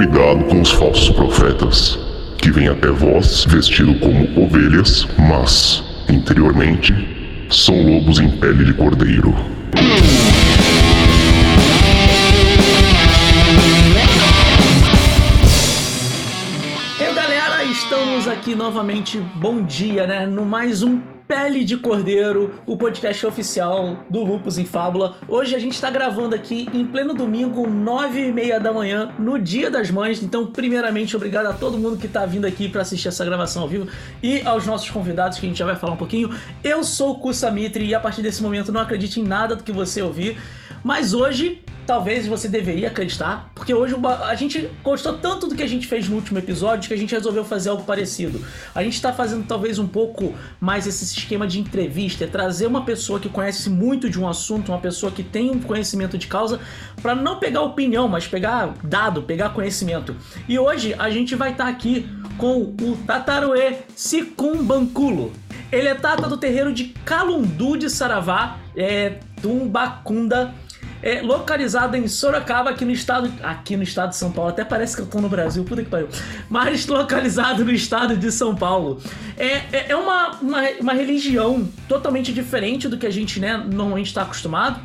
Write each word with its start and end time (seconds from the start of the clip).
Cuidado 0.00 0.44
com 0.44 0.62
os 0.62 0.70
falsos 0.70 1.10
profetas, 1.10 1.98
que 2.38 2.50
vêm 2.50 2.68
até 2.68 2.88
vós 2.88 3.44
vestido 3.44 3.94
como 3.96 4.46
ovelhas, 4.46 5.06
mas, 5.18 5.84
interiormente, 6.08 6.94
são 7.50 7.74
lobos 7.82 8.18
em 8.18 8.30
pele 8.30 8.64
de 8.64 8.72
cordeiro. 8.72 9.34
Aqui 18.40 18.54
novamente, 18.54 19.18
bom 19.34 19.62
dia, 19.62 20.06
né? 20.06 20.24
No 20.24 20.46
mais 20.46 20.82
um 20.82 20.98
Pele 21.28 21.62
de 21.62 21.76
Cordeiro, 21.76 22.54
o 22.64 22.74
podcast 22.74 23.26
oficial 23.26 23.98
do 24.08 24.24
Lupus 24.24 24.56
em 24.56 24.64
Fábula. 24.64 25.18
Hoje 25.28 25.54
a 25.54 25.58
gente 25.58 25.74
está 25.74 25.90
gravando 25.90 26.34
aqui 26.34 26.66
em 26.72 26.86
pleno 26.86 27.12
domingo, 27.12 27.68
nove 27.68 28.28
e 28.28 28.32
meia 28.32 28.58
da 28.58 28.72
manhã, 28.72 29.12
no 29.18 29.38
Dia 29.38 29.70
das 29.70 29.90
Mães. 29.90 30.22
Então, 30.22 30.46
primeiramente, 30.46 31.14
obrigado 31.14 31.48
a 31.48 31.52
todo 31.52 31.76
mundo 31.76 31.98
que 31.98 32.06
está 32.06 32.24
vindo 32.24 32.46
aqui 32.46 32.66
para 32.66 32.80
assistir 32.80 33.08
essa 33.08 33.26
gravação 33.26 33.60
ao 33.60 33.68
vivo 33.68 33.86
e 34.22 34.40
aos 34.40 34.64
nossos 34.64 34.88
convidados 34.88 35.38
que 35.38 35.44
a 35.44 35.48
gente 35.50 35.58
já 35.58 35.66
vai 35.66 35.76
falar 35.76 35.92
um 35.92 35.98
pouquinho. 35.98 36.30
Eu 36.64 36.82
sou 36.82 37.10
o 37.10 37.18
Kusamitri 37.18 37.88
e 37.88 37.94
a 37.94 38.00
partir 38.00 38.22
desse 38.22 38.42
momento 38.42 38.72
não 38.72 38.80
acredite 38.80 39.20
em 39.20 39.22
nada 39.22 39.54
do 39.54 39.62
que 39.62 39.70
você 39.70 40.00
ouvir. 40.00 40.38
Mas 40.82 41.12
hoje 41.12 41.62
talvez 41.90 42.24
você 42.24 42.46
deveria 42.46 42.86
acreditar, 42.86 43.50
porque 43.52 43.74
hoje 43.74 43.96
a 44.22 44.34
gente 44.36 44.70
gostou 44.80 45.18
tanto 45.18 45.48
do 45.48 45.56
que 45.56 45.62
a 45.64 45.66
gente 45.66 45.88
fez 45.88 46.08
no 46.08 46.14
último 46.14 46.38
episódio 46.38 46.86
que 46.86 46.94
a 46.94 46.96
gente 46.96 47.12
resolveu 47.12 47.44
fazer 47.44 47.70
algo 47.70 47.82
parecido. 47.82 48.40
A 48.72 48.80
gente 48.84 48.94
está 48.94 49.12
fazendo 49.12 49.44
talvez 49.44 49.76
um 49.76 49.88
pouco 49.88 50.32
mais 50.60 50.86
esse 50.86 51.02
esquema 51.02 51.48
de 51.48 51.58
entrevista, 51.58 52.22
é 52.22 52.28
trazer 52.28 52.68
uma 52.68 52.84
pessoa 52.84 53.18
que 53.18 53.28
conhece 53.28 53.68
muito 53.68 54.08
de 54.08 54.20
um 54.20 54.28
assunto, 54.28 54.70
uma 54.70 54.78
pessoa 54.78 55.10
que 55.10 55.24
tem 55.24 55.50
um 55.50 55.58
conhecimento 55.58 56.16
de 56.16 56.28
causa, 56.28 56.60
para 57.02 57.16
não 57.16 57.40
pegar 57.40 57.62
opinião, 57.62 58.06
mas 58.06 58.24
pegar 58.24 58.72
dado, 58.84 59.24
pegar 59.24 59.50
conhecimento. 59.50 60.14
E 60.48 60.56
hoje 60.60 60.94
a 60.96 61.10
gente 61.10 61.34
vai 61.34 61.50
estar 61.50 61.64
tá 61.64 61.70
aqui 61.70 62.08
com 62.38 62.72
o 62.80 62.96
Tataruê 63.04 63.78
Sicumbanculo. 63.96 65.32
Ele 65.72 65.88
é 65.88 65.94
tata 65.96 66.28
do 66.28 66.36
terreiro 66.36 66.72
de 66.72 66.84
Calundu 67.04 67.76
de 67.76 67.90
Saravá, 67.90 68.58
é 68.76 69.18
Tumbacunda 69.42 70.54
é 71.02 71.22
localizado 71.22 71.96
em 71.96 72.06
Sorocaba, 72.06 72.70
aqui 72.70 72.84
no 72.84 72.90
estado. 72.90 73.32
Aqui 73.42 73.76
no 73.76 73.82
estado 73.82 74.10
de 74.10 74.16
São 74.16 74.30
Paulo. 74.30 74.50
Até 74.50 74.64
parece 74.64 74.96
que 74.96 75.02
eu 75.02 75.06
tô 75.06 75.20
no 75.20 75.28
Brasil, 75.28 75.64
puta 75.64 75.82
que 75.82 75.88
pariu. 75.88 76.08
Mas 76.48 76.86
localizado 76.86 77.64
no 77.64 77.70
estado 77.70 78.16
de 78.16 78.30
São 78.30 78.54
Paulo. 78.54 79.00
É, 79.36 79.46
é, 79.72 79.86
é 79.90 79.96
uma, 79.96 80.32
uma, 80.40 80.62
uma, 80.80 80.92
religião 80.92 81.68
totalmente 81.88 82.32
diferente 82.32 82.88
do 82.88 82.98
que 82.98 83.06
a 83.06 83.10
gente, 83.10 83.40
né, 83.40 83.56
normalmente 83.56 84.08
está 84.08 84.22
acostumado. 84.22 84.80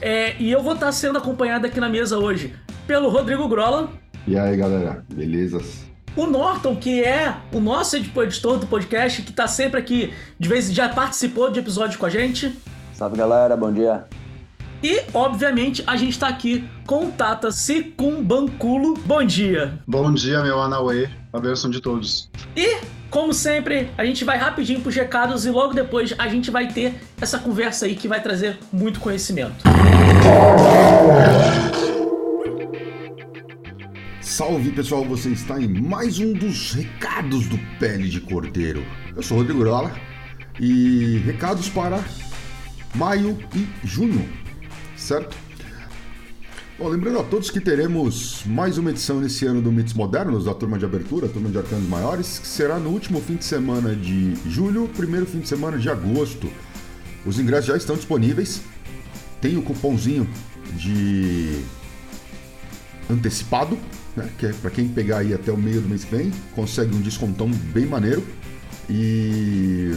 É, 0.00 0.34
e 0.38 0.50
eu 0.50 0.62
vou 0.62 0.74
estar 0.74 0.86
tá 0.86 0.92
sendo 0.92 1.18
acompanhado 1.18 1.66
aqui 1.66 1.78
na 1.78 1.88
mesa 1.88 2.18
hoje 2.18 2.54
pelo 2.86 3.08
Rodrigo 3.08 3.46
Grola. 3.46 3.88
E 4.26 4.36
aí, 4.36 4.56
galera, 4.56 5.04
belezas? 5.12 5.84
O 6.14 6.26
Norton, 6.26 6.76
que 6.76 7.02
é 7.02 7.34
o 7.52 7.60
nosso 7.60 7.96
editor 7.96 8.58
do 8.58 8.66
podcast, 8.66 9.22
que 9.22 9.32
tá 9.32 9.46
sempre 9.46 9.80
aqui, 9.80 10.12
de 10.38 10.48
vez 10.48 10.70
já 10.72 10.88
participou 10.88 11.50
de 11.50 11.60
episódio 11.60 11.98
com 11.98 12.04
a 12.04 12.10
gente. 12.10 12.52
Salve 12.92 13.16
galera, 13.16 13.56
bom 13.56 13.72
dia. 13.72 14.04
E, 14.82 15.00
obviamente, 15.14 15.84
a 15.86 15.96
gente 15.96 16.18
tá 16.18 16.26
aqui 16.26 16.68
com 16.88 17.06
o 17.06 17.12
Tata 17.12 17.52
Sicumbanculo. 17.52 18.94
Bom 19.06 19.22
dia. 19.22 19.78
Bom 19.86 20.12
dia, 20.12 20.42
meu 20.42 20.60
Anauê. 20.60 21.08
A 21.32 21.38
bênção 21.38 21.70
de 21.70 21.80
todos. 21.80 22.28
E, 22.56 22.78
como 23.08 23.32
sempre, 23.32 23.90
a 23.96 24.04
gente 24.04 24.24
vai 24.24 24.36
rapidinho 24.36 24.80
pros 24.80 24.96
recados 24.96 25.46
e 25.46 25.50
logo 25.50 25.72
depois 25.72 26.12
a 26.18 26.26
gente 26.26 26.50
vai 26.50 26.66
ter 26.66 27.00
essa 27.20 27.38
conversa 27.38 27.86
aí 27.86 27.94
que 27.94 28.08
vai 28.08 28.20
trazer 28.20 28.58
muito 28.72 28.98
conhecimento. 28.98 29.62
Salve 34.20 34.72
pessoal, 34.72 35.04
você 35.04 35.28
está 35.28 35.60
em 35.60 35.68
mais 35.80 36.18
um 36.18 36.32
dos 36.32 36.72
recados 36.72 37.46
do 37.46 37.58
Pele 37.78 38.08
de 38.08 38.20
Cordeiro. 38.20 38.84
Eu 39.14 39.22
sou 39.22 39.36
Rodrigo 39.36 39.62
Rola 39.62 39.92
e 40.58 41.18
recados 41.24 41.68
para 41.68 42.02
maio 42.94 43.38
e 43.54 43.86
junho 43.86 44.41
certo? 45.02 45.36
Bom, 46.78 46.88
lembrando 46.88 47.18
a 47.18 47.24
todos 47.24 47.50
que 47.50 47.60
teremos 47.60 48.42
mais 48.46 48.78
uma 48.78 48.90
edição 48.90 49.20
nesse 49.20 49.44
ano 49.46 49.60
do 49.60 49.70
Mitos 49.70 49.94
Modernos, 49.94 50.46
da 50.46 50.54
turma 50.54 50.78
de 50.78 50.84
abertura, 50.84 51.28
turma 51.28 51.50
de 51.50 51.58
arcanos 51.58 51.88
maiores, 51.88 52.38
que 52.38 52.46
será 52.46 52.78
no 52.78 52.90
último 52.90 53.20
fim 53.20 53.36
de 53.36 53.44
semana 53.44 53.94
de 53.94 54.34
julho, 54.48 54.88
primeiro 54.96 55.26
fim 55.26 55.40
de 55.40 55.48
semana 55.48 55.76
de 55.76 55.88
agosto. 55.88 56.50
Os 57.26 57.38
ingressos 57.38 57.66
já 57.66 57.76
estão 57.76 57.94
disponíveis. 57.94 58.62
Tem 59.40 59.56
o 59.56 59.62
cupomzinho 59.62 60.28
de 60.76 61.62
antecipado, 63.10 63.78
né, 64.16 64.28
que 64.38 64.46
é 64.46 64.52
para 64.52 64.70
quem 64.70 64.88
pegar 64.88 65.18
aí 65.18 65.34
até 65.34 65.52
o 65.52 65.56
meio 65.56 65.82
do 65.82 65.88
mês 65.88 66.04
que 66.04 66.16
vem, 66.16 66.32
consegue 66.54 66.94
um 66.94 67.00
descontão 67.00 67.48
bem 67.48 67.86
maneiro. 67.86 68.24
E 68.88 69.92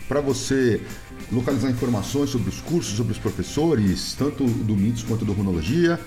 para 0.09 0.21
você 0.21 0.81
localizar 1.31 1.71
informações 1.71 2.31
sobre 2.31 2.49
os 2.49 2.61
cursos, 2.61 2.97
sobre 2.97 3.13
os 3.13 3.19
professores, 3.19 4.15
tanto 4.19 4.45
do 4.45 4.77
Mitos 4.77 5.05
quanto 5.05 5.25
do 5.25 5.33
Runologia, 5.33 6.01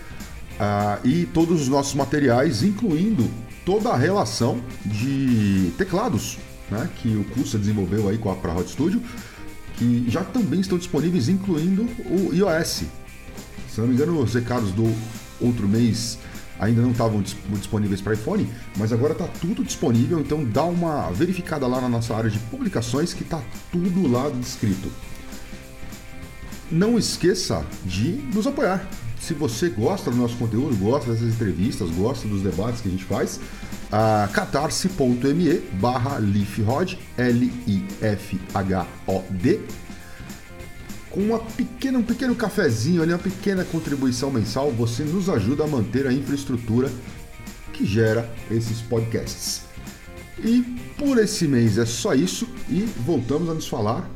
uh, 0.60 1.08
e 1.08 1.26
todos 1.28 1.62
os 1.62 1.70
nossos 1.70 1.96
materiais, 1.96 2.64
incluindo 2.64 3.26
toda 3.66 3.90
a 3.90 3.98
relação 3.98 4.60
de 4.86 5.72
teclados 5.78 6.38
né, 6.70 6.90
que 6.98 7.16
o 7.16 7.24
curso 7.24 7.58
desenvolveu 7.58 8.10
aí 8.10 8.18
com 8.18 8.30
a 8.30 8.34
Hot 8.34 8.70
Studio, 8.70 9.02
que 9.78 10.06
já 10.10 10.24
também 10.24 10.60
estão 10.60 10.78
disponíveis, 10.78 11.30
incluindo 11.30 11.84
o 12.06 12.34
iOS. 12.34 12.84
Se 13.70 13.82
não 13.82 13.88
me 13.88 13.94
engano, 13.94 14.22
os 14.22 14.34
recados 14.34 14.72
do 14.72 14.94
outro 15.40 15.68
mês 15.68 16.18
ainda 16.60 16.82
não 16.82 16.92
estavam 16.92 17.22
disponíveis 17.22 18.02
para 18.02 18.14
iPhone, 18.14 18.50
mas 18.78 18.94
agora 18.94 19.14
está 19.14 19.28
tudo 19.28 19.64
disponível, 19.64 20.20
então 20.20 20.44
dá 20.44 20.64
uma 20.64 21.12
verificada 21.12 21.68
lá 21.68 21.82
na 21.82 21.90
nossa 21.90 22.16
área 22.16 22.30
de 22.30 22.40
publicações 22.40 23.14
que 23.14 23.24
está 23.24 23.42
tudo 23.72 24.08
lá 24.08 24.30
descrito. 24.30 24.92
Não 26.72 26.98
esqueça 26.98 27.66
de 27.86 28.14
nos 28.34 28.48
apoiar. 28.48 28.88
Se 29.20 29.34
você 29.34 29.70
gosta 29.70 30.10
do 30.12 30.18
nosso 30.18 30.38
conteúdo, 30.38 30.76
gosta 30.78 31.12
dessas 31.12 31.34
entrevistas, 31.34 31.90
gosta 31.92 32.28
dos 32.28 32.42
debates 32.42 32.82
que 32.82 32.88
a 32.88 32.92
gente 32.92 33.04
faz, 33.04 33.40
a 33.92 34.30
catarse.me 34.32 35.60
barra 35.80 36.20
Lifrod, 36.20 36.98
L-I-F-H-O-D, 37.18 38.02
com 41.16 41.22
uma 41.22 41.40
pequena, 41.40 41.98
um 41.98 42.04
pequeno 42.04 42.36
cafezinho 42.36 43.02
ali, 43.02 43.14
uma 43.14 43.18
pequena 43.18 43.64
contribuição 43.64 44.30
mensal, 44.30 44.70
você 44.70 45.02
nos 45.04 45.30
ajuda 45.30 45.64
a 45.64 45.68
manter 45.68 46.06
a 46.06 46.12
infraestrutura 46.12 46.92
que 47.72 47.86
gera 47.86 48.30
esses 48.52 48.82
podcasts. 48.82 49.62
E 50.44 50.62
por 50.98 51.18
esse 51.18 51.48
mês 51.48 51.78
é 51.78 51.86
só 51.86 52.14
isso 52.14 52.46
e 52.70 52.82
voltamos 52.82 53.50
a 53.50 53.54
nos 53.54 53.66
falar 53.66 54.10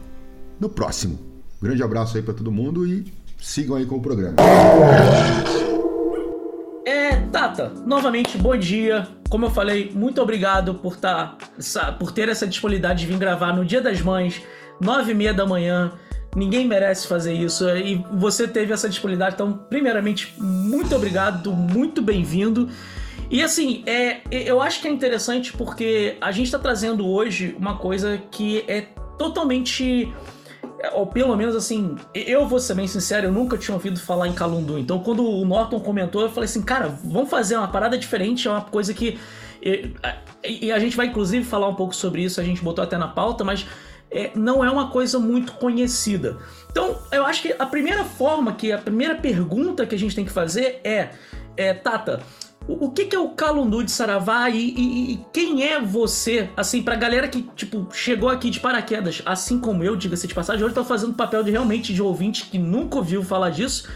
no 0.60 0.68
próximo. 0.68 1.18
Grande 1.62 1.82
abraço 1.82 2.18
aí 2.18 2.24
para 2.24 2.34
todo 2.34 2.52
mundo 2.52 2.86
e 2.86 3.06
sigam 3.38 3.78
aí 3.78 3.86
com 3.86 3.96
o 3.96 4.02
programa. 4.02 4.36
É, 6.86 7.16
Tata, 7.32 7.72
novamente 7.86 8.38
bom 8.38 8.58
dia. 8.58 9.08
Como 9.30 9.46
eu 9.46 9.52
falei, 9.52 9.90
muito 9.96 10.22
obrigado 10.22 10.76
por, 10.76 10.98
tá, 10.98 11.38
por 11.98 12.12
ter 12.12 12.28
essa 12.28 12.46
disponibilidade 12.46 13.00
de 13.00 13.06
vir 13.06 13.18
gravar 13.18 13.54
no 13.54 13.64
Dia 13.64 13.80
das 13.80 14.02
Mães, 14.02 14.42
nove 14.82 15.14
e 15.14 15.16
meia 15.16 15.34
da 15.34 15.46
manhã. 15.46 15.94
Ninguém 16.36 16.68
merece 16.68 17.08
fazer 17.08 17.34
isso 17.34 17.68
e 17.70 18.06
você 18.12 18.48
teve 18.48 18.72
essa 18.72 18.88
disponibilidade. 18.88 19.34
Então, 19.34 19.52
primeiramente, 19.52 20.34
muito 20.38 20.96
obrigado, 20.96 21.52
muito 21.52 22.02
bem-vindo. 22.02 22.70
E 23.32 23.44
assim, 23.44 23.84
é, 23.86 24.22
eu 24.32 24.62
acho 24.62 24.82
que 24.82 24.88
é 24.88 24.92
interessante 24.92 25.54
porque 25.54 26.18
a 26.22 26.32
gente 26.32 26.46
está 26.46 26.60
trazendo 26.60 27.08
hoje 27.08 27.56
uma 27.58 27.78
coisa 27.78 28.22
que 28.32 28.64
é 28.68 28.82
totalmente. 29.18 30.12
Ou 30.94 31.06
pelo 31.08 31.36
menos 31.36 31.56
assim, 31.56 31.96
eu 32.14 32.48
vou 32.48 32.60
ser 32.60 32.74
bem 32.74 32.88
sincero, 32.88 33.28
eu 33.28 33.32
nunca 33.32 33.58
tinha 33.58 33.76
ouvido 33.76 34.00
falar 34.00 34.28
em 34.28 34.34
Calundu. 34.34 34.80
Então, 34.80 35.00
quando 35.00 35.28
o 35.28 35.44
Norton 35.46 35.80
comentou, 35.80 36.22
eu 36.22 36.30
falei 36.30 36.46
assim, 36.46 36.62
cara, 36.62 36.88
vamos 37.04 37.30
fazer 37.30 37.58
uma 37.58 37.68
parada 37.68 37.98
diferente, 37.98 38.48
é 38.48 38.52
uma 38.52 38.62
coisa 38.62 38.94
que. 38.94 39.20
E 40.44 40.72
a 40.72 40.80
gente 40.80 40.96
vai 40.96 41.08
inclusive 41.08 41.44
falar 41.44 41.68
um 41.68 41.76
pouco 41.76 41.94
sobre 41.94 42.24
isso, 42.24 42.40
a 42.40 42.44
gente 42.44 42.64
botou 42.64 42.84
até 42.84 42.98
na 42.98 43.10
pauta, 43.10 43.44
mas 43.44 43.66
é, 44.12 44.32
não 44.36 44.64
é 44.64 44.70
uma 44.70 44.90
coisa 44.90 45.20
muito 45.20 45.54
conhecida. 45.54 46.38
Então, 46.72 46.98
eu 47.12 47.26
acho 47.26 47.42
que 47.42 47.56
a 47.58 47.66
primeira 47.66 48.04
forma, 48.04 48.54
que 48.54 48.72
a 48.72 48.78
primeira 48.78 49.16
pergunta 49.16 49.86
que 49.86 49.96
a 49.96 50.00
gente 50.00 50.16
tem 50.16 50.26
que 50.26 50.32
fazer 50.32 50.80
é, 50.84 51.10
é 51.58 51.74
Tata, 51.74 52.22
o, 52.68 52.86
o 52.86 52.92
que, 52.92 53.06
que, 53.06 53.16
é 53.16 53.20
o 53.20 53.30
Calundu 53.30 53.84
de 53.84 53.92
Saravá 53.92 54.50
e, 54.50 54.58
e, 54.58 55.14
e, 55.14 55.26
quem 55.34 55.64
é 55.64 55.80
você, 55.82 56.50
assim, 56.56 56.84
pra 56.84 56.96
galera 56.96 57.28
que, 57.28 57.42
tipo, 57.56 57.88
chegou 57.92 58.30
aqui 58.30 58.50
de 58.50 58.60
paraquedas, 58.60 59.22
assim 59.26 59.60
como 59.60 59.84
eu, 59.84 59.96
diga-se 59.96 60.28
de 60.28 60.36
passagem, 60.36 60.64
hoje 60.64 60.72
eu 60.72 60.84
tô 60.84 60.86
fazendo 60.86 61.14
papel 61.14 61.44
de 61.44 61.52
realmente 61.52 61.94
de 61.94 62.02
ouvinte 62.02 62.46
que 62.46 62.60
nunca 62.60 62.98
ouviu 62.98 63.24
falar 63.24 63.50
disso. 63.50 63.90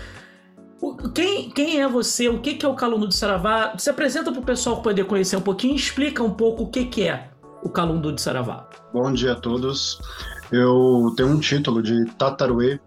Quem, 1.14 1.50
quem 1.50 1.82
é 1.82 1.88
você? 1.88 2.28
O 2.28 2.40
que, 2.40 2.56
que 2.56 2.66
é 2.66 2.70
o 2.70 2.76
Calundu 2.76 3.08
de 3.08 3.16
Saravá? 3.16 3.74
Se 3.78 3.90
apresenta 3.90 4.32
pro 4.32 4.42
pessoal 4.42 4.82
poder 4.82 5.06
conhecer 5.06 5.38
um 5.38 5.42
pouquinho 5.42 5.76
explica 5.76 6.22
um 6.22 6.32
pouco 6.32 6.64
o 6.64 6.68
que, 6.68 6.86
que 6.86 7.08
é. 7.08 7.30
O 7.64 7.70
Calundu 7.70 8.12
de 8.12 8.22
Saravá? 8.22 8.68
Bom 8.92 9.12
dia 9.14 9.32
a 9.32 9.36
todos. 9.36 10.00
Eu 10.52 11.14
tenho 11.16 11.30
um 11.30 11.40
título 11.40 11.82
de 11.82 12.06
Tataruê 12.18 12.80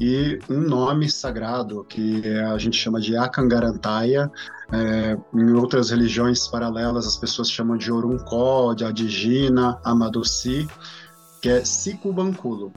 e 0.00 0.38
um 0.50 0.60
nome 0.60 1.08
sagrado 1.08 1.84
que 1.84 2.28
a 2.28 2.58
gente 2.58 2.76
chama 2.76 3.00
de 3.00 3.16
Akangarantaia. 3.16 4.30
É, 4.72 5.16
em 5.32 5.52
outras 5.52 5.90
religiões 5.90 6.48
paralelas, 6.48 7.06
as 7.06 7.16
pessoas 7.16 7.48
chamam 7.48 7.76
de 7.76 7.90
Oruncó, 7.90 8.74
de 8.74 8.84
Adigina, 8.84 9.78
Amadoci, 9.84 10.68
que 11.40 11.48
é 11.48 11.64
Sikubankulo. 11.64 12.72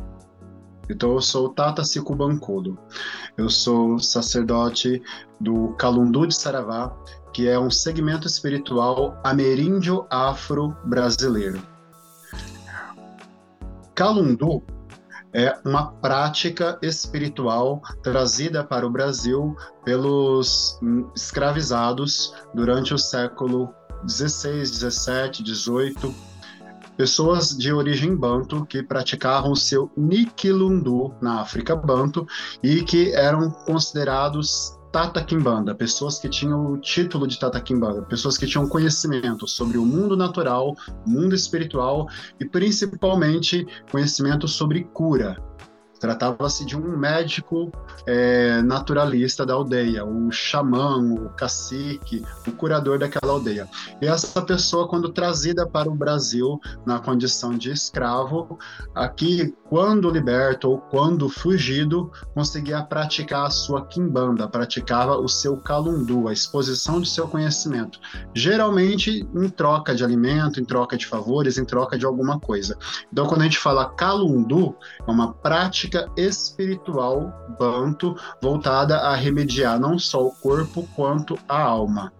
Então, 0.87 1.13
eu 1.13 1.21
sou 1.21 1.49
Tata 1.49 1.83
Sikubankulo. 1.83 2.77
Eu 3.37 3.49
sou 3.49 3.99
sacerdote 3.99 5.01
do 5.39 5.69
Calundu 5.77 6.27
de 6.27 6.35
Saravá, 6.35 6.95
que 7.33 7.47
é 7.47 7.59
um 7.59 7.69
segmento 7.69 8.27
espiritual 8.27 9.19
ameríndio 9.23 10.05
afro-brasileiro. 10.09 11.61
Calundu 13.93 14.63
é 15.33 15.57
uma 15.63 15.91
prática 15.91 16.79
espiritual 16.81 17.81
trazida 18.01 18.63
para 18.63 18.85
o 18.85 18.89
Brasil 18.89 19.55
pelos 19.85 20.79
escravizados 21.15 22.33
durante 22.53 22.93
o 22.93 22.97
século 22.97 23.73
16, 24.03 24.71
17, 24.71 25.43
18, 25.43 26.15
pessoas 26.97 27.55
de 27.55 27.71
origem 27.71 28.15
banto 28.15 28.65
que 28.65 28.81
praticavam 28.81 29.55
seu 29.55 29.91
Nikilundu 29.95 31.13
na 31.21 31.41
África 31.41 31.75
Banto 31.75 32.25
e 32.63 32.81
que 32.81 33.11
eram 33.13 33.51
considerados 33.51 34.78
Tata 34.91 35.23
Kimbanda, 35.23 35.75
pessoas 35.75 36.17
que 36.17 36.27
tinham 36.27 36.65
o 36.71 36.77
título 36.77 37.27
de 37.27 37.37
Tata 37.37 37.61
Kimbanda, 37.61 38.01
pessoas 38.01 38.37
que 38.37 38.47
tinham 38.47 38.67
conhecimento 38.67 39.47
sobre 39.47 39.77
o 39.77 39.85
mundo 39.85 40.17
natural, 40.17 40.75
mundo 41.05 41.35
espiritual 41.35 42.07
e 42.39 42.45
principalmente 42.45 43.67
conhecimento 43.91 44.47
sobre 44.47 44.83
cura, 44.85 45.37
Tratava-se 45.99 46.65
de 46.65 46.77
um 46.77 46.97
médico 46.97 47.71
é, 48.05 48.61
naturalista 48.61 49.45
da 49.45 49.53
aldeia, 49.53 50.05
o 50.05 50.31
xamã, 50.31 50.97
o 50.97 51.29
cacique, 51.29 52.23
o 52.47 52.51
curador 52.51 52.97
daquela 52.99 53.33
aldeia. 53.33 53.67
E 54.01 54.07
essa 54.07 54.41
pessoa, 54.41 54.87
quando 54.87 55.09
trazida 55.09 55.67
para 55.67 55.89
o 55.89 55.95
Brasil 55.95 56.59
na 56.85 56.99
condição 56.99 57.57
de 57.57 57.71
escravo, 57.71 58.57
aqui, 58.95 59.53
quando 59.69 60.09
liberto 60.09 60.69
ou 60.69 60.77
quando 60.77 61.29
fugido, 61.29 62.11
conseguia 62.33 62.81
praticar 62.81 63.47
a 63.47 63.49
sua 63.49 63.85
quimbanda, 63.85 64.47
praticava 64.47 65.17
o 65.17 65.27
seu 65.27 65.57
calundu, 65.57 66.27
a 66.27 66.33
exposição 66.33 67.01
de 67.01 67.09
seu 67.09 67.27
conhecimento. 67.27 67.99
Geralmente 68.33 69.27
em 69.35 69.49
troca 69.49 69.93
de 69.93 70.03
alimento, 70.03 70.59
em 70.59 70.65
troca 70.65 70.97
de 70.97 71.05
favores, 71.05 71.57
em 71.57 71.65
troca 71.65 71.97
de 71.97 72.05
alguma 72.05 72.39
coisa. 72.39 72.77
Então, 73.11 73.27
quando 73.27 73.41
a 73.41 73.45
gente 73.45 73.59
fala 73.59 73.89
calundu, 73.95 74.75
é 75.07 75.11
uma 75.11 75.33
prática 75.33 75.88
prática 75.89 76.11
espiritual 76.15 77.33
banto 77.57 78.15
voltada 78.41 78.97
a 78.97 79.15
remediar 79.15 79.79
não 79.79 79.97
só 79.97 80.23
o 80.23 80.31
corpo 80.31 80.87
quanto 80.95 81.37
a 81.47 81.59
alma. 81.61 82.13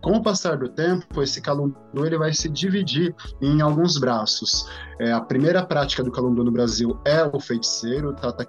Com 0.00 0.12
o 0.12 0.22
passar 0.22 0.56
do 0.56 0.68
tempo, 0.68 1.22
esse 1.22 1.40
calundu 1.40 1.76
ele 2.04 2.16
vai 2.16 2.32
se 2.32 2.48
dividir 2.48 3.14
em 3.40 3.60
alguns 3.60 3.98
braços. 3.98 4.66
É, 4.98 5.12
a 5.12 5.20
primeira 5.20 5.64
prática 5.64 6.02
do 6.02 6.10
calundu 6.10 6.44
no 6.44 6.50
Brasil 6.50 6.98
é 7.04 7.24
o 7.24 7.40
feiticeiro, 7.40 8.10
o 8.10 8.14
Tata 8.14 8.44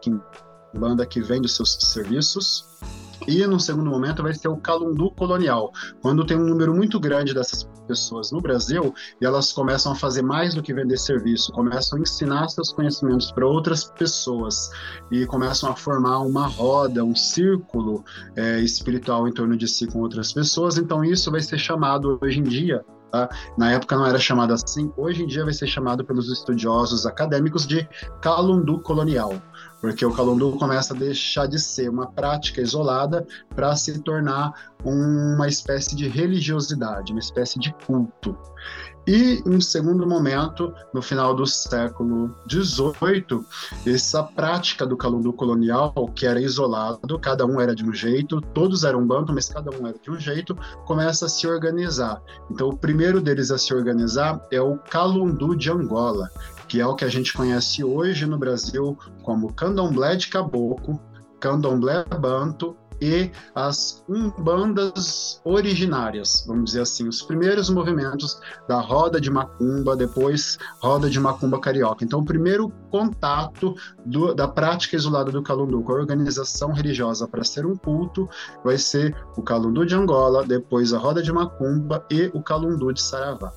Banda 0.74 1.06
que 1.06 1.22
vende 1.22 1.50
seus 1.50 1.74
serviços. 1.82 2.66
E 3.28 3.46
no 3.46 3.60
segundo 3.60 3.90
momento 3.90 4.24
vai 4.24 4.34
ser 4.34 4.48
o 4.48 4.58
calundu 4.58 5.12
colonial, 5.12 5.72
quando 6.02 6.26
tem 6.26 6.38
um 6.38 6.46
número 6.46 6.74
muito 6.74 7.00
grande 7.00 7.34
dessas 7.34 7.68
pessoas 7.86 8.32
no 8.32 8.40
Brasil 8.40 8.94
e 9.20 9.26
elas 9.26 9.52
começam 9.52 9.92
a 9.92 9.96
fazer 9.96 10.22
mais 10.22 10.54
do 10.56 10.64
que 10.64 10.74
vender 10.74 10.98
serviço, 10.98 11.52
começam 11.52 11.98
a 11.98 12.02
ensinar 12.02 12.48
seus 12.48 12.72
conhecimentos 12.72 13.32
para 13.32 13.46
outras 13.46 13.84
pessoas 13.84 14.70
e 15.12 15.26
começam 15.26 15.70
a 15.70 15.76
formar 15.76 16.20
uma 16.20 16.48
roda, 16.48 17.04
um 17.04 17.16
círculo 17.16 18.06
é, 18.36 18.62
espiritual 18.62 19.28
em 19.28 19.34
torno 19.34 19.58
de 19.58 19.68
si 19.68 19.86
com 19.86 20.00
outras 20.00 20.32
pessoas. 20.32 20.78
Então 20.78 21.04
isso 21.04 21.30
vai 21.30 21.42
ser 21.42 21.58
chamado 21.58 22.18
hoje 22.22 22.40
em 22.40 22.44
dia 22.44 22.86
Tá? 23.12 23.28
Na 23.58 23.72
época 23.72 23.96
não 23.96 24.06
era 24.06 24.20
chamado 24.20 24.54
assim, 24.54 24.92
hoje 24.96 25.24
em 25.24 25.28
dia 25.28 25.44
vai 25.44 25.54
ser 25.54 25.68
chamado 25.68 26.06
pelos 26.06 26.32
estudiosos 26.32 27.06
acadêmicos 27.06 27.66
de 27.66 27.88
calundu 28.22 28.80
colonial 28.80 29.34
porque 29.82 30.06
o 30.06 30.14
calundu 30.14 30.52
começa 30.54 30.94
a 30.94 30.98
deixar 30.98 31.48
de 31.48 31.60
ser 31.60 31.90
uma 31.90 32.08
prática 32.12 32.62
isolada 32.62 33.26
para 33.56 33.76
se 33.76 34.00
tornar 34.00 34.54
uma 34.84 35.48
espécie 35.48 35.96
de 35.96 36.08
religiosidade, 36.08 37.12
uma 37.12 37.20
espécie 37.20 37.60
de 37.60 37.74
culto. 37.86 38.38
E, 39.08 39.42
em 39.44 39.60
segundo 39.60 40.06
momento, 40.06 40.72
no 40.94 41.02
final 41.02 41.34
do 41.34 41.44
século 41.44 42.36
XVIII, 42.48 43.44
essa 43.88 44.22
prática 44.22 44.86
do 44.86 44.96
calundu 44.96 45.34
colonial, 45.34 45.92
que 46.14 46.28
era 46.28 46.40
isolado, 46.40 47.18
cada 47.18 47.44
um 47.44 47.60
era 47.60 47.74
de 47.74 47.84
um 47.84 47.92
jeito, 47.92 48.40
todos 48.54 48.84
eram 48.84 49.08
banto, 49.08 49.34
mas 49.34 49.50
cada 49.50 49.72
um 49.72 49.88
era 49.88 49.98
de 49.98 50.12
um 50.12 50.20
jeito, 50.20 50.56
começa 50.86 51.26
a 51.26 51.30
se 51.30 51.48
organizar. 51.48 52.22
Então, 52.52 52.70
o 52.70 52.78
primeiro 52.78 53.20
deles 53.20 53.50
a 53.50 53.58
se 53.58 53.74
organizar 53.74 54.46
é 54.52 54.62
o 54.62 54.78
calundu 54.78 55.56
de 55.56 55.72
Angola, 55.72 56.30
que 56.70 56.80
é 56.80 56.86
o 56.86 56.96
que 56.96 57.04
a 57.04 57.10
gente 57.10 57.34
conhece 57.34 57.84
hoje 57.84 58.28
no 58.28 58.38
Brasil 58.38 58.98
como 59.24 59.52
candomblé 59.54 60.16
de 60.16 60.28
caboclo, 60.28 61.02
candomblé 61.40 62.06
banto 62.06 62.78
e 63.02 63.32
as 63.56 64.04
umbandas 64.08 65.42
originárias, 65.44 66.44
vamos 66.46 66.66
dizer 66.66 66.82
assim, 66.82 67.08
os 67.08 67.22
primeiros 67.22 67.70
movimentos 67.70 68.40
da 68.68 68.80
roda 68.82 69.20
de 69.20 69.32
macumba, 69.32 69.96
depois 69.96 70.60
roda 70.82 71.10
de 71.10 71.20
macumba 71.20 71.60
carioca. 71.60 72.04
Então, 72.04 72.20
o 72.20 72.26
primeiro 72.26 72.70
contato 72.92 73.74
do, 74.06 74.36
da 74.36 74.48
prática 74.48 74.96
isolada 74.96 75.32
do 75.32 75.42
calundu 75.42 75.82
com 75.82 75.94
a 75.94 75.96
organização 75.96 76.72
religiosa 76.74 77.28
para 77.28 77.44
ser 77.44 77.66
um 77.66 77.76
culto 77.76 78.30
vai 78.64 78.78
ser 78.78 79.16
o 79.36 79.42
calundu 79.42 79.86
de 79.86 79.96
Angola, 79.96 80.46
depois 80.46 80.94
a 80.94 80.98
roda 81.00 81.24
de 81.24 81.32
macumba 81.32 82.06
e 82.12 82.30
o 82.34 82.44
calundu 82.44 82.94
de 82.94 83.02
Saravá. 83.02 83.52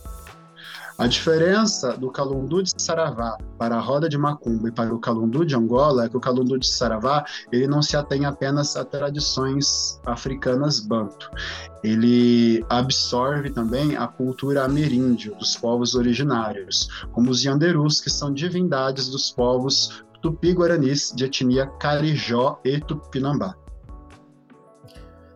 A 1.02 1.08
diferença 1.08 1.96
do 1.96 2.12
calundu 2.12 2.62
de 2.62 2.80
Saravá 2.80 3.36
para 3.58 3.74
a 3.74 3.80
roda 3.80 4.08
de 4.08 4.16
macumba 4.16 4.68
e 4.68 4.70
para 4.70 4.94
o 4.94 5.00
calundu 5.00 5.44
de 5.44 5.52
Angola 5.52 6.04
é 6.04 6.08
que 6.08 6.16
o 6.16 6.20
calundu 6.20 6.56
de 6.56 6.68
Saravá 6.68 7.24
ele 7.50 7.66
não 7.66 7.82
se 7.82 7.96
atém 7.96 8.24
apenas 8.24 8.76
a 8.76 8.84
tradições 8.84 10.00
africanas 10.06 10.78
banto. 10.78 11.28
Ele 11.82 12.64
absorve 12.68 13.50
também 13.50 13.96
a 13.96 14.06
cultura 14.06 14.62
ameríndio 14.62 15.34
dos 15.34 15.56
povos 15.56 15.96
originários, 15.96 16.88
como 17.10 17.32
os 17.32 17.44
Yanderus, 17.44 18.00
que 18.00 18.08
são 18.08 18.32
divindades 18.32 19.08
dos 19.08 19.28
povos 19.32 20.04
tupi-guaranis 20.20 21.12
de 21.16 21.24
etnia 21.24 21.66
Carijó 21.80 22.60
e 22.64 22.78
Tupinambá. 22.78 23.56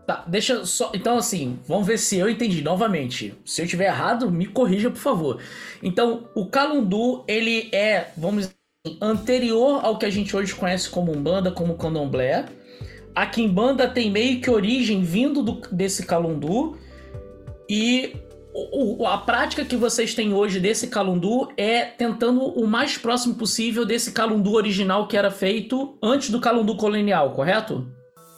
Tá, 0.06 0.24
deixa 0.26 0.64
só. 0.64 0.92
Então, 0.94 1.18
assim, 1.18 1.58
vamos 1.66 1.86
ver 1.86 1.98
se 1.98 2.16
eu 2.16 2.30
entendi 2.30 2.62
novamente. 2.62 3.34
Se 3.44 3.60
eu 3.60 3.64
estiver 3.64 3.86
errado, 3.86 4.30
me 4.30 4.46
corrija, 4.46 4.88
por 4.88 5.00
favor. 5.00 5.40
Então, 5.82 6.28
o 6.34 6.46
Calundu, 6.46 7.24
ele 7.26 7.68
é, 7.72 8.08
vamos 8.16 8.46
dizer, 8.46 8.98
anterior 9.02 9.84
ao 9.84 9.98
que 9.98 10.06
a 10.06 10.10
gente 10.10 10.36
hoje 10.36 10.54
conhece 10.54 10.88
como 10.88 11.10
Umbanda, 11.10 11.50
como 11.50 11.76
Candomblé. 11.76 12.46
A 13.14 13.26
Kimbanda 13.26 13.88
tem 13.88 14.10
meio 14.10 14.40
que 14.40 14.50
origem 14.50 15.02
vindo 15.02 15.42
do, 15.42 15.60
desse 15.72 16.06
Calundu. 16.06 16.78
E 17.68 18.14
a 19.06 19.18
prática 19.18 19.64
que 19.64 19.76
vocês 19.76 20.14
têm 20.14 20.32
hoje 20.32 20.60
desse 20.60 20.86
Calundu 20.86 21.48
é 21.56 21.84
tentando 21.84 22.44
o 22.44 22.66
mais 22.66 22.96
próximo 22.96 23.34
possível 23.34 23.84
desse 23.84 24.12
Calundu 24.12 24.52
original 24.52 25.08
que 25.08 25.16
era 25.16 25.32
feito 25.32 25.98
antes 26.00 26.30
do 26.30 26.40
Calundu 26.40 26.76
colonial, 26.76 27.32
correto? 27.32 27.86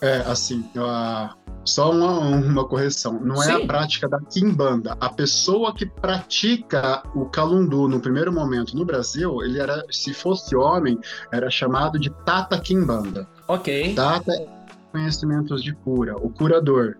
É, 0.00 0.18
assim, 0.26 0.64
a, 0.76 1.34
só 1.68 1.90
uma, 1.90 2.18
uma 2.18 2.64
correção. 2.66 3.20
Não 3.20 3.36
Sim. 3.36 3.50
é 3.50 3.54
a 3.54 3.66
prática 3.66 4.08
da 4.08 4.20
Kimbanda. 4.20 4.96
A 5.00 5.08
pessoa 5.08 5.74
que 5.74 5.86
pratica 5.86 7.02
o 7.14 7.26
Calundu 7.26 7.88
no 7.88 8.00
primeiro 8.00 8.32
momento 8.32 8.76
no 8.76 8.84
Brasil, 8.84 9.42
ele 9.42 9.60
era, 9.60 9.84
se 9.90 10.12
fosse 10.14 10.56
homem, 10.56 10.98
era 11.32 11.50
chamado 11.50 11.98
de 11.98 12.10
Tata 12.24 12.58
Kimbanda. 12.58 13.28
Ok. 13.46 13.94
Tata 13.94 14.32
é 14.32 14.46
conhecimentos 14.90 15.62
de 15.62 15.74
cura, 15.74 16.16
o 16.16 16.30
curador. 16.30 16.96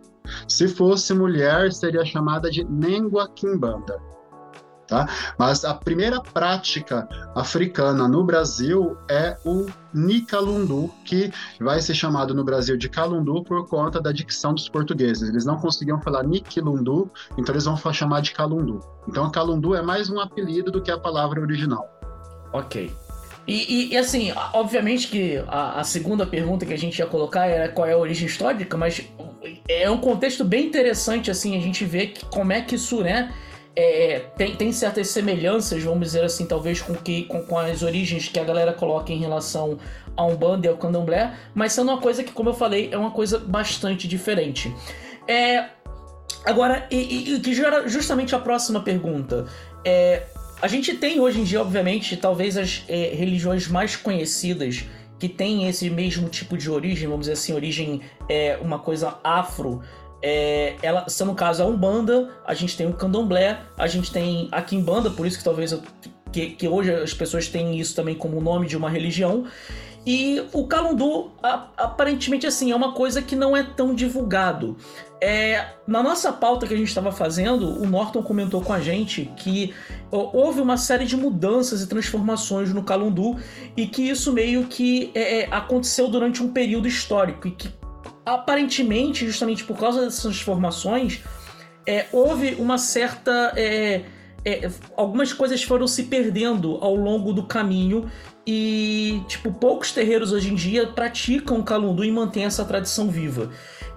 Se 0.46 0.68
fosse 0.68 1.14
mulher, 1.14 1.72
seria 1.72 2.04
chamada 2.04 2.50
de 2.50 2.62
Nengua 2.64 3.28
Kimbanda. 3.34 3.98
Tá? 4.88 5.06
Mas 5.38 5.66
a 5.66 5.74
primeira 5.74 6.18
prática 6.18 7.06
africana 7.34 8.08
no 8.08 8.24
Brasil 8.24 8.96
é 9.10 9.36
o 9.44 9.66
Nikalundu, 9.92 10.90
que 11.04 11.30
vai 11.60 11.82
ser 11.82 11.94
chamado 11.94 12.34
no 12.34 12.42
Brasil 12.42 12.74
de 12.74 12.88
Calundu 12.88 13.44
por 13.44 13.68
conta 13.68 14.00
da 14.00 14.10
dicção 14.12 14.54
dos 14.54 14.66
portugueses. 14.66 15.28
Eles 15.28 15.44
não 15.44 15.58
conseguiam 15.58 16.00
falar 16.00 16.24
Nikilundu, 16.24 17.10
então 17.36 17.54
eles 17.54 17.66
vão 17.66 17.76
chamar 17.92 18.22
de 18.22 18.32
Calundu. 18.32 18.80
Então, 19.06 19.30
Calundu 19.30 19.74
é 19.74 19.82
mais 19.82 20.08
um 20.08 20.18
apelido 20.18 20.72
do 20.72 20.80
que 20.80 20.90
a 20.90 20.98
palavra 20.98 21.38
original. 21.38 21.86
Ok. 22.54 22.90
E, 23.46 23.52
e, 23.52 23.92
e, 23.92 23.96
assim, 23.96 24.32
obviamente 24.54 25.08
que 25.08 25.42
a, 25.48 25.80
a, 25.80 25.84
segunda 25.84 26.26
pergunta 26.26 26.64
que 26.66 26.72
a 26.72 26.78
gente 26.78 26.98
ia 26.98 27.06
colocar 27.06 27.46
era 27.46 27.68
qual 27.70 27.86
é 27.86 27.92
a 27.92 27.98
origem 27.98 28.26
histórica, 28.26 28.76
mas 28.76 29.06
é 29.68 29.90
um 29.90 29.98
contexto 29.98 30.44
bem 30.44 30.66
interessante, 30.66 31.30
assim, 31.30 31.56
a 31.56 31.60
gente 31.60 31.84
vê 31.84 32.08
que, 32.08 32.24
como 32.26 32.52
é 32.52 32.60
que 32.60 32.74
isso, 32.74 33.00
né, 33.02 33.34
é, 33.76 34.20
tem, 34.36 34.56
tem 34.56 34.72
certas 34.72 35.08
semelhanças, 35.08 35.82
vamos 35.82 36.08
dizer 36.08 36.24
assim, 36.24 36.46
talvez 36.46 36.80
com, 36.80 36.94
que, 36.94 37.24
com, 37.24 37.42
com 37.42 37.58
as 37.58 37.82
origens 37.82 38.28
que 38.28 38.38
a 38.38 38.44
galera 38.44 38.72
coloca 38.72 39.12
em 39.12 39.18
relação 39.18 39.78
a 40.16 40.24
Umbanda 40.24 40.66
e 40.66 40.70
ao 40.70 40.76
Candomblé, 40.76 41.32
mas 41.54 41.72
sendo 41.72 41.92
uma 41.92 42.00
coisa 42.00 42.24
que, 42.24 42.32
como 42.32 42.50
eu 42.50 42.54
falei, 42.54 42.88
é 42.90 42.98
uma 42.98 43.12
coisa 43.12 43.38
bastante 43.38 44.08
diferente. 44.08 44.74
É, 45.28 45.66
agora, 46.44 46.86
e, 46.90 47.34
e 47.34 47.40
que 47.40 47.54
gera 47.54 47.88
justamente 47.88 48.34
a 48.34 48.38
próxima 48.38 48.80
pergunta. 48.80 49.46
É, 49.84 50.24
a 50.60 50.66
gente 50.66 50.94
tem 50.94 51.20
hoje 51.20 51.40
em 51.40 51.44
dia, 51.44 51.60
obviamente, 51.60 52.16
talvez 52.16 52.56
as 52.56 52.82
é, 52.88 53.14
religiões 53.14 53.68
mais 53.68 53.94
conhecidas 53.94 54.84
que 55.18 55.28
têm 55.28 55.68
esse 55.68 55.90
mesmo 55.90 56.28
tipo 56.28 56.56
de 56.56 56.70
origem, 56.70 57.08
vamos 57.08 57.26
dizer 57.26 57.32
assim, 57.32 57.52
origem 57.52 58.00
é 58.28 58.58
uma 58.60 58.78
coisa 58.78 59.18
afro. 59.22 59.82
É, 60.22 60.76
ela, 60.82 61.08
sendo 61.08 61.28
no 61.28 61.34
caso 61.34 61.62
a 61.62 61.66
Umbanda, 61.66 62.30
a 62.44 62.54
gente 62.54 62.76
tem 62.76 62.86
o 62.86 62.92
Candomblé, 62.92 63.60
a 63.76 63.86
gente 63.86 64.10
tem 64.10 64.48
a 64.50 64.60
Kimbanda, 64.60 65.10
por 65.10 65.26
isso 65.26 65.38
que 65.38 65.44
talvez 65.44 65.72
eu, 65.72 65.82
que, 66.32 66.50
que 66.50 66.68
hoje 66.68 66.92
as 66.92 67.14
pessoas 67.14 67.48
têm 67.48 67.78
isso 67.78 67.94
também 67.94 68.14
como 68.14 68.40
nome 68.40 68.66
de 68.66 68.76
uma 68.76 68.90
religião. 68.90 69.46
E 70.06 70.42
o 70.54 70.66
Calundu, 70.66 71.32
aparentemente, 71.76 72.46
assim, 72.46 72.72
é 72.72 72.76
uma 72.76 72.92
coisa 72.92 73.20
que 73.20 73.36
não 73.36 73.54
é 73.54 73.62
tão 73.62 73.94
divulgado. 73.94 74.76
É, 75.20 75.72
na 75.86 76.02
nossa 76.02 76.32
pauta 76.32 76.66
que 76.66 76.72
a 76.72 76.76
gente 76.76 76.88
estava 76.88 77.12
fazendo, 77.12 77.78
o 77.78 77.86
Norton 77.86 78.22
comentou 78.22 78.62
com 78.62 78.72
a 78.72 78.80
gente 78.80 79.30
que 79.36 79.74
houve 80.10 80.60
uma 80.60 80.76
série 80.76 81.04
de 81.04 81.16
mudanças 81.16 81.82
e 81.82 81.88
transformações 81.88 82.72
no 82.72 82.82
Calundu 82.82 83.36
e 83.76 83.86
que 83.86 84.08
isso 84.08 84.32
meio 84.32 84.66
que 84.66 85.10
é, 85.14 85.40
é, 85.40 85.48
aconteceu 85.50 86.08
durante 86.08 86.42
um 86.42 86.52
período 86.52 86.88
histórico 86.88 87.48
e 87.48 87.50
que 87.50 87.68
aparentemente, 88.34 89.26
justamente 89.26 89.64
por 89.64 89.78
causa 89.78 90.02
dessas 90.02 90.22
transformações, 90.22 91.22
é, 91.86 92.06
houve 92.12 92.54
uma 92.58 92.78
certa 92.78 93.52
é, 93.56 94.02
é, 94.44 94.70
algumas 94.96 95.32
coisas 95.32 95.62
foram 95.62 95.86
se 95.86 96.04
perdendo 96.04 96.78
ao 96.80 96.94
longo 96.94 97.32
do 97.32 97.42
caminho 97.42 98.10
e, 98.46 99.22
tipo, 99.28 99.52
poucos 99.52 99.92
terreiros 99.92 100.32
hoje 100.32 100.50
em 100.50 100.54
dia 100.54 100.86
praticam 100.86 101.62
Calundu 101.62 102.02
e 102.02 102.10
mantêm 102.10 102.44
essa 102.44 102.64
tradição 102.64 103.10
viva. 103.10 103.50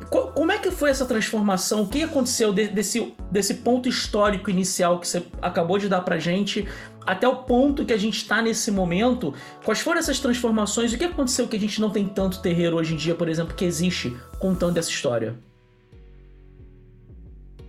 Como 0.09 0.51
é 0.51 0.57
que 0.57 0.71
foi 0.71 0.89
essa 0.89 1.05
transformação? 1.05 1.83
O 1.83 1.87
que 1.87 2.03
aconteceu 2.03 2.51
desse, 2.51 3.13
desse 3.31 3.53
ponto 3.55 3.87
histórico 3.87 4.49
inicial 4.49 4.99
que 4.99 5.07
você 5.07 5.23
acabou 5.41 5.77
de 5.77 5.87
dar 5.87 6.01
pra 6.01 6.17
gente 6.17 6.67
até 7.05 7.27
o 7.27 7.37
ponto 7.37 7.85
que 7.85 7.93
a 7.93 7.97
gente 7.97 8.17
está 8.17 8.41
nesse 8.41 8.71
momento? 8.71 9.33
Quais 9.63 9.79
foram 9.79 9.99
essas 9.99 10.19
transformações? 10.19 10.93
O 10.93 10.97
que 10.97 11.05
aconteceu 11.05 11.47
que 11.47 11.55
a 11.55 11.59
gente 11.59 11.79
não 11.81 11.89
tem 11.89 12.07
tanto 12.07 12.41
terreiro 12.41 12.77
hoje 12.77 12.93
em 12.93 12.97
dia, 12.97 13.15
por 13.15 13.27
exemplo, 13.27 13.55
que 13.55 13.65
existe 13.65 14.15
contando 14.39 14.77
essa 14.77 14.89
história? 14.89 15.35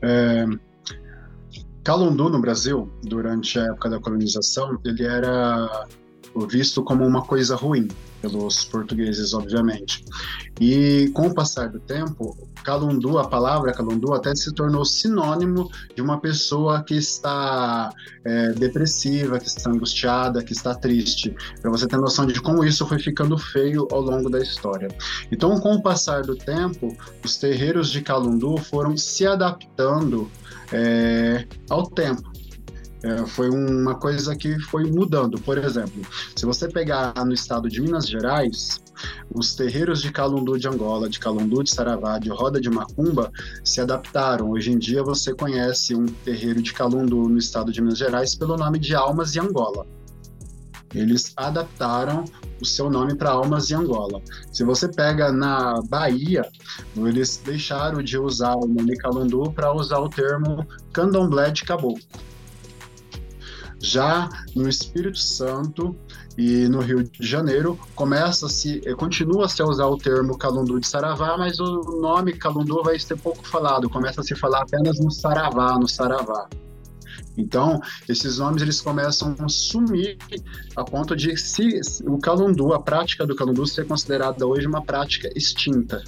É, 0.02 0.44
Calundu 1.84 2.28
no 2.28 2.40
Brasil, 2.40 2.90
durante 3.02 3.58
a 3.58 3.64
época 3.64 3.90
da 3.90 3.98
colonização, 3.98 4.78
ele 4.84 5.04
era 5.04 5.86
visto 6.48 6.82
como 6.82 7.06
uma 7.06 7.22
coisa 7.22 7.56
ruim 7.56 7.88
pelos 8.20 8.64
portugueses, 8.64 9.34
obviamente. 9.34 10.04
E 10.60 11.10
com 11.12 11.26
o 11.26 11.34
passar 11.34 11.68
do 11.68 11.80
tempo, 11.80 12.36
calundu, 12.62 13.18
a 13.18 13.26
palavra 13.26 13.72
calundu 13.72 14.14
até 14.14 14.34
se 14.34 14.52
tornou 14.54 14.84
sinônimo 14.84 15.68
de 15.94 16.00
uma 16.00 16.20
pessoa 16.20 16.82
que 16.84 16.94
está 16.94 17.90
é, 18.24 18.52
depressiva, 18.52 19.38
que 19.40 19.48
está 19.48 19.70
angustiada, 19.70 20.42
que 20.44 20.52
está 20.52 20.74
triste. 20.74 21.34
Para 21.60 21.70
você 21.70 21.86
ter 21.86 21.96
noção 21.96 22.24
de 22.24 22.40
como 22.40 22.64
isso 22.64 22.86
foi 22.86 23.00
ficando 23.00 23.36
feio 23.36 23.88
ao 23.90 24.00
longo 24.00 24.30
da 24.30 24.38
história. 24.38 24.88
Então, 25.30 25.58
com 25.58 25.74
o 25.74 25.82
passar 25.82 26.22
do 26.22 26.36
tempo, 26.36 26.96
os 27.24 27.36
terreiros 27.36 27.90
de 27.90 28.00
calundu 28.00 28.56
foram 28.58 28.96
se 28.96 29.26
adaptando 29.26 30.30
é, 30.72 31.44
ao 31.68 31.86
tempo. 31.86 32.30
É, 33.02 33.26
foi 33.26 33.50
uma 33.50 33.96
coisa 33.96 34.36
que 34.36 34.58
foi 34.60 34.84
mudando. 34.84 35.40
Por 35.40 35.58
exemplo, 35.58 36.02
se 36.36 36.46
você 36.46 36.68
pegar 36.68 37.12
no 37.24 37.32
estado 37.32 37.68
de 37.68 37.80
Minas 37.80 38.08
Gerais, 38.08 38.80
os 39.34 39.54
terreiros 39.54 40.00
de 40.00 40.12
Calundu 40.12 40.56
de 40.56 40.68
Angola, 40.68 41.08
de 41.08 41.18
Calundu 41.18 41.64
de 41.64 41.70
Saravá, 41.70 42.18
de 42.18 42.30
Roda 42.30 42.60
de 42.60 42.70
Macumba 42.70 43.32
se 43.64 43.80
adaptaram. 43.80 44.50
Hoje 44.50 44.70
em 44.70 44.78
dia 44.78 45.02
você 45.02 45.34
conhece 45.34 45.96
um 45.96 46.06
terreiro 46.06 46.62
de 46.62 46.72
Calundu 46.72 47.28
no 47.28 47.38
estado 47.38 47.72
de 47.72 47.80
Minas 47.80 47.98
Gerais 47.98 48.36
pelo 48.36 48.56
nome 48.56 48.78
de 48.78 48.94
Almas 48.94 49.32
de 49.32 49.40
Angola. 49.40 49.84
Eles 50.94 51.32
adaptaram 51.36 52.24
o 52.60 52.66
seu 52.66 52.90
nome 52.90 53.16
para 53.16 53.30
Almas 53.30 53.66
de 53.66 53.74
Angola. 53.74 54.20
Se 54.52 54.62
você 54.62 54.86
pega 54.88 55.32
na 55.32 55.80
Bahia, 55.88 56.46
eles 56.96 57.40
deixaram 57.44 58.02
de 58.02 58.18
usar 58.18 58.54
o 58.54 58.68
nome 58.68 58.96
Calundu 58.98 59.50
para 59.52 59.72
usar 59.72 59.98
o 59.98 60.08
termo 60.08 60.66
Candomblé 60.92 61.50
de 61.50 61.64
Caboclo. 61.64 62.02
Já 63.82 64.28
no 64.54 64.68
Espírito 64.68 65.18
Santo 65.18 65.96
e 66.38 66.68
no 66.68 66.80
Rio 66.80 67.02
de 67.02 67.26
Janeiro, 67.26 67.76
começa-se, 67.96 68.80
eh, 68.86 68.94
continua-se 68.94 69.60
a 69.60 69.66
usar 69.66 69.86
o 69.86 69.98
termo 69.98 70.38
Calundu 70.38 70.78
de 70.78 70.86
Saravá, 70.86 71.36
mas 71.36 71.58
o 71.58 72.00
nome 72.00 72.32
Calundu 72.32 72.80
vai 72.84 72.96
ser 72.96 73.16
pouco 73.16 73.44
falado, 73.44 73.90
começa 73.90 74.20
a 74.20 74.24
se 74.24 74.36
falar 74.36 74.62
apenas 74.62 75.00
no 75.00 75.10
Saravá, 75.10 75.76
no 75.76 75.88
Saravá. 75.88 76.48
Então, 77.36 77.80
esses 78.08 78.38
nomes 78.38 78.62
eles 78.62 78.80
começam 78.80 79.34
a 79.40 79.48
sumir 79.48 80.16
a 80.76 80.84
ponto 80.84 81.16
de 81.16 81.36
se 81.36 81.80
o 82.04 82.18
calundu, 82.18 82.72
a 82.72 82.80
prática 82.80 83.26
do 83.26 83.34
calundu 83.34 83.66
ser 83.66 83.86
considerada 83.86 84.46
hoje 84.46 84.66
uma 84.66 84.82
prática 84.82 85.28
extinta. 85.34 86.04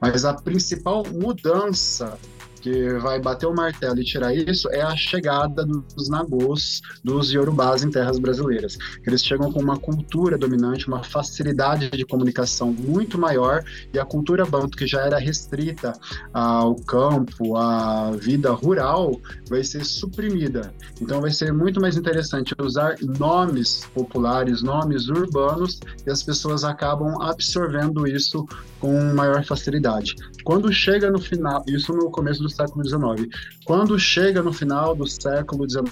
Mas 0.00 0.24
a 0.24 0.32
principal 0.32 1.04
mudança 1.12 2.18
que 2.64 2.94
vai 2.94 3.20
bater 3.20 3.44
o 3.44 3.54
martelo 3.54 4.00
e 4.00 4.04
tirar 4.04 4.34
isso 4.34 4.70
é 4.70 4.80
a 4.80 4.96
chegada 4.96 5.66
dos 5.66 6.08
nagôs, 6.08 6.80
dos 7.04 7.30
iorubás 7.30 7.84
em 7.84 7.90
terras 7.90 8.18
brasileiras. 8.18 8.78
Eles 9.06 9.22
chegam 9.22 9.52
com 9.52 9.60
uma 9.60 9.76
cultura 9.76 10.38
dominante, 10.38 10.88
uma 10.88 11.04
facilidade 11.04 11.90
de 11.90 12.06
comunicação 12.06 12.72
muito 12.72 13.18
maior 13.18 13.62
e 13.92 13.98
a 13.98 14.04
cultura 14.06 14.46
banto, 14.46 14.78
que 14.78 14.86
já 14.86 15.02
era 15.02 15.18
restrita 15.18 15.92
ao 16.32 16.74
campo, 16.76 17.54
à 17.54 18.12
vida 18.12 18.50
rural, 18.52 19.20
vai 19.46 19.62
ser 19.62 19.84
suprimida. 19.84 20.72
Então 21.02 21.20
vai 21.20 21.32
ser 21.32 21.52
muito 21.52 21.82
mais 21.82 21.98
interessante 21.98 22.54
usar 22.58 22.96
nomes 23.18 23.84
populares, 23.92 24.62
nomes 24.62 25.08
urbanos, 25.08 25.80
e 26.06 26.10
as 26.10 26.22
pessoas 26.22 26.64
acabam 26.64 27.20
absorvendo 27.20 28.06
isso 28.06 28.46
com 28.80 29.12
maior 29.12 29.44
facilidade. 29.44 30.14
Quando 30.44 30.72
chega 30.72 31.10
no 31.10 31.18
final, 31.18 31.62
isso 31.66 31.92
no 31.92 32.10
começo 32.10 32.42
do 32.42 32.53
século 32.54 32.84
XIX. 32.84 33.28
Quando 33.64 33.98
chega 33.98 34.42
no 34.42 34.52
final 34.52 34.94
do 34.94 35.06
século 35.06 35.68
XIX, 35.68 35.82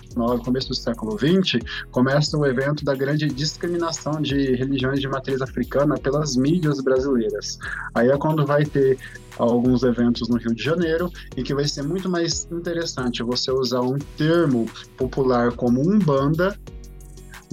começo 0.45 0.69
do 0.69 0.75
século 0.75 1.19
XX, 1.19 1.59
começa 1.91 2.37
o 2.37 2.47
evento 2.47 2.85
da 2.85 2.95
grande 2.95 3.27
discriminação 3.29 4.21
de 4.21 4.55
religiões 4.55 5.01
de 5.01 5.09
matriz 5.09 5.41
africana 5.43 5.99
pelas 5.99 6.37
mídias 6.37 6.81
brasileiras. 6.81 7.59
Aí 7.95 8.09
é 8.09 8.17
quando 8.17 8.47
vai 8.47 8.65
ter 8.65 8.99
alguns 9.39 9.83
eventos 9.83 10.29
no 10.29 10.37
Rio 10.37 10.55
de 10.55 10.63
Janeiro 10.63 11.11
e 11.37 11.43
que 11.43 11.55
vai 11.55 11.67
ser 11.67 11.83
muito 11.83 12.09
mais 12.09 12.47
interessante 12.51 13.23
você 13.23 13.51
usar 13.51 13.81
um 13.81 13.99
termo 14.17 14.69
popular 14.97 15.53
como 15.53 15.81
umbanda 15.81 16.57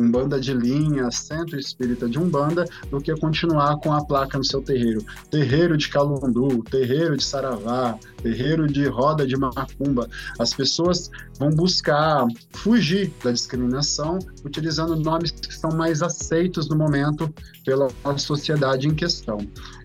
Umbanda 0.02 0.40
de 0.40 0.54
linha, 0.54 1.12
Centro 1.12 1.60
Espírita 1.60 2.10
de 2.10 2.18
Umbanda, 2.20 2.66
do 2.90 3.00
que 3.00 3.16
continuar 3.16 3.78
com 3.78 3.94
a 3.94 4.04
placa 4.04 4.38
no 4.38 4.44
seu 4.44 4.62
terreiro. 4.62 5.04
Terreiro 5.30 5.78
de 5.78 5.90
Calundu, 5.90 6.64
terreiro 6.64 7.18
de 7.18 7.24
Saravá, 7.24 7.98
terreiro 8.22 8.68
de 8.68 8.86
Roda 8.88 9.26
de 9.26 9.36
Macumba. 9.38 10.10
As 10.38 10.54
pessoas 10.54 11.10
vão 11.38 11.50
buscar 11.50 12.26
fugir 12.54 13.12
da 13.24 13.32
discriminação 13.32 14.20
utilizando 14.44 14.96
nomes 14.96 15.32
que 15.32 15.54
são 15.54 15.72
mais 15.72 16.02
aceitos 16.02 16.70
no 16.70 16.76
momento 16.76 17.34
pela 17.66 17.90
sociedade 18.18 18.88
em 18.88 18.96
questão. 18.96 19.38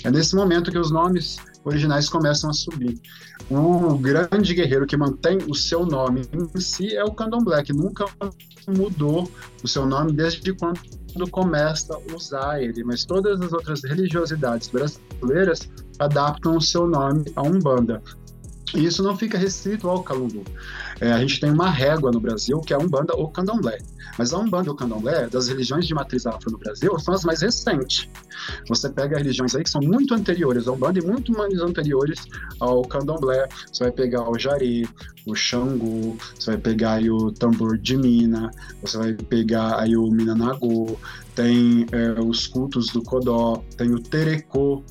É 0.04 0.10
nesse 0.10 0.34
momento 0.34 0.70
que 0.70 0.78
os 0.78 0.90
nomes 0.90 1.38
originais 1.64 2.08
começam 2.08 2.50
a 2.50 2.52
subir. 2.52 3.00
O 3.50 3.98
grande 3.98 4.54
guerreiro 4.54 4.86
que 4.86 4.96
mantém 4.96 5.38
o 5.48 5.54
seu 5.54 5.84
nome 5.84 6.22
em 6.32 6.60
si 6.60 6.96
é 6.96 7.04
o 7.04 7.12
Candomblé, 7.12 7.62
que 7.62 7.72
nunca 7.72 8.06
mudou 8.66 9.30
o 9.62 9.68
seu 9.68 9.84
nome 9.84 10.12
desde 10.12 10.52
quando 10.54 10.80
começa 11.30 11.94
a 11.94 12.14
usar 12.14 12.62
ele, 12.62 12.82
mas 12.82 13.04
todas 13.04 13.40
as 13.40 13.52
outras 13.52 13.84
religiosidades 13.84 14.68
brasileiras 14.68 15.68
adaptam 15.98 16.56
o 16.56 16.60
seu 16.60 16.86
nome 16.86 17.24
a 17.36 17.42
Umbanda. 17.42 18.02
E 18.74 18.84
isso 18.84 19.02
não 19.02 19.16
fica 19.16 19.38
restrito 19.38 19.88
ao 19.88 20.02
Calundu. 20.02 20.42
É, 21.00 21.12
a 21.12 21.18
gente 21.20 21.38
tem 21.38 21.50
uma 21.50 21.70
régua 21.70 22.10
no 22.10 22.20
Brasil 22.20 22.60
que 22.60 22.72
é 22.72 22.76
a 22.76 22.78
Umbanda 22.78 23.14
ou 23.14 23.28
Candomblé. 23.28 23.78
Mas 24.18 24.32
a 24.32 24.38
Umbanda 24.38 24.68
e 24.68 24.70
o 24.70 24.74
Candomblé, 24.74 25.28
das 25.28 25.48
religiões 25.48 25.86
de 25.86 25.94
matriz 25.94 26.26
afro 26.26 26.50
no 26.50 26.58
Brasil, 26.58 26.98
são 26.98 27.14
as 27.14 27.24
mais 27.24 27.40
recentes. 27.40 28.08
Você 28.68 28.88
pega 28.88 29.16
religiões 29.16 29.54
aí 29.54 29.62
que 29.62 29.70
são 29.70 29.80
muito 29.80 30.12
anteriores 30.14 30.66
à 30.66 30.72
Umbanda 30.72 30.98
e 30.98 31.02
muito 31.02 31.32
mais 31.32 31.60
anteriores 31.60 32.24
ao 32.58 32.82
Candomblé. 32.82 33.48
Você 33.72 33.84
vai 33.84 33.92
pegar 33.92 34.28
o 34.28 34.38
Jari, 34.38 34.88
o 35.26 35.34
Xangu, 35.34 36.16
você 36.38 36.52
vai 36.52 36.60
pegar 36.60 36.94
aí 36.94 37.10
o 37.10 37.30
tambor 37.32 37.78
de 37.78 37.96
Mina, 37.96 38.50
você 38.82 38.98
vai 38.98 39.14
pegar 39.14 39.80
aí 39.80 39.96
o 39.96 40.10
Minanagô, 40.10 40.98
tem 41.34 41.86
é, 41.92 42.20
os 42.20 42.46
cultos 42.46 42.88
do 42.88 43.02
Codó, 43.02 43.62
tem 43.76 43.92
o 43.92 44.00
Terecô 44.00 44.82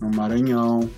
no 0.00 0.10
Maranhão, 0.10 0.88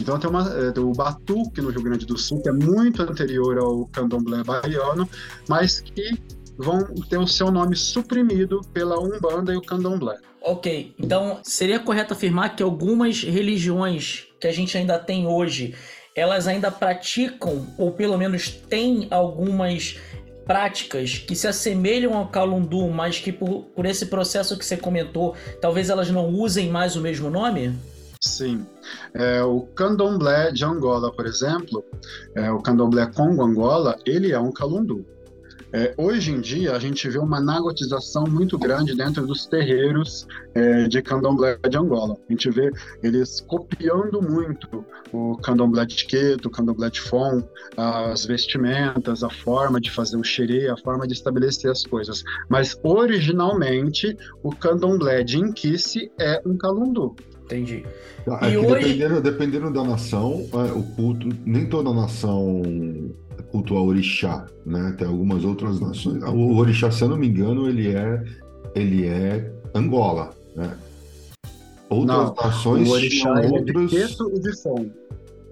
Então 0.00 0.18
tem, 0.18 0.30
uma, 0.30 0.72
tem 0.72 0.82
o 0.82 0.92
batuque 0.92 1.60
no 1.60 1.70
Rio 1.70 1.82
Grande 1.82 2.06
do 2.06 2.16
Sul, 2.16 2.40
que 2.42 2.48
é 2.48 2.52
muito 2.52 3.02
anterior 3.02 3.58
ao 3.58 3.86
candomblé 3.86 4.42
baiano, 4.44 5.08
mas 5.48 5.80
que 5.80 6.18
vão 6.58 6.84
ter 7.08 7.18
o 7.18 7.26
seu 7.26 7.50
nome 7.50 7.76
suprimido 7.76 8.60
pela 8.72 8.98
Umbanda 8.98 9.52
e 9.52 9.56
o 9.56 9.62
Candomblé. 9.62 10.16
Ok, 10.42 10.94
então 10.98 11.38
seria 11.42 11.78
correto 11.78 12.12
afirmar 12.14 12.56
que 12.56 12.62
algumas 12.62 13.22
religiões 13.22 14.26
que 14.40 14.46
a 14.46 14.52
gente 14.52 14.76
ainda 14.76 14.98
tem 14.98 15.26
hoje, 15.26 15.74
elas 16.14 16.48
ainda 16.48 16.70
praticam, 16.70 17.66
ou 17.78 17.92
pelo 17.92 18.18
menos 18.18 18.50
têm 18.50 19.06
algumas 19.10 19.98
práticas 20.44 21.18
que 21.18 21.36
se 21.36 21.46
assemelham 21.46 22.16
ao 22.16 22.28
Calundu, 22.28 22.88
mas 22.88 23.20
que 23.20 23.30
por, 23.30 23.64
por 23.74 23.84
esse 23.84 24.06
processo 24.06 24.58
que 24.58 24.64
você 24.64 24.76
comentou, 24.76 25.36
talvez 25.60 25.90
elas 25.90 26.10
não 26.10 26.28
usem 26.28 26.70
mais 26.70 26.96
o 26.96 27.00
mesmo 27.00 27.30
nome? 27.30 27.76
Sim. 28.20 28.66
É, 29.14 29.42
o 29.42 29.62
candomblé 29.62 30.50
de 30.50 30.64
Angola, 30.64 31.12
por 31.12 31.26
exemplo, 31.26 31.84
é, 32.34 32.50
o 32.50 32.60
candomblé 32.60 33.06
Congo-Angola, 33.06 33.96
ele 34.04 34.32
é 34.32 34.40
um 34.40 34.50
calundu. 34.50 35.06
É, 35.70 35.94
hoje 35.98 36.32
em 36.32 36.40
dia, 36.40 36.72
a 36.72 36.78
gente 36.78 37.06
vê 37.10 37.18
uma 37.18 37.40
nagotização 37.40 38.24
muito 38.24 38.58
grande 38.58 38.94
dentro 38.96 39.26
dos 39.26 39.44
terreiros 39.44 40.26
é, 40.54 40.88
de 40.88 41.02
candomblé 41.02 41.58
de 41.68 41.76
Angola. 41.76 42.16
A 42.26 42.32
gente 42.32 42.50
vê 42.50 42.72
eles 43.02 43.40
copiando 43.42 44.22
muito 44.22 44.84
o 45.12 45.36
candomblé 45.36 45.84
de 45.84 46.06
Queto, 46.06 46.48
o 46.48 46.50
candomblé 46.50 46.88
de 46.88 47.00
Fon, 47.02 47.42
as 47.76 48.24
vestimentas, 48.24 49.22
a 49.22 49.28
forma 49.28 49.78
de 49.78 49.90
fazer 49.90 50.16
o 50.16 50.24
xerê, 50.24 50.70
a 50.70 50.76
forma 50.76 51.06
de 51.06 51.12
estabelecer 51.12 51.70
as 51.70 51.84
coisas. 51.84 52.24
Mas, 52.48 52.78
originalmente, 52.82 54.16
o 54.42 54.50
candomblé 54.50 55.22
de 55.22 55.36
Inquice 55.36 56.10
é 56.18 56.40
um 56.46 56.56
calundu. 56.56 57.14
Entendi. 57.48 57.84
É 58.42 58.50
e 58.50 58.58
hoje... 58.58 58.74
dependendo, 58.74 59.20
dependendo 59.22 59.72
da 59.72 59.82
nação, 59.82 60.46
é, 60.52 60.72
o 60.72 60.82
culto, 60.82 61.28
nem 61.46 61.66
toda 61.66 61.92
nação 61.94 62.62
cultua 63.50 63.80
orixá, 63.80 64.46
né? 64.66 64.94
Tem 64.98 65.08
algumas 65.08 65.44
outras 65.44 65.80
nações. 65.80 66.22
O 66.22 66.56
orixá, 66.56 66.90
se 66.90 67.02
eu 67.02 67.08
não 67.08 67.16
me 67.16 67.26
engano, 67.26 67.66
ele 67.68 67.88
é 67.94 68.22
ele 68.74 69.06
é 69.06 69.50
Angola, 69.74 70.30
né? 70.54 70.76
Outras 71.88 72.18
não, 72.18 72.34
nações 72.34 72.88
o 72.88 72.92
orixá 72.92 73.42
é 73.42 73.48
outros... 73.48 73.90
de 73.90 73.96
Queto 73.96 74.30
e 74.34 74.40
de 74.40 74.62
Fon. 74.62 74.90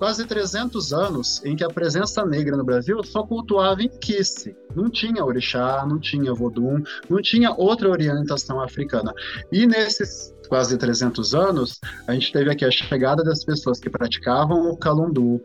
quase 0.00 0.26
300 0.26 0.94
anos 0.94 1.44
em 1.44 1.54
que 1.54 1.62
a 1.62 1.68
presença 1.68 2.24
negra 2.24 2.56
no 2.56 2.64
Brasil 2.64 3.04
só 3.04 3.22
cultuava 3.22 3.82
em 3.82 3.88
Kiss. 3.88 4.56
Não 4.74 4.88
tinha 4.88 5.22
orixá, 5.22 5.84
não 5.86 5.98
tinha 5.98 6.32
vodum, 6.32 6.82
não 7.08 7.20
tinha 7.20 7.52
outra 7.52 7.90
orientação 7.90 8.62
africana. 8.62 9.12
E 9.52 9.66
nesses 9.66 10.34
quase 10.50 10.76
300 10.76 11.32
anos, 11.32 11.80
a 12.08 12.12
gente 12.12 12.32
teve 12.32 12.50
aqui 12.50 12.64
a 12.64 12.70
chegada 12.72 13.22
das 13.22 13.44
pessoas 13.44 13.78
que 13.78 13.88
praticavam 13.88 14.68
o 14.68 14.76
calundu, 14.76 15.40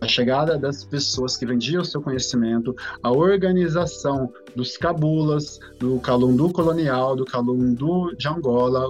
a 0.00 0.08
chegada 0.08 0.56
das 0.56 0.84
pessoas 0.84 1.36
que 1.36 1.44
vendiam 1.44 1.84
seu 1.84 2.00
conhecimento, 2.00 2.74
a 3.02 3.10
organização 3.12 4.32
dos 4.56 4.78
cabulas, 4.78 5.58
do 5.78 6.00
calundu 6.00 6.50
colonial, 6.50 7.14
do 7.14 7.26
calundu 7.26 8.16
de 8.16 8.26
Angola, 8.26 8.88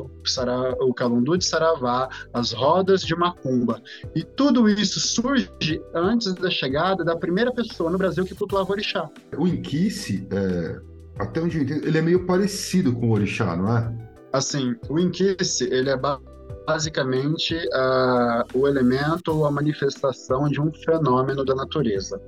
o 0.80 0.94
calundu 0.94 1.36
de 1.36 1.44
Saravá, 1.44 2.08
as 2.32 2.52
rodas 2.52 3.02
de 3.02 3.16
macumba. 3.16 3.82
E 4.14 4.22
tudo 4.22 4.68
isso 4.68 5.00
surge 5.00 5.50
antes 5.92 6.34
da 6.34 6.50
chegada 6.50 7.04
da 7.04 7.16
primeira 7.16 7.52
pessoa 7.52 7.90
no 7.90 7.98
Brasil 7.98 8.24
que 8.24 8.34
cultuava 8.34 8.68
o 8.68 8.72
orixá. 8.72 9.10
O 9.36 9.48
inquice, 9.48 10.24
é, 10.30 10.80
até 11.18 11.40
onde 11.40 11.58
eu 11.58 11.62
entendo, 11.64 11.84
ele 11.84 11.98
é 11.98 12.02
meio 12.02 12.26
parecido 12.26 12.92
com 12.92 13.08
o 13.08 13.12
orixá, 13.12 13.56
não 13.56 13.76
é? 13.76 14.07
Assim, 14.32 14.76
o 14.88 14.98
inquice, 14.98 15.64
ele 15.64 15.90
é 15.90 15.98
basicamente 16.66 17.54
uh, 17.54 18.58
o 18.58 18.68
elemento 18.68 19.32
ou 19.32 19.46
a 19.46 19.50
manifestação 19.50 20.48
de 20.48 20.60
um 20.60 20.72
fenômeno 20.72 21.44
da 21.44 21.54
natureza. 21.54 22.20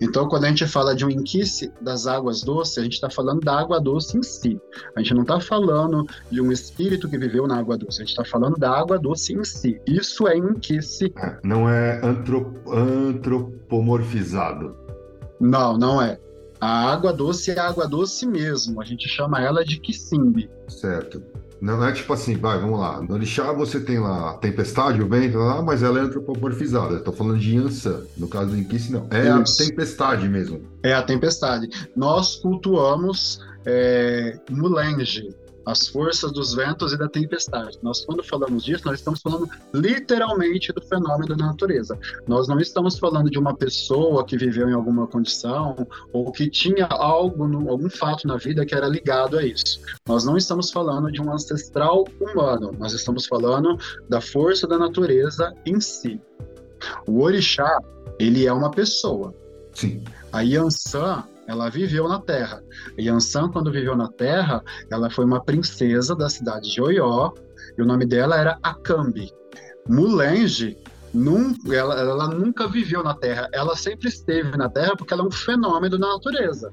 Então, 0.00 0.28
quando 0.28 0.44
a 0.44 0.48
gente 0.48 0.66
fala 0.66 0.94
de 0.94 1.04
um 1.04 1.10
inquice 1.10 1.72
das 1.80 2.06
águas 2.06 2.42
doces, 2.42 2.78
a 2.78 2.82
gente 2.82 2.94
está 2.94 3.10
falando 3.10 3.40
da 3.40 3.58
água 3.58 3.80
doce 3.80 4.16
em 4.16 4.22
si. 4.22 4.60
A 4.94 5.00
gente 5.00 5.14
não 5.14 5.22
está 5.22 5.40
falando 5.40 6.06
de 6.30 6.40
um 6.40 6.52
espírito 6.52 7.08
que 7.08 7.18
viveu 7.18 7.46
na 7.46 7.58
água 7.58 7.76
doce, 7.76 8.02
a 8.02 8.04
gente 8.04 8.10
está 8.10 8.24
falando 8.24 8.56
da 8.56 8.70
água 8.70 8.98
doce 8.98 9.32
em 9.32 9.44
si. 9.44 9.80
Isso 9.86 10.28
é 10.28 10.36
inquice. 10.36 11.12
É, 11.16 11.38
não 11.42 11.68
é 11.68 12.00
antrop 12.04 12.48
antropomorfizado. 12.68 14.76
Não, 15.40 15.76
não 15.76 16.02
é. 16.02 16.18
A 16.60 16.90
água 16.92 17.12
doce 17.12 17.50
é 17.50 17.58
a 17.58 17.68
água 17.68 17.86
doce 17.86 18.26
mesmo. 18.26 18.80
A 18.80 18.84
gente 18.84 19.08
chama 19.08 19.40
ela 19.40 19.64
de 19.64 19.78
quisimbe. 19.78 20.50
Certo. 20.68 21.22
Não 21.60 21.84
é 21.84 21.92
tipo 21.92 22.12
assim, 22.12 22.36
vai, 22.36 22.58
vamos 22.58 22.78
lá. 22.78 23.02
No 23.02 23.14
Orixá 23.14 23.52
você 23.52 23.80
tem 23.80 23.98
lá 23.98 24.30
a 24.30 24.34
tempestade, 24.34 25.02
o 25.02 25.08
vento, 25.08 25.38
lá, 25.38 25.60
mas 25.60 25.82
ela 25.82 25.98
é 25.98 26.02
antropomorfizada. 26.02 26.96
Estou 26.96 27.12
falando 27.12 27.38
de 27.38 27.56
Yansan. 27.56 28.02
No 28.16 28.28
caso 28.28 28.50
do 28.50 28.58
Inquice, 28.58 28.92
não. 28.92 29.06
É 29.10 29.42
Isso. 29.42 29.62
a 29.62 29.66
tempestade 29.66 30.28
mesmo. 30.28 30.62
É 30.82 30.94
a 30.94 31.02
tempestade. 31.02 31.68
Nós 31.96 32.36
cultuamos 32.36 33.40
é, 33.66 34.38
Mulenge, 34.50 35.34
as 35.68 35.86
forças 35.86 36.32
dos 36.32 36.54
ventos 36.54 36.94
e 36.94 36.96
da 36.96 37.08
tempestade. 37.08 37.78
Nós, 37.82 38.02
quando 38.04 38.22
falamos 38.22 38.64
disso, 38.64 38.84
nós 38.86 38.98
estamos 38.98 39.20
falando 39.20 39.48
literalmente 39.74 40.72
do 40.72 40.80
fenômeno 40.80 41.36
da 41.36 41.46
natureza. 41.46 41.98
Nós 42.26 42.48
não 42.48 42.58
estamos 42.58 42.98
falando 42.98 43.30
de 43.30 43.38
uma 43.38 43.54
pessoa 43.54 44.24
que 44.24 44.38
viveu 44.38 44.70
em 44.70 44.72
alguma 44.72 45.06
condição 45.06 45.86
ou 46.10 46.32
que 46.32 46.48
tinha 46.48 46.86
algo, 46.86 47.44
algum 47.68 47.90
fato 47.90 48.26
na 48.26 48.38
vida 48.38 48.64
que 48.64 48.74
era 48.74 48.88
ligado 48.88 49.38
a 49.38 49.44
isso. 49.44 49.80
Nós 50.06 50.24
não 50.24 50.38
estamos 50.38 50.70
falando 50.70 51.12
de 51.12 51.20
um 51.20 51.30
ancestral 51.30 52.06
humano, 52.18 52.74
nós 52.78 52.94
estamos 52.94 53.26
falando 53.26 53.78
da 54.08 54.22
força 54.22 54.66
da 54.66 54.78
natureza 54.78 55.54
em 55.66 55.78
si. 55.82 56.18
O 57.06 57.20
orixá, 57.20 57.78
ele 58.18 58.46
é 58.46 58.52
uma 58.52 58.70
pessoa. 58.70 59.34
Sim. 59.74 60.02
A 60.32 60.40
Yansan 60.40 61.24
ela 61.48 61.70
viveu 61.70 62.06
na 62.06 62.20
Terra. 62.20 62.62
Yansan, 63.00 63.50
quando 63.50 63.72
viveu 63.72 63.96
na 63.96 64.08
Terra, 64.12 64.62
ela 64.90 65.08
foi 65.08 65.24
uma 65.24 65.42
princesa 65.42 66.14
da 66.14 66.28
cidade 66.28 66.70
de 66.70 66.80
Oió, 66.80 67.32
e 67.76 67.80
o 67.80 67.86
nome 67.86 68.04
dela 68.04 68.36
era 68.36 68.58
Akambi. 68.62 69.32
Mulenge, 69.88 70.76
num, 71.12 71.54
ela, 71.72 71.98
ela, 71.98 72.28
nunca 72.28 72.68
viveu 72.68 73.02
na 73.02 73.14
Terra, 73.14 73.48
ela 73.50 73.74
sempre 73.74 74.08
esteve 74.08 74.58
na 74.58 74.68
Terra 74.68 74.94
porque 74.94 75.14
ela 75.14 75.22
é 75.22 75.26
um 75.26 75.30
fenômeno 75.30 75.98
da 75.98 76.06
natureza. 76.06 76.70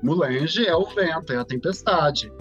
Mulenge 0.00 0.64
é 0.66 0.76
o 0.76 0.86
vento, 0.86 1.32
é 1.32 1.36
a 1.36 1.44
tempestade. 1.44 2.32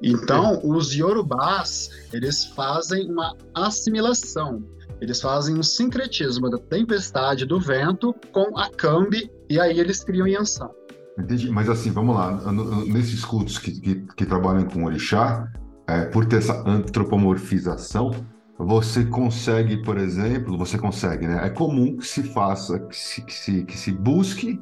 Então, 0.00 0.60
os 0.62 0.94
Yorubás, 0.94 1.90
eles 2.12 2.44
fazem 2.44 3.10
uma 3.10 3.34
assimilação. 3.52 4.62
Eles 5.00 5.20
fazem 5.20 5.58
um 5.58 5.62
sincretismo 5.62 6.48
da 6.48 6.58
tempestade 6.58 7.44
do 7.44 7.58
vento 7.58 8.14
com 8.30 8.56
a 8.56 8.70
Kambi, 8.70 9.28
e 9.50 9.58
aí 9.58 9.80
eles 9.80 10.04
criam 10.04 10.28
Yansan. 10.28 10.70
Entendi. 11.18 11.50
Mas 11.50 11.68
assim, 11.68 11.90
vamos 11.90 12.14
lá. 12.14 12.52
Nesses 12.86 13.24
cultos 13.24 13.58
que, 13.58 13.80
que, 13.80 13.94
que 14.16 14.26
trabalham 14.26 14.64
com 14.64 14.84
orixá, 14.84 15.48
é, 15.86 16.04
por 16.06 16.26
ter 16.26 16.36
essa 16.36 16.68
antropomorfização, 16.68 18.10
você 18.58 19.04
consegue, 19.04 19.82
por 19.82 19.98
exemplo, 19.98 20.56
você 20.56 20.78
consegue, 20.78 21.26
né? 21.26 21.46
É 21.46 21.50
comum 21.50 21.96
que 21.96 22.06
se 22.06 22.22
faça, 22.22 22.78
que 22.80 22.96
se, 22.96 23.22
que 23.22 23.34
se, 23.34 23.64
que 23.64 23.78
se 23.78 23.92
busque 23.92 24.60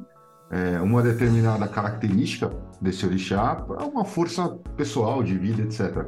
é, 0.51 0.79
uma 0.81 1.01
determinada 1.01 1.67
característica 1.67 2.51
desse 2.81 3.05
orixá 3.05 3.55
para 3.55 3.85
uma 3.85 4.05
força 4.05 4.49
pessoal, 4.75 5.23
de 5.23 5.37
vida, 5.37 5.61
etc. 5.61 6.05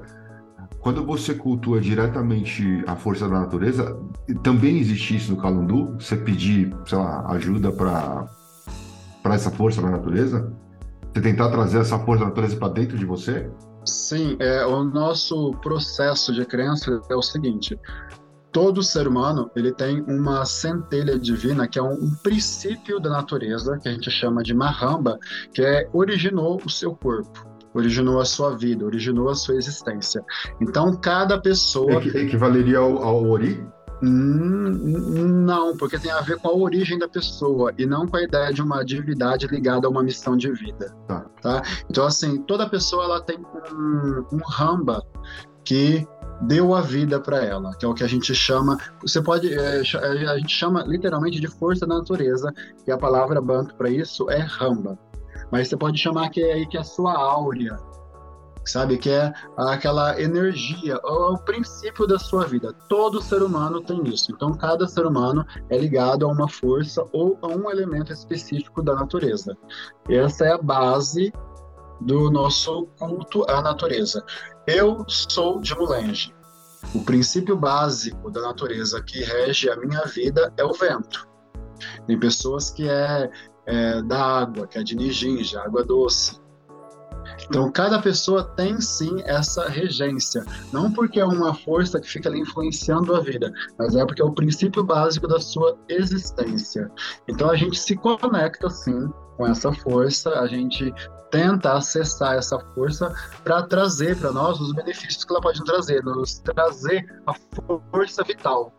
Quando 0.80 1.06
você 1.06 1.34
cultua 1.34 1.82
diretamente 1.82 2.84
a 2.86 2.96
força 2.96 3.28
da 3.28 3.40
natureza, 3.40 3.98
também 4.44 4.80
existe 4.80 5.16
isso 5.16 5.32
no 5.32 5.42
Calundu, 5.42 5.96
você 6.00 6.16
pedir, 6.16 6.76
sei 6.86 6.98
lá, 6.98 7.26
ajuda 7.32 7.72
para 7.72 8.28
para 9.28 9.36
essa 9.36 9.52
força 9.52 9.82
da 9.82 9.90
natureza? 9.90 10.54
Você 11.14 11.22
tentar 11.22 11.50
trazer 11.50 11.80
essa 11.80 12.00
força 12.00 12.24
da 12.24 12.30
natureza 12.30 12.56
para 12.56 12.70
dentro 12.70 12.98
de 12.98 13.06
você? 13.06 13.50
Sim, 13.84 14.38
é, 14.40 14.66
o 14.66 14.84
nosso 14.86 15.52
processo 15.62 16.34
de 16.34 16.46
crença 16.46 17.02
é 17.10 17.16
o 17.16 17.22
seguinte: 17.22 17.78
todo 18.54 18.82
ser 18.82 19.06
humano 19.06 19.52
ele 19.54 19.74
tem 19.74 20.02
uma 20.08 20.46
centelha 20.46 21.20
divina 21.20 21.68
que 21.68 21.78
é 21.78 21.84
um, 21.84 21.92
um, 21.92 22.16
princípio 22.24 23.02
da 23.02 23.10
natureza 23.10 23.78
que 23.82 23.90
a 23.90 23.92
gente 23.92 24.10
chama 24.10 24.42
de 24.42 24.54
Mahamba, 24.54 25.20
que 25.54 25.62
é 25.62 25.90
originou 25.92 26.58
o 26.66 26.70
seu 26.70 26.96
corpo, 26.96 27.46
originou 27.74 28.22
a 28.22 28.26
sua 28.26 28.56
vida, 28.56 28.86
originou 28.86 29.30
a 29.30 29.36
sua 29.36 29.56
existência. 29.56 30.24
Então 30.62 30.96
cada 30.96 31.38
pessoa 31.38 31.96
Equ 31.96 32.18
equivaleria 32.18 32.78
ao, 32.78 33.04
ao 33.04 33.30
Ori? 33.30 33.62
Hum, 34.04 35.44
não, 35.46 35.76
porque 35.76 35.98
tem 35.98 36.12
a 36.12 36.22
ver 36.22 36.38
com 36.38 36.50
a 36.50 36.54
origem 36.54 37.00
da 37.00 37.08
pessoa 37.08 37.74
e 37.78 37.86
não 37.86 38.08
com 38.08 38.18
a 38.18 38.24
ideia 38.24 38.54
de 38.54 38.62
uma 38.62 38.84
divindade 38.84 39.48
ligada 39.48 39.88
a 39.88 39.90
uma 39.90 40.04
missão 40.04 40.38
de 40.38 40.52
vida. 40.52 40.96
Tá. 41.08 41.26
tá? 41.42 41.62
Então, 41.90 42.06
assim, 42.06 42.42
toda 42.44 42.70
pessoa 42.70 43.06
ela 43.06 43.22
tem 43.22 43.38
um, 43.40 44.26
um 44.32 44.42
ramba 44.46 45.04
que 45.64 46.08
deu 46.42 46.76
a 46.76 46.82
vida 46.82 47.20
para 47.20 47.44
ela, 47.44 47.76
que 47.76 47.86
é 47.86 47.88
o 47.88 47.94
que 47.94 48.04
a 48.04 48.08
gente 48.08 48.34
chama, 48.36 48.78
você 49.02 49.22
pode, 49.22 49.52
é, 49.52 49.82
a 50.30 50.38
gente 50.38 50.54
chama 50.54 50.84
literalmente 50.84 51.40
de 51.40 51.48
força 51.48 51.86
da 51.86 51.98
natureza, 51.98 52.54
e 52.86 52.92
a 52.92 52.98
palavra 52.98 53.42
banto 53.42 53.76
para 53.76 53.90
isso 53.90 54.30
é 54.30 54.40
ramba. 54.40 54.98
Mas 55.52 55.68
você 55.68 55.78
pode 55.78 55.98
chamar 55.98 56.30
que 56.30 56.42
é 56.42 56.54
aí 56.54 56.68
que 56.68 56.78
é 56.78 56.82
a 56.82 56.84
sua 56.84 57.14
áurea, 57.14 57.78
sabe? 58.70 58.98
Que 58.98 59.10
é 59.10 59.34
aquela 59.58 60.20
energia, 60.22 61.00
ou 61.04 61.34
o 61.34 61.38
princípio 61.38 62.06
da 62.08 62.20
sua 62.20 62.46
vida. 62.46 62.74
Todo 62.90 63.22
ser 63.22 63.42
humano 63.42 63.82
tem 63.82 64.02
isso. 64.08 64.32
Então, 64.32 64.54
cada 64.54 64.88
ser 64.88 65.06
humano 65.06 65.46
é 65.70 65.78
ligado 65.78 66.26
a 66.26 66.32
uma 66.32 66.48
força 66.48 67.06
ou 67.12 67.38
a 67.42 67.48
um 67.48 67.70
elemento 67.70 68.12
específico 68.12 68.82
da 68.82 68.96
natureza. 68.96 69.58
Essa 70.10 70.46
é 70.46 70.52
a 70.52 70.58
base 70.58 71.32
do 72.02 72.30
nosso 72.30 72.88
culto 72.98 73.44
à 73.50 73.62
natureza. 73.62 74.24
Eu 74.66 75.04
sou 75.08 75.60
de 75.60 75.74
Mulenge. 75.76 76.36
O 76.94 77.04
princípio 77.04 77.56
básico 77.56 78.30
da 78.30 78.42
natureza 78.42 79.02
que 79.02 79.24
rege 79.24 79.70
a 79.70 79.76
minha 79.76 80.04
vida 80.06 80.54
é 80.58 80.64
o 80.64 80.74
vento. 80.74 81.28
Tem 82.06 82.20
pessoas 82.20 82.70
que 82.70 82.88
é, 82.88 83.30
é 83.66 84.02
da 84.04 84.42
água, 84.42 84.68
que 84.68 84.78
é 84.78 84.84
de 84.84 84.96
Nijinja, 84.96 85.62
água 85.62 85.84
doce. 85.84 86.40
Então, 87.50 87.72
cada 87.72 88.00
pessoa 88.02 88.44
tem 88.44 88.80
sim 88.82 89.22
essa 89.26 89.68
regência. 89.70 90.44
Não 90.72 90.92
porque 90.92 91.20
é 91.20 91.26
uma 91.26 91.54
força 91.54 92.00
que 92.00 92.10
fica 92.10 92.30
ali 92.30 92.42
influenciando 92.42 93.16
a 93.16 93.22
vida, 93.22 93.52
mas 93.78 93.96
é 93.96 94.06
porque 94.06 94.22
é 94.22 94.26
o 94.26 94.34
princípio 94.34 94.84
básico 94.84 95.28
da 95.28 95.40
sua 95.40 95.78
existência. 95.88 96.92
Então, 97.28 97.50
a 97.50 97.56
gente 97.56 97.80
se 97.80 97.96
conecta 97.96 98.70
sim 98.70 99.10
com 99.38 99.48
essa 99.48 99.72
força, 99.72 100.40
a 100.40 100.48
gente 100.48 100.94
tenta 101.32 101.74
acessar 101.74 102.36
essa 102.36 102.60
força 102.74 103.14
para 103.44 103.62
trazer 103.64 104.18
para 104.18 104.32
nós 104.32 104.60
os 104.60 104.74
benefícios 104.74 105.24
que 105.24 105.32
ela 105.32 105.42
pode 105.42 105.64
trazer, 105.64 106.04
nos 106.04 106.40
trazer 106.40 107.06
a 107.26 107.34
força 107.92 108.24
vital. 108.24 108.74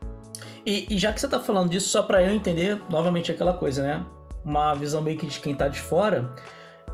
E, 0.64 0.86
e 0.94 0.98
já 0.98 1.12
que 1.12 1.20
você 1.20 1.26
está 1.26 1.40
falando 1.40 1.70
disso, 1.70 1.88
só 1.88 2.02
para 2.02 2.22
eu 2.22 2.30
entender, 2.30 2.80
novamente 2.90 3.30
aquela 3.30 3.54
coisa, 3.54 3.82
né? 3.82 4.04
Uma 4.44 4.74
visão 4.74 5.00
meio 5.00 5.18
que 5.18 5.26
de 5.26 5.40
quem 5.40 5.52
está 5.52 5.68
de 5.68 5.80
fora, 5.80 6.34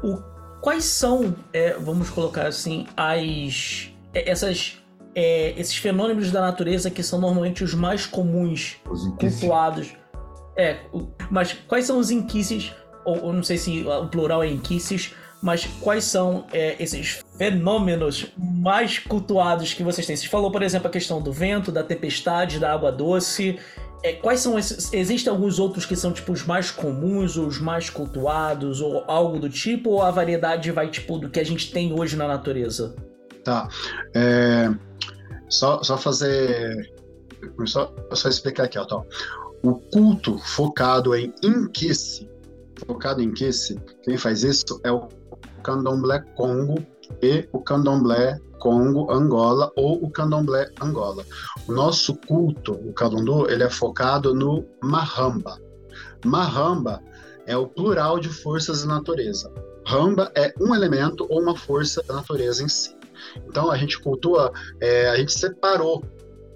o 0.03 0.34
Quais 0.65 0.85
são, 0.87 1.37
é, 1.53 1.75
vamos 1.75 2.09
colocar 2.09 2.47
assim, 2.47 2.87
as 2.97 3.91
é, 4.15 4.31
essas 4.31 4.79
é, 5.15 5.53
esses 5.59 5.77
fenômenos 5.77 6.31
da 6.31 6.41
natureza 6.41 6.91
que 6.91 7.03
são 7.03 7.21
normalmente 7.21 7.63
os 7.63 7.75
mais 7.75 8.07
comuns, 8.07 8.79
cultuados? 9.21 9.95
É, 10.57 10.79
mas 11.31 11.53
quais 11.53 11.85
são 11.85 11.99
os 11.99 12.11
inquices, 12.11 12.73
ou, 13.05 13.25
ou, 13.25 13.33
não 13.35 13.43
sei 13.43 13.59
se 13.59 13.85
o 13.85 14.09
plural 14.09 14.43
é 14.43 14.49
inquices, 14.49 15.13
mas 15.43 15.67
quais 15.83 16.05
são 16.05 16.47
é, 16.51 16.83
esses 16.83 17.23
fenômenos 17.37 18.33
mais 18.35 18.99
cultuados 18.99 19.75
que 19.75 19.83
vocês 19.83 20.07
têm? 20.07 20.17
Você 20.17 20.29
falou, 20.29 20.51
por 20.51 20.63
exemplo, 20.63 20.89
a 20.89 20.91
questão 20.91 21.21
do 21.21 21.31
vento, 21.31 21.71
da 21.71 21.83
tempestade, 21.83 22.59
da 22.59 22.73
água 22.73 22.91
doce. 22.91 23.59
É, 24.05 24.13
quais 24.13 24.41
são 24.41 24.59
esses? 24.59 24.93
Existem 24.93 25.33
alguns 25.33 25.59
outros 25.59 25.87
que 25.87 25.97
são 25.97 26.13
tipo 26.13 26.31
os 26.31 26.45
mais 26.45 26.71
comuns, 26.71 27.39
os 27.39 27.59
mais 27.59 27.89
cultuados, 27.89 28.83
ou 28.83 29.03
algo 29.09 29.39
do 29.39 29.49
tipo, 29.49 29.89
ou 29.89 30.03
a 30.03 30.11
variedade 30.11 30.71
vai 30.71 30.91
tipo 30.91 31.17
do 31.17 31.31
que 31.31 31.41
a 31.41 31.45
gente 31.45 31.73
tem 31.73 31.99
hoje 31.99 32.15
na 32.15 32.29
natureza? 32.29 32.95
Tá. 33.43 33.67
É, 34.15 34.71
só, 35.49 35.83
só 35.83 35.97
fazer. 35.97 36.93
Só, 37.65 37.91
só 38.13 38.29
explicar 38.29 38.65
aqui, 38.65 38.79
ó. 38.79 38.85
Tá. 38.85 39.03
O 39.63 39.77
culto 39.77 40.39
focado 40.39 41.15
em 41.15 41.33
Inquice, 41.43 42.29
focado 42.87 43.23
em 43.23 43.29
Inquice, 43.29 43.81
quem 44.03 44.19
faz 44.19 44.43
isso 44.43 44.79
é 44.85 44.93
o 44.93 45.09
Candomblé 45.63 46.21
Congo 46.35 46.85
e 47.23 47.49
o 47.53 47.61
Candomblé 47.61 48.39
Congo, 48.59 49.13
Angola 49.13 49.71
ou 49.77 50.03
o 50.03 50.11
Candomblé 50.11 50.71
Angola. 50.81 51.25
O 51.69 51.73
nosso 51.73 52.15
culto, 52.15 52.73
o 52.73 52.93
Calundu, 52.93 53.51
ele 53.51 53.63
é 53.63 53.71
focado 53.71 54.35
no 54.35 54.65
Mahamba. 54.83 55.61
Mahamba 56.25 57.03
é 57.47 57.57
o 57.57 57.67
plural 57.67 58.19
de 58.19 58.29
forças 58.29 58.83
da 58.83 58.95
natureza. 58.95 59.53
Ramba 59.87 60.33
é 60.35 60.53
um 60.59 60.75
elemento 60.75 61.27
ou 61.29 61.43
uma 61.43 61.55
força 61.55 62.03
da 62.03 62.15
natureza 62.15 62.63
em 62.63 62.69
si. 62.69 62.97
Então 63.47 63.71
a 63.71 63.77
gente 63.77 64.01
cultua, 64.01 64.53
é, 64.81 65.09
a 65.11 65.17
gente 65.17 65.33
separou, 65.33 66.03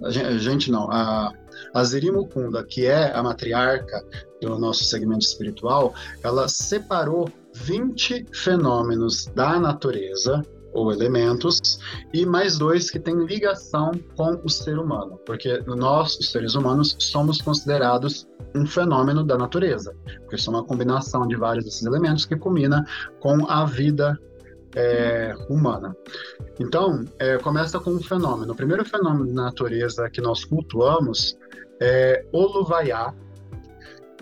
a 0.03 0.09
gente, 0.09 0.25
a 0.25 0.37
gente 0.37 0.71
não, 0.71 0.89
a, 0.89 1.31
a 1.73 1.83
Zirimukunda, 1.83 2.63
que 2.63 2.85
é 2.85 3.13
a 3.13 3.21
matriarca 3.21 4.03
do 4.41 4.57
nosso 4.57 4.83
segmento 4.83 5.25
espiritual, 5.25 5.93
ela 6.23 6.47
separou 6.47 7.29
20 7.55 8.25
fenômenos 8.33 9.25
da 9.35 9.59
natureza 9.59 10.41
ou 10.73 10.91
elementos, 10.91 11.79
e 12.13 12.25
mais 12.25 12.57
dois 12.57 12.91
que 12.91 12.99
têm 12.99 13.25
ligação 13.25 13.91
com 14.15 14.39
o 14.43 14.49
ser 14.49 14.77
humano, 14.77 15.19
porque 15.25 15.63
nós, 15.65 16.17
os 16.19 16.31
seres 16.31 16.53
humanos, 16.53 16.95
somos 16.99 17.41
considerados 17.41 18.27
um 18.55 18.65
fenômeno 18.65 19.23
da 19.23 19.37
natureza, 19.37 19.95
porque 20.21 20.37
são 20.37 20.53
uma 20.53 20.63
combinação 20.63 21.27
de 21.27 21.35
vários 21.35 21.65
desses 21.65 21.85
elementos 21.85 22.25
que 22.25 22.35
combina 22.35 22.85
com 23.19 23.49
a 23.49 23.65
vida 23.65 24.17
é, 24.75 25.33
humana. 25.49 25.95
Então, 26.59 27.03
é, 27.17 27.37
começa 27.37 27.79
com 27.79 27.91
um 27.91 28.01
fenômeno. 28.01 28.53
O 28.53 28.55
primeiro 28.55 28.85
fenômeno 28.85 29.33
da 29.33 29.43
natureza 29.43 30.09
que 30.09 30.21
nós 30.21 30.45
cultuamos 30.45 31.37
é 31.81 32.25
Oluvaiá, 32.31 33.13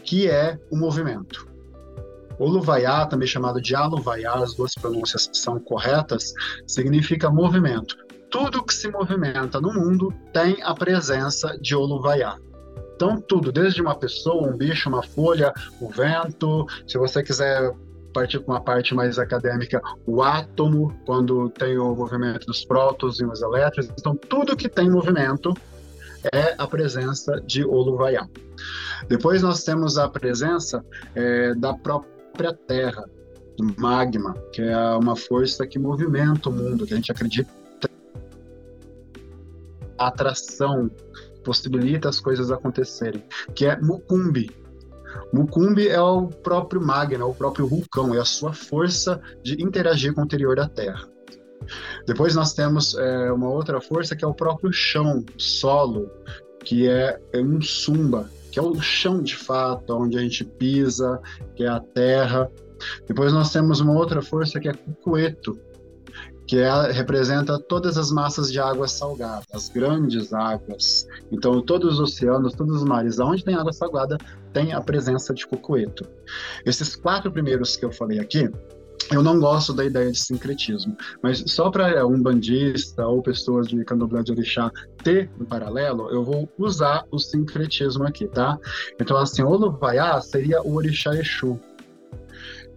que 0.08 0.30
é 0.30 0.58
o 0.72 0.78
movimento. 0.78 1.46
Oluvaiá, 2.39 3.06
também 3.06 3.28
chamado 3.28 3.62
de 3.62 3.76
Aluvaiá, 3.76 4.36
as 4.36 4.56
duas 4.56 4.74
pronúncias 4.74 5.30
são 5.34 5.60
corretas, 5.60 6.34
significa 6.65 7.30
movimento. 7.30 7.98
Tudo 8.32 8.63
que 8.63 8.74
se 8.74 8.89
movimenta 8.89 9.60
no 9.60 9.74
mundo 9.74 10.13
tem 10.32 10.58
a 10.63 10.74
presença 10.74 11.58
de 11.60 11.76
Oluvaiá. 11.76 12.38
Então, 12.96 13.20
tudo, 13.20 13.52
desde 13.52 13.82
uma 13.82 13.96
pessoa, 13.96 14.48
um 14.48 14.56
bicho, 14.56 14.88
uma 14.88 15.04
folha, 15.04 15.54
o 15.82 15.89
vento, 15.89 16.65
se 16.88 16.98
você 16.98 17.22
quiser 17.22 17.74
partir 18.13 18.39
com 18.39 18.54
uma 18.54 18.62
parte 18.62 18.96
mais 18.96 19.20
acadêmica, 19.20 19.82
o 20.06 20.24
átomo, 20.24 20.98
quando 21.06 21.50
tem 21.50 21.78
o 21.78 21.93
movimento 21.93 22.48
dos 22.48 22.63
prótons 22.63 23.20
e 23.20 23.26
os 23.26 23.41
elétrons. 23.41 23.89
Então, 24.00 24.15
tudo 24.15 24.56
que 24.56 24.70
tem 24.70 24.89
movimento 24.89 25.54
é 26.34 26.56
a 26.58 26.67
presença 26.67 27.41
de 27.45 27.63
Oluvaiá. 27.63 28.27
Depois 29.08 29.41
nós 29.41 29.63
temos 29.63 29.97
a 29.97 30.10
presença 30.10 30.84
é, 31.15 31.53
da 31.56 31.73
própria 31.73 32.53
Terra, 32.67 33.06
do 33.58 33.73
magma, 33.80 34.34
que 34.51 34.62
é 34.62 34.77
uma 34.95 35.15
força 35.15 35.65
que 35.65 35.80
movimenta 35.80 36.49
o 36.49 36.53
mundo, 36.53 36.86
que 36.86 36.93
a 36.93 36.97
gente 36.97 37.12
acredita 37.12 37.49
atração 39.97 40.91
possibilita 41.47 42.10
as 42.10 42.19
coisas 42.19 42.51
acontecerem, 42.51 43.23
que 43.56 43.65
é 43.65 43.80
Mukumbi. 43.80 44.51
Mukumbi 45.32 45.88
é 45.88 46.01
o 46.01 46.27
próprio 46.27 46.82
magma, 46.82 47.23
é 47.23 47.25
o 47.25 47.34
próprio 47.34 47.65
vulcão, 47.65 48.13
é 48.13 48.19
a 48.19 48.25
sua 48.25 48.51
força 48.51 49.21
de 49.41 49.53
interagir 49.63 50.13
com 50.13 50.21
o 50.21 50.25
interior 50.25 50.58
da 50.58 50.67
Terra. 50.67 51.08
Depois 52.06 52.36
nós 52.36 52.53
temos 52.53 52.95
é, 52.95 53.32
uma 53.32 53.49
outra 53.49 53.80
força 53.82 54.15
que 54.15 54.23
é 54.23 54.27
o 54.27 54.34
próprio 54.34 54.71
chão, 54.71 55.23
solo, 55.38 56.10
que 56.63 56.88
é, 56.88 57.19
é 57.34 57.39
um 57.39 57.62
sumba, 57.62 58.30
que 58.51 58.60
é 58.60 58.62
o 58.62 58.80
chão 58.82 59.21
de 59.21 59.36
fato, 59.36 59.93
onde 59.93 60.17
a 60.17 60.21
gente 60.21 60.43
pisa, 60.43 61.19
que 61.56 61.63
é 61.63 61.67
a 61.67 61.80
terra. 61.80 62.49
Depois 63.08 63.34
nós 63.34 63.51
temos 63.51 63.80
uma 63.80 63.93
outra 63.93 64.21
força 64.21 64.60
que 64.60 64.67
é 64.67 64.73
Cucueto, 64.73 65.60
que 66.47 66.58
é, 66.58 66.91
representa 66.91 67.60
todas 67.60 67.97
as 67.97 68.10
massas 68.10 68.51
de 68.51 68.60
água 68.60 68.88
salgada, 68.88 69.43
as 69.53 69.67
grandes 69.69 70.34
águas. 70.34 71.06
Então, 71.30 71.62
todos 71.62 71.95
os 71.95 71.99
oceanos, 71.99 72.53
todos 72.53 72.77
os 72.77 72.84
mares, 72.84 73.19
onde 73.19 73.43
tem 73.43 73.53
água 73.53 73.73
salgada, 73.73 74.17
tem 74.53 74.71
a 74.71 74.80
presença 74.80 75.34
de 75.34 75.45
Cucueto. 75.45 76.08
Esses 76.65 76.95
quatro 76.95 77.32
primeiros 77.32 77.75
que 77.75 77.84
eu 77.84 77.91
falei 77.91 78.19
aqui, 78.19 78.49
eu 79.12 79.24
não 79.24 79.39
gosto 79.39 79.74
da 79.74 79.86
ideia 79.86 80.12
de 80.12 80.20
sincretismo, 80.20 80.96
mas 81.22 81.43
só 81.48 81.70
para 81.70 81.89
é, 81.89 82.04
um 82.04 82.22
bandista 82.22 83.06
ou 83.06 83.22
pessoas 83.22 83.67
de 83.67 83.84
candomblé 83.86 84.22
de 84.24 84.32
orixá 84.32 84.72
ter 85.04 85.30
um 85.39 85.46
paralelo, 85.46 86.10
eu 86.10 86.24
vou 86.24 86.50
usar 86.58 87.06
o 87.12 87.20
sincretismo 87.20 88.04
aqui, 88.06 88.28
tá? 88.28 88.58
Então, 89.00 89.17
assim, 89.17 89.43
Oluvaiá 89.43 90.20
seria 90.22 90.62
o 90.62 90.76
orixá 90.76 91.15
Exu. 91.15 91.60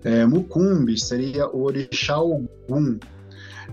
É, 0.05 0.25
Mucumbi 0.25 0.99
seria 0.99 1.49
o 1.49 1.63
orixá 1.63 2.19
Ogum. 2.21 2.99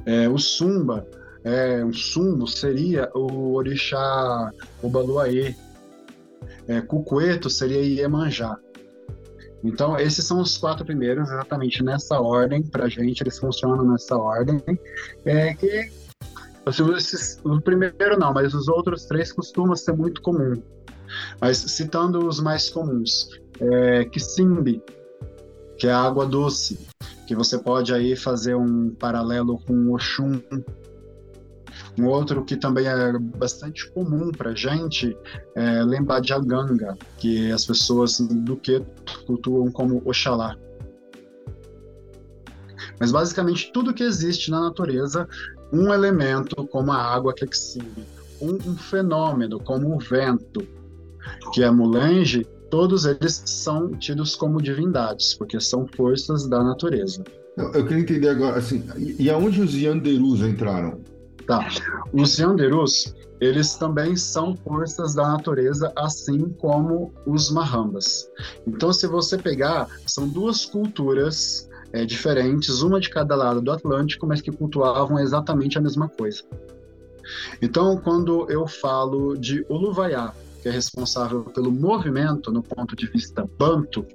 É, 0.05 0.27
o 0.27 0.37
Sumba, 0.37 1.05
é, 1.47 1.83
um 1.83 1.93
sumbo 1.93 2.45
seria 2.45 3.09
o 3.13 3.53
orixá 3.53 4.51
Obaluaê. 4.81 5.55
É, 6.67 6.81
Cucueto 6.81 7.49
seria 7.49 7.81
Iemanjá. 7.81 8.57
Então, 9.67 9.97
esses 9.97 10.25
são 10.25 10.39
os 10.39 10.57
quatro 10.57 10.85
primeiros, 10.85 11.29
exatamente 11.29 11.83
nessa 11.83 12.19
ordem, 12.21 12.63
para 12.63 12.87
gente, 12.87 13.21
eles 13.21 13.37
funcionam 13.37 13.85
nessa 13.85 14.15
ordem. 14.15 14.61
É 15.25 15.53
que, 15.53 15.91
assim, 16.65 16.93
esses, 16.95 17.39
o 17.43 17.59
primeiro 17.59 18.17
não, 18.17 18.33
mas 18.33 18.53
os 18.53 18.69
outros 18.69 19.05
três 19.05 19.31
costumam 19.33 19.75
ser 19.75 19.93
muito 19.93 20.21
comum. 20.21 20.53
Mas 21.41 21.57
citando 21.57 22.25
os 22.25 22.39
mais 22.39 22.69
comuns, 22.69 23.29
é, 23.59 24.05
Kisimbi, 24.05 24.81
que 25.77 25.87
é 25.87 25.91
a 25.91 25.99
água 25.99 26.25
doce, 26.25 26.79
que 27.27 27.35
você 27.35 27.57
pode 27.57 27.93
aí 27.93 28.15
fazer 28.15 28.55
um 28.55 28.89
paralelo 28.91 29.59
com 29.65 29.93
Oxum, 29.93 30.41
um 31.97 32.05
outro 32.05 32.45
que 32.45 32.55
também 32.55 32.85
é 32.87 33.17
bastante 33.17 33.89
comum 33.91 34.31
para 34.31 34.53
gente 34.53 35.17
é 35.55 35.83
lembrar 35.83 36.19
de 36.19 36.31
Aganga, 36.31 36.97
que 37.17 37.51
as 37.51 37.65
pessoas 37.65 38.19
do 38.19 38.55
que 38.55 38.81
cultuam 39.25 39.71
como 39.71 40.01
Oxalá. 40.05 40.55
Mas 42.99 43.11
basicamente 43.11 43.71
tudo 43.73 43.93
que 43.93 44.03
existe 44.03 44.51
na 44.51 44.61
natureza, 44.61 45.27
um 45.73 45.93
elemento 45.93 46.55
como 46.67 46.91
a 46.91 46.97
água 46.97 47.33
que 47.33 47.45
exime, 47.45 48.05
um, 48.39 48.53
um 48.53 48.77
fenômeno 48.77 49.59
como 49.59 49.95
o 49.95 49.99
vento, 49.99 50.65
que 51.51 51.63
é 51.63 51.71
Mulange, 51.71 52.45
todos 52.69 53.05
eles 53.05 53.41
são 53.45 53.89
tidos 53.91 54.35
como 54.35 54.61
divindades, 54.61 55.33
porque 55.33 55.59
são 55.59 55.87
forças 55.95 56.47
da 56.47 56.63
natureza. 56.63 57.23
Eu, 57.55 57.71
eu 57.71 57.87
queria 57.87 58.03
entender 58.03 58.29
agora, 58.29 58.57
assim, 58.57 58.83
e 58.97 59.29
aonde 59.29 59.61
os 59.61 59.73
Yanderus 59.73 60.41
entraram? 60.41 61.01
Tá. 61.47 61.65
Os 62.11 62.37
Yanderus, 62.37 63.15
eles 63.39 63.75
também 63.75 64.17
são 64.17 64.55
forças 64.55 65.15
da 65.15 65.29
natureza, 65.29 65.91
assim 65.95 66.49
como 66.59 67.13
os 67.25 67.49
Mahambas. 67.49 68.29
Então, 68.67 68.91
se 68.91 69.07
você 69.07 69.37
pegar, 69.37 69.87
são 70.05 70.27
duas 70.27 70.65
culturas 70.65 71.69
é, 71.93 72.03
diferentes, 72.03 72.81
uma 72.81 72.99
de 72.99 73.09
cada 73.09 73.35
lado 73.35 73.61
do 73.61 73.71
Atlântico, 73.71 74.27
mas 74.27 74.41
que 74.41 74.51
cultuavam 74.51 75.19
exatamente 75.19 75.77
a 75.77 75.81
mesma 75.81 76.09
coisa. 76.09 76.43
Então, 77.61 77.97
quando 77.97 78.49
eu 78.49 78.67
falo 78.67 79.37
de 79.37 79.65
Uluvaiá, 79.69 80.33
que 80.61 80.67
é 80.67 80.71
responsável 80.71 81.43
pelo 81.43 81.71
movimento 81.71 82.51
no 82.51 82.61
ponto 82.61 82.95
de 82.95 83.07
vista 83.07 83.47
banto, 83.57 84.05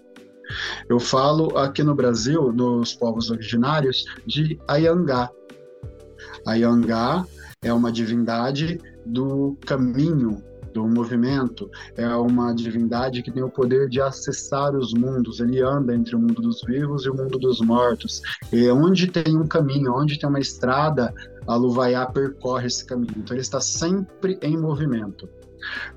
eu 0.88 0.98
falo 0.98 1.56
aqui 1.56 1.82
no 1.82 1.94
Brasil, 1.94 2.52
nos 2.52 2.94
povos 2.94 3.30
originários, 3.30 4.04
de 4.26 4.60
Ayangá, 4.68 5.30
a 6.46 6.54
Yangá 6.54 7.24
é 7.62 7.72
uma 7.72 7.92
divindade 7.92 8.80
do 9.06 9.56
caminho, 9.66 10.42
do 10.72 10.88
movimento, 10.88 11.70
é 11.96 12.08
uma 12.16 12.54
divindade 12.54 13.22
que 13.22 13.30
tem 13.30 13.42
o 13.42 13.50
poder 13.50 13.88
de 13.88 14.00
acessar 14.00 14.74
os 14.74 14.92
mundos, 14.94 15.38
ele 15.38 15.60
anda 15.60 15.94
entre 15.94 16.16
o 16.16 16.18
mundo 16.18 16.40
dos 16.40 16.62
vivos 16.62 17.04
e 17.04 17.10
o 17.10 17.14
mundo 17.14 17.38
dos 17.38 17.60
mortos. 17.60 18.22
E 18.50 18.68
onde 18.70 19.06
tem 19.06 19.36
um 19.36 19.46
caminho, 19.46 19.94
onde 19.94 20.18
tem 20.18 20.28
uma 20.28 20.40
estrada, 20.40 21.12
a 21.46 21.54
Luvaiá 21.54 22.06
percorre 22.06 22.66
esse 22.66 22.84
caminho. 22.84 23.14
Então 23.18 23.34
ele 23.34 23.42
está 23.42 23.60
sempre 23.60 24.38
em 24.42 24.56
movimento. 24.56 25.28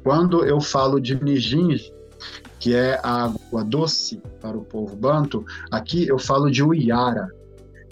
Quando 0.03 0.45
eu 0.45 0.59
falo 0.61 0.99
de 0.99 1.21
Nijin, 1.23 1.77
que 2.59 2.73
é 2.73 2.99
a 3.03 3.25
água 3.25 3.63
doce 3.63 4.21
para 4.41 4.57
o 4.57 4.63
povo 4.63 4.95
banto, 4.95 5.45
aqui 5.71 6.07
eu 6.07 6.19
falo 6.19 6.51
de 6.51 6.63
Uiara, 6.63 7.29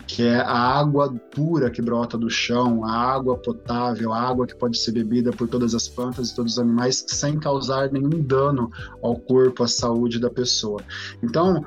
que 0.08 0.24
é 0.24 0.36
a 0.36 0.58
água 0.80 1.14
pura 1.34 1.72
que 1.72 1.82
brota 1.82 2.18
do 2.18 2.30
chão, 2.30 2.84
a 2.86 2.92
água 2.92 3.38
potável, 3.38 4.12
a 4.12 4.22
água 4.22 4.46
que 4.46 4.56
pode 4.56 4.78
ser 4.78 4.92
bebida 4.92 5.32
por 5.32 5.48
todas 5.48 5.74
as 5.74 5.88
plantas 5.88 6.30
e 6.30 6.36
todos 6.36 6.54
os 6.54 6.60
animais 6.60 7.06
sem 7.08 7.40
causar 7.40 7.92
nenhum 7.92 8.22
dano 8.22 8.70
ao 9.02 9.16
corpo, 9.16 9.64
à 9.64 9.68
saúde 9.68 10.20
da 10.20 10.30
pessoa. 10.30 10.82
Então, 11.22 11.64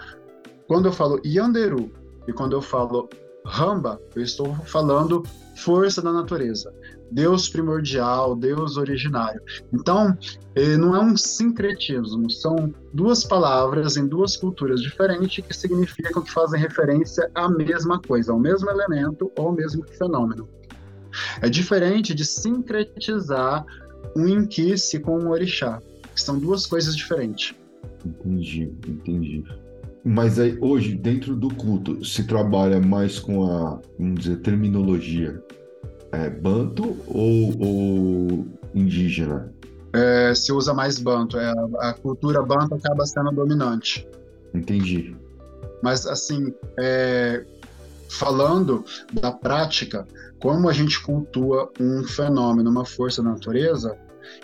quando 0.66 0.87
eu 0.87 0.92
falo 0.92 1.20
Yanderu 1.25 1.90
e 2.27 2.33
quando 2.33 2.53
eu 2.53 2.62
falo 2.62 3.09
Ramba, 3.44 4.01
eu 4.14 4.22
estou 4.22 4.55
falando 4.64 5.22
força 5.57 6.03
da 6.03 6.12
natureza. 6.12 6.75
Deus 7.11 7.49
primordial, 7.49 8.35
Deus 8.35 8.77
originário. 8.77 9.40
Então, 9.73 10.16
não 10.79 10.97
é 10.97 11.01
um 11.01 11.16
sincretismo, 11.16 12.31
são 12.31 12.73
duas 12.92 13.25
palavras 13.25 13.97
em 13.97 14.07
duas 14.07 14.37
culturas 14.37 14.81
diferentes 14.81 15.45
que 15.45 15.55
significam 15.55 16.23
que 16.23 16.33
fazem 16.33 16.61
referência 16.61 17.31
à 17.35 17.49
mesma 17.49 18.01
coisa, 18.01 18.33
ao 18.33 18.38
mesmo 18.38 18.71
elemento 18.71 19.31
ou 19.38 19.49
ao 19.49 19.53
mesmo 19.53 19.85
fenômeno. 19.87 20.49
É 21.40 21.49
diferente 21.49 22.14
de 22.14 22.25
sincretizar 22.25 23.64
um 24.14 24.27
inquice 24.29 24.99
com 24.99 25.19
um 25.19 25.31
orixá, 25.31 25.81
que 26.14 26.21
são 26.21 26.38
duas 26.38 26.66
coisas 26.66 26.97
diferentes. 26.97 27.55
Entendi, 28.05 28.73
entendi. 28.87 29.45
Mas 30.05 30.38
aí, 30.38 30.57
hoje, 30.61 30.95
dentro 30.95 31.35
do 31.35 31.53
culto, 31.55 32.05
se 32.05 32.25
trabalha 32.25 32.81
mais 32.81 33.19
com 33.19 33.45
a, 33.45 33.81
vamos 33.99 34.21
dizer, 34.21 34.37
terminologia 34.37 35.42
é, 36.12 36.31
banto 36.31 36.97
ou, 37.07 37.55
ou 37.61 38.47
indígena? 38.75 39.53
É, 39.92 40.35
se 40.35 40.53
usa 40.53 40.75
mais 40.75 40.99
banto. 40.99 41.38
É, 41.38 41.53
a 41.79 41.92
cultura 41.95 42.42
banto 42.42 42.75
acaba 42.75 43.07
sendo 43.07 43.33
dominante. 43.33 44.07
Entendi. 44.55 45.16
Mas, 45.83 46.07
assim, 46.07 46.55
é, 46.79 47.45
falando 48.09 48.85
da 49.12 49.33
prática, 49.33 50.07
como 50.40 50.69
a 50.69 50.73
gente 50.73 51.03
cultua 51.03 51.71
um 51.81 52.05
fenômeno, 52.05 52.71
uma 52.71 52.85
força 52.85 53.23
da 53.23 53.31
natureza, 53.31 53.97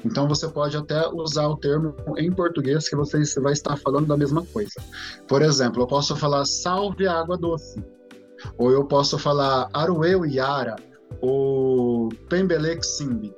então 0.05 0.29
você 0.29 0.49
pode 0.49 0.77
até 0.77 1.09
usar 1.09 1.47
o 1.49 1.57
termo 1.57 1.95
em 2.17 2.31
português 2.31 2.89
que 2.89 2.97
você 2.97 3.41
vai 3.41 3.53
estar 3.53 3.77
falando 3.77 4.07
da 4.07 4.17
mesma 4.17 4.45
coisa. 4.47 4.81
Por 5.29 5.43
exemplo, 5.43 5.83
eu 5.83 5.87
posso 5.87 6.17
falar 6.17 6.45
salve 6.45 7.07
água 7.07 7.37
doce. 7.37 7.83
Ou 8.59 8.73
eu 8.73 8.85
posso 8.85 9.19
falar 9.19 9.69
arueu 9.73 10.25
yara, 10.25 10.77
o 11.21 12.09
Pembelek 12.29 12.85
Simbi. 12.85 13.35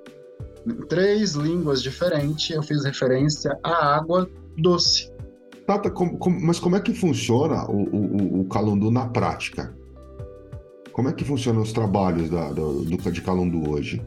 Em 0.67 0.75
três 0.87 1.33
línguas 1.35 1.83
diferentes, 1.83 2.51
eu 2.51 2.63
fiz 2.63 2.85
referência 2.85 3.59
à 3.63 3.97
água 3.97 4.29
doce. 4.57 5.13
Tata, 5.67 5.91
com, 5.91 6.17
com, 6.19 6.31
mas 6.31 6.59
como 6.59 6.77
é 6.77 6.81
que 6.81 6.95
funciona 6.95 7.65
o, 7.71 7.83
o, 7.83 8.41
o 8.41 8.45
Calundu 8.47 8.91
na 8.91 9.07
prática? 9.07 9.75
Como 10.93 11.09
é 11.09 11.13
que 11.13 11.25
funcionam 11.25 11.63
os 11.63 11.73
trabalhos 11.73 12.31
da, 12.31 12.53
do, 12.53 12.85
do, 12.85 13.11
de 13.11 13.21
Calundu 13.21 13.71
hoje? 13.71 14.03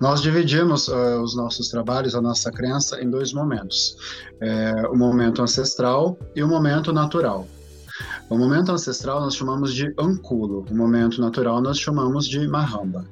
Nós 0.00 0.20
dividimos 0.20 0.88
uh, 0.88 1.22
os 1.22 1.34
nossos 1.34 1.68
trabalhos, 1.68 2.14
a 2.14 2.20
nossa 2.20 2.50
crença, 2.50 3.00
em 3.00 3.08
dois 3.08 3.32
momentos: 3.32 3.96
é, 4.40 4.86
o 4.88 4.96
momento 4.96 5.42
ancestral 5.42 6.18
e 6.34 6.42
o 6.42 6.48
momento 6.48 6.92
natural. 6.92 7.46
O 8.28 8.36
momento 8.36 8.72
ancestral 8.72 9.20
nós 9.20 9.36
chamamos 9.36 9.72
de 9.72 9.94
anculo, 9.98 10.64
o 10.68 10.74
momento 10.74 11.20
natural 11.20 11.60
nós 11.60 11.78
chamamos 11.78 12.26
de 12.26 12.46
mahamba. 12.48 13.04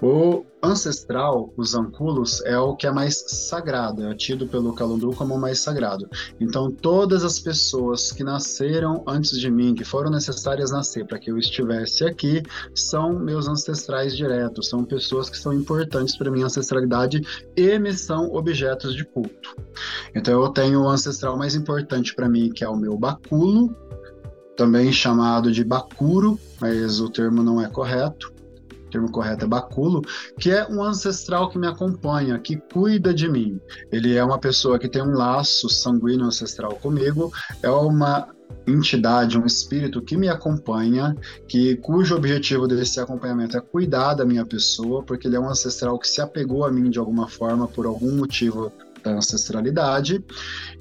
O 0.00 0.44
ancestral, 0.62 1.52
os 1.56 1.74
anculos, 1.74 2.40
é 2.44 2.56
o 2.58 2.74
que 2.76 2.86
é 2.86 2.90
mais 2.90 3.24
sagrado, 3.26 4.04
é 4.06 4.14
tido 4.14 4.46
pelo 4.46 4.72
Calundu 4.72 5.10
como 5.10 5.34
o 5.34 5.40
mais 5.40 5.60
sagrado. 5.60 6.08
Então, 6.40 6.70
todas 6.70 7.24
as 7.24 7.38
pessoas 7.38 8.12
que 8.12 8.22
nasceram 8.22 9.02
antes 9.06 9.38
de 9.38 9.50
mim, 9.50 9.74
que 9.74 9.84
foram 9.84 10.10
necessárias 10.10 10.70
nascer 10.70 11.04
para 11.04 11.18
que 11.18 11.30
eu 11.30 11.38
estivesse 11.38 12.04
aqui, 12.04 12.42
são 12.74 13.18
meus 13.18 13.48
ancestrais 13.48 14.16
diretos, 14.16 14.68
são 14.68 14.84
pessoas 14.84 15.28
que 15.28 15.38
são 15.38 15.52
importantes 15.52 16.16
para 16.16 16.30
minha 16.30 16.46
ancestralidade 16.46 17.20
e 17.56 17.78
me 17.78 17.92
são 17.92 18.32
objetos 18.34 18.94
de 18.94 19.04
culto. 19.04 19.56
Então, 20.14 20.42
eu 20.42 20.48
tenho 20.50 20.82
o 20.82 20.88
ancestral 20.88 21.36
mais 21.36 21.56
importante 21.56 22.14
para 22.14 22.28
mim, 22.28 22.50
que 22.50 22.62
é 22.62 22.68
o 22.68 22.76
meu 22.76 22.96
baculo, 22.96 23.74
também 24.58 24.92
chamado 24.92 25.52
de 25.52 25.62
bacuro, 25.62 26.38
mas 26.60 27.00
o 27.00 27.08
termo 27.08 27.44
não 27.44 27.62
é 27.62 27.68
correto. 27.68 28.34
O 28.88 28.90
termo 28.90 29.10
correto 29.10 29.44
é 29.44 29.48
baculo, 29.48 30.02
que 30.36 30.50
é 30.50 30.66
um 30.66 30.82
ancestral 30.82 31.48
que 31.48 31.58
me 31.58 31.68
acompanha, 31.68 32.38
que 32.40 32.56
cuida 32.56 33.14
de 33.14 33.28
mim. 33.28 33.60
Ele 33.92 34.16
é 34.16 34.24
uma 34.24 34.38
pessoa 34.38 34.78
que 34.78 34.88
tem 34.88 35.00
um 35.00 35.12
laço 35.12 35.68
sanguíneo 35.68 36.26
ancestral 36.26 36.74
comigo, 36.74 37.30
é 37.62 37.70
uma 37.70 38.28
entidade, 38.66 39.38
um 39.38 39.46
espírito 39.46 40.02
que 40.02 40.16
me 40.16 40.28
acompanha, 40.28 41.14
que 41.46 41.76
cujo 41.76 42.16
objetivo 42.16 42.66
desse 42.66 42.98
acompanhamento 42.98 43.56
é 43.56 43.60
cuidar 43.60 44.14
da 44.14 44.24
minha 44.24 44.44
pessoa, 44.44 45.04
porque 45.04 45.28
ele 45.28 45.36
é 45.36 45.40
um 45.40 45.48
ancestral 45.48 45.98
que 45.98 46.08
se 46.08 46.20
apegou 46.20 46.64
a 46.64 46.72
mim 46.72 46.90
de 46.90 46.98
alguma 46.98 47.28
forma 47.28 47.68
por 47.68 47.86
algum 47.86 48.16
motivo 48.16 48.72
da 49.04 49.12
ancestralidade 49.12 50.24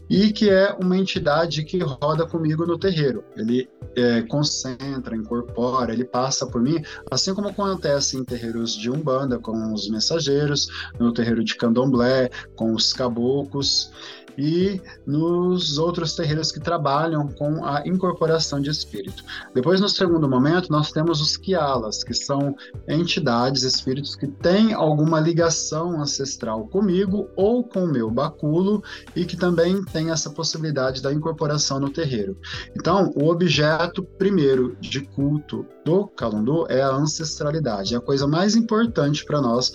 e 0.10 0.32
que 0.32 0.50
é 0.50 0.76
uma 0.82 0.98
entidade 0.98 1.64
que 1.64 1.80
roda 1.80 2.26
comigo 2.26 2.66
no 2.66 2.78
terreiro. 2.78 3.24
Ele 3.36 3.70
é, 3.96 4.22
concentra, 4.24 5.16
incorpora, 5.16 5.92
ele 5.92 6.06
passa 6.06 6.46
por 6.48 6.62
mim, 6.62 6.82
assim 7.12 7.34
como 7.34 7.50
acontece 7.50 8.18
em 8.18 8.24
terreiros 8.24 8.76
de 8.76 8.90
Umbanda, 8.90 9.40
com 9.40 9.74
os 9.74 9.90
mensageiros, 9.90 10.68
no 11.00 11.14
terreiro 11.14 11.44
de 11.44 11.56
Candomblé, 11.56 12.30
com 12.56 12.74
os 12.74 12.94
caboclos. 12.94 13.92
E 14.38 14.80
nos 15.06 15.78
outros 15.78 16.16
terreiros 16.16 16.52
que 16.52 16.60
trabalham 16.60 17.28
com 17.28 17.66
a 17.66 17.86
incorporação 17.86 18.62
de 18.62 18.70
espírito. 18.70 19.24
Depois, 19.54 19.82
no 19.82 19.90
segundo 19.90 20.30
momento, 20.30 20.72
nós 20.72 20.92
temos 20.92 21.20
os 21.22 21.36
Kialas, 21.36 22.04
que 22.04 22.14
são 22.14 22.56
entidades, 22.88 23.64
espíritos 23.64 24.16
que 24.16 24.28
têm 24.28 24.74
alguma 24.74 25.20
ligação 25.20 26.00
ancestral 26.02 26.68
comigo 26.68 27.30
ou 27.36 27.64
com 27.64 27.86
o 27.86 27.92
meu 27.92 28.12
baculo 28.12 28.84
e 29.16 29.26
que 29.26 29.36
também 29.36 29.84
têm 29.84 30.12
essa 30.12 30.30
possibilidade 30.30 31.02
da 31.02 31.12
incorporação 31.12 31.80
no 31.80 31.90
terreiro. 31.90 32.38
Então, 32.76 33.12
o 33.16 33.30
objeto 33.30 34.04
primeiro 34.04 34.78
de 34.80 35.02
culto 35.02 35.66
do 35.84 36.08
Calundu 36.08 36.66
é 36.70 36.82
a 36.82 36.92
ancestralidade. 36.92 37.96
É 37.96 37.98
a 37.98 38.02
coisa 38.02 38.28
mais 38.28 38.56
importante 38.56 39.26
para 39.26 39.42
nós 39.42 39.72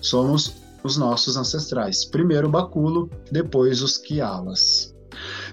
somos 0.00 0.65
os 0.86 0.96
nossos 0.96 1.36
ancestrais. 1.36 2.04
Primeiro 2.04 2.48
o 2.48 2.50
baculo, 2.50 3.10
depois 3.30 3.82
os 3.82 3.98
quialas. 3.98 4.94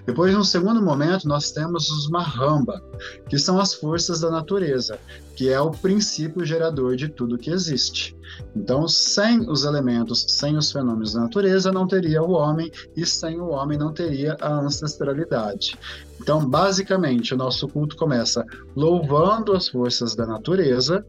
Depois, 0.06 0.34
no 0.34 0.44
segundo 0.44 0.82
momento, 0.82 1.26
nós 1.26 1.50
temos 1.50 1.88
os 1.90 2.08
Mahamba, 2.08 2.82
que 3.28 3.38
são 3.38 3.58
as 3.58 3.74
forças 3.74 4.20
da 4.20 4.30
natureza, 4.30 4.98
que 5.34 5.48
é 5.50 5.60
o 5.60 5.70
princípio 5.70 6.44
gerador 6.44 6.96
de 6.96 7.08
tudo 7.08 7.38
que 7.38 7.50
existe. 7.50 8.16
Então, 8.54 8.88
sem 8.88 9.48
os 9.48 9.64
elementos, 9.64 10.24
sem 10.28 10.56
os 10.56 10.72
fenômenos 10.72 11.14
da 11.14 11.20
natureza, 11.20 11.72
não 11.72 11.86
teria 11.86 12.22
o 12.22 12.32
homem, 12.32 12.70
e 12.96 13.04
sem 13.04 13.40
o 13.40 13.48
homem 13.48 13.78
não 13.78 13.92
teria 13.92 14.36
a 14.40 14.60
ancestralidade. 14.60 15.78
Então, 16.20 16.48
basicamente, 16.48 17.34
o 17.34 17.36
nosso 17.36 17.68
culto 17.68 17.96
começa 17.96 18.44
louvando 18.74 19.52
as 19.52 19.68
forças 19.68 20.14
da 20.14 20.26
natureza 20.26 21.04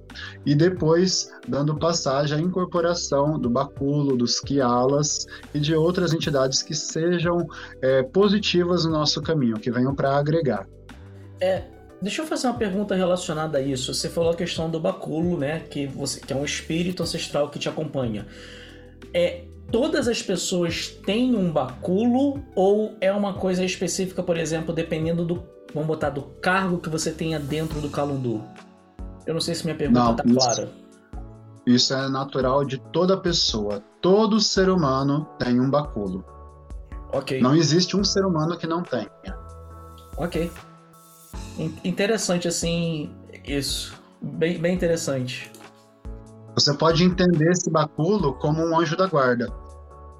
e 0.46 0.54
depois 0.56 1.32
dando 1.48 1.78
passagem 1.78 2.38
à 2.38 2.42
incorporação 2.42 3.40
do 3.40 3.50
baculo, 3.50 4.18
dos 4.18 4.40
quialas 4.40 5.26
e 5.54 5.60
de 5.60 5.74
outras 5.74 6.14
entidades 6.14 6.62
que 6.62 6.74
sejam 6.74 7.48
é, 7.82 8.04
positivas 8.04 8.86
no 8.86 8.92
nosso 8.92 9.22
caminho, 9.22 9.60
que 9.60 9.72
venham 9.72 9.96
para 9.96 10.18
agregar. 10.18 10.68
É, 11.40 11.64
Deixa 12.06 12.22
eu 12.22 12.28
fazer 12.28 12.46
uma 12.46 12.54
pergunta 12.54 12.94
relacionada 12.94 13.58
a 13.58 13.62
isso. 13.62 13.92
Você 13.92 14.08
falou 14.08 14.30
a 14.30 14.36
questão 14.36 14.70
do 14.70 14.80
baculo, 14.80 15.40
né? 15.40 15.62
Que, 15.62 15.88
você, 15.88 16.20
que 16.20 16.32
é 16.32 16.36
um 16.36 16.46
espírito 16.46 17.02
ancestral 17.02 17.50
que 17.50 17.58
te 17.58 17.68
acompanha. 17.68 18.28
É, 19.12 19.46
todas 19.72 20.08
as 20.08 20.22
pessoas 20.22 20.88
têm 21.04 21.36
um 21.36 21.52
baculo 21.52 22.46
ou 22.56 22.96
é 23.02 23.12
uma 23.12 23.34
coisa 23.34 23.66
específica, 23.66 24.22
por 24.22 24.38
exemplo, 24.38 24.72
dependendo 24.72 25.26
do, 25.26 25.44
vamos 25.74 25.88
botar, 25.88 26.12
do 26.12 26.22
cargo 26.22 26.78
que 26.78 26.90
você 26.90 27.10
tenha 27.12 27.40
dentro 27.40 27.82
do 27.82 27.90
calundu? 27.90 28.44
Eu 29.26 29.34
não 29.34 29.42
sei 29.42 29.56
se 29.56 29.64
minha 29.64 29.76
pergunta 29.76 30.12
está 30.12 30.24
clara. 30.24 30.70
Isso 31.66 31.92
é 31.92 32.08
natural 32.08 32.64
de 32.66 32.78
toda 32.92 33.18
pessoa. 33.18 33.84
Todo 34.00 34.40
ser 34.40 34.70
humano 34.70 35.28
tem 35.40 35.60
um 35.60 35.72
baculo. 35.72 36.24
Ok. 37.12 37.42
Não 37.42 37.56
existe 37.56 37.98
um 37.98 38.04
ser 38.04 38.24
humano 38.24 38.56
que 38.60 38.68
não 38.68 38.84
tenha. 38.84 39.10
Ok. 40.18 40.52
Interessante, 41.84 42.48
assim, 42.48 43.12
isso. 43.46 43.94
Bem, 44.22 44.58
bem 44.58 44.74
interessante. 44.74 45.52
Você 46.56 46.74
pode 46.74 47.04
entender 47.04 47.52
esse 47.52 47.70
baculo 47.70 48.34
como 48.36 48.64
um 48.64 48.80
anjo 48.80 48.96
da 48.96 49.08
guarda. 49.08 49.48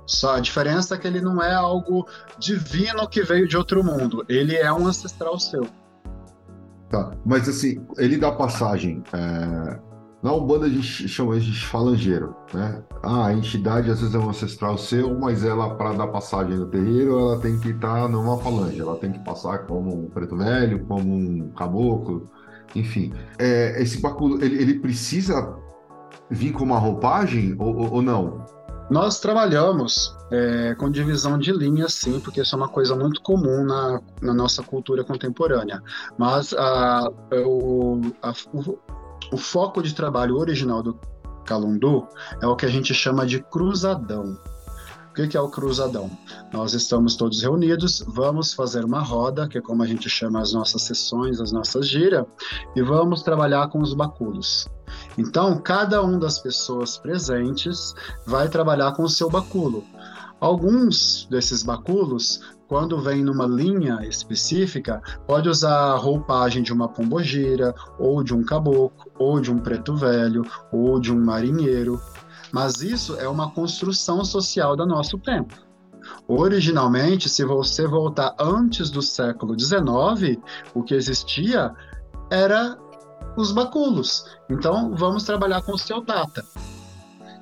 Só 0.06 0.36
a 0.36 0.40
diferença 0.40 0.96
é 0.96 0.98
que 0.98 1.08
ele 1.08 1.22
não 1.22 1.42
é 1.42 1.54
algo 1.54 2.08
divino 2.38 3.08
que 3.08 3.24
veio 3.24 3.48
de 3.48 3.58
outro 3.58 3.84
mundo. 3.84 4.24
Ele 4.30 4.56
é 4.56 4.72
um 4.72 4.86
ancestral 4.86 5.40
seu. 5.40 5.68
Tá, 6.90 7.12
mas 7.26 7.50
assim, 7.50 7.84
ele 7.98 8.18
dá 8.18 8.32
passagem. 8.32 9.04
É... 9.14 9.80
Na 10.26 10.34
Umbanda 10.34 10.66
a 10.66 10.70
gente 10.70 11.08
chama 11.08 11.40
de 11.40 11.54
falangeiro, 11.68 12.36
né? 12.52 12.82
Ah, 13.04 13.28
a 13.28 13.34
entidade 13.34 13.92
às 13.92 14.00
vezes 14.00 14.16
é 14.16 14.18
um 14.18 14.28
ancestral 14.28 14.76
seu, 14.76 15.20
mas 15.20 15.46
ela, 15.46 15.76
para 15.76 15.94
dar 15.94 16.08
passagem 16.08 16.58
no 16.58 16.66
terreiro, 16.66 17.20
ela 17.20 17.40
tem 17.40 17.60
que 17.60 17.70
estar 17.70 18.02
tá 18.02 18.08
numa 18.08 18.36
falange, 18.40 18.82
ela 18.82 18.98
tem 18.98 19.12
que 19.12 19.20
passar 19.20 19.68
como 19.68 19.94
um 19.94 20.10
preto 20.10 20.36
velho, 20.36 20.84
como 20.88 21.14
um 21.14 21.52
caboclo, 21.52 22.26
enfim. 22.76 23.14
É, 23.38 23.80
esse 23.80 24.02
báculo, 24.02 24.44
ele, 24.44 24.60
ele, 24.60 24.80
precisa 24.80 25.56
vir 26.32 26.54
com 26.54 26.64
uma 26.64 26.80
roupagem 26.80 27.56
ou, 27.60 27.94
ou 27.94 28.02
não? 28.02 28.44
Nós 28.90 29.20
trabalhamos 29.20 30.18
é, 30.32 30.74
com 30.74 30.90
divisão 30.90 31.38
de 31.38 31.52
linhas, 31.52 31.94
sim, 31.94 32.20
porque 32.20 32.42
isso 32.42 32.56
é 32.56 32.58
uma 32.58 32.70
coisa 32.70 32.96
muito 32.96 33.22
comum 33.22 33.64
na, 33.64 34.02
na 34.24 34.34
nossa 34.34 34.64
cultura 34.64 35.04
contemporânea. 35.04 35.84
Mas 36.18 36.52
a, 36.52 37.12
o, 37.46 38.02
a, 38.24 38.34
o, 39.32 39.38
foco 39.38 39.82
de 39.82 39.94
trabalho 39.94 40.38
original 40.38 40.82
do 40.82 41.00
Calundu 41.46 42.08
é 42.42 42.48
o 42.48 42.56
que 42.56 42.66
a 42.66 42.70
gente 42.70 42.94
chama 42.94 43.26
de 43.26 43.42
cruzadão. 43.42 44.38
O 45.12 45.14
que 45.14 45.38
é 45.38 45.40
o 45.40 45.50
cruzadão? 45.50 46.12
Nós 46.52 46.74
estamos 46.74 47.16
todos 47.16 47.42
reunidos, 47.42 48.04
vamos 48.06 48.54
fazer 48.54 48.84
uma 48.84 49.02
roda, 49.02 49.48
que 49.48 49.58
é 49.58 49.62
como 49.62 49.82
a 49.82 49.88
gente 49.88 50.10
chama 50.10 50.42
as 50.42 50.52
nossas 50.52 50.82
sessões, 50.82 51.40
as 51.40 51.54
nossas 51.54 51.88
giras, 51.88 52.26
e 52.76 52.82
vamos 52.82 53.24
trabalhar 53.24 53.70
com 53.70 53.82
os 53.82 53.94
baculos. 53.94 54.68
Então, 55.18 55.58
cada 55.62 56.04
um 56.04 56.20
das 56.20 56.40
pessoas 56.40 56.98
presentes 56.98 57.94
vai 58.26 58.50
trabalhar 58.50 58.92
com 58.92 59.04
o 59.04 59.10
seu 59.10 59.30
baculo. 59.30 59.86
Alguns 60.42 61.28
desses 61.30 61.64
baculos 61.64 62.42
quando 62.68 63.00
vem 63.00 63.24
numa 63.24 63.46
linha 63.46 64.00
específica, 64.08 65.02
pode 65.28 65.48
usar 65.48 65.94
a 65.94 65.96
roupagem 65.96 66.64
de 66.64 66.74
uma 66.74 66.90
pombogira, 66.90 67.74
ou 68.00 68.24
de 68.24 68.34
um 68.34 68.44
caboclo, 68.44 69.12
ou 69.18 69.40
de 69.40 69.52
um 69.52 69.60
preto 69.60 69.96
velho, 69.96 70.44
ou 70.72 71.00
de 71.00 71.14
um 71.14 71.24
marinheiro. 71.24 72.02
Mas 72.52 72.82
isso 72.82 73.18
é 73.20 73.28
uma 73.28 73.52
construção 73.52 74.24
social 74.24 74.76
do 74.76 74.86
nosso 74.86 75.18
tempo. 75.18 75.56
Originalmente, 76.28 77.30
se 77.30 77.44
você 77.44 77.88
voltar 77.88 78.36
antes 78.40 78.90
do 78.90 79.02
século 79.02 79.60
XIX, 79.60 80.40
o 80.74 80.84
que 80.84 80.94
existia 80.94 81.74
era 82.30 82.78
os 83.36 83.52
baculos. 83.52 84.26
Então, 84.50 84.96
vamos 84.96 85.24
trabalhar 85.24 85.62
com 85.62 85.74
o 85.74 85.78
seu 85.78 86.02
tata. 86.02 86.44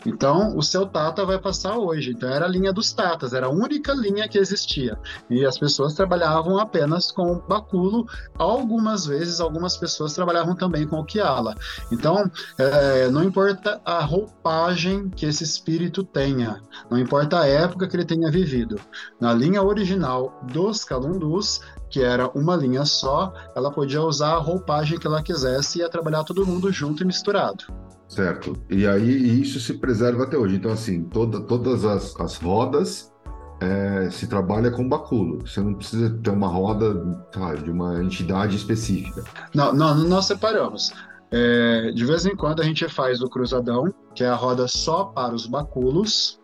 Então, 0.06 0.56
o 0.58 0.62
seu 0.62 0.86
Tata 0.86 1.26
vai 1.26 1.40
passar 1.40 1.78
hoje. 1.78 2.12
Então, 2.12 2.30
era 2.30 2.46
a 2.46 2.50
linha 2.50 2.74
dos 2.74 2.92
Tatas, 2.94 3.34
era 3.34 3.48
a 3.48 3.50
única 3.50 3.94
linha 3.94 4.28
que 4.28 4.38
existia. 4.38 4.98
E 5.30 5.46
as 5.46 5.58
pessoas 5.58 5.94
trabalhavam 5.94 6.58
apenas 6.58 7.12
com 7.12 7.40
Baculo. 7.48 8.06
Algumas 8.38 9.06
vezes, 9.06 9.40
algumas 9.40 9.78
pessoas 9.78 10.14
trabalhavam 10.14 10.56
também 10.56 10.88
com 10.88 11.00
o 11.00 11.06
Kiala. 11.06 11.56
Então, 11.92 12.30
é, 12.58 13.10
não 13.10 13.24
importa 13.24 13.82
a 13.86 14.04
roupagem 14.04 15.10
que 15.10 15.26
esse 15.26 15.44
espírito 15.44 16.04
tenha, 16.04 16.62
não 16.90 16.98
importa 16.98 17.40
a 17.40 17.48
época 17.48 17.88
que 17.88 17.96
ele 17.96 18.06
tenha 18.06 18.32
vivido. 18.32 18.80
Na 19.20 19.34
linha 19.34 19.62
original 19.62 20.42
dos 20.52 20.84
Calundus, 20.84 21.62
que 21.90 22.02
era 22.02 22.28
uma 22.30 22.56
linha 22.56 22.86
só, 22.86 23.34
ela 23.56 23.72
podia 23.72 24.02
usar 24.02 24.34
a 24.34 24.40
roupagem 24.40 25.00
que 25.00 25.08
ela 25.08 25.22
quisesse 25.22 25.78
e 25.78 25.82
ia 25.82 25.90
trabalhar 25.90 26.24
todo 26.24 26.46
mundo 26.46 26.72
junto 26.72 27.04
e 27.04 27.06
misturado. 27.06 27.66
Certo. 28.14 28.56
E 28.70 28.86
aí 28.86 29.42
isso 29.42 29.60
se 29.60 29.74
preserva 29.74 30.24
até 30.24 30.38
hoje. 30.38 30.56
Então, 30.56 30.72
assim, 30.72 31.04
toda, 31.06 31.42
todas 31.42 31.84
as, 31.84 32.16
as 32.20 32.38
rodas 32.38 33.12
é, 33.60 34.10
se 34.12 34.28
trabalha 34.28 34.70
com 34.70 34.88
baculo. 34.88 35.40
Você 35.42 35.62
não 35.62 35.74
precisa 35.74 36.12
ter 36.22 36.30
uma 36.30 36.48
roda 36.48 36.94
de 37.64 37.72
uma 37.72 38.04
entidade 38.04 38.56
específica. 38.56 39.24
Não, 39.54 39.74
não 39.74 39.96
nós 40.08 40.26
separamos. 40.26 40.94
É, 41.32 41.92
de 41.92 42.06
vez 42.06 42.28
em 42.28 42.36
quando 42.36 42.62
a 42.62 42.64
gente 42.64 42.88
faz 42.88 43.20
o 43.22 43.28
cruzadão, 43.28 43.92
que 44.14 44.24
é 44.24 44.28
a 44.28 44.36
roda 44.36 44.68
só 44.68 45.06
para 45.06 45.34
os 45.34 45.48
baculos, 45.48 46.40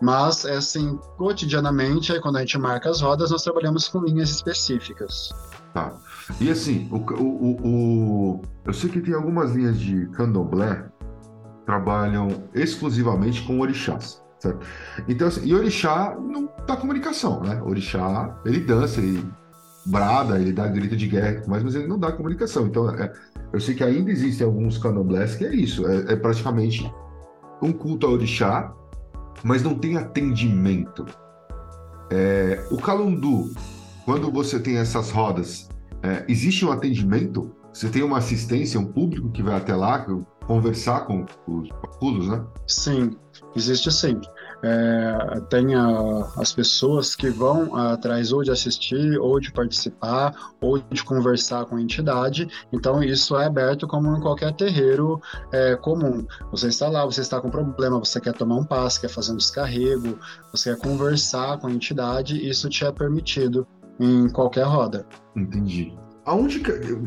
mas, 0.00 0.44
é 0.44 0.56
assim, 0.56 0.98
cotidianamente, 1.16 2.12
aí, 2.12 2.20
quando 2.20 2.36
a 2.36 2.40
gente 2.40 2.58
marca 2.58 2.90
as 2.90 3.00
rodas, 3.00 3.30
nós 3.30 3.42
trabalhamos 3.42 3.88
com 3.88 4.00
linhas 4.00 4.28
específicas. 4.28 5.30
Tá. 5.72 5.96
E 6.40 6.50
assim, 6.50 6.88
o, 6.90 6.96
o, 6.96 7.56
o, 7.64 8.42
eu 8.64 8.72
sei 8.72 8.90
que 8.90 9.00
tem 9.00 9.14
algumas 9.14 9.52
linhas 9.52 9.78
de 9.78 10.06
candomblé 10.08 10.86
trabalham 11.64 12.28
exclusivamente 12.54 13.42
com 13.42 13.60
orixás, 13.60 14.22
certo? 14.38 14.66
Então, 15.08 15.28
assim, 15.28 15.46
e 15.46 15.54
orixá 15.54 16.16
não 16.18 16.48
dá 16.66 16.76
comunicação, 16.76 17.40
né? 17.42 17.60
Orixá, 17.62 18.40
ele 18.44 18.60
dança, 18.60 19.00
ele 19.00 19.24
brada, 19.86 20.38
ele 20.38 20.52
dá 20.52 20.66
grito 20.66 20.96
de 20.96 21.06
guerra, 21.06 21.42
mas, 21.46 21.62
mas 21.62 21.74
ele 21.74 21.86
não 21.86 21.98
dá 21.98 22.10
comunicação. 22.12 22.66
Então, 22.66 22.90
é, 22.90 23.12
eu 23.52 23.60
sei 23.60 23.74
que 23.74 23.84
ainda 23.84 24.10
existem 24.10 24.46
alguns 24.46 24.78
candomblés 24.78 25.36
que 25.36 25.44
é 25.44 25.54
isso, 25.54 25.86
é, 25.86 26.12
é 26.12 26.16
praticamente 26.16 26.92
um 27.62 27.72
culto 27.72 28.06
a 28.06 28.10
orixá, 28.10 28.72
mas 29.44 29.62
não 29.62 29.74
tem 29.74 29.96
atendimento. 29.96 31.06
É, 32.10 32.64
o 32.70 32.76
calundu, 32.76 33.52
quando 34.04 34.30
você 34.30 34.58
tem 34.60 34.78
essas 34.78 35.10
rodas, 35.10 35.68
é, 36.06 36.24
existe 36.28 36.64
um 36.64 36.70
atendimento? 36.70 37.50
Você 37.72 37.88
tem 37.88 38.02
uma 38.02 38.18
assistência, 38.18 38.80
um 38.80 38.86
público 38.86 39.30
que 39.30 39.42
vai 39.42 39.56
até 39.56 39.74
lá 39.74 40.06
conversar 40.46 41.00
com 41.00 41.26
os 41.46 41.68
baculos, 41.68 42.28
né? 42.28 42.42
Sim, 42.66 43.10
existe 43.54 43.92
sim. 43.92 44.18
é, 44.62 45.40
tem 45.50 45.74
a, 45.74 46.32
as 46.38 46.52
pessoas 46.52 47.14
que 47.14 47.28
vão 47.28 47.74
atrás 47.76 48.32
ou 48.32 48.42
de 48.42 48.50
assistir, 48.50 49.18
ou 49.18 49.38
de 49.40 49.52
participar, 49.52 50.32
ou 50.60 50.78
de 50.78 51.04
conversar 51.04 51.66
com 51.66 51.76
a 51.76 51.82
entidade. 51.82 52.48
Então, 52.72 53.02
isso 53.02 53.36
é 53.36 53.46
aberto 53.46 53.86
como 53.86 54.16
em 54.16 54.20
qualquer 54.20 54.54
terreiro 54.54 55.20
é, 55.52 55.76
comum. 55.76 56.24
Você 56.52 56.68
está 56.68 56.88
lá, 56.88 57.04
você 57.04 57.20
está 57.20 57.40
com 57.40 57.50
problema, 57.50 57.98
você 57.98 58.20
quer 58.20 58.32
tomar 58.32 58.56
um 58.56 58.64
passe, 58.64 59.00
quer 59.00 59.10
fazer 59.10 59.32
um 59.32 59.36
descarrego, 59.36 60.18
você 60.50 60.74
quer 60.74 60.80
conversar 60.80 61.58
com 61.58 61.66
a 61.66 61.72
entidade, 61.72 62.48
isso 62.48 62.70
te 62.70 62.84
é 62.84 62.92
permitido 62.92 63.66
em 63.98 64.28
qualquer 64.28 64.64
roda. 64.64 65.06
Entendi 65.34 65.96
aonde 66.26 66.60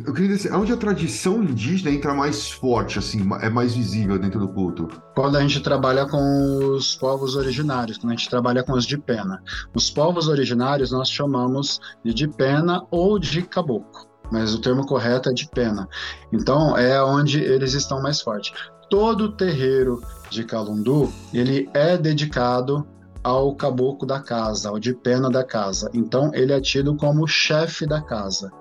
eu 0.06 0.14
queria 0.14 0.36
dizer, 0.36 0.54
aonde 0.54 0.72
a 0.72 0.78
tradição 0.78 1.44
indígena 1.44 1.92
entra 1.92 2.14
mais 2.14 2.50
forte, 2.50 2.98
assim, 2.98 3.28
é 3.42 3.50
mais 3.50 3.76
visível 3.76 4.18
dentro 4.18 4.40
do 4.40 4.48
culto? 4.48 4.88
Quando 5.14 5.36
a 5.36 5.42
gente 5.42 5.60
trabalha 5.60 6.08
com 6.08 6.56
os 6.74 6.96
povos 6.96 7.36
originários, 7.36 7.98
quando 7.98 8.14
a 8.14 8.16
gente 8.16 8.30
trabalha 8.30 8.64
com 8.64 8.72
os 8.72 8.86
de 8.86 8.98
pena. 8.98 9.44
Os 9.76 9.92
povos 9.92 10.30
originários 10.30 10.92
nós 10.92 11.12
chamamos 11.12 11.80
de 12.04 12.14
de 12.14 12.28
pena 12.28 12.86
ou 12.90 13.20
de 13.20 13.42
caboclo, 13.42 14.08
mas 14.32 14.54
o 14.54 14.62
termo 14.62 14.86
correto 14.86 15.30
é 15.30 15.34
de 15.34 15.48
pena. 15.50 15.88
Então 16.32 16.78
é 16.78 17.04
onde 17.04 17.42
eles 17.42 17.74
estão 17.74 18.02
mais 18.02 18.22
fortes. 18.22 18.54
Todo 18.90 19.34
terreiro 19.34 20.02
de 20.30 20.44
Calundu, 20.44 21.12
ele 21.34 21.70
é 21.74 21.98
dedicado 21.98 22.88
ao 23.24 23.56
caboclo 23.56 24.08
da 24.08 24.20
casa, 24.20 24.70
ao 24.70 24.80
de 24.80 24.94
pena 24.94 25.30
da 25.30 25.44
casa. 25.44 25.90
Então 25.94 26.32
ele 26.34 26.54
é 26.54 26.62
tido 26.62 26.96
como 26.96 27.28
chefe 27.28 27.86
da 27.86 28.02
casa. 28.02 28.52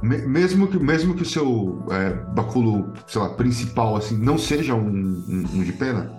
Mesmo 0.00 0.68
que, 0.68 0.78
mesmo 0.78 1.14
que 1.14 1.22
o 1.22 1.26
seu 1.26 1.84
é, 1.90 2.10
baculo, 2.32 2.92
sei 3.08 3.20
lá, 3.20 3.30
principal, 3.30 3.96
assim, 3.96 4.16
não 4.16 4.38
seja 4.38 4.72
um, 4.72 4.88
um, 4.88 5.44
um, 5.54 5.62
de 5.64 5.72
pena? 5.72 6.16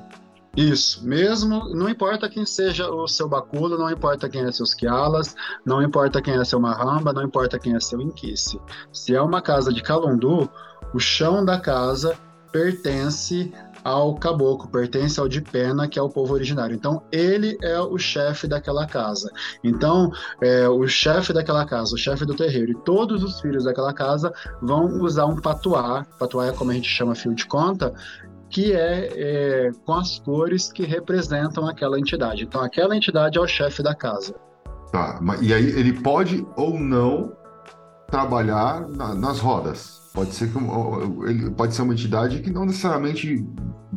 Isso, 0.58 1.08
mesmo, 1.08 1.70
não 1.74 1.88
importa 1.88 2.28
quem 2.28 2.46
seja 2.46 2.90
o 2.90 3.08
seu 3.08 3.30
baculo, 3.30 3.78
não 3.78 3.90
importa 3.90 4.28
quem 4.28 4.44
é 4.44 4.52
seus 4.52 4.74
quialas, 4.74 5.34
não 5.66 5.82
importa 5.82 6.22
quem 6.22 6.34
é 6.34 6.44
seu 6.44 6.60
marramba, 6.60 7.14
não 7.14 7.24
importa 7.24 7.58
quem 7.58 7.74
é 7.74 7.80
seu 7.80 8.02
inquice. 8.02 8.60
Se 8.92 9.16
é 9.16 9.22
uma 9.22 9.42
casa 9.42 9.72
de 9.72 9.82
calundu, 9.82 10.50
o 10.94 11.00
chão 11.00 11.46
da 11.46 11.58
casa 11.58 12.18
pertence 12.52 13.54
ao 13.84 14.16
caboclo, 14.16 14.70
pertence 14.70 15.20
ao 15.20 15.28
de 15.28 15.42
pena, 15.42 15.88
que 15.88 15.98
é 15.98 16.02
o 16.02 16.10
povo 16.10 16.34
originário. 16.34 16.76
Então, 16.76 17.02
ele 17.12 17.58
é 17.62 17.80
o 17.80 17.98
chefe 17.98 18.48
daquela 18.48 18.86
casa. 18.86 19.30
Então, 19.64 20.12
é, 20.42 20.68
o 20.68 20.88
chefe 20.88 21.34
daquela 21.34 21.66
casa, 21.66 21.96
o 21.96 21.98
chefe 21.98 22.26
do 22.26 22.36
terreiro 22.36 22.72
e 22.72 22.76
todos 22.84 23.24
os 23.24 23.40
filhos 23.40 23.64
daquela 23.64 23.94
casa 23.94 24.34
vão 24.62 25.02
usar 25.02 25.26
um 25.26 25.36
patuá. 25.36 26.06
Patuá 26.18 26.48
é 26.48 26.52
como 26.52 26.72
a 26.72 26.74
gente 26.74 26.90
chama 26.90 27.16
fio 27.16 27.34
de 27.34 27.46
conta, 27.46 27.94
que 28.50 28.74
é, 28.74 29.10
é 29.16 29.72
com 29.86 29.94
as 29.94 30.20
cores 30.20 30.72
que 30.72 30.84
representam 30.84 31.68
aquela 31.68 32.00
entidade. 32.00 32.44
Então, 32.44 32.62
aquela 32.62 32.96
entidade 32.96 33.38
é 33.38 33.42
o 33.42 33.48
chefe 33.48 33.84
da 33.84 33.96
casa. 33.96 34.36
Tá, 34.92 35.20
e 35.40 35.54
aí 35.54 35.66
ele 35.66 35.94
pode 35.94 36.46
ou 36.56 36.80
não 36.80 37.32
trabalhar 38.10 38.88
na, 38.88 39.14
nas 39.14 39.40
rodas. 39.40 39.99
Pode 40.14 40.34
ser 40.34 40.52
que 40.52 40.58
ele 41.28 41.52
pode 41.52 41.76
ser 41.76 41.84
uma 41.84 41.94
entidade 41.94 42.40
que 42.42 42.52
não 42.52 42.66
necessariamente 42.66 43.46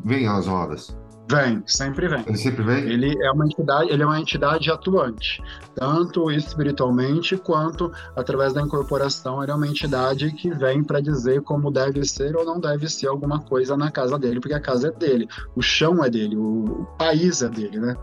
vem 0.04 0.26
às 0.28 0.46
rodas. 0.46 0.96
Vem, 1.30 1.62
sempre 1.66 2.08
vem. 2.08 2.22
Ele 2.26 2.36
sempre 2.36 2.62
vem? 2.62 2.84
Ele 2.84 3.16
é 3.24 3.30
uma 3.30 3.46
entidade, 3.46 3.90
ele 3.90 4.02
é 4.02 4.06
uma 4.06 4.20
entidade 4.20 4.70
atuante, 4.70 5.42
tanto 5.74 6.30
espiritualmente 6.30 7.36
quanto 7.38 7.90
através 8.14 8.52
da 8.52 8.60
incorporação, 8.60 9.42
ele 9.42 9.50
é 9.50 9.54
uma 9.54 9.66
entidade 9.66 10.30
que 10.32 10.50
vem 10.50 10.82
para 10.82 11.00
dizer 11.00 11.40
como 11.42 11.70
deve 11.70 12.04
ser 12.04 12.36
ou 12.36 12.44
não 12.44 12.60
deve 12.60 12.88
ser 12.88 13.06
alguma 13.06 13.40
coisa 13.40 13.76
na 13.76 13.90
casa 13.90 14.18
dele, 14.18 14.40
porque 14.40 14.54
a 14.54 14.60
casa 14.60 14.88
é 14.88 14.90
dele, 14.90 15.26
o 15.56 15.62
chão 15.62 16.04
é 16.04 16.10
dele, 16.10 16.36
o, 16.36 16.64
o 16.64 16.86
país 16.98 17.40
é 17.40 17.48
dele, 17.48 17.78
né? 17.78 17.96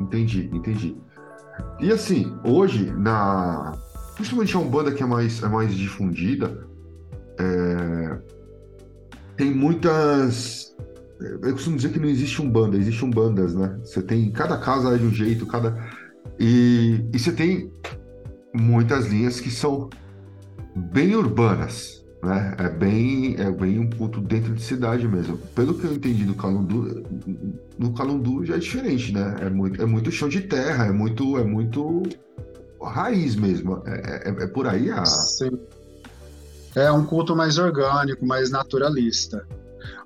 Entendi, 0.00 0.50
entendi. 0.52 0.96
E 1.78 1.92
assim, 1.92 2.36
hoje 2.42 2.90
na 2.90 3.74
principalmente 4.16 4.56
a 4.56 4.58
Umbanda 4.58 4.90
que 4.90 5.02
é 5.02 5.06
mais 5.06 5.42
é 5.42 5.48
mais 5.48 5.74
difundida, 5.74 6.66
é... 7.38 8.18
tem 9.36 9.54
muitas. 9.54 10.74
Eu 11.20 11.52
costumo 11.52 11.76
dizer 11.76 11.92
que 11.92 12.00
não 12.00 12.08
existe 12.08 12.42
um 12.42 12.50
banda, 12.50 12.76
existe 12.76 13.04
um 13.04 13.10
bandas, 13.10 13.54
né? 13.54 13.78
Você 13.84 14.02
tem. 14.02 14.30
Cada 14.32 14.58
casa 14.58 14.94
é 14.94 14.98
de 14.98 15.04
um 15.04 15.12
jeito, 15.12 15.46
cada. 15.46 15.76
E, 16.38 17.04
e 17.12 17.18
você 17.18 17.32
tem 17.32 17.72
muitas 18.54 19.06
linhas 19.06 19.40
que 19.40 19.50
são 19.50 19.88
bem 20.74 21.14
urbanas, 21.14 22.04
né? 22.22 22.56
É 22.58 22.68
bem, 22.68 23.36
é 23.38 23.50
bem 23.50 23.78
um 23.78 23.88
ponto 23.88 24.20
dentro 24.20 24.52
de 24.52 24.62
cidade 24.62 25.06
mesmo. 25.06 25.38
Pelo 25.54 25.74
que 25.74 25.84
eu 25.84 25.92
entendi 25.92 26.24
do 26.24 26.34
Calundu, 26.34 27.04
no 27.78 27.92
Calundu 27.94 28.44
já 28.44 28.56
é 28.56 28.58
diferente, 28.58 29.12
né? 29.12 29.36
É 29.40 29.48
muito, 29.48 29.80
é 29.80 29.86
muito 29.86 30.10
chão 30.10 30.28
de 30.28 30.40
terra, 30.42 30.86
é 30.86 30.92
muito, 30.92 31.38
é 31.38 31.44
muito 31.44 32.02
raiz 32.82 33.36
mesmo. 33.36 33.80
É, 33.86 34.28
é, 34.28 34.44
é 34.44 34.46
por 34.48 34.66
aí 34.66 34.90
a. 34.90 35.04
Sim 35.04 35.50
é 36.74 36.90
um 36.90 37.04
culto 37.04 37.36
mais 37.36 37.58
orgânico, 37.58 38.26
mais 38.26 38.50
naturalista. 38.50 39.46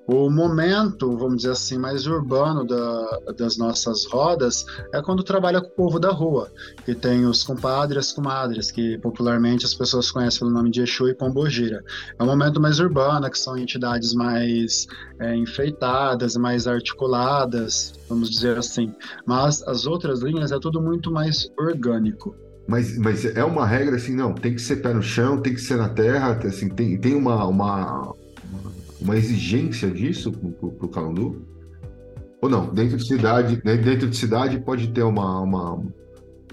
O 0.08 0.30
momento, 0.30 1.16
vamos 1.16 1.38
dizer 1.38 1.50
assim, 1.50 1.76
mais 1.78 2.06
urbano 2.06 2.64
da, 2.64 3.32
das 3.36 3.56
nossas 3.56 4.06
rodas 4.06 4.64
é 4.94 5.02
quando 5.02 5.24
trabalha 5.24 5.60
com 5.60 5.66
o 5.66 5.70
povo 5.72 5.98
da 5.98 6.10
rua, 6.12 6.48
que 6.84 6.94
tem 6.94 7.26
os 7.26 7.42
compadres 7.42 8.12
comadres, 8.12 8.70
que 8.70 8.96
popularmente 8.98 9.66
as 9.66 9.74
pessoas 9.74 10.08
conhecem 10.12 10.38
pelo 10.38 10.52
nome 10.52 10.70
de 10.70 10.80
Exu 10.80 11.08
e 11.08 11.14
Pombogira. 11.14 11.82
É 12.16 12.22
um 12.22 12.26
momento 12.26 12.60
mais 12.60 12.78
urbano, 12.78 13.28
que 13.28 13.38
são 13.38 13.58
entidades 13.58 14.14
mais 14.14 14.86
é, 15.18 15.34
enfeitadas, 15.34 16.36
mais 16.36 16.68
articuladas, 16.68 17.92
vamos 18.08 18.30
dizer 18.30 18.56
assim. 18.56 18.94
Mas 19.26 19.60
as 19.64 19.86
outras 19.86 20.20
linhas 20.20 20.52
é 20.52 20.60
tudo 20.60 20.80
muito 20.80 21.10
mais 21.10 21.50
orgânico. 21.58 22.45
Mas, 22.66 22.98
mas 22.98 23.24
é 23.24 23.44
uma 23.44 23.64
regra 23.64 23.96
assim, 23.96 24.14
não, 24.14 24.34
tem 24.34 24.54
que 24.54 24.60
ser 24.60 24.76
pé 24.76 24.92
no 24.92 25.02
chão, 25.02 25.40
tem 25.40 25.54
que 25.54 25.60
ser 25.60 25.76
na 25.76 25.88
terra, 25.88 26.32
assim, 26.44 26.68
tem, 26.68 26.98
tem 26.98 27.14
uma, 27.14 27.46
uma, 27.46 28.12
uma 29.00 29.16
exigência 29.16 29.88
disso 29.90 30.32
para 30.32 30.86
o 30.86 30.88
Calundu? 30.88 31.46
Ou 32.42 32.48
não? 32.48 32.72
Dentro 32.74 32.96
de 32.96 33.06
cidade, 33.06 33.60
né, 33.64 33.76
dentro 33.76 34.08
de 34.08 34.16
cidade 34.16 34.58
pode 34.58 34.88
ter 34.88 35.04
uma, 35.04 35.40
uma, 35.40 35.82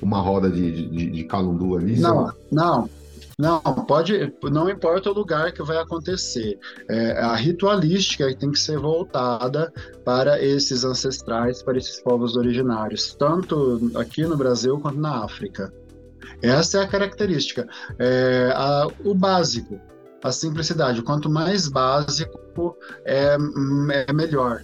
uma 0.02 0.22
roda 0.22 0.50
de, 0.52 0.88
de, 0.90 1.10
de 1.10 1.24
Calundu 1.24 1.76
ali? 1.78 2.00
Não, 2.00 2.32
não. 2.52 2.90
Não, 3.40 3.60
pode, 3.60 4.32
não 4.44 4.70
importa 4.70 5.10
o 5.10 5.14
lugar 5.14 5.52
que 5.52 5.64
vai 5.64 5.78
acontecer. 5.78 6.58
É, 6.88 7.20
a 7.20 7.36
ritualística 7.36 8.32
tem 8.36 8.52
que 8.52 8.60
ser 8.60 8.78
voltada 8.78 9.74
para 10.06 10.42
esses 10.42 10.84
ancestrais, 10.84 11.64
para 11.64 11.78
esses 11.78 12.00
povos 12.00 12.36
originários, 12.36 13.16
tanto 13.16 13.92
aqui 13.96 14.22
no 14.24 14.38
Brasil 14.38 14.80
quanto 14.80 15.00
na 15.00 15.24
África. 15.24 15.74
Essa 16.42 16.80
é 16.80 16.84
a 16.84 16.88
característica. 16.88 17.68
É, 18.00 18.52
a, 18.56 18.88
o 19.04 19.14
básico, 19.14 19.80
a 20.24 20.32
simplicidade. 20.32 21.02
Quanto 21.02 21.30
mais 21.30 21.68
básico, 21.68 22.78
é, 23.06 23.38
é 24.08 24.14
melhor. 24.14 24.62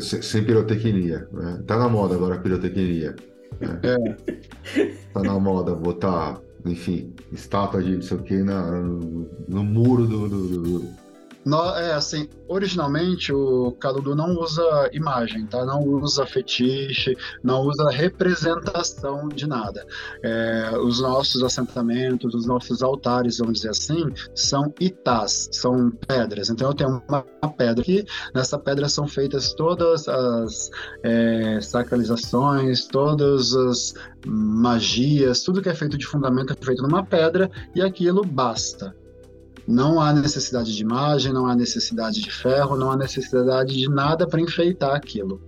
Sem 0.00 0.44
pirotecnia. 0.44 1.28
Né? 1.32 1.62
Tá 1.66 1.78
na 1.78 1.88
moda 1.88 2.14
agora 2.14 2.34
a 2.34 2.38
pirotecnia. 2.38 3.14
Né? 3.60 3.80
É. 3.82 4.94
Tá 5.12 5.22
na 5.22 5.38
moda 5.38 5.74
botar, 5.74 6.40
enfim, 6.64 7.14
estátua 7.32 7.82
de 7.82 7.94
não 7.94 8.02
sei 8.02 8.16
o 8.16 8.22
que 8.22 8.42
na, 8.42 8.70
no, 8.70 9.28
no 9.48 9.64
muro 9.64 10.06
do, 10.06 10.28
do, 10.28 10.62
do 10.62 11.05
no, 11.46 11.64
é 11.76 11.94
assim, 11.94 12.28
originalmente 12.48 13.32
o 13.32 13.70
Caludu 13.78 14.16
não 14.16 14.36
usa 14.36 14.90
imagem, 14.92 15.46
tá? 15.46 15.64
Não 15.64 15.80
usa 15.80 16.26
fetiche, 16.26 17.16
não 17.40 17.60
usa 17.60 17.88
representação 17.88 19.28
de 19.28 19.46
nada. 19.46 19.86
É, 20.24 20.76
os 20.76 21.00
nossos 21.00 21.44
assentamentos, 21.44 22.34
os 22.34 22.46
nossos 22.46 22.82
altares, 22.82 23.38
vamos 23.38 23.58
dizer 23.58 23.70
assim, 23.70 24.12
são 24.34 24.74
itás, 24.80 25.48
são 25.52 25.92
pedras. 26.08 26.50
Então 26.50 26.68
eu 26.68 26.74
tenho 26.74 27.00
uma 27.08 27.22
pedra 27.56 27.80
aqui, 27.80 28.04
nessa 28.34 28.58
pedra 28.58 28.88
são 28.88 29.06
feitas 29.06 29.54
todas 29.54 30.08
as 30.08 30.68
é, 31.04 31.60
sacralizações, 31.60 32.88
todas 32.88 33.54
as 33.54 33.94
magias, 34.26 35.44
tudo 35.44 35.62
que 35.62 35.68
é 35.68 35.74
feito 35.74 35.96
de 35.96 36.06
fundamento 36.06 36.52
é 36.52 36.64
feito 36.64 36.82
numa 36.82 37.06
pedra 37.06 37.48
e 37.72 37.80
aquilo 37.80 38.24
basta. 38.24 38.92
Não 39.66 40.00
há 40.00 40.12
necessidade 40.12 40.74
de 40.74 40.82
imagem, 40.82 41.32
não 41.32 41.46
há 41.46 41.54
necessidade 41.54 42.20
de 42.20 42.30
ferro, 42.30 42.76
não 42.76 42.90
há 42.90 42.96
necessidade 42.96 43.76
de 43.76 43.88
nada 43.88 44.26
para 44.26 44.40
enfeitar 44.40 44.94
aquilo. 44.94 45.40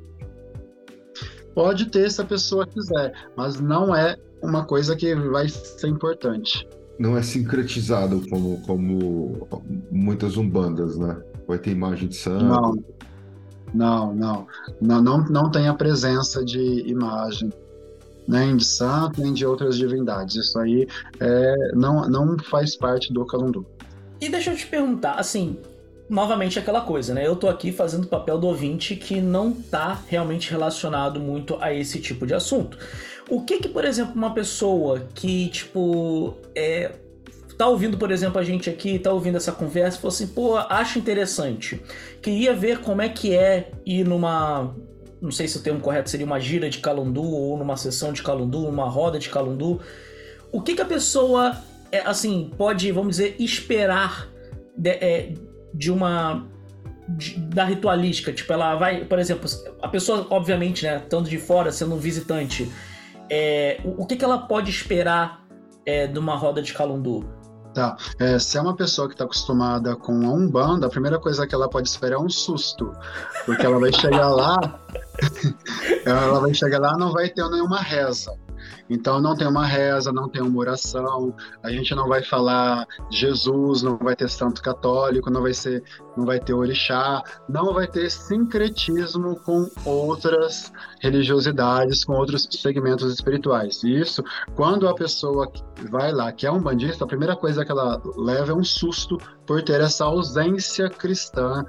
Pode 1.54 1.86
ter 1.86 2.10
se 2.10 2.20
a 2.20 2.24
pessoa 2.24 2.66
quiser, 2.66 3.12
mas 3.36 3.60
não 3.60 3.94
é 3.94 4.16
uma 4.42 4.64
coisa 4.64 4.96
que 4.96 5.14
vai 5.14 5.48
ser 5.48 5.88
importante. 5.88 6.68
Não 6.98 7.16
é 7.16 7.22
sincretizado 7.22 8.22
como, 8.28 8.60
como 8.62 9.46
muitas 9.90 10.36
umbandas, 10.36 10.96
né? 10.96 11.16
Vai 11.46 11.58
ter 11.58 11.70
imagem 11.70 12.08
de 12.08 12.16
santo. 12.16 12.44
Não, 12.44 12.74
não, 13.72 14.14
não. 14.14 14.46
Não, 14.80 15.02
não, 15.02 15.24
não 15.28 15.50
tem 15.50 15.68
a 15.68 15.74
presença 15.74 16.44
de 16.44 16.82
imagem 16.88 17.52
nem 18.28 18.56
de 18.56 18.64
santo, 18.64 19.22
nem 19.22 19.32
de 19.32 19.46
outras 19.46 19.76
divindades. 19.76 20.36
Isso 20.36 20.58
aí 20.58 20.86
é, 21.18 21.54
não, 21.74 22.08
não 22.08 22.38
faz 22.38 22.76
parte 22.76 23.12
do 23.12 23.24
calundu. 23.24 23.66
E 24.20 24.28
deixa 24.28 24.50
eu 24.50 24.56
te 24.56 24.66
perguntar, 24.66 25.14
assim, 25.14 25.56
novamente 26.08 26.58
aquela 26.58 26.80
coisa, 26.80 27.14
né? 27.14 27.26
Eu 27.26 27.36
tô 27.36 27.48
aqui 27.48 27.70
fazendo 27.70 28.04
o 28.04 28.08
papel 28.08 28.38
do 28.38 28.46
ouvinte 28.46 28.96
que 28.96 29.20
não 29.20 29.52
tá 29.52 30.02
realmente 30.08 30.50
relacionado 30.50 31.20
muito 31.20 31.56
a 31.60 31.72
esse 31.72 32.00
tipo 32.00 32.26
de 32.26 32.34
assunto. 32.34 32.78
O 33.28 33.42
que 33.42 33.58
que, 33.58 33.68
por 33.68 33.84
exemplo, 33.84 34.14
uma 34.14 34.32
pessoa 34.32 35.06
que, 35.14 35.48
tipo, 35.48 36.34
é, 36.54 36.92
tá 37.58 37.66
ouvindo, 37.66 37.98
por 37.98 38.10
exemplo, 38.10 38.38
a 38.38 38.44
gente 38.44 38.70
aqui, 38.70 38.98
tá 38.98 39.12
ouvindo 39.12 39.36
essa 39.36 39.52
conversa, 39.52 39.98
falou 39.98 40.14
assim, 40.14 40.28
pô, 40.28 40.56
acho 40.56 40.98
interessante. 40.98 41.82
Queria 42.22 42.54
ver 42.54 42.78
como 42.78 43.02
é 43.02 43.08
que 43.08 43.34
é 43.34 43.70
ir 43.84 44.06
numa. 44.06 44.74
Não 45.20 45.32
sei 45.32 45.48
se 45.48 45.58
o 45.58 45.60
termo 45.60 45.80
correto 45.80 46.08
seria 46.08 46.24
uma 46.24 46.38
gira 46.38 46.70
de 46.70 46.78
calundu 46.78 47.24
ou 47.24 47.58
numa 47.58 47.76
sessão 47.76 48.12
de 48.12 48.22
calundu, 48.22 48.66
uma 48.66 48.88
roda 48.88 49.18
de 49.18 49.28
calundu. 49.28 49.80
O 50.52 50.62
que 50.62 50.74
que 50.74 50.80
a 50.80 50.86
pessoa, 50.86 51.56
é, 51.90 52.00
assim, 52.00 52.50
pode, 52.56 52.90
vamos 52.92 53.16
dizer, 53.16 53.36
esperar 53.38 54.28
de, 54.76 54.90
é, 54.90 55.34
de 55.74 55.90
uma 55.90 56.46
de, 57.08 57.38
da 57.40 57.64
ritualística, 57.64 58.32
tipo, 58.32 58.52
ela 58.52 58.74
vai, 58.76 59.04
por 59.04 59.18
exemplo, 59.18 59.48
a 59.82 59.88
pessoa, 59.88 60.26
obviamente, 60.30 60.84
né, 60.84 60.98
estando 60.98 61.28
de 61.28 61.38
fora, 61.38 61.72
sendo 61.72 61.94
um 61.94 61.98
visitante, 61.98 62.70
é, 63.30 63.80
o, 63.84 64.02
o 64.02 64.06
que, 64.06 64.16
que 64.16 64.24
ela 64.24 64.38
pode 64.38 64.70
esperar 64.70 65.44
é, 65.86 66.06
de 66.06 66.18
uma 66.18 66.36
roda 66.36 66.60
de 66.60 66.72
calundu? 66.74 67.38
Tá. 67.74 67.96
É, 68.18 68.38
se 68.38 68.58
é 68.58 68.60
uma 68.60 68.74
pessoa 68.74 69.08
que 69.08 69.14
está 69.14 69.24
acostumada 69.24 69.94
com 69.94 70.12
a 70.26 70.32
Umbanda, 70.32 70.86
a 70.86 70.90
primeira 70.90 71.18
coisa 71.18 71.46
que 71.46 71.54
ela 71.54 71.68
pode 71.68 71.88
esperar 71.88 72.16
é 72.16 72.18
um 72.18 72.28
susto. 72.28 72.92
Porque 73.46 73.64
ela 73.64 73.78
vai 73.78 73.92
chegar 73.92 74.28
lá, 74.30 74.80
ela 76.04 76.40
vai 76.40 76.52
chegar 76.52 76.80
lá 76.80 76.96
não 76.98 77.12
vai 77.12 77.28
ter 77.28 77.48
nenhuma 77.48 77.80
reza. 77.80 78.32
Então 78.88 79.20
não 79.20 79.36
tem 79.36 79.46
uma 79.46 79.66
reza, 79.66 80.12
não 80.12 80.28
tem 80.28 80.42
uma 80.42 80.58
oração, 80.58 81.34
a 81.62 81.70
gente 81.70 81.94
não 81.94 82.08
vai 82.08 82.22
falar 82.22 82.86
Jesus, 83.10 83.82
não 83.82 83.96
vai 83.98 84.16
ter 84.16 84.28
santo 84.28 84.62
católico, 84.62 85.30
não 85.30 85.42
vai 85.42 85.54
ser, 85.54 85.82
não 86.16 86.24
vai 86.24 86.40
ter 86.40 86.54
orixá, 86.54 87.22
não 87.48 87.72
vai 87.74 87.86
ter 87.86 88.10
sincretismo 88.10 89.36
com 89.40 89.68
outras 89.84 90.72
religiosidades, 91.00 92.04
com 92.04 92.14
outros 92.14 92.48
segmentos 92.50 93.12
espirituais. 93.12 93.82
E 93.82 94.00
isso, 94.00 94.22
quando 94.54 94.88
a 94.88 94.94
pessoa 94.94 95.50
vai 95.90 96.12
lá, 96.12 96.32
que 96.32 96.46
é 96.46 96.50
um 96.50 96.60
bandista, 96.60 97.04
a 97.04 97.08
primeira 97.08 97.36
coisa 97.36 97.64
que 97.64 97.70
ela 97.70 98.00
leva 98.16 98.52
é 98.52 98.54
um 98.54 98.64
susto 98.64 99.18
por 99.46 99.62
ter 99.62 99.80
essa 99.80 100.04
ausência 100.04 100.88
cristã 100.90 101.64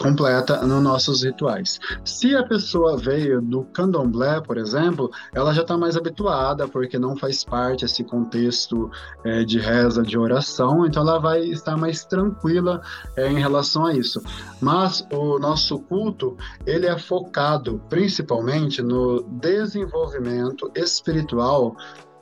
completa 0.00 0.64
nos 0.66 0.82
nossos 0.82 1.22
rituais. 1.22 1.78
Se 2.04 2.34
a 2.34 2.42
pessoa 2.42 2.96
veio 2.96 3.42
do 3.42 3.64
candomblé, 3.64 4.40
por 4.40 4.56
exemplo, 4.56 5.10
ela 5.34 5.52
já 5.52 5.60
está 5.60 5.76
mais 5.76 5.96
habituada, 5.96 6.66
porque 6.66 6.98
não 6.98 7.16
faz 7.16 7.44
parte 7.44 7.84
esse 7.84 8.02
contexto 8.02 8.90
é, 9.24 9.44
de 9.44 9.58
reza, 9.58 10.02
de 10.02 10.18
oração, 10.18 10.86
então 10.86 11.02
ela 11.02 11.18
vai 11.18 11.40
estar 11.44 11.76
mais 11.76 12.04
tranquila 12.04 12.80
é, 13.14 13.30
em 13.30 13.38
relação 13.38 13.84
a 13.84 13.92
isso. 13.92 14.22
Mas 14.60 15.06
o 15.12 15.38
nosso 15.38 15.78
culto, 15.80 16.36
ele 16.66 16.86
é 16.86 16.98
focado 16.98 17.80
principalmente 17.90 18.82
no 18.82 19.22
desenvolvimento 19.22 20.70
espiritual 20.74 21.76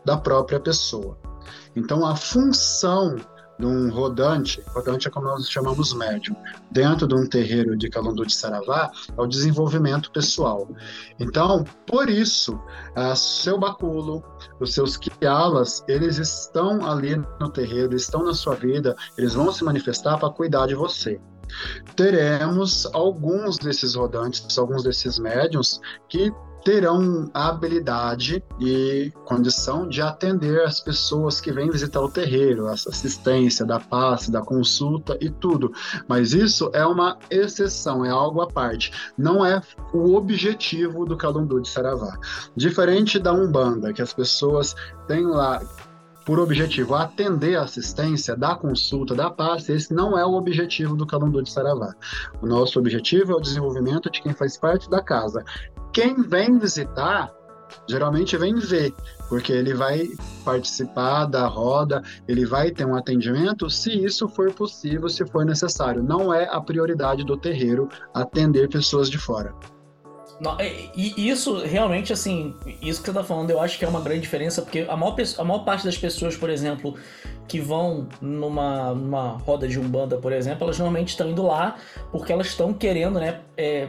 da 0.04 0.16
própria 0.16 0.58
pessoa. 0.58 1.16
Então, 1.76 2.04
a 2.04 2.16
função 2.16 3.16
de 3.58 3.66
um 3.66 3.90
rodante, 3.90 4.62
rodante 4.68 5.08
é 5.08 5.10
como 5.10 5.26
nós 5.26 5.50
chamamos 5.50 5.92
médium, 5.92 6.36
dentro 6.70 7.06
de 7.06 7.14
um 7.14 7.26
terreiro 7.26 7.76
de 7.76 7.90
Calundu 7.90 8.24
de 8.24 8.34
Saravá, 8.34 8.90
é 9.16 9.20
o 9.20 9.26
desenvolvimento 9.26 10.10
pessoal. 10.12 10.68
Então, 11.18 11.64
por 11.86 12.08
isso, 12.08 12.60
a 12.94 13.16
seu 13.16 13.58
baculo, 13.58 14.22
os 14.60 14.74
seus 14.74 14.96
quialas, 14.96 15.84
eles 15.88 16.18
estão 16.18 16.86
ali 16.86 17.16
no 17.40 17.48
terreiro, 17.48 17.94
estão 17.94 18.24
na 18.24 18.34
sua 18.34 18.54
vida, 18.54 18.94
eles 19.16 19.34
vão 19.34 19.52
se 19.52 19.64
manifestar 19.64 20.18
para 20.18 20.30
cuidar 20.30 20.66
de 20.66 20.74
você 20.74 21.20
teremos 21.96 22.86
alguns 22.92 23.56
desses 23.56 23.94
rodantes, 23.94 24.58
alguns 24.58 24.82
desses 24.82 25.18
médiums 25.18 25.80
que 26.08 26.30
terão 26.68 27.30
a 27.32 27.48
habilidade 27.48 28.44
e 28.60 29.10
condição 29.24 29.88
de 29.88 30.02
atender 30.02 30.60
as 30.60 30.80
pessoas 30.80 31.40
que 31.40 31.50
vêm 31.50 31.70
visitar 31.70 31.98
o 32.02 32.10
terreiro, 32.10 32.66
a 32.66 32.72
assistência, 32.72 33.64
da 33.64 33.80
passe, 33.80 34.30
da 34.30 34.42
consulta 34.42 35.16
e 35.18 35.30
tudo. 35.30 35.72
Mas 36.06 36.34
isso 36.34 36.70
é 36.74 36.84
uma 36.84 37.16
exceção, 37.30 38.04
é 38.04 38.10
algo 38.10 38.42
à 38.42 38.46
parte. 38.48 38.92
Não 39.16 39.46
é 39.46 39.62
o 39.94 40.14
objetivo 40.14 41.06
do 41.06 41.16
Calundu 41.16 41.58
de 41.58 41.70
Saravá. 41.70 42.18
Diferente 42.54 43.18
da 43.18 43.32
Umbanda, 43.32 43.90
que 43.94 44.02
as 44.02 44.12
pessoas 44.12 44.76
têm 45.06 45.24
lá 45.24 45.62
por 46.26 46.38
objetivo 46.38 46.94
atender 46.94 47.56
a 47.56 47.62
assistência 47.62 48.36
da 48.36 48.54
consulta, 48.54 49.14
da 49.14 49.30
passe, 49.30 49.72
esse 49.72 49.94
não 49.94 50.18
é 50.18 50.26
o 50.26 50.34
objetivo 50.34 50.94
do 50.94 51.06
Calundu 51.06 51.42
de 51.42 51.50
Saravá. 51.50 51.94
O 52.42 52.46
nosso 52.46 52.78
objetivo 52.78 53.32
é 53.32 53.36
o 53.36 53.40
desenvolvimento 53.40 54.10
de 54.10 54.20
quem 54.20 54.34
faz 54.34 54.58
parte 54.58 54.90
da 54.90 55.00
casa. 55.00 55.42
Quem 55.92 56.22
vem 56.22 56.58
visitar, 56.58 57.32
geralmente 57.88 58.36
vem 58.36 58.54
ver, 58.56 58.92
porque 59.28 59.52
ele 59.52 59.74
vai 59.74 60.08
participar 60.44 61.26
da 61.26 61.46
roda, 61.46 62.02
ele 62.26 62.46
vai 62.46 62.70
ter 62.70 62.86
um 62.86 62.96
atendimento, 62.96 63.68
se 63.68 63.92
isso 64.04 64.28
for 64.28 64.52
possível, 64.52 65.08
se 65.08 65.26
for 65.26 65.44
necessário. 65.44 66.02
Não 66.02 66.32
é 66.32 66.48
a 66.50 66.60
prioridade 66.60 67.24
do 67.24 67.36
terreiro 67.36 67.88
atender 68.14 68.68
pessoas 68.68 69.10
de 69.10 69.18
fora. 69.18 69.54
E 70.94 71.28
isso 71.28 71.64
realmente, 71.64 72.12
assim, 72.12 72.54
isso 72.80 73.00
que 73.00 73.10
você 73.10 73.12
tá 73.12 73.24
falando, 73.24 73.50
eu 73.50 73.60
acho 73.60 73.76
que 73.76 73.84
é 73.84 73.88
uma 73.88 74.00
grande 74.00 74.20
diferença, 74.20 74.62
porque 74.62 74.86
a 74.88 74.96
maior, 74.96 75.16
a 75.36 75.44
maior 75.44 75.64
parte 75.64 75.84
das 75.84 75.98
pessoas, 75.98 76.36
por 76.36 76.48
exemplo, 76.48 76.94
que 77.48 77.60
vão 77.60 78.08
numa, 78.20 78.94
numa 78.94 79.30
roda 79.38 79.66
de 79.66 79.80
Umbanda, 79.80 80.16
por 80.16 80.32
exemplo, 80.32 80.64
elas 80.64 80.78
normalmente 80.78 81.08
estão 81.08 81.28
indo 81.28 81.42
lá 81.42 81.76
porque 82.12 82.32
elas 82.32 82.46
estão 82.46 82.72
querendo, 82.72 83.18
né, 83.18 83.40
é, 83.56 83.88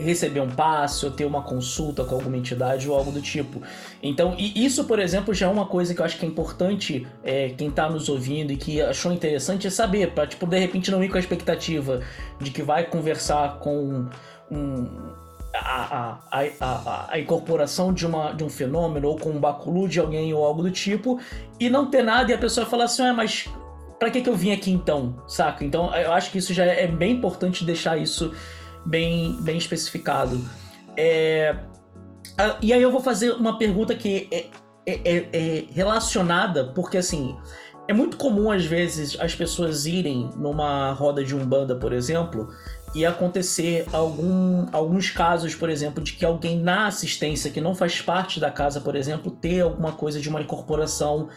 receber 0.00 0.40
um 0.40 0.50
passe 0.50 1.04
ou 1.04 1.10
ter 1.10 1.24
uma 1.24 1.42
consulta 1.42 2.04
com 2.04 2.14
alguma 2.14 2.36
entidade 2.36 2.88
ou 2.88 2.96
algo 2.96 3.10
do 3.10 3.20
tipo. 3.20 3.62
Então, 4.02 4.34
e 4.38 4.64
isso, 4.64 4.84
por 4.84 4.98
exemplo, 4.98 5.32
já 5.32 5.46
é 5.46 5.48
uma 5.48 5.66
coisa 5.66 5.94
que 5.94 6.00
eu 6.00 6.04
acho 6.04 6.18
que 6.18 6.24
é 6.24 6.28
importante 6.28 7.06
é, 7.22 7.50
quem 7.50 7.68
está 7.68 7.88
nos 7.88 8.08
ouvindo 8.08 8.52
e 8.52 8.56
que 8.56 8.80
achou 8.80 9.12
interessante 9.12 9.66
é 9.66 9.70
saber, 9.70 10.12
para 10.12 10.26
tipo, 10.26 10.46
de 10.46 10.58
repente 10.58 10.90
não 10.90 11.02
ir 11.02 11.08
com 11.08 11.16
a 11.16 11.20
expectativa 11.20 12.00
de 12.40 12.50
que 12.50 12.62
vai 12.62 12.84
conversar 12.84 13.58
com 13.58 14.06
um 14.50 14.86
a, 15.52 16.18
a, 16.30 16.44
a, 16.60 17.06
a, 17.12 17.18
incorporação 17.18 17.92
de, 17.92 18.06
uma, 18.06 18.32
de 18.32 18.44
um 18.44 18.48
fenômeno 18.48 19.08
ou 19.08 19.18
com 19.18 19.30
um 19.30 19.40
baculu 19.40 19.88
de 19.88 19.98
alguém 19.98 20.32
ou 20.32 20.44
algo 20.44 20.62
do 20.62 20.70
tipo 20.70 21.18
e 21.58 21.68
não 21.68 21.90
ter 21.90 22.02
nada 22.02 22.30
e 22.30 22.34
a 22.34 22.38
pessoa 22.38 22.64
falar 22.66 22.84
assim, 22.84 23.02
ah, 23.02 23.12
mas 23.12 23.48
para 23.98 24.10
que, 24.10 24.20
que 24.22 24.30
eu 24.30 24.34
vim 24.34 24.52
aqui 24.52 24.70
então, 24.70 25.14
saca? 25.26 25.64
Então 25.64 25.94
eu 25.94 26.12
acho 26.12 26.30
que 26.30 26.38
isso 26.38 26.54
já 26.54 26.64
é 26.64 26.86
bem 26.86 27.12
importante 27.12 27.64
deixar 27.64 27.98
isso 27.98 28.32
bem, 28.84 29.36
bem 29.42 29.56
especificado. 29.56 30.40
É, 30.96 31.56
e 32.60 32.72
aí 32.72 32.82
eu 32.82 32.90
vou 32.90 33.00
fazer 33.00 33.32
uma 33.32 33.58
pergunta 33.58 33.94
que 33.94 34.28
é, 34.30 34.46
é, 34.86 35.00
é, 35.04 35.28
é 35.32 35.64
relacionada, 35.72 36.64
porque 36.74 36.98
assim, 36.98 37.36
é 37.86 37.92
muito 37.92 38.16
comum 38.16 38.50
às 38.50 38.64
vezes 38.64 39.18
as 39.20 39.34
pessoas 39.34 39.86
irem 39.86 40.30
numa 40.36 40.92
roda 40.92 41.24
de 41.24 41.34
umbanda, 41.34 41.74
por 41.74 41.92
exemplo, 41.92 42.48
e 42.94 43.06
acontecer 43.06 43.86
algum, 43.92 44.66
alguns 44.72 45.10
casos, 45.10 45.54
por 45.54 45.70
exemplo, 45.70 46.02
de 46.02 46.12
que 46.12 46.24
alguém 46.24 46.58
na 46.58 46.86
assistência 46.86 47.50
que 47.50 47.60
não 47.60 47.74
faz 47.74 48.00
parte 48.00 48.40
da 48.40 48.50
casa, 48.50 48.80
por 48.80 48.96
exemplo, 48.96 49.30
ter 49.30 49.60
alguma 49.60 49.92
coisa 49.92 50.20
de 50.20 50.28
uma 50.28 50.40
incorporação 50.40 51.28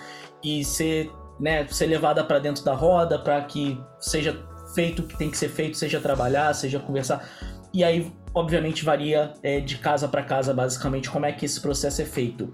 e 0.43 0.63
ser, 0.63 1.11
né, 1.39 1.67
ser 1.67 1.85
levada 1.85 2.23
para 2.23 2.39
dentro 2.39 2.63
da 2.63 2.73
roda 2.73 3.19
para 3.19 3.41
que 3.41 3.79
seja 3.99 4.39
feito 4.73 5.01
o 5.01 5.07
que 5.07 5.17
tem 5.17 5.29
que 5.29 5.37
ser 5.37 5.49
feito, 5.49 5.77
seja 5.77 5.99
trabalhar, 5.99 6.53
seja 6.53 6.79
conversar. 6.79 7.27
E 7.73 7.83
aí, 7.83 8.11
obviamente, 8.33 8.83
varia 8.83 9.33
é, 9.41 9.59
de 9.59 9.77
casa 9.77 10.07
para 10.07 10.23
casa, 10.23 10.53
basicamente, 10.53 11.09
como 11.09 11.25
é 11.25 11.31
que 11.31 11.45
esse 11.45 11.59
processo 11.59 12.01
é 12.01 12.05
feito. 12.05 12.51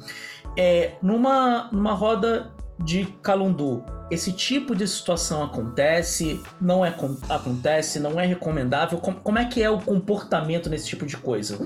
É, 0.57 0.93
numa, 1.01 1.69
numa 1.71 1.93
roda 1.93 2.51
de 2.79 3.05
Calundu, 3.21 3.83
esse 4.09 4.31
tipo 4.31 4.75
de 4.75 4.87
situação 4.87 5.43
acontece, 5.43 6.41
não 6.59 6.85
é 6.85 6.93
acontece, 7.29 7.99
não 7.99 8.19
é 8.19 8.25
recomendável? 8.25 8.97
Como, 8.99 9.19
como 9.19 9.37
é 9.37 9.45
que 9.45 9.61
é 9.61 9.69
o 9.69 9.79
comportamento 9.79 10.69
nesse 10.69 10.87
tipo 10.87 11.05
de 11.05 11.17
coisa? 11.17 11.59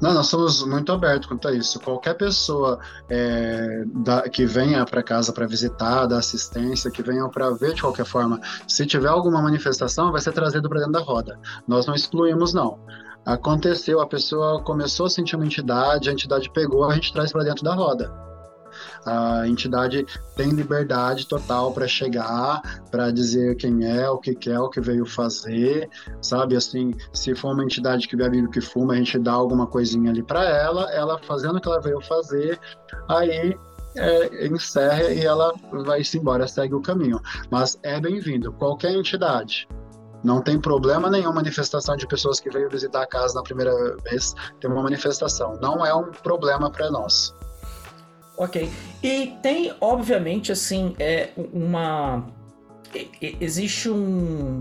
Não, 0.00 0.12
nós 0.12 0.26
somos 0.26 0.62
muito 0.64 0.92
abertos 0.92 1.26
quanto 1.26 1.48
a 1.48 1.52
isso. 1.52 1.80
Qualquer 1.80 2.14
pessoa 2.14 2.78
é, 3.08 3.84
da, 3.86 4.28
que 4.28 4.44
venha 4.44 4.84
para 4.84 5.02
casa 5.02 5.32
para 5.32 5.46
visitar, 5.46 6.06
da 6.06 6.18
assistência, 6.18 6.90
que 6.90 7.02
venha 7.02 7.26
para 7.28 7.50
ver 7.50 7.74
de 7.74 7.82
qualquer 7.82 8.04
forma, 8.04 8.40
se 8.68 8.84
tiver 8.84 9.08
alguma 9.08 9.40
manifestação, 9.40 10.12
vai 10.12 10.20
ser 10.20 10.32
trazido 10.32 10.68
para 10.68 10.80
dentro 10.80 10.92
da 10.92 11.00
roda. 11.00 11.38
Nós 11.66 11.86
não 11.86 11.94
excluímos, 11.94 12.52
não. 12.52 12.78
Aconteceu, 13.24 14.00
a 14.00 14.06
pessoa 14.06 14.62
começou 14.62 15.06
a 15.06 15.10
sentir 15.10 15.34
uma 15.34 15.46
entidade, 15.46 16.08
a 16.08 16.12
entidade 16.12 16.50
pegou, 16.50 16.84
a 16.84 16.94
gente 16.94 17.12
traz 17.12 17.32
para 17.32 17.42
dentro 17.42 17.64
da 17.64 17.74
roda. 17.74 18.25
A 19.06 19.46
entidade 19.46 20.04
tem 20.34 20.50
liberdade 20.50 21.28
total 21.28 21.72
para 21.72 21.86
chegar, 21.86 22.60
para 22.90 23.10
dizer 23.12 23.56
quem 23.56 23.86
é, 23.86 24.10
o 24.10 24.18
que 24.18 24.34
quer, 24.34 24.58
o 24.58 24.68
que 24.68 24.80
veio 24.80 25.06
fazer, 25.06 25.88
sabe? 26.20 26.56
Assim, 26.56 26.92
se 27.12 27.34
for 27.34 27.52
uma 27.52 27.62
entidade 27.62 28.08
que 28.08 28.16
bebe 28.16 28.42
o 28.42 28.50
que 28.50 28.60
fuma, 28.60 28.94
a 28.94 28.96
gente 28.96 29.18
dá 29.18 29.32
alguma 29.32 29.66
coisinha 29.66 30.10
ali 30.10 30.22
para 30.22 30.44
ela, 30.44 30.90
ela 30.92 31.18
fazendo 31.18 31.56
o 31.56 31.60
que 31.60 31.68
ela 31.68 31.80
veio 31.80 32.00
fazer, 32.00 32.58
aí 33.08 33.56
é, 33.96 34.46
encerra 34.46 35.04
e 35.04 35.24
ela 35.24 35.54
vai-se 35.84 36.18
embora, 36.18 36.46
segue 36.46 36.74
o 36.74 36.82
caminho. 36.82 37.20
Mas 37.50 37.78
é 37.82 38.00
bem-vindo, 38.00 38.52
qualquer 38.52 38.92
entidade. 38.92 39.68
Não 40.24 40.42
tem 40.42 40.60
problema 40.60 41.08
nenhum 41.08 41.32
manifestação 41.32 41.96
de 41.96 42.06
pessoas 42.06 42.40
que 42.40 42.50
veio 42.50 42.68
visitar 42.68 43.02
a 43.02 43.06
casa 43.06 43.34
na 43.34 43.42
primeira 43.42 43.72
vez 44.02 44.34
ter 44.60 44.66
uma 44.66 44.82
manifestação. 44.82 45.56
Não 45.60 45.84
é 45.86 45.94
um 45.94 46.10
problema 46.10 46.70
para 46.70 46.90
nós. 46.90 47.32
Ok. 48.36 48.68
E 49.02 49.34
tem, 49.42 49.72
obviamente, 49.80 50.52
assim, 50.52 50.94
é 50.98 51.30
uma. 51.52 52.26
Existe 53.40 53.88
um. 53.90 54.60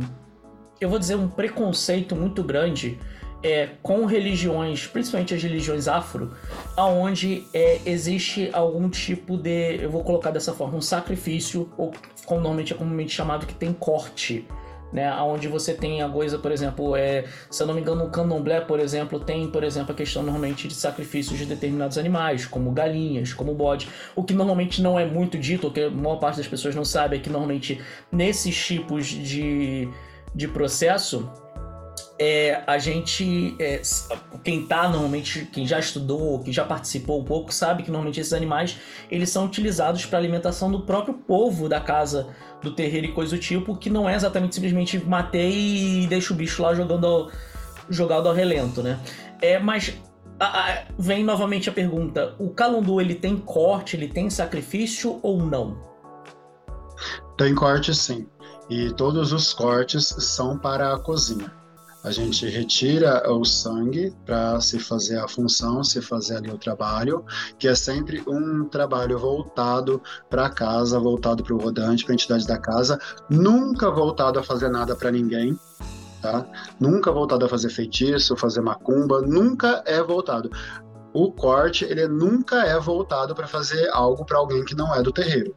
Eu 0.79 0.89
vou 0.89 0.99
dizer 0.99 1.15
um 1.15 1.27
preconceito 1.27 2.15
muito 2.15 2.43
grande 2.43 2.97
é, 3.45 3.69
com 3.83 4.05
religiões, 4.05 4.87
principalmente 4.87 5.33
as 5.33 5.43
religiões 5.43 5.87
afro, 5.87 6.31
aonde 6.75 7.43
é, 7.53 7.79
existe 7.85 8.49
algum 8.51 8.89
tipo 8.89 9.37
de, 9.37 9.83
eu 9.83 9.89
vou 9.91 10.03
colocar 10.03 10.31
dessa 10.31 10.51
forma, 10.51 10.77
um 10.77 10.81
sacrifício, 10.81 11.71
ou 11.77 11.93
como 12.25 12.41
normalmente 12.41 12.73
é 12.73 12.75
comumente 12.75 13.13
chamado, 13.13 13.45
que 13.45 13.53
tem 13.53 13.71
corte. 13.71 14.47
Né, 14.93 15.11
onde 15.15 15.49
você 15.49 15.73
tem 15.73 16.01
a 16.01 16.07
coisa, 16.07 16.37
por 16.37 16.51
exemplo, 16.51 16.95
é, 16.95 17.25
se 17.49 17.61
eu 17.61 17.67
não 17.67 17.73
me 17.73 17.81
engano, 17.81 18.05
o 18.05 18.09
candomblé, 18.09 18.61
por 18.61 18.79
exemplo, 18.79 19.19
tem, 19.19 19.49
por 19.49 19.61
exemplo, 19.61 19.91
a 19.91 19.95
questão 19.95 20.23
normalmente 20.23 20.69
de 20.69 20.73
sacrifícios 20.73 21.37
de 21.37 21.45
determinados 21.45 21.97
animais, 21.97 22.45
como 22.45 22.71
galinhas, 22.71 23.33
como 23.33 23.53
bode, 23.53 23.89
o 24.15 24.23
que 24.23 24.33
normalmente 24.33 24.81
não 24.81 24.97
é 24.97 25.05
muito 25.05 25.37
dito, 25.37 25.67
o 25.67 25.71
que 25.71 25.81
a 25.81 25.89
maior 25.89 26.17
parte 26.17 26.37
das 26.37 26.47
pessoas 26.47 26.75
não 26.75 26.85
sabe 26.85 27.17
é 27.17 27.19
que 27.19 27.29
normalmente 27.29 27.81
nesses 28.09 28.55
tipos 28.55 29.07
de, 29.07 29.89
de 30.33 30.47
processo, 30.47 31.29
é, 32.17 32.63
a 32.65 32.77
gente, 32.77 33.55
é, 33.59 33.81
quem 34.43 34.65
tá 34.65 34.87
normalmente, 34.87 35.45
quem 35.51 35.67
já 35.67 35.79
estudou, 35.79 36.39
que 36.39 36.51
já 36.51 36.63
participou 36.63 37.19
um 37.19 37.23
pouco, 37.23 37.53
sabe 37.53 37.83
que 37.83 37.91
normalmente 37.91 38.19
esses 38.19 38.33
animais 38.33 38.77
eles 39.11 39.29
são 39.29 39.45
utilizados 39.45 40.05
para 40.05 40.17
alimentação 40.17 40.71
do 40.71 40.81
próprio 40.81 41.13
povo 41.13 41.67
da 41.67 41.81
casa, 41.81 42.27
do 42.65 42.75
terreiro 42.75 43.07
e 43.07 43.11
coisa 43.11 43.35
do 43.35 43.41
tipo, 43.41 43.75
que 43.77 43.89
não 43.89 44.09
é 44.09 44.15
exatamente 44.15 44.55
simplesmente 44.55 44.97
matei 45.05 46.03
e 46.03 46.07
deixa 46.07 46.33
o 46.33 46.35
bicho 46.35 46.61
lá 46.61 46.73
jogando 46.73 47.05
ao, 47.07 47.31
jogado 47.89 48.27
ao 48.27 48.33
relento, 48.33 48.81
né? 48.81 48.99
É, 49.41 49.59
mas 49.59 49.97
a, 50.39 50.45
a, 50.45 50.83
vem 50.97 51.23
novamente 51.23 51.69
a 51.69 51.71
pergunta: 51.71 52.35
o 52.39 52.49
calundu 52.49 52.99
ele 52.99 53.15
tem 53.15 53.37
corte, 53.37 53.95
ele 53.95 54.07
tem 54.07 54.29
sacrifício 54.29 55.19
ou 55.21 55.41
não? 55.41 55.77
Tem 57.37 57.53
corte 57.53 57.93
sim. 57.93 58.27
E 58.69 58.91
todos 58.93 59.31
os 59.31 59.53
cortes 59.53 60.07
são 60.07 60.57
para 60.57 60.93
a 60.93 60.99
cozinha. 60.99 61.51
A 62.05 62.11
gente 62.11 62.47
retira 62.47 63.27
o 63.31 63.43
sangue 63.43 64.13
para 64.27 64.61
se 64.61 64.77
fazer 64.77 65.17
a 65.17 65.27
função, 65.27 65.83
se 65.83 65.99
fazer 66.03 66.35
ali 66.35 66.51
o 66.51 66.57
trabalho, 66.57 67.25
que 67.57 67.67
é 67.67 67.73
sempre 67.73 68.21
um 68.27 68.65
trabalho 68.65 69.17
voltado 69.17 69.99
para 70.29 70.47
casa, 70.47 70.99
voltado 70.99 71.43
para 71.43 71.55
o 71.55 71.57
rodante, 71.57 72.03
para 72.03 72.13
a 72.13 72.13
entidade 72.13 72.45
da 72.45 72.59
casa, 72.59 72.99
nunca 73.27 73.89
voltado 73.89 74.37
a 74.37 74.43
fazer 74.43 74.69
nada 74.69 74.95
para 74.95 75.09
ninguém. 75.09 75.57
Tá? 76.21 76.45
Nunca 76.79 77.11
voltado 77.11 77.43
a 77.43 77.49
fazer 77.49 77.71
feitiço, 77.71 78.37
fazer 78.37 78.61
macumba, 78.61 79.23
nunca 79.23 79.81
é 79.87 79.99
voltado. 80.03 80.51
O 81.11 81.31
corte, 81.31 81.85
ele 81.85 82.07
nunca 82.07 82.67
é 82.67 82.79
voltado 82.79 83.33
para 83.33 83.47
fazer 83.47 83.89
algo 83.89 84.23
para 84.23 84.37
alguém 84.37 84.63
que 84.63 84.75
não 84.75 84.93
é 84.93 85.01
do 85.01 85.11
terreiro. 85.11 85.55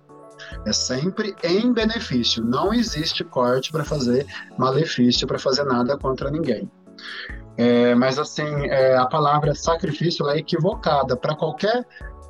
É 0.67 0.73
sempre 0.73 1.35
em 1.43 1.73
benefício. 1.73 2.45
Não 2.45 2.73
existe 2.73 3.25
corte 3.25 3.71
para 3.71 3.85
fazer 3.85 4.27
malefício, 4.59 5.27
para 5.27 5.39
fazer 5.39 5.65
nada 5.65 5.97
contra 5.97 6.31
ninguém. 6.31 6.71
É, 7.57 7.95
mas 7.95 8.19
assim, 8.19 8.67
é, 8.67 8.97
a 8.97 9.07
palavra 9.07 9.55
sacrifício 9.55 10.29
é 10.29 10.39
equivocada 10.39 11.17
para 11.17 11.35
qualquer 11.35 11.85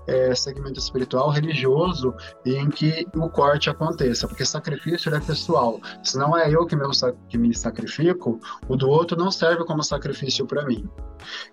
é, 0.08 0.34
segmento 0.34 0.80
espiritual, 0.80 1.28
religioso, 1.28 2.14
em 2.44 2.70
que 2.70 3.06
o 3.14 3.28
corte 3.28 3.68
aconteça, 3.68 4.26
porque 4.26 4.44
sacrifício 4.44 5.14
é 5.14 5.20
pessoal. 5.20 5.78
Se 6.02 6.16
não 6.16 6.36
é 6.36 6.50
eu 6.50 6.64
que, 6.64 6.74
meu, 6.74 6.90
que 7.28 7.36
me 7.36 7.54
sacrifico, 7.54 8.40
o 8.66 8.74
do 8.74 8.88
outro 8.88 9.18
não 9.18 9.30
serve 9.30 9.64
como 9.66 9.82
sacrifício 9.82 10.46
para 10.46 10.64
mim. 10.64 10.88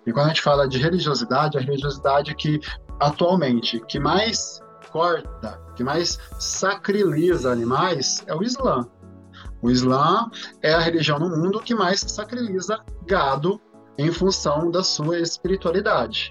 E 0.06 0.12
quando 0.12 0.26
a 0.26 0.28
gente 0.28 0.42
fala 0.42 0.66
de 0.66 0.78
religiosidade, 0.78 1.58
a 1.58 1.60
religiosidade 1.60 2.34
que 2.34 2.58
atualmente 2.98 3.78
que 3.86 4.00
mais 4.00 4.62
corta, 4.96 5.60
que 5.74 5.84
mais 5.84 6.18
sacriliza 6.38 7.52
animais 7.52 8.24
é 8.26 8.34
o 8.34 8.42
Islã. 8.42 8.88
O 9.60 9.70
Islã 9.70 10.30
é 10.62 10.72
a 10.72 10.80
religião 10.80 11.18
no 11.18 11.28
mundo 11.28 11.60
que 11.60 11.74
mais 11.74 12.00
sacriliza 12.00 12.78
gado 13.06 13.60
em 13.98 14.10
função 14.10 14.70
da 14.70 14.82
sua 14.82 15.18
espiritualidade. 15.18 16.30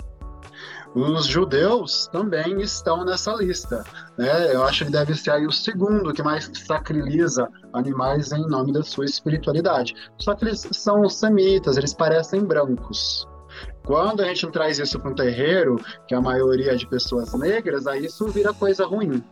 Os 0.96 1.28
judeus 1.28 2.08
também 2.12 2.60
estão 2.60 3.06
nessa 3.06 3.36
lista. 3.36 3.84
Né? 4.18 4.56
Eu 4.56 4.64
acho 4.64 4.86
que 4.86 4.92
deve 4.92 5.14
ser 5.14 5.30
aí 5.30 5.46
o 5.46 5.52
segundo 5.52 6.12
que 6.12 6.24
mais 6.24 6.50
sacriliza 6.66 7.48
animais 7.72 8.32
em 8.32 8.48
nome 8.48 8.74
da 8.74 8.82
sua 8.82 9.06
espiritualidade. 9.06 9.94
Só 10.18 10.34
que 10.34 10.44
eles 10.44 10.68
são 10.72 11.08
semitas, 11.08 11.78
eles 11.78 11.94
parecem 11.94 12.44
brancos. 12.44 13.28
Quando 13.86 14.22
a 14.22 14.26
gente 14.26 14.48
traz 14.52 14.80
isso 14.80 15.00
para 15.00 15.12
um 15.12 15.16
terreiro, 15.16 15.80
que 16.08 16.16
é 16.16 16.18
a 16.18 16.22
maioria 16.22 16.72
é 16.72 16.76
de 16.76 16.88
pessoas 16.88 17.34
negras, 17.34 17.86
aí 17.86 18.06
isso 18.06 18.28
vira 18.30 18.52
coisa 18.52 18.86
ruim. 18.86 19.24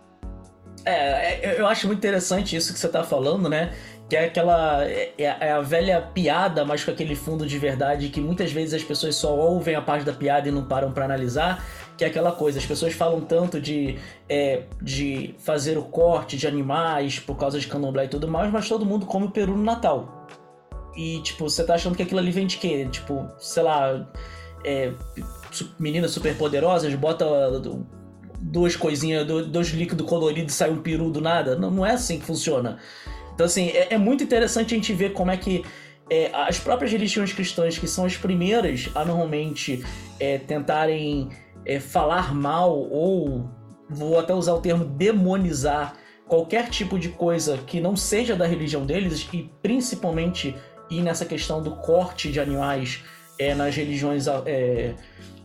É, 0.85 1.51
é 1.51 1.59
eu 1.59 1.65
acho 1.65 1.87
muito 1.87 1.99
interessante 1.99 2.55
isso 2.55 2.71
que 2.71 2.79
você 2.79 2.85
está 2.85 3.03
falando, 3.03 3.49
né? 3.49 3.73
Que 4.07 4.15
é 4.15 4.25
aquela. 4.25 4.85
É, 4.85 5.13
é, 5.17 5.51
a 5.51 5.61
velha 5.61 6.01
piada, 6.01 6.63
mas 6.63 6.83
com 6.83 6.91
aquele 6.91 7.15
fundo 7.15 7.47
de 7.47 7.57
verdade 7.57 8.09
que 8.09 8.21
muitas 8.21 8.51
vezes 8.51 8.75
as 8.75 8.83
pessoas 8.83 9.15
só 9.15 9.35
ouvem 9.35 9.75
a 9.75 9.81
parte 9.81 10.05
da 10.05 10.13
piada 10.13 10.47
e 10.47 10.51
não 10.51 10.65
param 10.65 10.91
para 10.91 11.05
analisar. 11.05 11.65
Que 11.97 12.03
é 12.03 12.07
aquela 12.07 12.31
coisa, 12.31 12.59
as 12.59 12.65
pessoas 12.65 12.93
falam 12.93 13.21
tanto 13.21 13.61
de, 13.61 13.97
é, 14.27 14.63
de 14.81 15.35
fazer 15.39 15.77
o 15.77 15.83
corte 15.83 16.37
de 16.37 16.47
animais 16.47 17.19
por 17.19 17.37
causa 17.37 17.59
de 17.59 17.67
candomblé 17.67 18.05
e 18.05 18.07
tudo 18.07 18.27
mais, 18.27 18.51
mas 18.51 18.67
todo 18.67 18.83
mundo 18.83 19.05
come 19.05 19.27
o 19.27 19.31
peru 19.31 19.55
no 19.55 19.63
Natal. 19.63 20.27
E, 20.95 21.21
tipo, 21.21 21.49
você 21.49 21.63
tá 21.63 21.75
achando 21.75 21.95
que 21.95 22.03
aquilo 22.03 22.19
ali 22.19 22.31
vem 22.31 22.47
de 22.47 22.57
quê? 22.57 22.87
Tipo, 22.91 23.27
sei 23.39 23.63
lá 23.63 24.07
é, 24.63 24.91
meninas 25.79 26.11
super 26.11 26.35
poderosas, 26.37 26.93
bota 26.95 27.25
duas 28.39 28.75
coisinhas, 28.75 29.25
dois 29.25 29.69
líquidos 29.69 30.07
coloridos 30.07 30.53
e 30.53 30.57
sai 30.57 30.69
um 30.69 30.81
peru 30.81 31.09
do 31.09 31.21
nada. 31.21 31.55
Não, 31.55 31.71
não 31.71 31.85
é 31.85 31.91
assim 31.91 32.19
que 32.19 32.25
funciona. 32.25 32.77
Então, 33.33 33.45
assim, 33.45 33.69
é, 33.69 33.93
é 33.93 33.97
muito 33.97 34.23
interessante 34.23 34.73
a 34.73 34.77
gente 34.77 34.93
ver 34.93 35.13
como 35.13 35.31
é 35.31 35.37
que 35.37 35.63
é, 36.09 36.29
as 36.33 36.59
próprias 36.59 36.91
religiões 36.91 37.33
cristãs, 37.33 37.77
que 37.77 37.87
são 37.87 38.05
as 38.05 38.17
primeiras 38.17 38.89
a 38.93 39.05
normalmente 39.05 39.83
é, 40.19 40.37
tentarem 40.37 41.29
é, 41.65 41.79
falar 41.79 42.33
mal 42.35 42.77
ou, 42.77 43.49
vou 43.89 44.19
até 44.19 44.33
usar 44.33 44.53
o 44.53 44.61
termo, 44.61 44.85
demonizar 44.85 45.95
qualquer 46.27 46.69
tipo 46.69 46.99
de 46.99 47.09
coisa 47.09 47.57
que 47.65 47.79
não 47.79 47.95
seja 47.95 48.35
da 48.35 48.45
religião 48.45 48.85
deles 48.85 49.27
e 49.31 49.49
principalmente 49.61 50.55
ir 50.89 51.01
nessa 51.01 51.25
questão 51.25 51.61
do 51.61 51.71
corte 51.77 52.31
de 52.31 52.39
animais 52.39 53.03
é, 53.37 53.53
nas 53.55 53.75
religiões 53.75 54.27
é, 54.45 54.93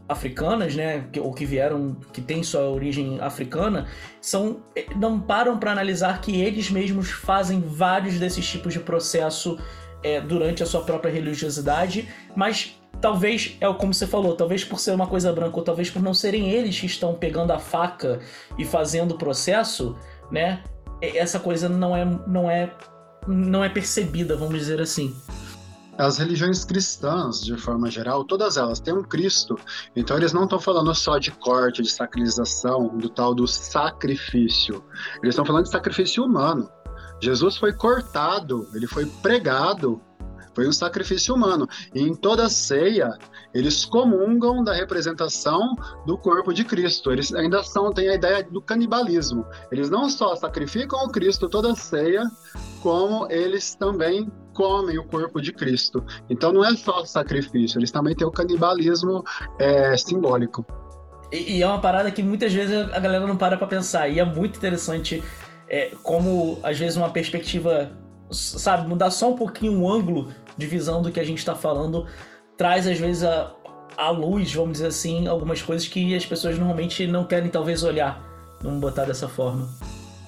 africanas, 0.09 0.75
né, 0.75 1.07
que, 1.13 1.21
ou 1.21 1.33
que 1.33 1.45
vieram, 1.45 1.97
que 2.13 2.21
tem 2.21 2.43
sua 2.43 2.69
origem 2.69 3.21
africana, 3.21 3.87
são 4.21 4.63
é, 4.75 4.87
não 4.97 5.21
param 5.21 5.59
para 5.59 5.71
analisar 5.71 6.21
que 6.21 6.41
eles 6.41 6.71
mesmos 6.71 7.11
fazem 7.11 7.61
vários 7.61 8.19
desses 8.19 8.47
tipos 8.49 8.73
de 8.73 8.81
processo 8.81 9.59
é, 10.03 10.21
durante 10.21 10.63
a 10.63 10.67
sua 10.67 10.83
própria 10.83 11.11
religiosidade, 11.11 12.09
mas 12.35 12.81
talvez 13.01 13.57
é 13.61 13.73
como 13.75 13.93
você 13.93 14.07
falou, 14.07 14.35
talvez 14.35 14.65
por 14.65 14.81
ser 14.81 14.93
uma 14.93 15.07
coisa 15.07 15.33
branca 15.33 15.57
ou 15.57 15.63
talvez 15.63 15.91
por 15.91 16.03
não 16.03 16.15
serem 16.15 16.51
eles 16.51 16.81
que 16.81 16.87
estão 16.87 17.15
pegando 17.15 17.53
a 17.53 17.59
faca 17.59 18.21
e 18.57 18.65
fazendo 18.65 19.13
o 19.13 19.19
processo, 19.19 19.97
né? 20.31 20.63
Essa 21.01 21.39
coisa 21.39 21.69
não 21.69 21.97
é 21.97 22.05
não 22.27 22.51
é 22.51 22.73
não 23.27 23.63
é 23.63 23.69
percebida, 23.69 24.37
vamos 24.37 24.59
dizer 24.59 24.81
assim 24.81 25.15
as 25.99 26.17
religiões 26.17 26.65
cristãs, 26.65 27.45
de 27.45 27.57
forma 27.57 27.91
geral, 27.91 28.25
todas 28.25 28.57
elas 28.57 28.79
têm 28.79 28.95
um 28.95 29.03
Cristo. 29.03 29.59
Então 29.97 30.17
eles 30.17 30.33
não 30.33 30.45
estão 30.45 30.61
falando 30.61 30.95
só 30.95 31.19
de 31.19 31.33
corte, 31.33 31.83
de 31.83 31.91
sacralização, 31.91 32.97
do 32.97 33.09
tal 33.09 33.35
do 33.35 33.47
sacrifício. 33.49 34.85
Eles 35.23 35.35
estão 35.35 35.45
falando 35.45 35.65
de 35.65 35.71
sacrifício 35.71 36.25
humano. 36.25 36.71
Jesus 37.21 37.57
foi 37.57 37.73
cortado, 37.73 38.69
ele 38.75 38.87
foi 38.87 39.07
pregado, 39.07 40.01
foi 40.55 40.69
um 40.69 40.73
sacrifício 40.73 41.35
humano. 41.35 41.69
E 41.93 42.01
em 42.01 42.15
toda 42.15 42.49
ceia, 42.49 43.17
eles 43.53 43.85
comungam 43.85 44.63
da 44.63 44.75
representação 44.75 45.75
do 46.07 46.17
corpo 46.17 46.53
de 46.53 46.65
Cristo. 46.65 47.11
Eles 47.11 47.35
ainda 47.35 47.63
são, 47.65 47.93
têm 47.93 48.09
a 48.09 48.15
ideia 48.15 48.45
do 48.45 48.63
canibalismo. 48.63 49.45
Eles 49.73 49.91
não 49.91 50.09
só 50.09 50.37
sacrificam 50.37 51.05
o 51.05 51.11
Cristo 51.11 51.49
toda 51.49 51.75
ceia, 51.75 52.25
como 52.83 53.27
eles 53.31 53.75
também 53.75 54.31
comem 54.59 54.99
o 54.99 55.05
corpo 55.05 55.41
de 55.41 55.53
Cristo. 55.53 56.05
Então 56.29 56.53
não 56.53 56.65
é 56.65 56.75
só 56.75 57.05
sacrifício, 57.05 57.79
eles 57.79 57.93
também 57.93 58.17
têm 58.17 58.27
o 58.27 58.31
canibalismo 58.33 59.25
é, 59.57 59.97
simbólico. 59.97 60.67
E, 61.31 61.59
e, 61.59 61.63
é 61.63 61.67
uma 61.67 61.81
parada 61.81 62.11
que 62.11 62.25
muitas 62.25 62.53
vezes 62.53 62.75
a 62.93 62.99
galera 62.99 63.25
não 63.25 63.37
para 63.37 63.57
pra 63.57 63.69
pensar. 63.69 64.09
E 64.09 64.19
é 64.19 64.25
muito 64.25 64.57
interessante 64.57 65.23
é, 65.69 65.93
como, 66.03 66.59
às 66.65 66.77
vezes, 66.77 66.97
uma 66.97 67.11
perspectiva, 67.11 67.93
sabe, 68.33 68.89
mudar 68.89 69.11
só 69.11 69.31
um 69.31 69.37
pouquinho 69.37 69.81
o 69.81 69.93
ângulo 69.93 70.33
de 70.57 70.67
visão 70.67 71.01
do 71.03 71.13
que 71.13 71.21
a 71.21 71.25
gente 71.25 71.39
está 71.39 71.55
falando, 71.55 72.07
traz, 72.57 72.89
às 72.89 72.99
vezes, 72.99 73.23
a, 73.23 73.55
a 73.97 74.11
luz, 74.11 74.53
vamos 74.53 74.73
dizer 74.73 74.87
assim, 74.89 75.29
algumas 75.29 75.63
coisas 75.63 75.87
que 75.87 76.17
as 76.17 76.27
pessoas 76.27 76.59
normalmente 76.59 77.07
não 77.07 77.25
querem, 77.25 77.49
talvez, 77.49 77.85
olhar. 77.85 78.21
Vamos 78.61 78.81
botar 78.81 79.05
dessa 79.05 79.29
forma. 79.29 79.69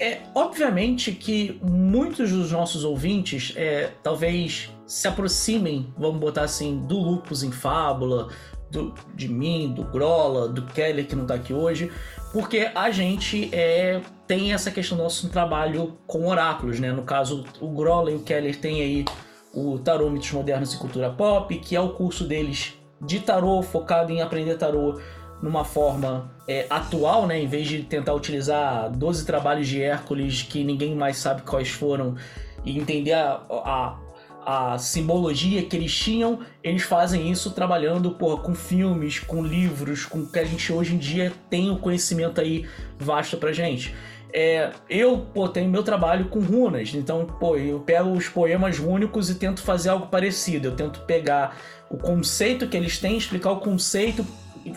É, 0.00 0.20
obviamente 0.34 1.12
que 1.12 1.60
muitos 1.62 2.32
dos 2.32 2.50
nossos 2.50 2.84
ouvintes 2.84 3.52
é, 3.54 3.90
talvez 4.02 4.70
se 4.86 5.06
aproximem, 5.06 5.92
vamos 5.98 6.18
botar 6.18 6.44
assim, 6.44 6.78
do 6.86 6.98
Lupus 6.98 7.42
em 7.42 7.52
Fábula, 7.52 8.28
do, 8.70 8.94
de 9.14 9.28
mim, 9.28 9.74
do 9.74 9.84
Grola, 9.84 10.48
do 10.48 10.62
Keller 10.62 11.06
que 11.06 11.14
não 11.14 11.26
tá 11.26 11.34
aqui 11.34 11.52
hoje, 11.52 11.92
porque 12.32 12.70
a 12.74 12.90
gente 12.90 13.50
é, 13.52 14.00
tem 14.26 14.54
essa 14.54 14.70
questão 14.70 14.96
do 14.96 15.04
nosso 15.04 15.28
trabalho 15.28 15.98
com 16.06 16.26
oráculos, 16.28 16.80
né? 16.80 16.90
No 16.92 17.02
caso, 17.02 17.44
o 17.60 17.68
Grola 17.68 18.10
e 18.10 18.14
o 18.14 18.20
Keller 18.20 18.56
têm 18.56 18.80
aí 18.80 19.04
o 19.52 19.78
Tarô 19.78 20.08
Mitos 20.08 20.32
Modernos 20.32 20.72
e 20.72 20.78
Cultura 20.78 21.10
Pop, 21.10 21.54
que 21.58 21.76
é 21.76 21.80
o 21.80 21.90
curso 21.90 22.24
deles 22.24 22.74
de 23.02 23.20
tarô, 23.20 23.62
focado 23.62 24.12
em 24.12 24.22
aprender 24.22 24.56
tarô 24.56 24.98
numa 25.42 25.64
forma 25.64 26.30
é, 26.46 26.66
atual, 26.68 27.26
né? 27.26 27.40
Em 27.40 27.46
vez 27.46 27.66
de 27.66 27.82
tentar 27.82 28.14
utilizar 28.14 28.90
12 28.90 29.24
trabalhos 29.24 29.66
de 29.66 29.82
Hércules 29.82 30.42
que 30.42 30.62
ninguém 30.64 30.94
mais 30.94 31.16
sabe 31.16 31.42
quais 31.42 31.68
foram 31.68 32.16
e 32.64 32.78
entender 32.78 33.12
a, 33.12 33.40
a, 33.50 33.98
a 34.44 34.78
simbologia 34.78 35.62
que 35.62 35.76
eles 35.76 35.94
tinham, 35.94 36.40
eles 36.62 36.82
fazem 36.82 37.30
isso 37.30 37.50
trabalhando 37.52 38.10
porra, 38.12 38.42
com 38.42 38.54
filmes, 38.54 39.18
com 39.18 39.42
livros, 39.42 40.04
com 40.04 40.26
que 40.26 40.38
a 40.38 40.44
gente 40.44 40.72
hoje 40.72 40.94
em 40.94 40.98
dia 40.98 41.32
tem 41.48 41.70
o 41.70 41.74
um 41.74 41.78
conhecimento 41.78 42.40
aí 42.40 42.68
vasto 42.98 43.36
pra 43.36 43.52
gente. 43.52 43.94
É, 44.32 44.70
eu 44.88 45.26
pô, 45.34 45.48
tenho 45.48 45.68
meu 45.68 45.82
trabalho 45.82 46.28
com 46.28 46.38
runas, 46.38 46.94
então 46.94 47.26
pô, 47.26 47.56
eu 47.56 47.80
pego 47.80 48.12
os 48.12 48.28
poemas 48.28 48.78
rúnicos 48.78 49.28
e 49.28 49.34
tento 49.34 49.62
fazer 49.62 49.88
algo 49.88 50.06
parecido. 50.06 50.68
Eu 50.68 50.76
tento 50.76 51.00
pegar 51.00 51.56
o 51.90 51.96
conceito 51.96 52.68
que 52.68 52.76
eles 52.76 52.98
têm, 52.98 53.16
explicar 53.16 53.50
o 53.50 53.60
conceito 53.60 54.24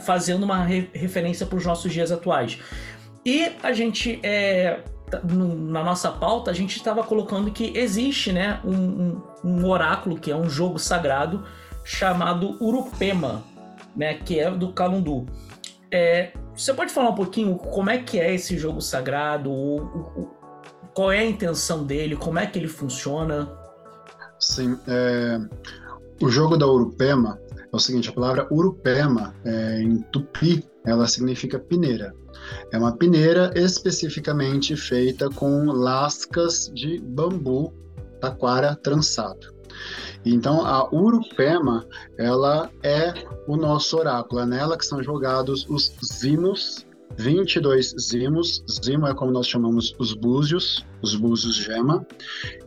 fazendo 0.06 0.44
uma 0.44 0.64
re 0.64 0.90
referência 0.94 1.46
para 1.46 1.58
os 1.58 1.66
nossos 1.66 1.92
dias 1.92 2.12
atuais. 2.12 2.60
E 3.26 3.52
a 3.62 3.72
gente, 3.72 4.20
é, 4.22 4.82
na 5.24 5.84
nossa 5.84 6.12
pauta, 6.12 6.52
a 6.52 6.54
gente 6.54 6.76
estava 6.76 7.04
colocando 7.04 7.52
que 7.52 7.78
existe 7.78 8.32
né, 8.32 8.60
um, 8.64 8.74
um, 8.74 9.22
um, 9.44 9.66
oráculo, 9.66 10.18
que 10.18 10.32
é 10.32 10.36
um 10.36 10.50
jogo 10.50 10.78
sagrado, 10.78 11.46
chamado 11.84 12.58
Urupema, 12.62 13.44
né, 13.96 14.16
que 14.16 14.40
é 14.40 14.52
do 14.52 14.74
Calundu. 14.74 15.26
É, 15.92 16.34
você 16.56 16.74
pode 16.74 16.92
falar 16.92 17.10
um 17.10 17.16
pouquinho 17.16 17.56
como 17.56 17.90
é 17.90 17.98
que 17.98 18.20
é 18.20 18.34
esse 18.34 18.58
jogo 18.58 18.82
sagrado, 18.82 19.52
o, 19.52 19.78
o, 19.78 20.32
qual 20.94 21.12
é 21.12 21.20
a 21.20 21.26
intenção 21.26 21.84
dele, 21.84 22.16
como 22.16 22.40
é 22.40 22.46
que 22.46 22.60
ele 22.60 22.68
funciona? 22.68 23.50
Sim, 24.40 24.78
é, 24.88 25.40
o 26.22 26.30
jogo 26.30 26.58
da 26.58 26.68
Urupema 26.68 27.40
é 27.74 27.76
o 27.76 27.80
seguinte, 27.80 28.10
a 28.10 28.14
palavra 28.14 28.48
Urupema, 28.52 29.34
é, 29.44 29.82
em 29.82 29.98
tupi, 30.12 30.64
ela 30.86 31.08
significa 31.08 31.58
pineira. 31.58 32.14
É 32.72 32.78
uma 32.78 32.96
pineira 32.96 33.52
especificamente 33.56 34.76
feita 34.76 35.28
com 35.30 35.66
lascas 35.72 36.72
de 36.74 37.00
bambu 37.00 37.74
taquara 38.22 38.76
trançado. 38.76 39.52
Então 40.24 40.64
a 40.64 40.88
Urupema, 40.94 41.86
ela 42.18 42.70
é 42.84 43.12
o 43.48 43.58
nosso 43.58 43.98
oráculo, 43.98 44.42
é 44.42 44.46
nela 44.46 44.78
que 44.78 44.86
são 44.86 45.02
jogados 45.02 45.66
os 45.68 45.92
zimos, 46.06 46.86
22 47.18 47.96
zimos, 48.00 48.64
zimo 48.70 49.08
é 49.08 49.14
como 49.14 49.32
nós 49.32 49.48
chamamos 49.48 49.96
os 50.00 50.14
búzios, 50.14 50.86
os 51.02 51.16
búzios 51.16 51.56
gema, 51.56 52.06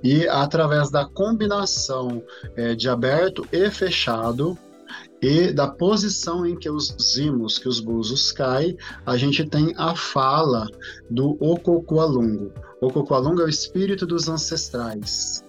e 0.03 0.27
através 0.29 0.91
da 0.91 1.05
combinação 1.05 2.23
é, 2.57 2.75
de 2.75 2.89
aberto 2.89 3.47
e 3.53 3.71
fechado, 3.71 4.59
e 5.21 5.53
da 5.53 5.69
posição 5.69 6.45
em 6.45 6.57
que 6.57 6.69
os 6.69 6.95
zimos, 7.01 7.59
que 7.59 7.69
os 7.69 7.81
búzios 7.81 8.33
caem, 8.33 8.77
a 9.05 9.17
gente 9.17 9.45
tem 9.45 9.73
a 9.77 9.95
fala 9.95 10.69
do 11.11 11.37
Ococoalungo. 11.41 12.53
Ococoalungo 12.81 13.41
é 13.41 13.45
o 13.45 13.49
espírito 13.49 14.07
dos 14.07 14.29
ancestrais. 14.29 15.43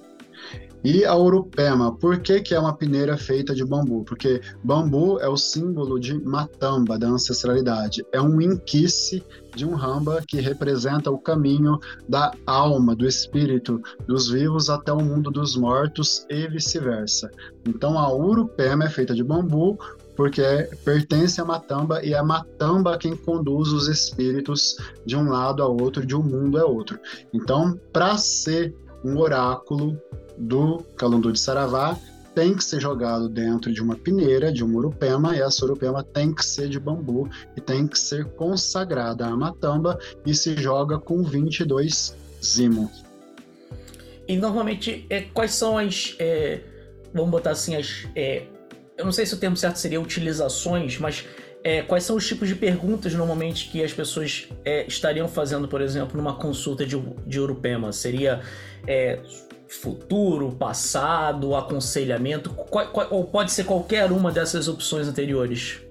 E 0.83 1.03
a 1.03 1.15
urupema, 1.15 1.95
por 1.95 2.19
que, 2.19 2.39
que 2.41 2.53
é 2.53 2.59
uma 2.59 2.75
pineira 2.75 3.17
feita 3.17 3.53
de 3.53 3.65
bambu? 3.65 4.03
Porque 4.03 4.41
bambu 4.63 5.19
é 5.19 5.27
o 5.27 5.35
símbolo 5.35 5.99
de 5.99 6.13
matamba, 6.23 6.97
da 6.97 7.07
ancestralidade. 7.07 8.05
É 8.11 8.21
um 8.21 8.39
inquice 8.39 9.23
de 9.55 9.65
um 9.65 9.73
ramba 9.73 10.23
que 10.25 10.39
representa 10.39 11.09
o 11.09 11.17
caminho 11.17 11.79
da 12.07 12.31
alma, 12.45 12.95
do 12.95 13.07
espírito 13.07 13.81
dos 14.05 14.29
vivos 14.29 14.69
até 14.69 14.93
o 14.93 15.03
mundo 15.03 15.31
dos 15.31 15.55
mortos 15.55 16.25
e 16.29 16.47
vice-versa. 16.47 17.31
Então 17.67 17.97
a 17.97 18.13
urupema 18.13 18.85
é 18.85 18.89
feita 18.89 19.15
de 19.15 19.23
bambu 19.23 19.77
porque 20.15 20.41
pertence 20.83 21.39
à 21.39 21.45
matamba 21.45 22.03
e 22.03 22.13
é 22.13 22.17
a 22.17 22.23
matamba 22.23 22.97
quem 22.97 23.15
conduz 23.15 23.69
os 23.69 23.87
espíritos 23.87 24.75
de 25.05 25.15
um 25.15 25.29
lado 25.29 25.61
a 25.61 25.67
outro, 25.67 26.03
de 26.03 26.15
um 26.15 26.23
mundo 26.23 26.57
a 26.57 26.65
outro. 26.65 26.99
Então, 27.31 27.79
para 27.93 28.17
ser 28.17 28.73
um 29.03 29.17
oráculo 29.17 29.99
do 30.37 30.83
Calundu 30.95 31.31
de 31.31 31.39
Saravá 31.39 31.97
tem 32.37 32.53
que 32.53 32.63
ser 32.63 32.79
jogado 32.79 33.27
dentro 33.27 33.73
de 33.73 33.81
uma 33.81 33.95
pineira, 33.95 34.51
de 34.51 34.63
um 34.63 34.75
urupema, 34.75 35.35
e 35.35 35.41
essa 35.41 35.65
urupema 35.65 36.03
tem 36.03 36.31
que 36.31 36.45
ser 36.45 36.69
de 36.69 36.79
bambu 36.79 37.27
e 37.55 37.61
tem 37.61 37.87
que 37.87 37.97
ser 37.97 38.25
consagrada 38.25 39.25
à 39.25 39.35
matamba 39.35 39.97
e 40.23 40.35
se 40.35 40.55
joga 40.55 40.99
com 40.99 41.23
22 41.23 42.15
zimo. 42.43 42.91
E 44.27 44.37
normalmente, 44.37 45.05
é, 45.09 45.21
quais 45.21 45.53
são 45.53 45.79
as. 45.79 46.15
É, 46.19 46.61
vamos 47.11 47.31
botar 47.31 47.51
assim, 47.51 47.75
as. 47.75 48.07
É, 48.15 48.43
eu 48.95 49.05
não 49.05 49.11
sei 49.11 49.25
se 49.25 49.33
o 49.33 49.37
termo 49.37 49.57
certo 49.57 49.77
seria 49.77 49.99
utilizações, 49.99 50.99
mas 50.99 51.25
é, 51.67 51.81
quais 51.81 52.05
são 52.05 52.15
os 52.15 52.25
tipos 52.25 52.47
de 52.47 52.55
perguntas 52.55 53.13
normalmente 53.13 53.67
que 53.69 53.83
as 53.83 53.91
pessoas 53.91 54.47
é, 54.63 54.87
estariam 54.87 55.27
fazendo, 55.27 55.67
por 55.67 55.81
exemplo, 55.81 56.15
numa 56.15 56.33
consulta 56.33 56.85
de, 56.85 56.97
de 57.25 57.41
Urupema? 57.41 57.91
Seria 57.91 58.39
é, 58.87 59.19
futuro, 59.67 60.53
passado, 60.53 61.53
aconselhamento, 61.57 62.51
qual, 62.51 62.87
qual, 62.87 63.07
ou 63.11 63.25
pode 63.25 63.51
ser 63.51 63.65
qualquer 63.65 64.13
uma 64.13 64.31
dessas 64.31 64.69
opções 64.69 65.09
anteriores? 65.09 65.81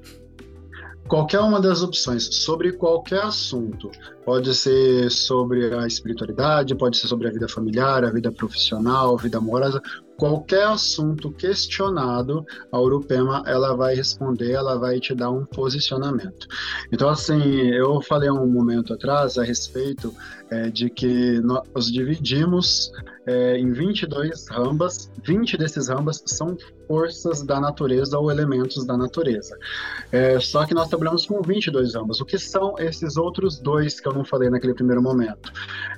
Qualquer 1.06 1.40
uma 1.40 1.60
das 1.60 1.82
opções, 1.82 2.24
sobre 2.24 2.72
qualquer 2.72 3.20
assunto. 3.20 3.90
Pode 4.24 4.54
ser 4.54 5.10
sobre 5.10 5.74
a 5.74 5.86
espiritualidade, 5.86 6.74
pode 6.74 6.96
ser 6.96 7.06
sobre 7.06 7.28
a 7.28 7.30
vida 7.30 7.50
familiar, 7.50 8.02
a 8.02 8.10
vida 8.10 8.32
profissional, 8.32 9.14
a 9.14 9.22
vida 9.22 9.36
amorosa, 9.36 9.82
qualquer 10.16 10.66
assunto 10.66 11.30
questionado, 11.30 12.44
a 12.72 12.80
Urupema 12.80 13.42
ela 13.46 13.76
vai 13.76 13.94
responder, 13.94 14.52
ela 14.52 14.78
vai 14.78 14.98
te 14.98 15.14
dar 15.14 15.30
um 15.30 15.44
posicionamento. 15.44 16.46
Então, 16.90 17.08
assim, 17.08 17.68
eu 17.70 18.00
falei 18.02 18.30
um 18.30 18.46
momento 18.46 18.94
atrás 18.94 19.38
a 19.38 19.44
respeito 19.44 20.14
é, 20.50 20.70
de 20.70 20.88
que 20.88 21.40
nós 21.40 21.86
dividimos 21.92 22.90
é, 23.26 23.58
em 23.58 23.72
22 23.72 24.48
rambas, 24.48 25.10
20 25.22 25.56
desses 25.56 25.88
rambas 25.88 26.22
são 26.26 26.56
forças 26.86 27.42
da 27.42 27.60
natureza 27.60 28.18
ou 28.18 28.30
elementos 28.30 28.84
da 28.84 28.96
natureza. 28.96 29.56
É, 30.12 30.38
só 30.40 30.64
que 30.64 30.74
nós 30.74 30.88
trabalhamos 30.88 31.26
com 31.26 31.42
22 31.42 31.94
rambas. 31.94 32.20
O 32.20 32.24
que 32.24 32.38
são 32.38 32.74
esses 32.78 33.16
outros 33.16 33.58
dois 33.58 34.00
que 34.00 34.08
eu 34.08 34.12
não 34.12 34.24
falei 34.24 34.50
naquele 34.50 34.74
primeiro 34.74 35.02
momento? 35.02 35.52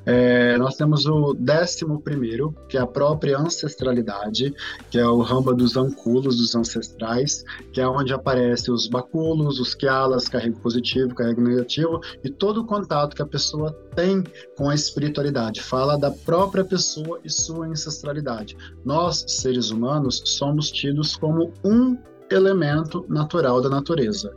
É, 0.07 0.57
nós 0.59 0.77
temos 0.77 1.07
o 1.07 1.35
décimo 1.35 2.01
primeiro, 2.01 2.55
que 2.69 2.77
é 2.77 2.81
a 2.81 2.87
própria 2.87 3.39
ancestralidade, 3.39 4.55
que 4.91 4.99
é 4.99 5.07
o 5.07 5.21
ramba 5.21 5.55
dos 5.55 5.77
anculos, 5.77 6.39
dos 6.39 6.55
ancestrais, 6.55 7.45
que 7.73 7.81
é 7.81 7.87
onde 7.87 8.13
aparecem 8.13 8.73
os 8.73 8.87
baculos, 8.87 9.61
os 9.61 9.75
kialas, 9.75 10.29
carrego 10.29 10.59
positivo, 10.61 11.15
carrego 11.15 11.41
negativo, 11.41 12.01
e 12.25 12.31
todo 12.31 12.63
o 12.63 12.67
contato 12.67 13.15
que 13.15 13.23
a 13.23 13.27
pessoa 13.27 13.73
tem 13.95 14.25
com 14.57 14.71
a 14.71 14.75
espiritualidade. 14.75 15.61
Fala 15.61 15.99
da 15.99 16.11
própria 16.11 16.65
pessoa 16.65 17.21
e 17.25 17.31
sua 17.31 17.67
ancestralidade. 17.67 18.57
Nós, 18.85 19.25
seres 19.27 19.71
humanos, 19.71 20.23
somos 20.25 20.71
tidos 20.79 21.17
como 21.17 21.53
um 21.65 21.97
elemento 22.31 23.05
natural 23.09 23.61
da 23.61 23.69
natureza. 23.69 24.35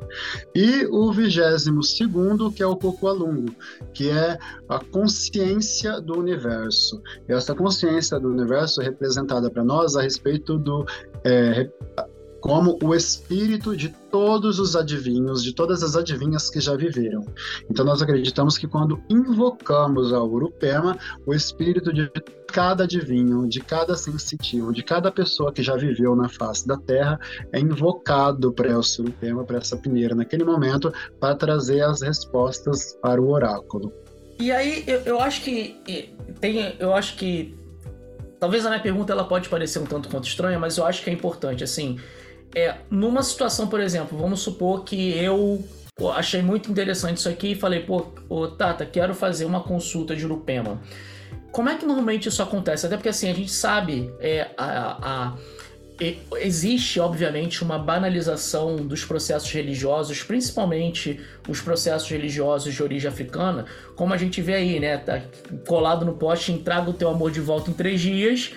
E 0.56 0.86
o 0.86 1.12
vigésimo 1.12 1.84
segundo, 1.84 2.52
que 2.52 2.64
é 2.64 2.66
o 2.66 2.76
Cocoalungo, 2.76 3.54
que 3.94 4.10
é 4.10 4.38
a 4.70 4.80
consciência 4.80 6.00
do 6.00 6.18
universo. 6.18 7.02
E 7.28 7.34
essa 7.34 7.54
consciência 7.54 8.20
do 8.20 8.30
universo 8.30 8.82
é 8.82 8.86
representada 8.86 9.50
para 9.50 9.64
nós 9.64 9.96
a 9.96 10.02
respeito 10.02 10.58
do 10.58 10.86
é, 11.24 11.70
como 12.42 12.78
o 12.84 12.94
espírito 12.94 13.78
de 13.78 13.90
todos 14.10 14.60
os 14.60 14.76
adivinhos, 14.76 15.44
de 15.44 15.54
todas 15.54 15.84
as 15.84 15.96
adivinhas 15.96 16.50
que 16.50 16.60
já 16.60 16.76
viveram. 16.76 17.24
Então 17.70 17.86
nós 17.86 18.02
acreditamos 18.02 18.58
que 18.58 18.68
quando 18.68 19.02
invocamos 19.10 20.12
a 20.12 20.22
Urupema, 20.22 20.98
o 21.26 21.34
espírito 21.34 21.94
de 21.94 22.12
cada 22.52 22.84
adivinho, 22.84 23.48
de 23.48 23.62
cada 23.62 23.96
sensitivo, 23.96 24.74
de 24.74 24.84
cada 24.84 25.12
pessoa 25.12 25.54
que 25.54 25.64
já 25.64 25.78
viveu 25.78 26.16
na 26.16 26.28
face 26.28 26.68
da 26.68 26.76
Terra 26.76 27.20
é 27.54 27.60
invocado 27.60 28.52
para 28.52 28.76
o 28.76 28.82
Urupema, 29.00 29.44
para 29.46 29.60
essa 29.60 29.78
peneira 29.78 30.16
naquele 30.16 30.44
momento, 30.44 30.92
para 31.20 31.36
trazer 31.36 31.82
as 31.82 32.02
respostas 32.02 32.98
para 33.02 33.22
o 33.22 33.30
oráculo. 33.30 33.94
E 34.40 34.52
aí 34.52 34.84
eu, 34.88 35.00
eu 35.02 35.20
acho 35.22 35.44
que 35.44 35.80
tem, 36.40 36.76
eu 36.80 36.94
acho 36.96 37.16
que 37.16 37.56
talvez 38.40 38.66
a 38.66 38.70
minha 38.70 38.82
pergunta 38.82 39.14
ela 39.14 39.24
pode 39.24 39.48
parecer 39.48 39.78
um 39.78 39.86
tanto 39.86 40.10
quanto 40.10 40.28
estranha, 40.28 40.58
mas 40.58 40.78
eu 40.78 40.86
acho 40.86 41.04
que 41.04 41.10
é 41.12 41.14
importante 41.14 41.64
assim. 41.64 42.00
É, 42.56 42.76
numa 42.90 43.24
situação, 43.24 43.68
por 43.68 43.80
exemplo, 43.80 44.18
vamos 44.18 44.42
supor 44.42 44.84
que 44.84 45.18
eu 45.18 45.64
pô, 45.96 46.12
achei 46.12 46.42
muito 46.42 46.70
interessante 46.70 47.18
isso 47.18 47.30
aqui 47.30 47.52
e 47.52 47.56
falei, 47.56 47.82
pô, 47.82 48.08
ô, 48.28 48.48
Tata, 48.48 48.86
quero 48.86 49.14
fazer 49.14 49.46
uma 49.46 49.62
consulta 49.62 50.16
de 50.16 50.26
Urupema. 50.26 50.82
Como 51.52 51.70
é 51.70 51.76
que 51.76 51.86
normalmente 51.86 52.28
isso 52.30 52.42
acontece? 52.42 52.86
Até 52.86 52.96
porque 52.96 53.10
assim, 53.10 53.30
a 53.30 53.34
gente 53.34 53.52
sabe 53.52 54.12
é, 54.20 54.50
a, 54.58 54.98
a 55.02 55.38
existe, 56.42 57.00
obviamente, 57.00 57.64
uma 57.64 57.78
banalização 57.78 58.78
dos 58.78 59.06
processos 59.06 59.52
religiosos, 59.52 60.24
principalmente 60.24 61.20
os 61.48 61.62
processos 61.62 62.10
religiosos 62.10 62.74
de 62.74 62.82
origem 62.82 63.08
africana, 63.08 63.66
como 63.96 64.12
a 64.12 64.18
gente 64.18 64.42
vê 64.42 64.56
aí, 64.56 64.80
né? 64.80 64.98
Tá 64.98 65.22
colado 65.68 66.04
no 66.04 66.14
poste, 66.14 66.52
entrega 66.52 66.90
o 66.90 66.94
teu 66.94 67.10
amor 67.10 67.30
de 67.30 67.40
volta 67.40 67.70
em 67.70 67.74
três 67.74 68.02
dias 68.02 68.52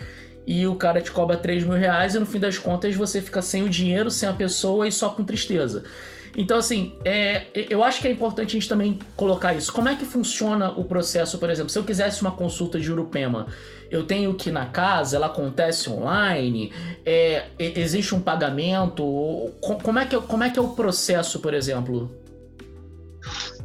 e 0.47 0.66
o 0.66 0.74
cara 0.74 1.01
te 1.01 1.11
cobra 1.11 1.36
3 1.36 1.64
mil 1.64 1.78
reais 1.78 2.14
e 2.14 2.18
no 2.18 2.26
fim 2.26 2.38
das 2.38 2.59
contas 2.59 2.95
você 2.95 3.20
fica 3.20 3.40
sem 3.40 3.62
o 3.62 3.68
dinheiro, 3.68 4.11
sem 4.11 4.28
a 4.28 4.32
pessoa 4.32 4.86
e 4.86 4.92
só 4.92 5.09
com 5.11 5.24
tristeza. 5.24 5.84
Então, 6.36 6.59
assim, 6.59 6.95
é, 7.05 7.47
eu 7.55 7.84
acho 7.84 8.01
que 8.01 8.09
é 8.09 8.11
importante 8.11 8.49
a 8.49 8.53
gente 8.59 8.68
também 8.68 8.99
colocar 9.16 9.55
isso. 9.55 9.72
Como 9.72 9.88
é 9.88 9.95
que 9.95 10.05
funciona 10.05 10.70
o 10.72 10.84
processo, 10.84 11.38
por 11.38 11.49
exemplo? 11.49 11.70
Se 11.70 11.78
eu 11.78 11.84
quisesse 11.84 12.22
uma 12.22 12.32
consulta 12.32 12.78
de 12.80 12.90
Urupema, 12.90 13.47
eu 13.88 14.05
tenho 14.05 14.34
que 14.34 14.49
ir 14.49 14.53
na 14.53 14.66
casa, 14.66 15.16
ela 15.16 15.26
acontece 15.26 15.88
online, 15.88 16.72
é, 17.07 17.47
existe 17.59 18.14
um 18.14 18.20
pagamento? 18.20 19.53
Como 19.61 19.99
é, 19.99 20.07
que, 20.07 20.20
como 20.22 20.42
é 20.42 20.51
que 20.51 20.59
é 20.59 20.62
o 20.62 20.70
processo, 20.70 21.38
por 21.38 21.55
exemplo? 21.55 22.11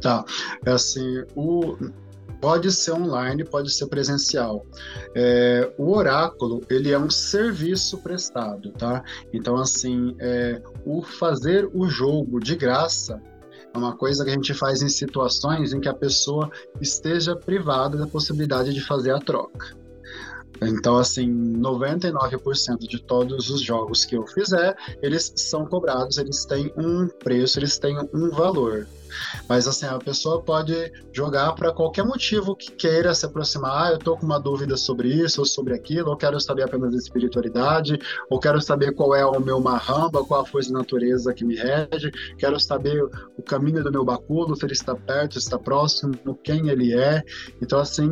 Tá, 0.00 0.24
é 0.64 0.70
assim, 0.70 1.24
o, 1.34 1.76
Pode 2.40 2.72
ser 2.72 2.92
online, 2.92 3.44
pode 3.44 3.72
ser 3.72 3.86
presencial. 3.86 4.64
É, 5.14 5.72
o 5.76 5.94
oráculo 5.94 6.62
ele 6.70 6.90
é 6.90 6.98
um 6.98 7.10
serviço 7.10 7.98
prestado, 7.98 8.72
tá? 8.72 9.02
Então 9.32 9.56
assim, 9.56 10.14
é, 10.18 10.62
o 10.84 11.02
fazer 11.02 11.68
o 11.74 11.86
jogo 11.86 12.40
de 12.40 12.56
graça 12.56 13.20
é 13.72 13.78
uma 13.78 13.96
coisa 13.96 14.24
que 14.24 14.30
a 14.30 14.34
gente 14.34 14.54
faz 14.54 14.82
em 14.82 14.88
situações 14.88 15.72
em 15.72 15.80
que 15.80 15.88
a 15.88 15.94
pessoa 15.94 16.50
esteja 16.80 17.36
privada 17.36 17.96
da 17.96 18.06
possibilidade 18.06 18.72
de 18.72 18.80
fazer 18.80 19.12
a 19.12 19.18
troca. 19.18 19.78
Então, 20.62 20.98
assim, 20.98 21.26
99% 21.32 22.78
de 22.80 23.02
todos 23.02 23.48
os 23.48 23.62
jogos 23.62 24.04
que 24.04 24.16
eu 24.16 24.26
fizer, 24.26 24.76
eles 25.00 25.32
são 25.36 25.64
cobrados, 25.64 26.18
eles 26.18 26.44
têm 26.44 26.72
um 26.76 27.08
preço, 27.08 27.58
eles 27.58 27.78
têm 27.78 27.96
um 28.12 28.30
valor. 28.30 28.86
Mas 29.48 29.66
assim, 29.66 29.86
a 29.86 29.98
pessoa 29.98 30.42
pode 30.42 30.92
jogar 31.12 31.52
para 31.52 31.72
qualquer 31.72 32.04
motivo 32.04 32.54
que 32.54 32.70
queira 32.72 33.14
se 33.14 33.26
aproximar. 33.26 33.70
Ah, 33.70 33.92
eu 33.92 33.98
tô 33.98 34.16
com 34.16 34.26
uma 34.26 34.38
dúvida 34.38 34.76
sobre 34.76 35.08
isso 35.08 35.40
ou 35.40 35.46
sobre 35.46 35.74
aquilo, 35.74 36.10
ou 36.10 36.16
quero 36.16 36.40
saber 36.40 36.64
apenas 36.64 36.92
da 36.92 36.98
espiritualidade, 36.98 37.98
ou 38.28 38.38
quero 38.38 38.60
saber 38.60 38.92
qual 38.94 39.14
é 39.14 39.24
o 39.24 39.40
meu 39.40 39.60
marramba, 39.60 40.24
qual 40.24 40.42
a 40.42 40.46
força 40.46 40.72
da 40.72 40.78
natureza 40.78 41.32
que 41.32 41.44
me 41.44 41.56
rege, 41.56 42.10
quero 42.38 42.58
saber 42.58 43.02
o 43.36 43.42
caminho 43.42 43.82
do 43.82 43.92
meu 43.92 44.04
baculo, 44.04 44.56
se 44.56 44.64
ele 44.64 44.72
está 44.72 44.94
perto, 44.94 45.34
se 45.34 45.46
está 45.46 45.58
próximo, 45.58 46.14
quem 46.42 46.68
ele 46.68 46.92
é. 46.92 47.22
Então, 47.62 47.78
assim, 47.78 48.10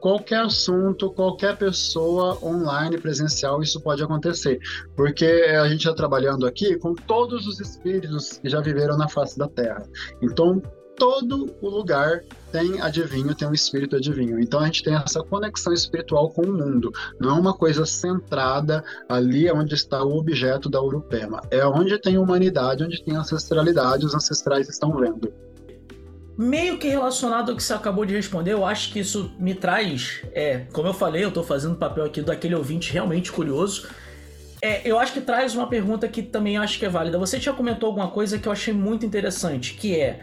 qualquer 0.00 0.40
assunto, 0.40 1.10
qualquer 1.10 1.56
pessoa 1.56 2.38
online, 2.42 2.98
presencial, 2.98 3.62
isso 3.62 3.80
pode 3.80 4.02
acontecer. 4.02 4.58
Porque 4.96 5.24
a 5.24 5.68
gente 5.68 5.80
está 5.80 5.94
trabalhando 5.94 6.46
aqui 6.46 6.76
com 6.78 6.94
todos 6.94 7.46
os 7.46 7.60
espíritos 7.60 8.38
que 8.38 8.48
já 8.48 8.60
viveram 8.60 8.96
na 8.96 9.08
face 9.08 9.38
da 9.38 9.48
Terra. 9.48 9.86
Então, 10.22 10.62
todo 10.98 11.54
o 11.62 11.68
lugar 11.68 12.24
tem 12.50 12.80
adivinho, 12.80 13.34
tem 13.34 13.46
um 13.46 13.52
espírito 13.52 13.96
adivinho. 13.96 14.40
Então 14.40 14.60
a 14.60 14.66
gente 14.66 14.82
tem 14.82 14.94
essa 14.94 15.22
conexão 15.22 15.72
espiritual 15.72 16.30
com 16.30 16.42
o 16.42 16.52
mundo. 16.52 16.92
Não 17.20 17.30
é 17.30 17.40
uma 17.40 17.54
coisa 17.54 17.86
centrada 17.86 18.82
ali 19.08 19.50
onde 19.50 19.74
está 19.74 20.02
o 20.02 20.16
objeto 20.16 20.68
da 20.68 20.82
Urupema. 20.82 21.40
É 21.50 21.64
onde 21.64 21.98
tem 21.98 22.18
humanidade, 22.18 22.82
onde 22.82 23.02
tem 23.02 23.14
ancestralidade, 23.14 24.04
os 24.04 24.14
ancestrais 24.14 24.68
estão 24.68 24.96
vendo 24.96 25.32
meio 26.38 26.78
que 26.78 26.86
relacionado 26.86 27.50
ao 27.50 27.56
que 27.56 27.62
você 27.62 27.74
acabou 27.74 28.06
de 28.06 28.14
responder, 28.14 28.52
eu 28.52 28.64
acho 28.64 28.92
que 28.92 29.00
isso 29.00 29.34
me 29.40 29.56
traz, 29.56 30.22
é, 30.32 30.58
como 30.72 30.86
eu 30.86 30.94
falei, 30.94 31.24
eu 31.24 31.32
tô 31.32 31.42
fazendo 31.42 31.74
papel 31.74 32.04
aqui 32.04 32.22
daquele 32.22 32.54
ouvinte 32.54 32.92
realmente 32.92 33.32
curioso. 33.32 33.88
É, 34.62 34.88
eu 34.88 35.00
acho 35.00 35.12
que 35.12 35.20
traz 35.20 35.56
uma 35.56 35.66
pergunta 35.66 36.06
que 36.06 36.22
também 36.22 36.56
acho 36.56 36.78
que 36.78 36.86
é 36.86 36.88
válida. 36.88 37.18
Você 37.18 37.40
já 37.40 37.52
comentou 37.52 37.88
alguma 37.88 38.08
coisa 38.08 38.38
que 38.38 38.46
eu 38.46 38.52
achei 38.52 38.72
muito 38.72 39.04
interessante, 39.04 39.74
que 39.74 39.98
é 39.98 40.20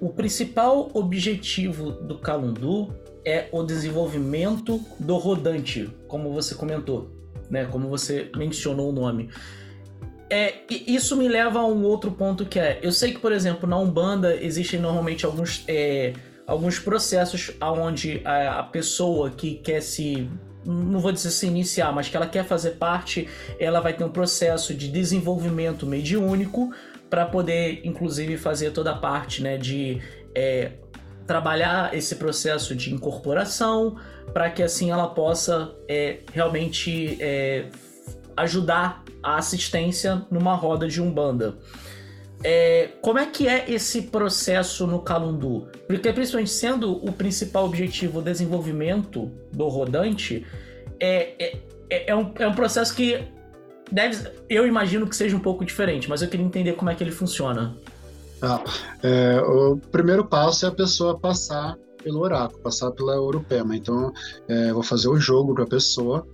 o 0.00 0.10
principal 0.10 0.90
objetivo 0.94 1.90
do 1.90 2.18
Calundu 2.18 2.94
é 3.24 3.48
o 3.50 3.64
desenvolvimento 3.64 4.80
do 4.98 5.16
rodante, 5.16 5.90
como 6.06 6.32
você 6.32 6.54
comentou, 6.54 7.10
né? 7.50 7.64
Como 7.64 7.88
você 7.88 8.30
mencionou 8.36 8.90
o 8.90 8.92
nome. 8.92 9.28
É, 10.30 10.56
isso 10.68 11.16
me 11.16 11.26
leva 11.26 11.60
a 11.60 11.66
um 11.66 11.84
outro 11.84 12.10
ponto 12.10 12.44
que 12.44 12.58
é, 12.58 12.78
eu 12.82 12.92
sei 12.92 13.12
que, 13.12 13.18
por 13.18 13.32
exemplo, 13.32 13.68
na 13.68 13.78
Umbanda 13.78 14.36
existem 14.36 14.78
normalmente 14.78 15.24
alguns, 15.24 15.64
é, 15.66 16.12
alguns 16.46 16.78
processos 16.78 17.50
onde 17.60 18.20
a, 18.24 18.60
a, 18.60 18.62
pessoa 18.62 19.30
que 19.30 19.54
quer 19.54 19.80
se, 19.80 20.28
não 20.66 21.00
vou 21.00 21.12
dizer 21.12 21.30
se 21.30 21.46
iniciar, 21.46 21.92
mas 21.92 22.10
que 22.10 22.16
ela 22.16 22.26
quer 22.26 22.44
fazer 22.44 22.72
parte, 22.72 23.26
ela 23.58 23.80
vai 23.80 23.94
ter 23.94 24.04
um 24.04 24.10
processo 24.10 24.74
de 24.74 24.88
desenvolvimento 24.88 25.86
mediúnico 25.86 26.74
para 27.08 27.24
poder, 27.24 27.80
inclusive, 27.84 28.36
fazer 28.36 28.72
toda 28.72 28.90
a 28.90 28.96
parte 28.96 29.42
né, 29.42 29.56
de 29.56 29.98
é, 30.34 30.72
trabalhar 31.26 31.94
esse 31.94 32.16
processo 32.16 32.74
de 32.74 32.92
incorporação, 32.92 33.96
para 34.32 34.50
que 34.50 34.62
assim 34.62 34.90
ela 34.90 35.08
possa 35.08 35.74
é, 35.88 36.18
realmente 36.34 37.16
é, 37.18 37.66
ajudar 38.42 39.04
a 39.22 39.36
assistência 39.36 40.26
numa 40.30 40.54
roda 40.54 40.88
de 40.88 41.00
umbanda. 41.00 41.56
É, 42.42 42.90
como 43.02 43.18
é 43.18 43.26
que 43.26 43.48
é 43.48 43.68
esse 43.68 44.02
processo 44.02 44.86
no 44.86 45.00
Calundu? 45.00 45.66
Porque, 45.86 46.12
principalmente 46.12 46.50
sendo 46.50 46.92
o 47.04 47.12
principal 47.12 47.64
objetivo 47.64 48.20
o 48.20 48.22
desenvolvimento 48.22 49.30
do 49.52 49.66
rodante, 49.66 50.46
é, 51.00 51.34
é, 51.38 51.56
é, 51.90 52.10
é, 52.10 52.16
um, 52.16 52.32
é 52.38 52.46
um 52.46 52.54
processo 52.54 52.94
que 52.94 53.24
deve, 53.90 54.30
eu 54.48 54.66
imagino 54.66 55.06
que 55.06 55.16
seja 55.16 55.36
um 55.36 55.40
pouco 55.40 55.64
diferente, 55.64 56.08
mas 56.08 56.22
eu 56.22 56.28
queria 56.28 56.46
entender 56.46 56.74
como 56.74 56.90
é 56.90 56.94
que 56.94 57.02
ele 57.02 57.10
funciona. 57.10 57.76
Ah, 58.40 58.62
é, 59.02 59.40
o 59.40 59.76
primeiro 59.90 60.24
passo 60.24 60.64
é 60.64 60.68
a 60.68 60.72
pessoa 60.72 61.18
passar 61.18 61.76
pelo 62.04 62.20
oráculo, 62.20 62.62
passar 62.62 62.92
pela 62.92 63.14
Europema. 63.14 63.74
Então, 63.76 64.12
é, 64.48 64.72
vou 64.72 64.84
fazer 64.84 65.08
o 65.08 65.18
jogo 65.18 65.54
para 65.54 65.64
a 65.64 65.66
pessoa 65.66 66.24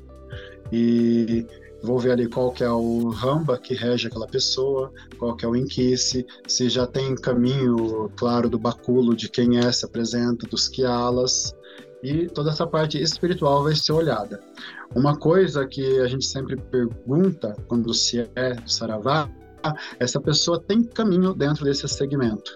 e 0.71 1.47
vou 1.85 1.99
ver 1.99 2.13
ali 2.13 2.29
qual 2.29 2.51
que 2.51 2.65
é 2.65 2.71
o 2.71 3.09
ramba 3.11 3.59
que 3.59 3.75
rege 3.75 4.09
aquela 4.09 4.27
pessoa, 4.27 4.91
qual 5.19 5.37
que 5.37 5.45
é 5.45 5.49
o 5.49 5.55
inquice, 5.55 6.27
se 6.49 6.69
já 6.69 6.87
tem 6.87 7.15
caminho 7.15 8.11
claro 8.17 8.49
do 8.49 8.59
baculo 8.59 9.15
de 9.15 9.29
quem 9.29 9.59
é, 9.59 9.71
se 9.71 9.85
apresenta, 9.85 10.47
dos 10.47 10.69
quialas, 10.69 11.55
e 12.03 12.27
toda 12.27 12.51
essa 12.51 12.67
parte 12.67 13.01
espiritual 13.01 13.63
vai 13.63 13.75
ser 13.75 13.93
olhada. 13.93 14.41
Uma 14.95 15.17
coisa 15.17 15.67
que 15.67 16.01
a 16.01 16.07
gente 16.07 16.25
sempre 16.25 16.57
pergunta 16.57 17.57
quando 17.67 17.93
se 17.95 18.29
é 18.35 18.57
saravá, 18.67 19.29
é 19.99 20.07
se 20.07 20.17
a 20.17 20.21
pessoa 20.21 20.61
tem 20.61 20.83
caminho 20.83 21.35
dentro 21.35 21.65
desse 21.65 21.89
segmento. 21.89 22.55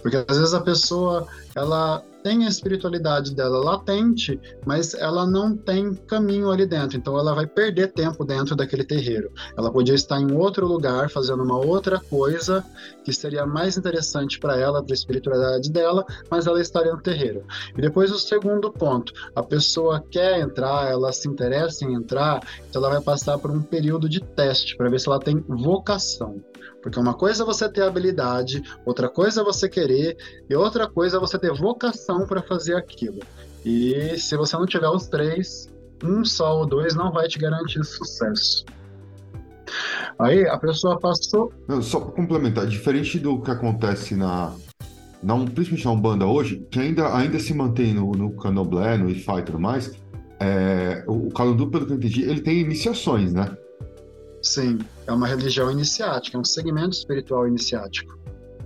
Porque 0.00 0.16
às 0.16 0.38
vezes 0.38 0.54
a 0.54 0.60
pessoa, 0.60 1.26
ela 1.54 2.02
tem 2.26 2.44
a 2.44 2.48
espiritualidade 2.48 3.32
dela 3.36 3.62
latente, 3.62 4.40
mas 4.66 4.94
ela 4.94 5.24
não 5.24 5.56
tem 5.56 5.94
caminho 5.94 6.50
ali 6.50 6.66
dentro, 6.66 6.96
então 6.96 7.16
ela 7.16 7.32
vai 7.32 7.46
perder 7.46 7.92
tempo 7.92 8.24
dentro 8.24 8.56
daquele 8.56 8.82
terreiro. 8.82 9.30
Ela 9.56 9.70
podia 9.70 9.94
estar 9.94 10.20
em 10.20 10.32
outro 10.32 10.66
lugar 10.66 11.08
fazendo 11.08 11.44
uma 11.44 11.56
outra 11.56 12.00
coisa 12.00 12.64
que 13.04 13.12
seria 13.12 13.46
mais 13.46 13.76
interessante 13.76 14.40
para 14.40 14.58
ela, 14.58 14.82
para 14.82 14.92
a 14.92 14.96
espiritualidade 14.96 15.70
dela, 15.70 16.04
mas 16.28 16.48
ela 16.48 16.60
estaria 16.60 16.92
no 16.92 17.00
terreiro. 17.00 17.44
E 17.78 17.80
depois 17.80 18.10
o 18.10 18.18
segundo 18.18 18.72
ponto, 18.72 19.12
a 19.32 19.42
pessoa 19.44 20.02
quer 20.10 20.40
entrar, 20.40 20.90
ela 20.90 21.12
se 21.12 21.28
interessa 21.28 21.84
em 21.84 21.94
entrar, 21.94 22.40
então 22.68 22.82
ela 22.82 22.94
vai 22.94 23.02
passar 23.02 23.38
por 23.38 23.52
um 23.52 23.62
período 23.62 24.08
de 24.08 24.18
teste 24.20 24.76
para 24.76 24.90
ver 24.90 24.98
se 24.98 25.08
ela 25.08 25.20
tem 25.20 25.38
vocação. 25.46 26.42
Porque 26.86 27.00
uma 27.00 27.14
coisa 27.14 27.42
é 27.42 27.46
você 27.46 27.68
ter 27.68 27.82
habilidade, 27.82 28.62
outra 28.84 29.08
coisa 29.08 29.40
é 29.40 29.44
você 29.44 29.68
querer, 29.68 30.16
e 30.48 30.54
outra 30.54 30.88
coisa 30.88 31.16
é 31.16 31.20
você 31.20 31.36
ter 31.36 31.52
vocação 31.52 32.28
para 32.28 32.40
fazer 32.40 32.76
aquilo. 32.76 33.18
E 33.64 34.16
se 34.16 34.36
você 34.36 34.56
não 34.56 34.66
tiver 34.66 34.88
os 34.88 35.08
três, 35.08 35.68
um 36.04 36.24
só 36.24 36.60
ou 36.60 36.64
dois 36.64 36.94
não 36.94 37.10
vai 37.10 37.26
te 37.26 37.40
garantir 37.40 37.82
sucesso. 37.82 38.64
Aí 40.16 40.48
a 40.48 40.56
pessoa 40.58 40.96
passou. 40.96 41.52
Não, 41.66 41.82
só 41.82 41.98
para 41.98 42.12
complementar, 42.12 42.68
diferente 42.68 43.18
do 43.18 43.42
que 43.42 43.50
acontece 43.50 44.14
na, 44.14 44.54
na 45.20 45.34
principalmente 45.38 45.84
na 45.86 45.90
Umbanda 45.90 46.26
hoje, 46.26 46.64
que 46.70 46.78
ainda, 46.78 47.12
ainda 47.16 47.40
se 47.40 47.52
mantém 47.52 47.94
no, 47.94 48.12
no 48.12 48.30
Candomblé, 48.36 48.96
no 48.96 49.10
Ifá 49.10 49.40
e 49.40 49.42
tudo 49.42 49.58
mais, 49.58 49.90
é, 50.38 51.02
o, 51.08 51.26
o 51.26 51.32
Calundu, 51.32 51.68
pelo 51.68 51.84
que 51.84 51.92
eu 51.94 51.96
entendi, 51.96 52.22
ele 52.22 52.42
tem 52.42 52.60
iniciações, 52.60 53.32
né? 53.32 53.50
Sim, 54.40 54.78
é 55.06 55.12
uma 55.12 55.26
religião 55.26 55.70
iniciática, 55.70 56.36
é 56.36 56.40
um 56.40 56.44
segmento 56.44 56.96
espiritual 56.96 57.46
iniciático. 57.46 58.16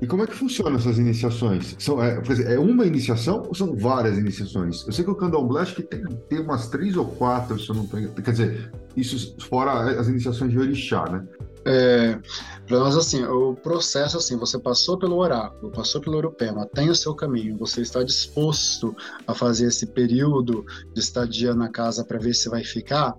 E 0.01 0.07
como 0.07 0.23
é 0.23 0.27
que 0.27 0.35
funcionam 0.35 0.77
essas 0.77 0.97
iniciações? 0.97 1.77
São, 1.79 2.03
é, 2.03 2.23
é 2.47 2.59
uma 2.59 2.87
iniciação 2.87 3.43
ou 3.47 3.55
são 3.55 3.77
várias 3.77 4.17
iniciações? 4.17 4.87
Eu 4.87 4.93
sei 4.93 5.05
que 5.05 5.11
o 5.11 5.15
candomblé 5.15 5.61
acho 5.61 5.77
que 5.77 5.83
tem, 5.83 6.03
tem 6.29 6.41
umas 6.41 6.69
três 6.69 6.97
ou 6.97 7.05
quatro, 7.05 7.61
se 7.61 7.69
eu 7.69 7.75
não 7.75 7.85
estou 7.85 8.01
Quer 8.23 8.31
dizer, 8.31 8.73
isso 8.97 9.37
fora 9.41 10.01
as 10.01 10.09
iniciações 10.09 10.53
de 10.53 10.59
orixá, 10.59 11.05
né? 11.05 11.27
é, 11.65 12.19
para 12.67 12.79
nós, 12.79 12.97
assim, 12.97 13.25
o 13.25 13.55
processo, 13.55 14.17
assim, 14.17 14.37
você 14.37 14.59
passou 14.59 14.99
pelo 14.99 15.17
oráculo, 15.17 15.71
passou 15.71 16.01
pelo 16.01 16.17
Urupema, 16.17 16.67
tem 16.67 16.89
o 16.89 16.95
seu 16.95 17.15
caminho, 17.15 17.59
você 17.59 17.83
está 17.83 18.03
disposto 18.03 18.97
a 19.27 19.35
fazer 19.35 19.67
esse 19.67 19.87
período 19.87 20.65
de 20.95 21.01
estadia 21.01 21.55
na 21.55 21.69
casa 21.69 22.05
para 22.05 22.19
ver 22.19 22.35
se 22.35 22.49
vai 22.49 22.65
ficar, 22.65 23.15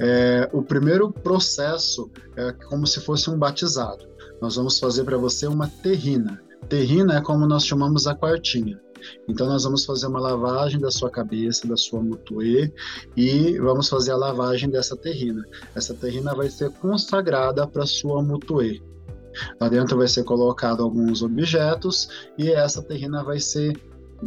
é, 0.00 0.48
o 0.50 0.62
primeiro 0.62 1.12
processo 1.12 2.10
é 2.34 2.52
como 2.52 2.86
se 2.86 3.00
fosse 3.00 3.28
um 3.28 3.38
batizado. 3.38 4.08
Nós 4.40 4.56
vamos 4.56 4.78
fazer 4.78 5.04
para 5.04 5.18
você 5.18 5.46
uma 5.46 5.68
terrina. 5.68 6.42
Terrina 6.70 7.18
é 7.18 7.20
como 7.20 7.46
nós 7.46 7.66
chamamos 7.66 8.06
a 8.06 8.14
quartinha. 8.14 8.80
Então 9.28 9.46
nós 9.46 9.64
vamos 9.64 9.84
fazer 9.84 10.06
uma 10.06 10.20
lavagem 10.20 10.80
da 10.80 10.90
sua 10.90 11.10
cabeça, 11.10 11.68
da 11.68 11.76
sua 11.76 12.02
mutuê 12.02 12.72
e 13.16 13.58
vamos 13.58 13.88
fazer 13.88 14.12
a 14.12 14.16
lavagem 14.16 14.70
dessa 14.70 14.96
terrina. 14.96 15.44
Essa 15.74 15.92
terrina 15.92 16.34
vai 16.34 16.48
ser 16.48 16.70
consagrada 16.70 17.66
para 17.66 17.84
sua 17.84 18.22
mutuê. 18.22 18.80
Lá 19.60 19.68
dentro 19.68 19.98
vai 19.98 20.08
ser 20.08 20.24
colocado 20.24 20.82
alguns 20.82 21.22
objetos 21.22 22.08
e 22.38 22.50
essa 22.50 22.82
terrina 22.82 23.22
vai 23.22 23.38
ser 23.38 23.78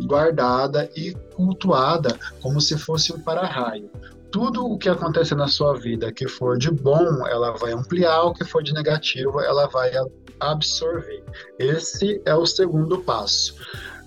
guardada 0.06 0.90
e 0.96 1.14
cultuada 1.36 2.18
como 2.42 2.60
se 2.62 2.78
fosse 2.78 3.14
um 3.14 3.20
para-raio 3.20 3.90
tudo 4.34 4.66
o 4.66 4.80
que 4.80 4.90
acontecer 4.90 5.36
na 5.36 5.48
sua 5.48 5.76
vida 5.76 6.12
que 6.12 6.28
for 6.28 6.58
de 6.58 6.72
bom, 6.72 7.28
ela 7.28 7.52
vai 7.52 7.72
ampliar, 7.72 8.24
o 8.24 8.34
que 8.34 8.44
for 8.44 8.64
de 8.64 8.74
negativo, 8.74 9.40
ela 9.40 9.68
vai 9.68 9.92
absorver. 10.40 11.24
Esse 11.60 12.20
é 12.26 12.34
o 12.34 12.44
segundo 12.44 12.98
passo. 13.04 13.56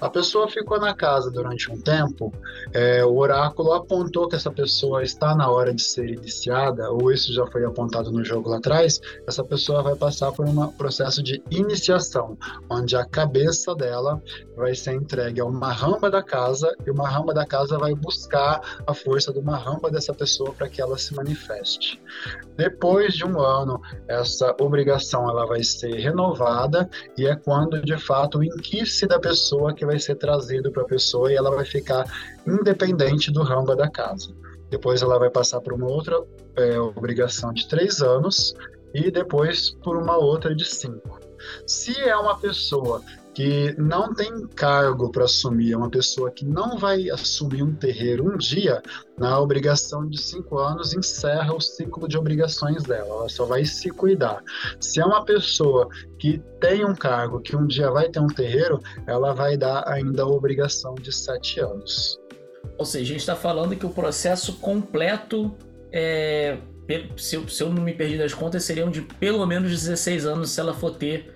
A 0.01 0.11
pessoa 0.11 0.47
ficou 0.49 0.79
na 0.79 0.95
casa 0.95 1.31
durante 1.31 1.73
um 1.73 1.81
tempo, 1.81 2.33
é, 2.75 3.03
o 3.03 3.17
oráculo 3.17 3.73
apontou 3.73 4.29
que 4.29 4.37
essa 4.37 4.51
pessoa 4.51 5.03
está 5.03 5.35
na 5.35 5.51
hora 5.51 5.73
de 5.73 5.83
ser 5.83 6.11
iniciada, 6.11 6.91
ou 6.91 7.11
isso 7.11 7.33
já 7.33 7.47
foi 7.47 7.65
apontado 7.65 8.13
no 8.13 8.23
jogo 8.23 8.51
lá 8.51 8.59
atrás, 8.59 9.01
essa 9.27 9.43
pessoa 9.43 9.83
vai 9.83 9.97
passar 9.97 10.33
por 10.33 10.47
um 10.47 10.69
processo 10.73 11.23
de 11.23 11.43
iniciação, 11.51 12.37
onde 12.69 12.95
a 12.95 13.07
cabeça 13.07 13.75
dela 13.75 14.23
vai 14.55 14.75
ser 14.75 14.93
entregue 14.95 15.41
a 15.41 15.47
uma 15.47 15.73
ramba 15.73 16.11
da 16.11 16.23
casa 16.23 16.71
e 16.87 16.91
uma 16.91 17.09
ramba 17.09 17.33
da 17.33 17.47
casa 17.47 17.79
vai 17.79 17.95
buscar 17.95 18.61
a 18.87 18.93
força 18.93 19.33
de 19.33 19.39
uma 19.39 19.57
ramba 19.57 19.91
dessa 19.91 20.13
pessoa 20.13 20.53
para 20.53 20.69
que 20.69 20.83
ela 20.83 20.99
se 20.99 21.15
manifeste. 21.15 22.01
Depois 22.57 23.15
de 23.15 23.25
um 23.25 23.41
ano, 23.41 23.81
essa 24.09 24.55
obrigação 24.61 25.29
ela 25.29 25.47
vai 25.47 25.63
ser 25.63 25.95
renovada 25.95 26.89
e 27.17 27.27
é 27.27 27.35
quando 27.35 27.81
de 27.83 27.97
fato 27.97 28.39
o 28.39 28.45
inquice 28.45 29.07
da 29.07 29.19
pessoa 29.19 29.75
que 29.75 29.86
vai 29.87 29.99
ser 29.99 30.17
trazido 30.17 30.71
para 30.71 30.83
a 30.83 30.87
pessoa 30.87 31.33
e 31.33 31.37
ela 31.37 31.51
vai 31.51 31.65
ficar 31.65 32.05
independente 32.47 33.31
do 33.33 33.43
ramba 33.43 33.75
da 33.75 33.89
casa. 33.89 34.35
Depois 34.69 35.01
ela 35.03 35.19
vai 35.19 35.31
passar 35.31 35.61
por 35.61 35.73
uma 35.73 35.89
outra 35.89 36.21
é, 36.57 36.79
obrigação 36.79 37.53
de 37.53 37.69
três 37.69 38.03
anos 38.03 38.55
e 38.93 39.11
depois 39.11 39.71
por 39.83 39.97
uma 39.97 40.17
outra 40.17 40.55
de 40.55 40.65
cinco. 40.65 41.21
Se 41.67 41.99
é 42.01 42.17
uma 42.17 42.39
pessoa 42.39 43.03
que 43.37 43.75
não 43.77 44.15
tem 44.15 44.47
cargo 44.47 45.13
para 45.13 45.25
assumir, 45.25 45.75
é 45.75 45.77
uma 45.77 45.91
pessoa 45.91 46.31
que 46.31 46.43
não 46.43 46.79
vai 46.79 47.11
assumir 47.11 47.63
um 47.63 47.75
terreiro 47.75 48.33
um 48.33 48.39
dia, 48.39 48.83
na 49.19 49.39
obrigação 49.39 50.09
de 50.09 50.19
cinco 50.19 50.57
anos 50.57 50.95
encerra 50.95 51.55
o 51.55 51.61
ciclo 51.61 52.09
de 52.09 52.17
obrigações 52.17 52.83
dela, 52.85 53.11
ela 53.11 53.29
só 53.29 53.45
vai 53.45 53.63
se 53.67 53.91
cuidar. 53.91 54.43
Se 54.81 55.03
é 55.03 55.05
uma 55.05 55.23
pessoa 55.23 55.87
que 56.19 56.43
tem 56.59 56.83
um 56.83 56.95
cargo, 56.95 57.39
que 57.43 57.55
um 57.55 57.67
dia 57.67 57.91
vai 57.91 58.09
ter 58.09 58.21
um 58.21 58.27
terreiro, 58.27 58.81
ela 59.07 59.35
vai 59.35 59.55
dar 59.55 59.87
ainda 59.87 60.23
a 60.23 60.27
obrigação 60.27 60.95
de 60.95 61.15
sete 61.15 61.61
anos. 61.61 62.19
Ou 62.79 62.87
seja, 62.87 63.05
a 63.05 63.09
gente 63.09 63.21
está 63.21 63.37
falando 63.37 63.77
que 63.77 63.85
o 63.85 63.91
processo 63.91 64.55
completo 64.55 65.55
é, 65.93 66.57
se, 67.19 67.37
eu, 67.37 67.47
se 67.47 67.63
eu 67.63 67.69
não 67.69 67.83
me 67.83 67.93
perdi 67.93 68.17
das 68.17 68.33
contas, 68.33 68.65
seriam 68.65 68.91
de 68.91 69.03
pelo 69.03 69.45
menos 69.45 69.71
16 69.71 70.25
anos 70.25 70.53
se 70.53 70.59
ela 70.59 70.73
for 70.73 70.93
ter 70.93 71.36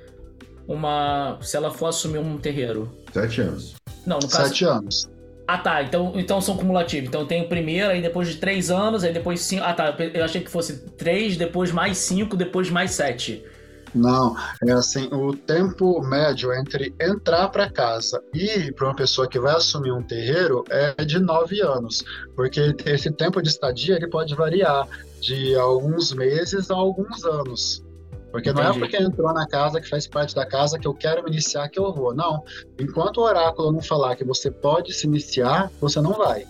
uma. 0.70 1.36
Se 1.42 1.56
ela 1.56 1.70
for 1.70 1.86
assumir 1.86 2.18
um 2.18 2.38
terreiro? 2.38 2.90
Sete 3.12 3.40
anos. 3.40 3.74
Não, 4.06 4.18
no 4.18 4.28
caso. 4.28 4.48
Sete 4.48 4.64
anos. 4.64 5.10
Ah, 5.46 5.58
tá. 5.58 5.82
Então, 5.82 6.12
então 6.14 6.40
são 6.40 6.56
cumulativos. 6.56 7.08
Então 7.08 7.26
tem 7.26 7.42
o 7.42 7.48
primeiro, 7.48 7.90
aí 7.90 8.00
depois 8.00 8.28
de 8.28 8.36
três 8.36 8.70
anos, 8.70 9.02
aí 9.02 9.12
depois 9.12 9.40
cinco. 9.40 9.64
Ah, 9.64 9.74
tá. 9.74 9.96
Eu 10.14 10.24
achei 10.24 10.40
que 10.40 10.50
fosse 10.50 10.86
três, 10.90 11.36
depois 11.36 11.72
mais 11.72 11.98
cinco, 11.98 12.36
depois 12.36 12.70
mais 12.70 12.92
sete. 12.92 13.44
Não, 13.92 14.36
é 14.64 14.70
assim, 14.70 15.08
o 15.12 15.34
tempo 15.34 16.00
médio 16.02 16.52
entre 16.52 16.94
entrar 17.00 17.48
para 17.48 17.68
casa 17.68 18.22
e 18.32 18.70
para 18.70 18.86
uma 18.86 18.94
pessoa 18.94 19.28
que 19.28 19.40
vai 19.40 19.56
assumir 19.56 19.90
um 19.90 20.00
terreiro 20.00 20.64
é 20.70 21.04
de 21.04 21.18
nove 21.18 21.60
anos, 21.60 22.04
porque 22.36 22.72
esse 22.86 23.10
tempo 23.10 23.42
de 23.42 23.48
estadia 23.48 23.96
ele 23.96 24.06
pode 24.06 24.32
variar 24.36 24.86
de 25.20 25.56
alguns 25.56 26.12
meses 26.12 26.70
a 26.70 26.76
alguns 26.76 27.24
anos. 27.24 27.82
Porque 28.30 28.50
Entendi. 28.50 28.68
não 28.68 28.74
é 28.74 28.78
porque 28.78 28.96
entrou 28.96 29.32
na 29.32 29.46
casa, 29.46 29.80
que 29.80 29.88
faz 29.88 30.06
parte 30.06 30.34
da 30.34 30.46
casa, 30.46 30.78
que 30.78 30.86
eu 30.86 30.94
quero 30.94 31.22
me 31.24 31.30
iniciar 31.30 31.68
que 31.68 31.78
eu 31.78 31.92
vou. 31.92 32.14
Não. 32.14 32.42
Enquanto 32.78 33.18
o 33.18 33.22
oráculo 33.22 33.72
não 33.72 33.82
falar 33.82 34.14
que 34.16 34.24
você 34.24 34.50
pode 34.50 34.92
se 34.92 35.06
iniciar, 35.06 35.70
você 35.80 36.00
não 36.00 36.12
vai. 36.12 36.46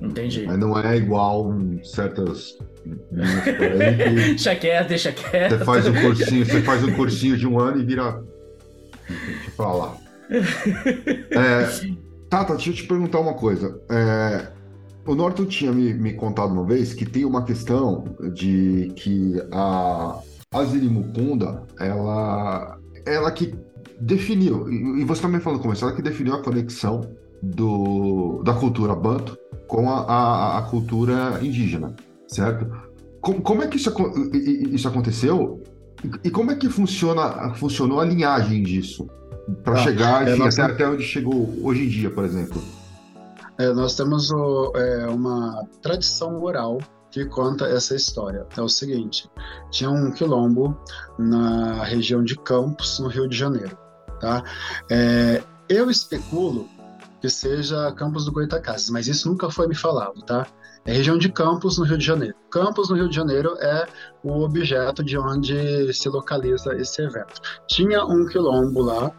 Entendi. 0.00 0.44
Mas 0.46 0.58
não 0.58 0.78
é 0.78 0.96
igual 0.96 1.52
certas. 1.82 2.58
deixa 4.26 4.54
quieto, 4.56 4.88
deixa 4.88 5.12
quieto. 5.12 5.58
Você 5.58 5.64
faz 5.64 5.86
um 5.86 5.94
cursinho, 5.94 6.46
você 6.46 6.62
faz 6.62 6.84
um 6.84 6.92
cursinho 6.94 7.36
de 7.36 7.46
um 7.46 7.58
ano 7.58 7.80
e 7.80 7.84
vira. 7.84 8.22
Deixa 9.08 9.50
pra 9.56 9.72
lá. 9.72 9.96
É, 10.30 11.96
Tata, 12.28 12.54
deixa 12.54 12.70
eu 12.70 12.74
te 12.74 12.86
perguntar 12.86 13.20
uma 13.20 13.34
coisa. 13.34 13.80
É, 13.90 14.48
o 15.06 15.14
Norton 15.14 15.46
tinha 15.46 15.72
me, 15.72 15.94
me 15.94 16.12
contado 16.12 16.52
uma 16.52 16.64
vez 16.64 16.92
que 16.92 17.06
tem 17.06 17.24
uma 17.24 17.44
questão 17.44 18.04
de 18.34 18.92
que 18.94 19.42
a, 19.50 20.20
a 20.52 20.64
Zirimukunda, 20.64 21.62
ela, 21.78 22.78
ela 23.04 23.30
que 23.30 23.54
definiu, 24.00 24.70
e 24.70 25.04
você 25.04 25.22
também 25.22 25.40
falou 25.40 25.58
como 25.60 25.74
ela 25.74 25.92
que 25.92 26.02
definiu 26.02 26.34
a 26.34 26.42
conexão 26.42 27.02
do, 27.42 28.42
da 28.44 28.54
cultura 28.54 28.94
banto 28.94 29.36
com 29.66 29.90
a, 29.90 30.00
a, 30.00 30.58
a 30.58 30.62
cultura 30.62 31.38
indígena, 31.42 31.94
certo? 32.26 32.66
Como, 33.20 33.42
como 33.42 33.62
é 33.62 33.66
que 33.66 33.76
isso, 33.76 33.92
isso 34.72 34.88
aconteceu 34.88 35.62
e, 36.24 36.30
como 36.30 36.50
é 36.50 36.54
que 36.54 36.68
funciona, 36.68 37.52
funcionou 37.54 38.00
a 38.00 38.04
linhagem 38.04 38.62
disso 38.62 39.08
para 39.64 39.74
ah, 39.74 39.76
chegar 39.78 40.28
é, 40.28 40.32
enfim, 40.32 40.42
até, 40.42 40.62
até 40.62 40.88
onde 40.88 41.02
chegou 41.02 41.52
hoje 41.62 41.84
em 41.84 41.88
dia, 41.88 42.10
por 42.10 42.24
exemplo? 42.24 42.62
É, 43.58 43.72
nós 43.72 43.96
temos 43.96 44.30
o, 44.30 44.72
é, 44.76 45.06
uma 45.08 45.66
tradição 45.82 46.40
oral 46.42 46.78
que 47.10 47.24
conta 47.26 47.66
essa 47.66 47.94
história. 47.94 48.46
É 48.56 48.60
o 48.60 48.68
seguinte: 48.68 49.30
tinha 49.70 49.90
um 49.90 50.10
quilombo 50.10 50.78
na 51.18 51.84
região 51.84 52.22
de 52.22 52.36
Campos, 52.36 52.98
no 52.98 53.08
Rio 53.08 53.28
de 53.28 53.36
Janeiro. 53.36 53.76
Tá? 54.20 54.42
É, 54.90 55.42
eu 55.68 55.90
especulo 55.90 56.68
que 57.20 57.28
seja 57.28 57.92
Campos 57.92 58.24
do 58.24 58.32
Goitacazes, 58.32 58.90
mas 58.90 59.08
isso 59.08 59.28
nunca 59.28 59.50
foi 59.50 59.66
me 59.66 59.74
falado, 59.74 60.22
tá? 60.22 60.46
É 60.88 60.92
região 60.92 61.16
de 61.18 61.30
Campos, 61.30 61.76
no 61.76 61.84
Rio 61.84 61.98
de 61.98 62.06
Janeiro. 62.06 62.34
Campos, 62.50 62.88
no 62.88 62.96
Rio 62.96 63.10
de 63.10 63.16
Janeiro, 63.16 63.54
é 63.60 63.86
o 64.24 64.40
objeto 64.40 65.04
de 65.04 65.18
onde 65.18 65.92
se 65.92 66.08
localiza 66.08 66.74
esse 66.76 67.02
evento. 67.02 67.42
Tinha 67.66 68.06
um 68.06 68.26
quilombo 68.26 68.80
lá, 68.80 69.12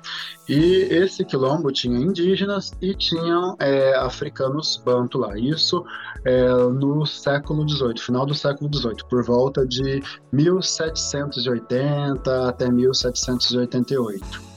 e 0.47 0.87
esse 0.89 1.23
quilombo 1.23 1.71
tinha 1.71 1.99
indígenas 1.99 2.71
e 2.81 2.95
tinham 2.95 3.55
é, 3.59 3.95
africanos 3.97 4.81
banto 4.83 5.19
lá. 5.19 5.37
Isso 5.37 5.85
é, 6.25 6.49
no 6.49 7.05
século 7.05 7.69
XVIII, 7.69 7.99
final 7.99 8.25
do 8.25 8.33
século 8.33 8.67
XVIII, 8.73 9.07
por 9.07 9.23
volta 9.23 9.63
de 9.63 10.01
1780 10.33 12.49
até 12.49 12.71
1788. 12.71 14.49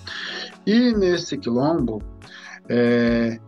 E 0.64 0.94
nesse 0.94 1.36
quilombo, 1.36 2.00
é, 2.68 3.40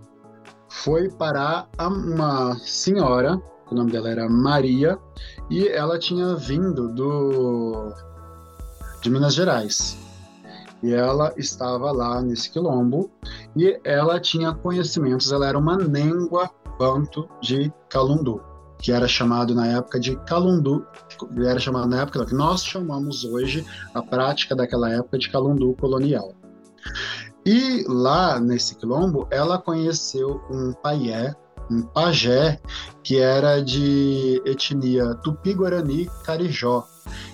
foi 0.69 1.11
parar 1.11 1.69
uma 1.79 2.57
senhora 2.59 3.41
o 3.71 3.75
nome 3.75 3.91
dela 3.91 4.11
era 4.11 4.29
Maria, 4.29 4.99
e 5.51 5.67
ela 5.69 5.99
tinha 5.99 6.35
vindo 6.37 6.89
do 6.89 7.93
de 9.03 9.11
Minas 9.11 9.35
Gerais. 9.35 9.99
E 10.83 10.93
ela 10.93 11.33
estava 11.37 11.91
lá 11.91 12.21
nesse 12.21 12.51
quilombo 12.51 13.11
e 13.57 13.79
ela 13.85 14.21
tinha 14.21 14.53
conhecimentos, 14.53 15.33
ela 15.33 15.49
era 15.49 15.59
uma 15.59 15.77
nengua 15.77 16.51
banto 16.79 17.29
de 17.41 17.73
Calundu, 17.89 18.43
que 18.79 18.93
era 18.93 19.09
chamado 19.09 19.55
na 19.55 19.67
época 19.67 19.99
de 19.99 20.15
Calundu, 20.25 20.87
era 21.39 21.59
chamado 21.59 21.89
na 21.89 22.03
época 22.03 22.27
que 22.27 22.35
nós 22.35 22.65
chamamos 22.65 23.25
hoje 23.25 23.65
a 23.95 24.03
prática 24.03 24.55
daquela 24.55 24.91
época 24.91 25.19
de 25.19 25.31
Calundu 25.31 25.75
colonial. 25.81 26.35
E 27.47 27.84
lá 27.86 28.40
nesse 28.40 28.74
quilombo, 28.76 29.26
ela 29.30 29.59
conheceu 29.59 30.40
um 30.51 30.72
paié 30.72 31.34
um 31.70 31.82
pajé 31.82 32.61
que 33.03 33.18
era 33.18 33.61
de 33.61 34.40
etnia 34.45 35.14
tupi-guarani 35.16 36.11
carijó, 36.24 36.86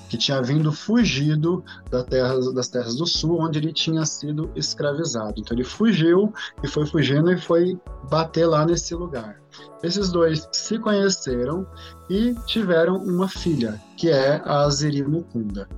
que 0.09 0.17
tinha 0.17 0.43
vindo 0.43 0.73
fugido 0.73 1.65
da 1.91 2.03
terra, 2.03 2.35
das 2.53 2.69
terras 2.69 2.97
do 2.97 3.07
sul, 3.07 3.41
onde 3.41 3.59
ele 3.59 3.73
tinha 3.73 4.05
sido 4.05 4.51
escravizado. 4.57 5.35
Então 5.39 5.57
ele 5.57 5.65
fugiu 5.65 6.33
e 6.63 6.69
foi 6.69 6.87
fugindo 6.87 7.31
e 7.31 7.39
foi 7.39 7.79
bater 8.11 8.47
lá 8.47 8.65
nesse 8.65 8.95
lugar. 8.95 9.41
Esses 9.83 10.11
dois 10.11 10.49
se 10.53 10.79
conheceram 10.79 11.67
e 12.09 12.35
tiveram 12.47 12.97
uma 12.97 13.29
filha, 13.29 13.81
que 13.97 14.11
é 14.11 14.43
a 14.45 14.63
Azeri 14.63 15.03
Mukunda. 15.03 15.69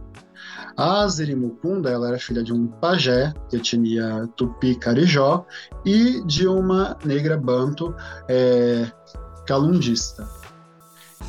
A 0.77 1.07
Zirimucunda, 1.09 1.91
ela 1.91 2.09
era 2.09 2.19
filha 2.19 2.43
de 2.43 2.53
um 2.53 2.67
pajé, 2.67 3.33
de 3.49 3.57
etnia 3.57 4.29
tupi-carijó, 4.37 5.45
e 5.85 6.23
de 6.25 6.47
uma 6.47 6.97
negra 7.05 7.37
banto 7.37 7.95
é, 8.29 8.91
calundista. 9.47 10.27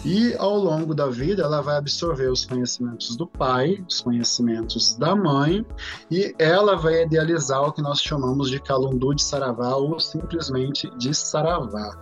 E 0.06 0.36
ao 0.38 0.58
longo 0.58 0.94
da 0.94 1.08
vida, 1.08 1.44
ela 1.44 1.62
vai 1.62 1.78
absorver 1.78 2.30
os 2.30 2.46
conhecimentos 2.46 3.16
do 3.16 3.26
pai, 3.26 3.84
os 3.88 4.02
conhecimentos 4.02 4.96
da 4.96 5.16
mãe, 5.16 5.66
e 6.12 6.36
ela 6.38 6.76
vai 6.76 7.04
idealizar 7.04 7.62
o 7.62 7.72
que 7.72 7.82
nós 7.82 8.02
chamamos 8.02 8.50
de 8.50 8.60
Calundu 8.60 9.14
de 9.14 9.24
Saravá 9.24 9.76
ou 9.76 10.00
simplesmente 10.00 10.90
de 10.98 11.14
Saravá. 11.14 11.98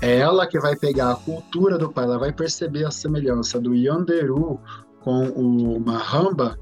É 0.00 0.18
ela 0.18 0.46
que 0.46 0.58
vai 0.58 0.76
pegar 0.76 1.12
a 1.12 1.16
cultura 1.16 1.78
do 1.78 1.90
pai, 1.90 2.04
ela 2.04 2.18
vai 2.18 2.32
perceber 2.32 2.84
a 2.84 2.90
semelhança 2.90 3.60
do 3.60 3.74
Yanderu 3.74 4.60
com 5.00 5.28
o 5.30 5.80
Mahamba 5.80 6.56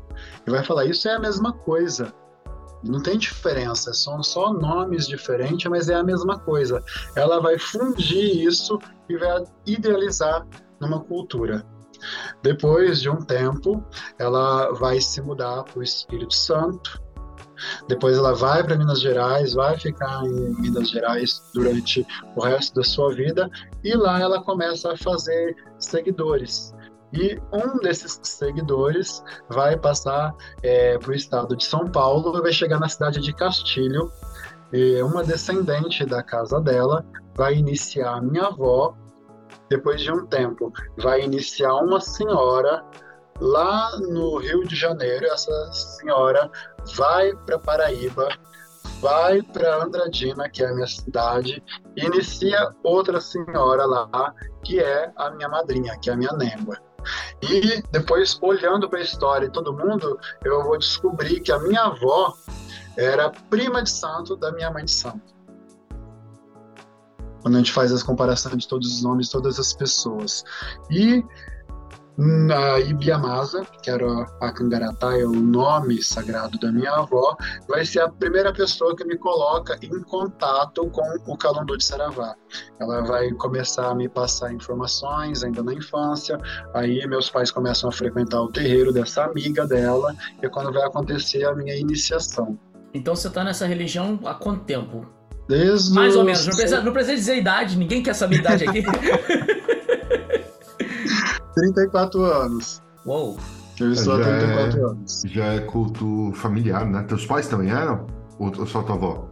e 0.50 0.52
vai 0.52 0.64
falar: 0.64 0.84
Isso 0.84 1.08
é 1.08 1.14
a 1.14 1.18
mesma 1.18 1.52
coisa. 1.52 2.12
Não 2.82 3.02
tem 3.02 3.18
diferença, 3.18 3.92
são 3.92 4.22
só 4.22 4.52
nomes 4.52 5.06
diferentes, 5.06 5.70
mas 5.70 5.88
é 5.88 5.94
a 5.94 6.02
mesma 6.02 6.38
coisa. 6.38 6.82
Ela 7.14 7.38
vai 7.40 7.58
fundir 7.58 8.46
isso 8.46 8.78
e 9.08 9.16
vai 9.18 9.44
idealizar 9.66 10.46
numa 10.80 11.00
cultura. 11.00 11.64
Depois 12.42 13.02
de 13.02 13.10
um 13.10 13.18
tempo, 13.18 13.84
ela 14.18 14.72
vai 14.72 14.98
se 14.98 15.20
mudar 15.20 15.62
para 15.64 15.78
o 15.78 15.82
Espírito 15.82 16.34
Santo. 16.34 16.98
Depois 17.86 18.16
ela 18.16 18.34
vai 18.34 18.64
para 18.64 18.78
Minas 18.78 19.02
Gerais, 19.02 19.52
vai 19.52 19.78
ficar 19.78 20.24
em 20.24 20.58
Minas 20.58 20.88
Gerais 20.88 21.42
durante 21.52 22.06
o 22.34 22.40
resto 22.40 22.76
da 22.76 22.82
sua 22.82 23.14
vida 23.14 23.50
e 23.84 23.94
lá 23.94 24.18
ela 24.18 24.42
começa 24.42 24.90
a 24.90 24.96
fazer 24.96 25.54
seguidores. 25.78 26.72
E 27.12 27.40
um 27.52 27.78
desses 27.78 28.20
seguidores 28.22 29.22
vai 29.48 29.76
passar 29.76 30.34
é, 30.62 30.96
para 30.98 31.10
o 31.10 31.14
estado 31.14 31.56
de 31.56 31.64
São 31.64 31.86
Paulo 31.86 32.36
e 32.38 32.42
vai 32.42 32.52
chegar 32.52 32.78
na 32.78 32.88
cidade 32.88 33.20
de 33.20 33.32
Castilho. 33.32 34.12
E 34.72 35.02
uma 35.02 35.24
descendente 35.24 36.06
da 36.06 36.22
casa 36.22 36.60
dela 36.60 37.04
vai 37.34 37.54
iniciar 37.54 38.16
a 38.16 38.20
minha 38.20 38.44
avó. 38.46 38.94
Depois 39.68 40.00
de 40.00 40.12
um 40.12 40.26
tempo, 40.26 40.72
vai 40.98 41.22
iniciar 41.22 41.74
uma 41.76 42.00
senhora 42.00 42.84
lá 43.40 43.96
no 43.98 44.38
Rio 44.38 44.64
de 44.64 44.76
Janeiro. 44.76 45.26
Essa 45.26 45.72
senhora 45.72 46.50
vai 46.96 47.34
para 47.46 47.58
Paraíba, 47.58 48.28
vai 49.00 49.42
para 49.42 49.84
Andradina, 49.84 50.48
que 50.48 50.62
é 50.62 50.68
a 50.68 50.74
minha 50.74 50.86
cidade, 50.86 51.62
e 51.96 52.04
inicia 52.04 52.72
outra 52.84 53.20
senhora 53.20 53.86
lá, 53.86 54.34
que 54.62 54.78
é 54.78 55.10
a 55.16 55.30
minha 55.30 55.48
madrinha, 55.48 55.98
que 56.00 56.10
é 56.10 56.12
a 56.12 56.16
minha 56.16 56.32
négua. 56.32 56.78
E 57.42 57.82
depois, 57.90 58.38
olhando 58.42 58.88
para 58.88 58.98
a 58.98 59.02
história 59.02 59.46
e 59.46 59.50
todo 59.50 59.72
mundo, 59.72 60.18
eu 60.44 60.62
vou 60.62 60.78
descobrir 60.78 61.40
que 61.40 61.52
a 61.52 61.58
minha 61.58 61.82
avó 61.82 62.34
era 62.96 63.30
prima 63.48 63.82
de 63.82 63.90
santo 63.90 64.36
da 64.36 64.52
minha 64.52 64.70
mãe 64.70 64.84
de 64.84 64.90
santo. 64.90 65.34
Quando 67.42 67.54
a 67.54 67.58
gente 67.58 67.72
faz 67.72 67.90
as 67.92 68.02
comparações 68.02 68.58
de 68.58 68.68
todos 68.68 68.94
os 68.94 69.02
nomes, 69.02 69.30
todas 69.30 69.58
as 69.58 69.72
pessoas. 69.72 70.44
E 70.90 71.24
na 72.20 72.78
Ibiamasa, 72.78 73.64
que 73.82 73.90
era 73.90 74.06
a 74.42 74.52
Kangaratá, 74.52 75.18
é 75.18 75.24
o 75.24 75.32
nome 75.32 76.02
sagrado 76.02 76.58
da 76.58 76.70
minha 76.70 76.90
avó, 76.92 77.34
vai 77.66 77.82
ser 77.86 78.00
a 78.00 78.10
primeira 78.10 78.52
pessoa 78.52 78.94
que 78.94 79.04
me 79.04 79.16
coloca 79.16 79.78
em 79.80 80.02
contato 80.02 80.86
com 80.90 81.02
o 81.26 81.36
Calundu 81.38 81.78
de 81.78 81.84
Saravá. 81.84 82.34
Ela 82.78 83.00
vai 83.00 83.30
começar 83.32 83.88
a 83.88 83.94
me 83.94 84.06
passar 84.06 84.52
informações 84.52 85.42
ainda 85.42 85.62
na 85.62 85.72
infância, 85.72 86.38
aí 86.74 87.06
meus 87.06 87.30
pais 87.30 87.50
começam 87.50 87.88
a 87.88 87.92
frequentar 87.92 88.42
o 88.42 88.52
terreiro 88.52 88.92
dessa 88.92 89.24
amiga 89.24 89.66
dela, 89.66 90.14
e 90.42 90.46
é 90.46 90.48
quando 90.50 90.70
vai 90.72 90.82
acontecer 90.82 91.44
a 91.46 91.54
minha 91.54 91.74
iniciação. 91.74 92.58
Então 92.92 93.16
você 93.16 93.28
está 93.28 93.42
nessa 93.42 93.66
religião 93.66 94.20
há 94.26 94.34
quanto 94.34 94.64
tempo? 94.64 95.06
Desde 95.48 95.94
Mais 95.94 96.14
ou 96.14 96.22
menos, 96.22 96.46
não 96.46 96.54
precisa, 96.54 96.82
não 96.82 96.92
precisa 96.92 97.16
dizer 97.16 97.38
idade, 97.38 97.78
ninguém 97.78 98.02
quer 98.02 98.14
saber 98.14 98.36
idade 98.36 98.68
aqui. 98.68 98.84
34 101.54 102.22
anos. 102.24 102.82
Uou! 103.06 103.38
Eu 103.78 103.92
estou 103.92 104.14
há 104.14 104.22
34 104.22 104.78
é, 104.78 104.84
anos. 104.84 105.22
Já 105.24 105.44
é 105.54 105.60
culto 105.60 106.32
familiar, 106.34 106.84
né? 106.86 107.02
Teus 107.04 107.24
pais 107.24 107.48
também 107.48 107.70
eram? 107.70 108.06
Ou 108.38 108.66
só 108.66 108.82
tua 108.82 108.96
avó? 108.96 109.28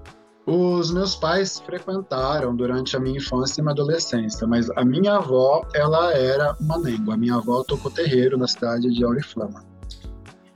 Os 0.46 0.90
meus 0.90 1.14
pais 1.14 1.60
frequentaram 1.60 2.56
durante 2.56 2.96
a 2.96 3.00
minha 3.00 3.18
infância 3.18 3.60
e 3.60 3.62
minha 3.62 3.72
adolescência, 3.72 4.46
mas 4.46 4.70
a 4.70 4.82
minha 4.82 5.16
avó, 5.16 5.62
ela 5.74 6.14
era 6.14 6.56
uma 6.58 6.78
língua. 6.78 7.12
A 7.12 7.16
minha 7.18 7.34
avó 7.34 7.62
tocou 7.62 7.90
terreiro 7.90 8.38
na 8.38 8.48
cidade 8.48 8.88
de 8.90 9.04
Auriflama. 9.04 9.62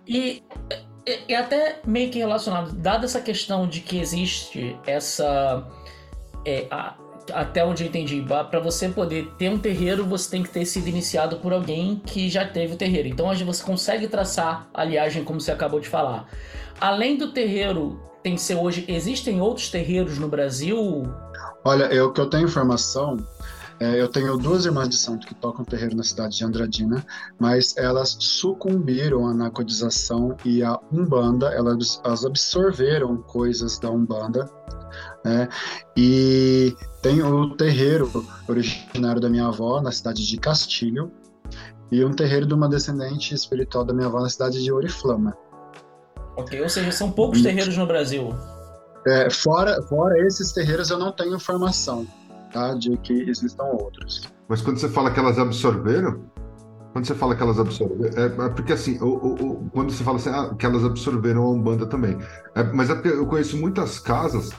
E 0.09 0.43
é 1.07 1.37
até 1.37 1.81
meio 1.87 2.11
que 2.11 2.19
relacionado, 2.19 2.73
dada 2.73 3.05
essa 3.05 3.21
questão 3.21 3.69
de 3.69 3.81
que 3.81 3.99
existe 3.99 4.79
essa. 4.87 5.67
É, 6.47 6.67
a, 6.71 6.95
até 7.33 7.64
onde 7.64 7.85
eu 7.85 7.89
entendi, 7.89 8.25
para 8.51 8.61
você 8.61 8.89
poder 8.89 9.33
ter 9.39 9.51
um 9.51 9.59
terreiro, 9.59 10.05
você 10.05 10.31
tem 10.31 10.43
que 10.43 10.49
ter 10.49 10.64
sido 10.64 10.89
iniciado 10.89 11.37
por 11.37 11.53
alguém 11.53 12.01
que 12.05 12.29
já 12.29 12.47
teve 12.47 12.75
o 12.75 12.77
terreiro. 12.77 13.09
Então 13.09 13.29
hoje 13.29 13.45
você 13.45 13.62
consegue 13.62 14.09
traçar 14.09 14.68
a 14.73 14.85
liagem 14.85 15.25
como 15.25 15.41
você 15.41 15.53
acabou 15.53 15.81
de 15.81 15.89
falar. 15.89 16.29
Além 16.81 17.16
do 17.16 17.33
terreiro, 17.33 18.01
tem 18.23 18.35
que 18.35 18.41
ser 18.41 18.57
hoje, 18.57 18.85
existem 18.89 19.41
outros 19.41 19.70
terreiros 19.70 20.18
no 20.18 20.29
Brasil? 20.29 21.05
Olha, 21.64 21.85
eu 21.85 22.12
que 22.12 22.20
eu 22.20 22.29
tenho 22.29 22.45
informação, 22.45 23.16
é, 23.81 24.01
eu 24.01 24.09
tenho 24.09 24.37
duas 24.37 24.64
irmãs 24.64 24.89
de 24.89 24.97
santo 24.97 25.27
que 25.27 25.35
tocam 25.35 25.64
terreiro 25.64 25.97
na 25.97 26.05
cidade 26.05 26.37
de 26.37 26.45
Andradina, 26.45 27.05
mas 27.39 27.77
elas 27.77 28.16
sucumbiram 28.18 29.27
à 29.27 29.35
narcotização 29.35 30.37
e 30.45 30.62
à 30.62 30.79
Umbanda, 30.93 31.49
elas, 31.49 32.01
elas 32.05 32.25
absorveram 32.25 33.16
coisas 33.16 33.79
da 33.79 33.91
Umbanda, 33.91 34.49
né? 35.25 35.49
E 35.97 36.75
tem 37.01 37.23
o 37.23 37.55
terreiro 37.57 38.11
originário 38.49 39.20
da 39.20 39.29
minha 39.29 39.47
avó 39.47 39.81
na 39.81 39.93
cidade 39.93 40.27
de 40.27 40.37
Castilho 40.37 41.11
e 41.91 42.05
um 42.05 42.12
terreiro 42.12 42.47
de 42.47 42.55
uma 42.55 42.68
descendente 42.68 43.35
espiritual 43.35 43.85
da 43.85 43.93
minha 43.93 44.07
avó 44.07 44.20
na 44.20 44.29
cidade 44.29 44.62
de 44.62 44.73
Oriflama. 44.73 45.37
Ok, 46.37 46.61
ou 46.62 46.68
seja, 46.68 46.91
são 46.91 47.11
poucos 47.11 47.41
e, 47.41 47.43
terreiros 47.43 47.77
no 47.77 47.87
Brasil. 47.87 48.31
É, 49.07 49.29
fora, 49.31 49.81
fora 49.83 50.18
esses 50.27 50.53
terreiros 50.53 50.91
eu 50.91 50.99
não 50.99 51.12
tenho 51.12 51.35
informação 51.35 52.07
tá, 52.53 52.75
de 52.75 52.97
que 52.99 53.12
existam 53.29 53.64
outros. 53.64 54.23
Mas 54.49 54.62
quando 54.62 54.79
você 54.79 54.89
fala 54.89 55.11
que 55.11 55.18
elas 55.18 55.39
absorveram, 55.39 56.25
quando 56.93 57.07
você 57.07 57.14
fala 57.14 57.35
que 57.35 57.43
elas 57.43 57.59
absorveram, 57.59 58.23
é, 58.23 58.47
é 58.47 58.49
porque 58.51 58.73
assim, 58.73 58.99
o, 59.01 59.07
o, 59.07 59.33
o, 59.35 59.70
quando 59.70 59.93
você 59.93 60.05
fala 60.05 60.16
assim, 60.16 60.31
ah, 60.31 60.55
que 60.55 60.64
elas 60.64 60.85
absorveram 60.85 61.43
a 61.43 61.51
Umbanda 61.51 61.87
também. 61.87 62.16
É, 62.55 62.62
mas 62.62 62.91
é 62.91 62.95
porque 62.95 63.09
eu 63.09 63.27
conheço 63.27 63.57
muitas 63.57 63.99
casas 63.99 64.51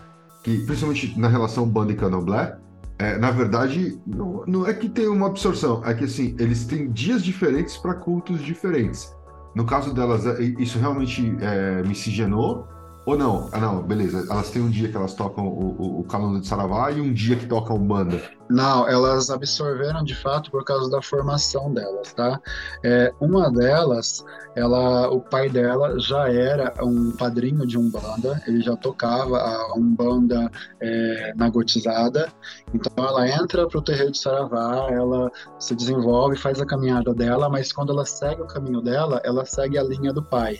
que, 0.43 0.59
principalmente 0.65 1.17
na 1.17 1.27
relação 1.27 1.65
banda 1.65 1.93
e 1.93 1.95
candomblé, 1.95 2.57
é, 2.99 3.17
na 3.17 3.31
verdade, 3.31 3.99
não, 4.05 4.43
não, 4.45 4.67
é 4.67 4.73
que 4.73 4.87
tem 4.87 5.07
uma 5.07 5.27
absorção, 5.27 5.81
é 5.83 5.93
que 5.93 6.03
assim, 6.03 6.35
eles 6.37 6.65
têm 6.65 6.91
dias 6.91 7.23
diferentes 7.23 7.77
para 7.77 7.95
cultos 7.95 8.41
diferentes. 8.41 9.11
No 9.55 9.65
caso 9.65 9.93
delas, 9.93 10.25
é, 10.27 10.41
isso 10.59 10.77
realmente 10.77 11.35
é, 11.41 11.81
miscigenou 11.83 12.67
ou 13.05 13.17
não? 13.17 13.49
Ah, 13.51 13.59
não, 13.59 13.83
beleza. 13.83 14.25
Elas 14.29 14.49
têm 14.49 14.61
um 14.61 14.69
dia 14.69 14.89
que 14.89 14.95
elas 14.95 15.13
tocam 15.13 15.45
o, 15.45 15.99
o, 16.01 16.07
o 16.07 16.39
de 16.39 16.47
Saravá 16.47 16.91
e 16.91 17.01
um 17.01 17.11
dia 17.11 17.35
que 17.35 17.45
tocam 17.45 17.77
banda. 17.77 18.21
Não, 18.53 18.87
elas 18.87 19.31
absorveram 19.31 20.03
de 20.03 20.13
fato 20.13 20.51
por 20.51 20.63
causa 20.63 20.87
da 20.87 21.01
formação 21.01 21.73
delas, 21.73 22.13
tá? 22.13 22.39
É, 22.83 23.11
uma 23.19 23.51
delas, 23.51 24.23
ela, 24.55 25.09
o 25.09 25.19
pai 25.19 25.49
dela 25.49 25.99
já 25.99 26.31
era 26.31 26.71
um 26.85 27.11
padrinho 27.17 27.65
de 27.65 27.79
umbanda, 27.79 28.43
ele 28.45 28.61
já 28.61 28.75
tocava 28.75 29.39
a 29.39 29.73
umbanda 29.75 30.51
é, 30.79 31.33
na 31.35 31.49
gotizada, 31.49 32.31
então 32.71 32.91
ela 33.03 33.27
entra 33.27 33.67
para 33.67 33.79
o 33.79 33.81
terreiro 33.81 34.11
de 34.11 34.19
Saravá, 34.19 34.87
ela 34.91 35.31
se 35.57 35.73
desenvolve, 35.73 36.37
faz 36.37 36.61
a 36.61 36.65
caminhada 36.65 37.11
dela, 37.11 37.49
mas 37.49 37.73
quando 37.73 37.91
ela 37.91 38.05
segue 38.05 38.43
o 38.43 38.47
caminho 38.47 38.81
dela, 38.81 39.19
ela 39.25 39.45
segue 39.45 39.79
a 39.79 39.83
linha 39.83 40.13
do 40.13 40.21
pai. 40.21 40.59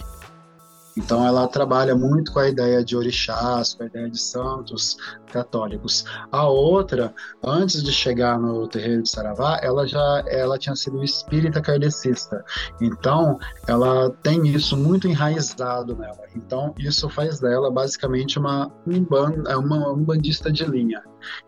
Então 0.97 1.25
ela 1.25 1.47
trabalha 1.47 1.95
muito 1.95 2.31
com 2.31 2.39
a 2.39 2.47
ideia 2.47 2.83
de 2.83 2.95
orixás, 2.95 3.73
com 3.73 3.83
a 3.83 3.85
ideia 3.87 4.09
de 4.09 4.19
santos 4.19 4.97
católicos. 5.31 6.05
A 6.31 6.47
outra, 6.47 7.13
antes 7.43 7.83
de 7.83 7.91
chegar 7.91 8.39
no 8.39 8.67
terreiro 8.67 9.01
de 9.03 9.09
Saravá, 9.09 9.59
ela 9.61 9.87
já 9.87 10.23
ela 10.27 10.57
tinha 10.57 10.75
sido 10.75 11.03
espírita 11.03 11.61
kardecista. 11.61 12.43
Então 12.79 13.39
ela 13.67 14.09
tem 14.21 14.47
isso 14.47 14.77
muito 14.77 15.07
enraizado 15.07 15.95
nela. 15.95 16.23
Então 16.35 16.73
isso 16.77 17.09
faz 17.09 17.39
dela 17.39 17.71
basicamente 17.71 18.37
uma 18.37 18.71
umbanda, 18.85 19.57
uma 19.57 19.91
umbandista 19.91 20.51
de 20.51 20.65
linha. 20.65 21.01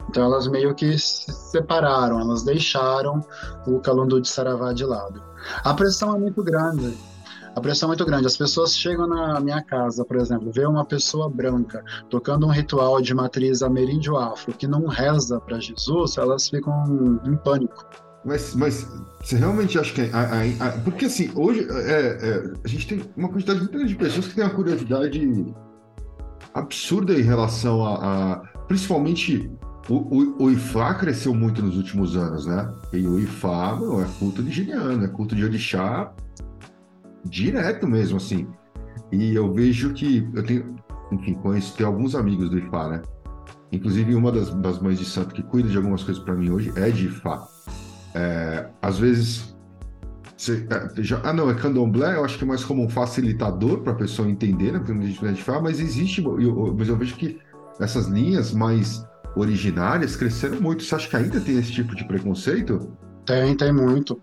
Então 0.10 0.24
elas 0.24 0.48
meio 0.48 0.74
que 0.74 0.98
se 0.98 1.32
separaram, 1.32 2.20
elas 2.20 2.44
deixaram 2.44 3.22
o 3.68 3.80
calundu 3.80 4.20
de 4.20 4.28
Saravá 4.28 4.74
de 4.74 4.86
lado. 4.86 5.22
A 5.64 5.74
pressão 5.74 6.16
é 6.16 6.20
muito 6.20 6.44
grande 6.44 6.98
a 7.56 7.62
pressão 7.62 7.88
é 7.88 7.90
muito 7.92 8.06
grande. 8.06 8.28
As 8.28 8.36
pessoas 8.36 8.78
chegam 8.78 9.08
na 9.08 9.40
minha 9.40 9.62
casa, 9.64 10.04
por 10.04 10.18
exemplo, 10.18 10.52
vê 10.52 10.66
uma 10.66 10.84
pessoa 10.84 11.30
branca 11.30 11.84
tocando 12.10 12.46
um 12.46 12.50
ritual 12.50 13.02
de 13.02 13.14
matriz 13.14 13.64
ameríndio-afro 13.64 14.54
que 14.54 14.68
não 14.68 14.88
reza 14.88 15.40
para 15.40 15.60
Jesus, 15.60 16.18
elas 16.18 16.50
ficam 16.50 17.22
em 17.26 17.36
pânico. 17.38 17.86
Mas, 18.26 18.56
mas 18.56 18.88
você 19.22 19.38
realmente 19.38 19.80
acha 19.80 19.94
que. 19.94 20.02
A, 20.02 20.20
a, 20.20 20.68
a, 20.68 20.72
porque 20.80 21.06
assim, 21.06 21.32
hoje 21.34 21.66
é, 21.70 21.92
é, 21.92 22.54
a 22.64 22.68
gente 22.68 22.88
tem 22.88 23.02
uma 23.16 23.30
quantidade 23.30 23.60
muito 23.60 23.72
grande 23.72 23.90
de 23.90 23.96
pessoas 23.96 24.28
que 24.28 24.36
têm 24.36 24.44
uma 24.44 24.54
curiosidade 24.54 25.56
absurda 26.54 27.14
em 27.14 27.22
relação 27.22 27.86
a. 27.86 28.44
principalmente 28.68 29.50
o, 29.88 29.94
o, 29.94 30.44
o, 30.46 30.52
IFA 30.52 30.96
cresceu 30.96 31.36
muito 31.36 31.62
nos 31.62 31.78
últimos 31.78 32.18
anos, 32.18 32.48
né? 32.48 32.74
E 32.92 33.08
o 33.08 33.20
IFA 33.20 33.76
meu, 33.76 34.02
é 34.02 34.08
culto 34.18 34.42
de 34.42 34.52
geniano, 34.52 35.06
é 35.06 35.08
culto 35.08 35.36
de 35.36 35.44
orixá 35.44 36.12
direto 37.26 37.88
mesmo, 37.88 38.18
assim. 38.18 38.48
E 39.12 39.36
eu 39.36 39.54
vejo 39.54 39.94
que 39.94 40.28
eu 40.34 40.44
tenho, 40.44 40.76
enfim, 41.12 41.34
conheço, 41.36 41.76
tenho 41.76 41.90
alguns 41.90 42.16
amigos 42.16 42.50
do 42.50 42.58
IFA, 42.58 42.90
né? 42.90 43.02
Inclusive, 43.72 44.16
uma 44.16 44.32
das, 44.32 44.54
das 44.56 44.80
mães 44.80 45.00
de 45.00 45.06
santo 45.06 45.34
que 45.34 45.44
cuida 45.44 45.70
de 45.70 45.78
algumas 45.78 46.04
coisas 46.04 46.24
para 46.24 46.34
mim 46.34 46.50
hoje 46.50 46.72
é 46.76 46.90
de 46.90 47.08
Ifá. 47.08 47.48
É, 48.14 48.70
às 48.82 48.98
vezes. 49.00 49.56
Você, 50.38 50.68
é, 50.70 51.02
já, 51.02 51.22
ah, 51.24 51.34
não, 51.34 51.50
é 51.50 51.54
candomblé, 51.54 52.16
eu 52.16 52.26
acho 52.26 52.38
que 52.38 52.44
é 52.44 52.48
mais 52.48 52.64
como 52.64 52.84
um 52.84 52.90
facilitador 52.90 53.82
para 53.82 53.94
a 53.94 53.96
pessoa 53.96 54.30
entender, 54.30 54.72
né? 54.72 54.80
Porque 54.80 54.92
a 54.92 55.30
gente 55.30 55.44
fala, 55.44 55.62
mas 55.62 55.80
existe, 55.80 56.24
eu, 56.24 56.76
mas 56.78 56.88
eu 56.88 56.98
vejo 56.98 57.16
que 57.16 57.40
essas 57.80 58.08
linhas 58.08 58.54
mais 58.54 59.06
originárias 59.36 60.16
cresceram 60.16 60.62
muito. 60.62 60.84
Você 60.84 60.96
acha 60.96 61.10
que 61.10 61.16
ainda 61.16 61.40
tem 61.40 61.58
esse 61.58 61.72
tipo 61.72 61.96
de 61.96 62.06
preconceito? 62.06 62.96
Tem, 63.26 63.56
tem 63.56 63.74
muito. 63.74 64.22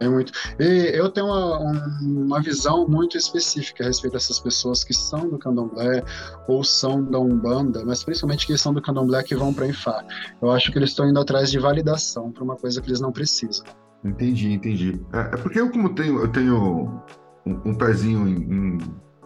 É 0.00 0.08
muito. 0.08 0.32
E 0.58 0.90
eu 0.94 1.08
tenho 1.10 1.26
uma, 1.26 1.72
uma 2.00 2.40
visão 2.40 2.86
muito 2.86 3.16
específica 3.16 3.84
a 3.84 3.86
respeito 3.88 4.12
dessas 4.12 4.38
pessoas 4.38 4.84
que 4.84 4.94
são 4.94 5.28
do 5.28 5.38
candomblé 5.38 6.02
ou 6.46 6.62
são 6.62 7.04
da 7.04 7.18
Umbanda, 7.18 7.84
mas 7.84 8.04
principalmente 8.04 8.46
que 8.46 8.56
são 8.56 8.72
do 8.72 8.80
candomblé 8.80 9.22
que 9.22 9.34
vão 9.34 9.52
para 9.52 9.66
Ifá. 9.66 10.04
Eu 10.40 10.50
acho 10.50 10.70
que 10.70 10.78
eles 10.78 10.90
estão 10.90 11.08
indo 11.08 11.18
atrás 11.18 11.50
de 11.50 11.58
validação 11.58 12.30
para 12.30 12.44
uma 12.44 12.56
coisa 12.56 12.80
que 12.80 12.88
eles 12.88 13.00
não 13.00 13.12
precisam. 13.12 13.66
Entendi, 14.04 14.52
entendi. 14.52 15.00
É, 15.12 15.18
é 15.18 15.36
porque 15.36 15.60
eu, 15.60 15.70
como 15.70 15.94
tenho, 15.94 16.20
eu 16.20 16.28
tenho 16.28 17.02
um, 17.44 17.70
um 17.70 17.74
pezinho 17.74 18.28
em, 18.28 18.76
em, 18.76 18.78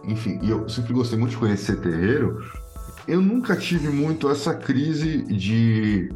Enfim, 0.05 0.39
e 0.41 0.49
eu 0.49 0.67
sempre 0.67 0.93
gostei 0.93 1.17
muito 1.17 1.31
de 1.31 1.37
conhecer 1.37 1.79
terreiro, 1.79 2.39
eu 3.07 3.21
nunca 3.21 3.55
tive 3.55 3.89
muito 3.89 4.29
essa 4.29 4.53
crise 4.53 5.23
de 5.23 6.09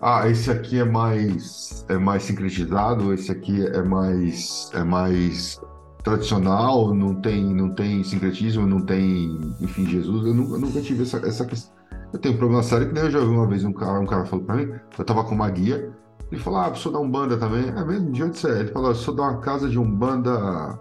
ah, 0.00 0.28
esse 0.28 0.50
aqui 0.50 0.78
é 0.78 0.84
mais 0.84 1.84
é 1.88 1.98
mais 1.98 2.22
sincretizado, 2.22 3.12
esse 3.12 3.30
aqui 3.32 3.66
é 3.66 3.82
mais 3.82 4.70
é 4.74 4.84
mais 4.84 5.60
tradicional, 6.04 6.94
não 6.94 7.14
tem 7.14 7.54
não 7.54 7.70
tem 7.74 8.04
sincretismo, 8.04 8.66
não 8.66 8.80
tem, 8.80 9.54
enfim, 9.60 9.86
Jesus. 9.86 10.26
Eu 10.26 10.34
nunca, 10.34 10.54
eu 10.54 10.60
nunca 10.60 10.80
tive 10.80 11.02
essa, 11.02 11.18
essa 11.26 11.44
questão. 11.44 11.76
Eu 12.12 12.18
tenho 12.18 12.34
um 12.34 12.38
problema 12.38 12.62
sério 12.62 12.88
que 12.88 12.94
nem 12.94 13.04
eu 13.04 13.10
já 13.10 13.18
vi 13.18 13.26
uma 13.26 13.46
vez 13.46 13.64
um 13.64 13.72
cara, 13.72 14.00
um 14.00 14.06
cara 14.06 14.24
falou 14.24 14.44
para 14.44 14.56
mim, 14.56 14.72
eu 14.98 15.04
tava 15.04 15.24
com 15.24 15.34
uma 15.34 15.50
guia, 15.50 15.92
ele 16.30 16.40
falou: 16.40 16.60
"Ah, 16.60 16.74
sou 16.74 16.92
da 16.92 16.98
Umbanda 16.98 17.36
também". 17.36 17.68
É 17.68 17.84
mesmo? 17.84 18.12
De 18.12 18.22
onde 18.22 18.38
você 18.38 18.50
é? 18.50 18.60
Ele 18.60 18.72
falou: 18.72 18.94
"Sou 18.94 19.14
da 19.14 19.24
uma 19.24 19.40
casa 19.40 19.68
de 19.68 19.78
Umbanda". 19.78 20.78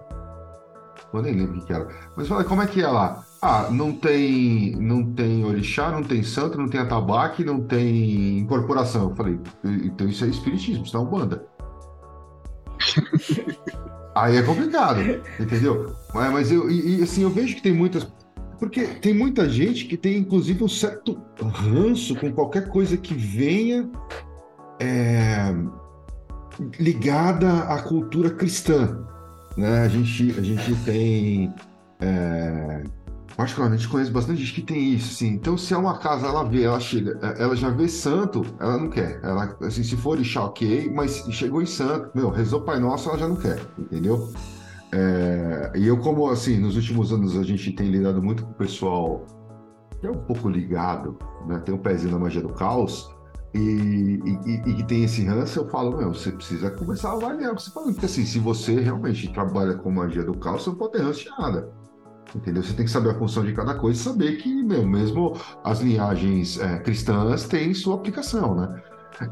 Eu 1.14 1.22
nem 1.22 1.34
lembro 1.34 1.60
o 1.60 1.66
que 1.66 1.74
era. 1.74 1.88
Mas 2.16 2.28
fala, 2.28 2.44
como 2.44 2.62
é 2.62 2.68
que 2.68 2.82
é 2.82 2.88
lá? 2.88 3.24
Ah, 3.42 3.70
não 3.72 3.94
tem, 3.94 4.76
não 4.78 5.14
tem 5.14 5.46
orixá, 5.46 5.92
não 5.92 6.04
tem 6.04 6.24
santo, 6.24 6.58
não 6.58 6.68
tem 6.68 6.82
atabaque, 6.82 7.44
não 7.44 7.62
tem 7.62 8.40
incorporação. 8.40 9.10
Eu 9.10 9.16
falei, 9.16 9.40
então 9.84 10.08
isso 10.08 10.26
é 10.26 10.28
espiritismo, 10.28 10.84
isso 10.84 10.98
é 10.98 11.06
banda. 11.06 11.46
Aí 14.16 14.36
é 14.36 14.42
complicado, 14.42 15.00
entendeu? 15.40 15.96
Mas, 16.14 16.34
mas 16.34 16.52
eu, 16.52 16.70
e, 16.72 17.04
assim, 17.04 17.22
eu 17.22 17.30
vejo 17.30 17.56
que 17.56 17.62
tem 17.62 17.74
muitas. 17.74 18.08
Porque 18.58 18.86
tem 18.86 19.14
muita 19.14 19.48
gente 19.48 19.86
que 19.86 19.96
tem, 19.96 20.18
inclusive, 20.18 20.64
um 20.64 20.68
certo 20.68 21.22
ranço 21.40 22.16
com 22.16 22.32
qualquer 22.32 22.70
coisa 22.70 22.98
que 22.98 23.14
venha 23.14 23.88
é, 24.80 25.54
ligada 26.80 27.60
à 27.66 27.80
cultura 27.84 28.32
cristã. 28.32 29.06
Né? 29.56 29.82
A, 29.84 29.88
gente, 29.88 30.40
a 30.40 30.42
gente 30.42 30.76
tem. 30.84 31.54
É, 32.00 32.84
particularmente 33.38 33.88
conheço 33.88 34.12
bastante 34.12 34.42
gente 34.42 34.54
que 34.56 34.62
tem 34.64 34.94
isso, 34.94 35.14
assim. 35.14 35.28
Então, 35.28 35.56
se 35.56 35.72
é 35.72 35.78
uma 35.78 36.00
casa, 36.00 36.26
ela 36.26 36.44
vê, 36.44 36.64
ela 36.64 36.80
chega, 36.80 37.20
é, 37.22 37.44
ela 37.44 37.56
já 37.56 37.70
vê 37.70 37.88
santo, 37.88 38.44
ela 38.60 38.78
não 38.80 38.90
quer. 38.90 39.20
Ela, 39.24 39.56
assim, 39.62 39.84
se 39.84 39.96
for 39.96 40.12
orixá, 40.12 40.44
ok, 40.44 40.92
mas 40.92 41.24
chegou 41.30 41.62
em 41.62 41.68
santo, 41.68 42.10
meu, 42.16 42.32
rezou 42.32 42.62
Pai 42.62 42.80
Nosso, 42.80 43.10
ela 43.10 43.20
já 43.20 43.28
não 43.28 43.36
quer, 43.36 43.62
entendeu? 43.78 44.34
É, 44.92 45.72
e 45.76 45.86
eu, 45.86 45.98
como, 45.98 46.28
assim, 46.30 46.58
nos 46.58 46.76
últimos 46.76 47.14
anos 47.14 47.38
a 47.38 47.44
gente 47.44 47.72
tem 47.74 47.90
lidado 47.90 48.24
muito 48.24 48.44
com 48.44 48.52
o 48.52 48.56
pessoal 48.56 49.24
que 50.02 50.08
é 50.08 50.12
um 50.12 50.18
pouco 50.26 50.50
ligado, 50.50 51.18
né? 51.48 51.60
Tem 51.60 51.74
um 51.74 51.80
pezinho 51.80 52.14
na 52.14 52.20
magia 52.20 52.42
do 52.42 52.50
caos, 52.50 53.10
e, 53.54 54.20
que 54.76 54.84
tem 54.84 55.04
esse 55.04 55.26
ranço, 55.26 55.60
eu 55.60 55.70
falo, 55.70 55.98
meu, 55.98 56.14
você 56.14 56.32
precisa 56.32 56.70
começar 56.72 57.10
a 57.10 57.14
avaliar 57.14 57.54
o 57.54 57.56
que 57.56 57.64
você 57.64 57.72
fala. 57.72 57.92
Porque 57.92 58.06
assim, 58.06 58.26
se 58.26 58.40
você 58.40 58.80
realmente 58.80 59.32
trabalha 59.32 59.76
com 59.76 59.90
magia 59.92 60.24
do 60.24 60.38
caos, 60.38 60.64
você 60.64 60.70
não 60.70 60.78
pode 60.78 60.94
ter 60.94 61.02
ranço 61.02 61.24
de 61.24 61.30
nada. 61.30 61.72
Entendeu? 62.36 62.62
Você 62.62 62.74
tem 62.74 62.86
que 62.86 62.92
saber 62.92 63.12
a 63.12 63.16
função 63.18 63.44
de 63.44 63.54
cada 63.54 63.76
coisa 63.76 64.00
e 64.00 64.04
saber 64.04 64.38
que, 64.38 64.64
meu, 64.64 64.86
mesmo 64.86 65.34
as 65.64 65.80
linhagens 65.80 66.60
é, 66.60 66.80
cristãs 66.80 67.48
têm 67.48 67.74
sua 67.74 67.96
aplicação, 67.96 68.56
né? 68.56 68.82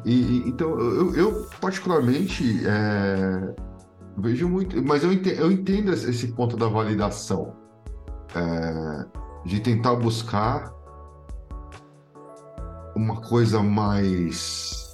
E, 0.06 0.44
então, 0.48 0.80
eu, 0.80 1.16
eu 1.16 1.48
particularmente 1.62 2.62
é, 2.66 3.54
vejo 4.18 4.48
muito, 4.48 4.82
mas 4.82 5.04
eu 5.04 5.12
entendo, 5.12 5.40
eu 5.40 5.52
entendo, 5.52 5.92
esse 5.92 6.30
ponto 6.30 6.58
da 6.58 6.68
validação, 6.68 7.54
é, 8.34 9.06
de 9.46 9.60
tentar 9.60 9.96
buscar 9.96 10.74
uma 12.96 13.22
coisa 13.22 13.62
mais 13.62 14.86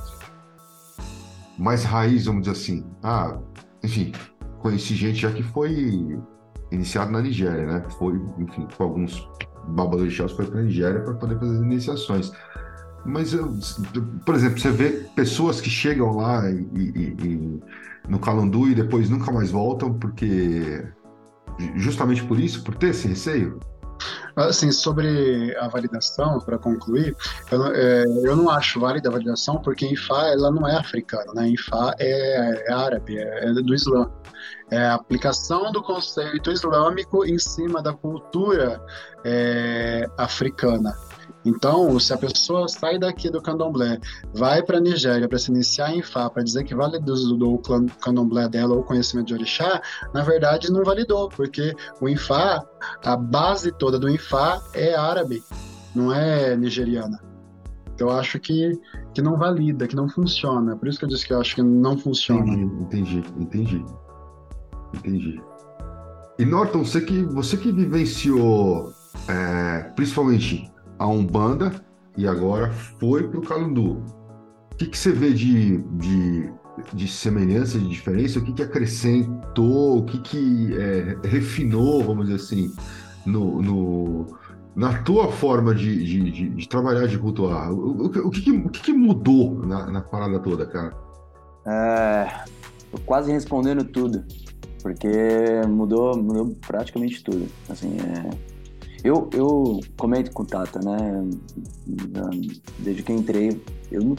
mais 1.58 1.84
raiz, 1.84 2.26
vamos 2.26 2.42
dizer 2.42 2.58
assim. 2.58 2.86
Ah, 3.04 3.38
enfim, 3.84 4.12
conheci 4.60 4.96
gente 4.96 5.20
já 5.20 5.32
que 5.32 5.44
foi 5.44 6.20
iniciado 6.72 7.12
na 7.12 7.22
Nigéria, 7.22 7.66
né? 7.66 7.86
Foi, 7.98 8.20
enfim, 8.40 8.68
com 8.76 8.84
alguns 8.84 9.28
babadores 9.68 10.16
foi 10.16 10.46
para 10.46 10.60
a 10.60 10.64
Nigéria 10.64 11.02
para 11.02 11.14
poder 11.14 11.38
fazer 11.38 11.58
iniciações. 11.58 12.32
Mas, 13.06 13.34
eu, 13.34 13.58
por 14.26 14.36
exemplo, 14.36 14.60
você 14.60 14.72
vê 14.72 14.90
pessoas 15.16 15.60
que 15.60 15.70
chegam 15.70 16.16
lá 16.18 16.50
e, 16.50 16.68
e, 16.76 17.16
e, 17.24 17.60
no 18.08 18.20
Calundu 18.20 18.68
e 18.68 18.76
depois 18.76 19.10
nunca 19.10 19.32
mais 19.32 19.50
voltam, 19.50 19.94
porque 19.94 20.86
justamente 21.76 22.24
por 22.24 22.40
isso, 22.40 22.64
por 22.64 22.76
ter 22.76 22.90
esse 22.90 23.08
receio? 23.08 23.60
Assim, 24.36 24.72
sobre 24.72 25.56
a 25.58 25.68
validação, 25.68 26.40
para 26.40 26.58
concluir, 26.58 27.16
eu, 27.52 27.66
é, 27.68 28.04
eu, 28.24 28.36
não 28.36 28.50
acho 28.50 28.80
válida 28.80 29.10
a 29.10 29.12
validação 29.12 29.58
porque 29.62 29.86
Ifá 29.86 30.28
ela 30.28 30.50
não 30.50 30.68
é 30.68 30.78
africana, 30.78 31.34
né? 31.34 31.50
Ifá 31.50 31.94
é, 32.00 32.64
é 32.68 32.74
árabe, 32.74 33.18
é, 33.18 33.46
é 33.46 33.54
do 33.54 33.74
Islã 33.74 34.10
é 34.72 34.86
a 34.86 34.96
aplicação 34.96 35.72
do 35.72 35.84
conceito 35.84 36.50
islâmico 36.50 37.26
em 37.26 37.38
cima 37.38 37.82
da 37.82 37.94
cultura 37.94 38.82
é, 39.24 40.10
africana. 40.18 40.96
Então, 41.44 42.00
se 42.00 42.14
a 42.14 42.18
pessoa 42.18 42.68
sai 42.68 43.00
daqui 43.00 43.30
do 43.30 43.42
candomblé, 43.42 44.00
vai 44.34 44.62
para 44.62 44.78
a 44.78 44.82
Nigéria 44.82 45.28
para 45.28 45.40
se 45.40 45.52
iniciar 45.52 45.94
em 45.94 46.02
Fá, 46.02 46.30
para 46.30 46.44
dizer 46.44 46.64
que 46.64 46.76
validou 46.76 47.56
o 47.56 47.62
candomblé 48.00 48.48
dela 48.48 48.76
ou 48.76 48.82
o 48.82 48.84
conhecimento 48.84 49.28
de 49.28 49.34
orixá, 49.34 49.82
na 50.14 50.24
verdade 50.24 50.72
não 50.72 50.84
validou, 50.84 51.30
porque 51.30 51.76
o 52.00 52.08
Infá, 52.08 52.64
a 53.04 53.16
base 53.16 53.72
toda 53.72 53.98
do 53.98 54.10
Infá 54.10 54.62
é 54.74 54.94
árabe, 54.94 55.44
não 55.96 56.14
é 56.14 56.56
nigeriana. 56.56 57.20
Eu 57.98 58.10
acho 58.10 58.40
que, 58.40 58.80
que 59.14 59.22
não 59.22 59.38
valida, 59.38 59.88
que 59.88 59.96
não 59.96 60.10
funciona. 60.10 60.76
Por 60.76 60.88
isso 60.88 60.98
que 60.98 61.06
eu 61.06 61.10
disse 61.10 61.26
que 61.28 61.34
eu 61.34 61.40
acho 61.40 61.56
que 61.56 61.62
não 61.62 61.98
funciona. 61.98 62.52
Entendi, 62.52 63.20
entendi, 63.20 63.24
entendi. 63.38 63.86
Entendi. 64.94 65.42
E 66.40 66.46
Norton, 66.46 66.84
você 66.84 67.02
que, 67.02 67.24
você 67.24 67.58
que 67.58 67.72
vivenciou 67.72 68.92
é, 69.28 69.84
principalmente 69.96 70.72
a 70.98 71.08
Umbanda 71.08 71.72
e 72.18 72.28
agora 72.28 72.72
foi 73.00 73.28
para 73.28 73.40
o 73.40 73.42
Calundu, 73.42 74.04
o 74.74 74.76
que, 74.76 74.88
que 74.88 74.98
você 74.98 75.12
vê 75.12 75.34
de, 75.34 75.78
de, 75.78 76.52
de 76.94 77.08
semelhança, 77.08 77.78
de 77.78 77.88
diferença? 77.88 78.40
O 78.40 78.44
que, 78.44 78.54
que 78.54 78.64
acrescentou? 78.64 80.00
O 80.00 80.04
que, 80.06 80.20
que 80.20 80.76
é, 80.78 81.18
refinou, 81.28 82.04
vamos 82.04 82.26
dizer 82.26 82.44
assim, 82.44 82.74
no, 83.26 83.62
no, 83.62 84.28
na 84.76 84.98
tua 85.04 85.32
forma 85.32 85.76
de, 85.76 86.04
de, 86.04 86.32
de, 86.32 86.50
de 86.50 86.70
trabalhar, 86.70 87.08
de 87.08 87.18
cultuar? 87.18 87.72
O, 87.72 87.76
o, 87.76 88.06
o, 88.06 88.32
que, 88.32 88.52
o 88.52 88.70
que, 88.70 88.94
mudou 88.94 89.66
na, 89.66 89.92
na 89.92 90.02
parada 90.02 90.40
toda, 90.40 90.66
cara? 90.66 90.96
É, 91.68 92.28
quase 93.06 93.32
respondendo 93.32 93.84
tudo 93.84 94.24
porque 94.82 95.08
mudou, 95.68 96.18
mudou 96.18 96.56
praticamente 96.66 97.24
tudo. 97.24 97.48
Assim, 97.70 97.96
é... 98.00 98.30
eu, 99.04 99.30
eu 99.34 99.80
comento 99.98 100.32
com 100.32 100.44
o 100.44 100.46
Tata, 100.46 100.80
né? 100.80 101.24
Desde 102.80 103.04
que 103.04 103.14
entrei, 103.14 103.62
eu 103.92 104.04
não, 104.04 104.16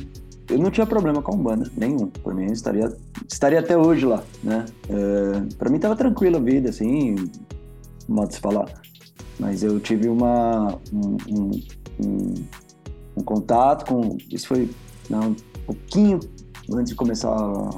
eu 0.48 0.58
não 0.58 0.70
tinha 0.70 0.86
problema 0.86 1.22
com 1.22 1.32
a 1.32 1.34
Umbanda, 1.34 1.70
nenhum. 1.76 2.06
Por 2.06 2.34
mim, 2.34 2.46
estaria, 2.46 2.92
estaria 3.30 3.60
até 3.60 3.76
hoje 3.76 4.06
lá, 4.06 4.22
né? 4.42 4.64
É... 4.88 5.54
Para 5.56 5.70
mim, 5.70 5.78
tava 5.78 5.96
tranquila 5.96 6.38
a 6.38 6.42
vida, 6.42 6.70
assim, 6.70 7.14
modo 8.08 8.28
de 8.28 8.34
se 8.34 8.40
falar. 8.40 8.66
Mas 9.38 9.62
eu 9.62 9.80
tive 9.80 10.08
uma, 10.08 10.78
um, 10.92 11.16
um, 11.28 11.50
um, 12.04 12.34
um 13.16 13.22
contato 13.24 13.86
com. 13.86 14.16
Isso 14.30 14.46
foi 14.46 14.70
não, 15.10 15.30
um 15.30 15.36
pouquinho 15.66 16.20
antes 16.72 16.90
de 16.90 16.94
começar 16.94 17.34
a 17.34 17.70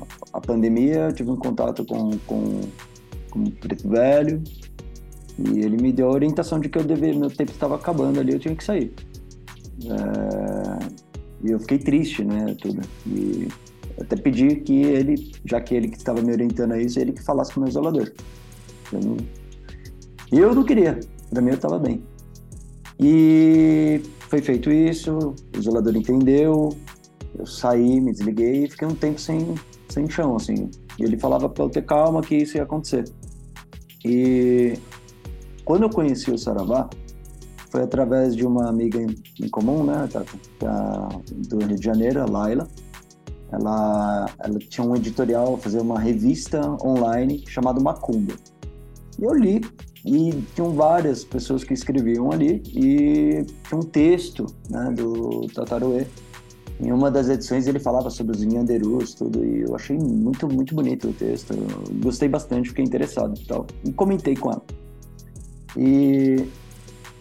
pandemia, 0.46 1.12
tive 1.12 1.30
um 1.30 1.36
contato 1.36 1.84
com, 1.84 2.10
com, 2.26 2.60
com 3.30 3.44
Preto 3.50 3.88
Velho 3.88 4.42
e 5.38 5.60
ele 5.60 5.76
me 5.76 5.92
deu 5.92 6.08
a 6.08 6.12
orientação 6.12 6.60
de 6.60 6.68
que 6.68 6.78
eu 6.78 6.84
devia, 6.84 7.12
meu 7.12 7.30
tempo 7.30 7.50
estava 7.50 7.74
acabando 7.74 8.20
ali, 8.20 8.32
eu 8.32 8.38
tinha 8.38 8.54
que 8.54 8.62
sair. 8.62 8.92
É, 9.84 10.88
e 11.42 11.50
eu 11.50 11.58
fiquei 11.58 11.78
triste, 11.78 12.24
né, 12.24 12.54
tudo. 12.60 12.80
E 13.06 13.48
até 14.00 14.16
pedi 14.16 14.56
que 14.56 14.82
ele, 14.82 15.32
já 15.44 15.60
que 15.60 15.74
ele 15.74 15.88
que 15.88 15.96
estava 15.96 16.22
me 16.22 16.32
orientando 16.32 16.72
a 16.72 16.80
isso, 16.80 16.98
ele 16.98 17.12
que 17.12 17.22
falasse 17.22 17.52
com 17.52 17.60
o 17.60 17.62
meu 17.62 17.70
isolador. 17.70 18.12
Eu 18.92 19.00
não... 19.00 19.16
Eu 20.32 20.54
não 20.54 20.64
queria, 20.64 20.98
para 21.30 21.42
mim 21.42 21.50
eu 21.50 21.54
estava 21.54 21.78
bem. 21.78 22.02
E 22.98 24.00
foi 24.28 24.40
feito 24.40 24.70
isso, 24.70 25.34
o 25.54 25.58
isolador 25.58 25.94
entendeu, 25.96 26.76
eu 27.38 27.46
saí, 27.46 28.00
me 28.00 28.12
desliguei 28.12 28.64
e 28.64 28.70
fiquei 28.70 28.86
um 28.86 28.94
tempo 28.94 29.20
sem, 29.20 29.54
sem 29.94 30.10
chão, 30.10 30.36
assim. 30.36 30.70
Ele 30.98 31.16
falava 31.16 31.48
para 31.48 31.64
eu 31.64 31.70
ter 31.70 31.82
calma 31.82 32.20
que 32.20 32.34
isso 32.34 32.56
ia 32.56 32.64
acontecer. 32.64 33.04
E 34.04 34.74
quando 35.64 35.84
eu 35.84 35.90
conheci 35.90 36.30
o 36.30 36.36
Saravá, 36.36 36.90
foi 37.70 37.82
através 37.82 38.36
de 38.36 38.44
uma 38.46 38.68
amiga 38.68 39.00
em, 39.00 39.14
em 39.40 39.48
comum, 39.48 39.84
né, 39.84 40.08
Tata? 40.12 40.32
do 41.48 41.58
Rio 41.64 41.76
de 41.76 41.84
Janeiro, 41.84 42.20
a 42.22 42.26
Laila. 42.26 42.68
Ela, 43.52 44.26
ela 44.40 44.58
tinha 44.58 44.86
um 44.86 44.96
editorial, 44.96 45.56
fazer 45.58 45.80
uma 45.80 45.98
revista 45.98 46.60
online 46.84 47.44
chamada 47.46 47.80
Macumba. 47.80 48.34
E 49.18 49.24
eu 49.24 49.32
li, 49.32 49.60
e 50.04 50.32
tinham 50.54 50.72
várias 50.72 51.24
pessoas 51.24 51.62
que 51.62 51.72
escreviam 51.72 52.32
ali, 52.32 52.62
e 52.66 53.44
tinha 53.62 53.78
um 53.78 53.82
texto 53.82 54.46
né, 54.68 54.92
do 54.92 55.46
Tataruê. 55.54 56.06
Em 56.80 56.90
uma 56.90 57.10
das 57.10 57.28
edições 57.28 57.66
ele 57.66 57.78
falava 57.78 58.10
sobre 58.10 58.36
os 58.36 58.44
Nhanderus, 58.44 59.14
tudo, 59.14 59.44
e 59.44 59.60
eu 59.60 59.74
achei 59.74 59.96
muito, 59.96 60.48
muito 60.48 60.74
bonito 60.74 61.08
o 61.08 61.12
texto. 61.12 61.52
Eu 61.52 61.94
gostei 62.02 62.28
bastante, 62.28 62.70
fiquei 62.70 62.84
interessado 62.84 63.38
e 63.40 63.46
tal. 63.46 63.66
E 63.84 63.92
comentei 63.92 64.36
com 64.36 64.50
ela. 64.50 64.62
E 65.76 66.44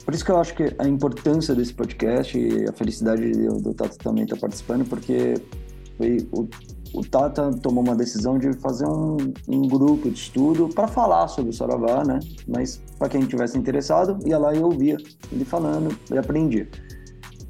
por 0.06 0.14
isso 0.14 0.26
que 0.26 0.32
eu 0.32 0.38
acho 0.38 0.54
que 0.54 0.74
a 0.78 0.88
importância 0.88 1.56
desse 1.56 1.74
podcast 1.74 2.38
e 2.38 2.68
a 2.68 2.74
felicidade 2.74 3.32
do 3.32 3.74
Tata 3.74 3.96
também 3.98 4.24
estar 4.24 4.36
tá 4.36 4.42
participando, 4.42 4.86
porque 4.86 5.36
foi, 5.98 6.28
o, 6.32 6.48
o 6.94 7.06
Tata 7.06 7.52
tomou 7.62 7.84
uma 7.84 7.96
decisão 7.96 8.38
de 8.38 8.54
fazer 8.54 8.86
um, 8.86 9.18
um 9.48 9.62
grupo 9.68 10.10
de 10.10 10.20
estudo 10.20 10.68
para 10.68 10.88
falar 10.88 11.28
sobre 11.28 11.52
o 11.52 11.54
Saravá, 11.54 12.04
né? 12.04 12.20
Mas 12.48 12.82
para 13.00 13.10
quem 13.10 13.22
tivesse 13.26 13.58
interessado, 13.58 14.18
ia 14.28 14.38
lá 14.38 14.54
e 14.54 14.60
ouvia 14.60 14.98
ele 15.32 15.46
falando 15.46 15.98
e 16.12 16.18
aprendia. 16.18 16.68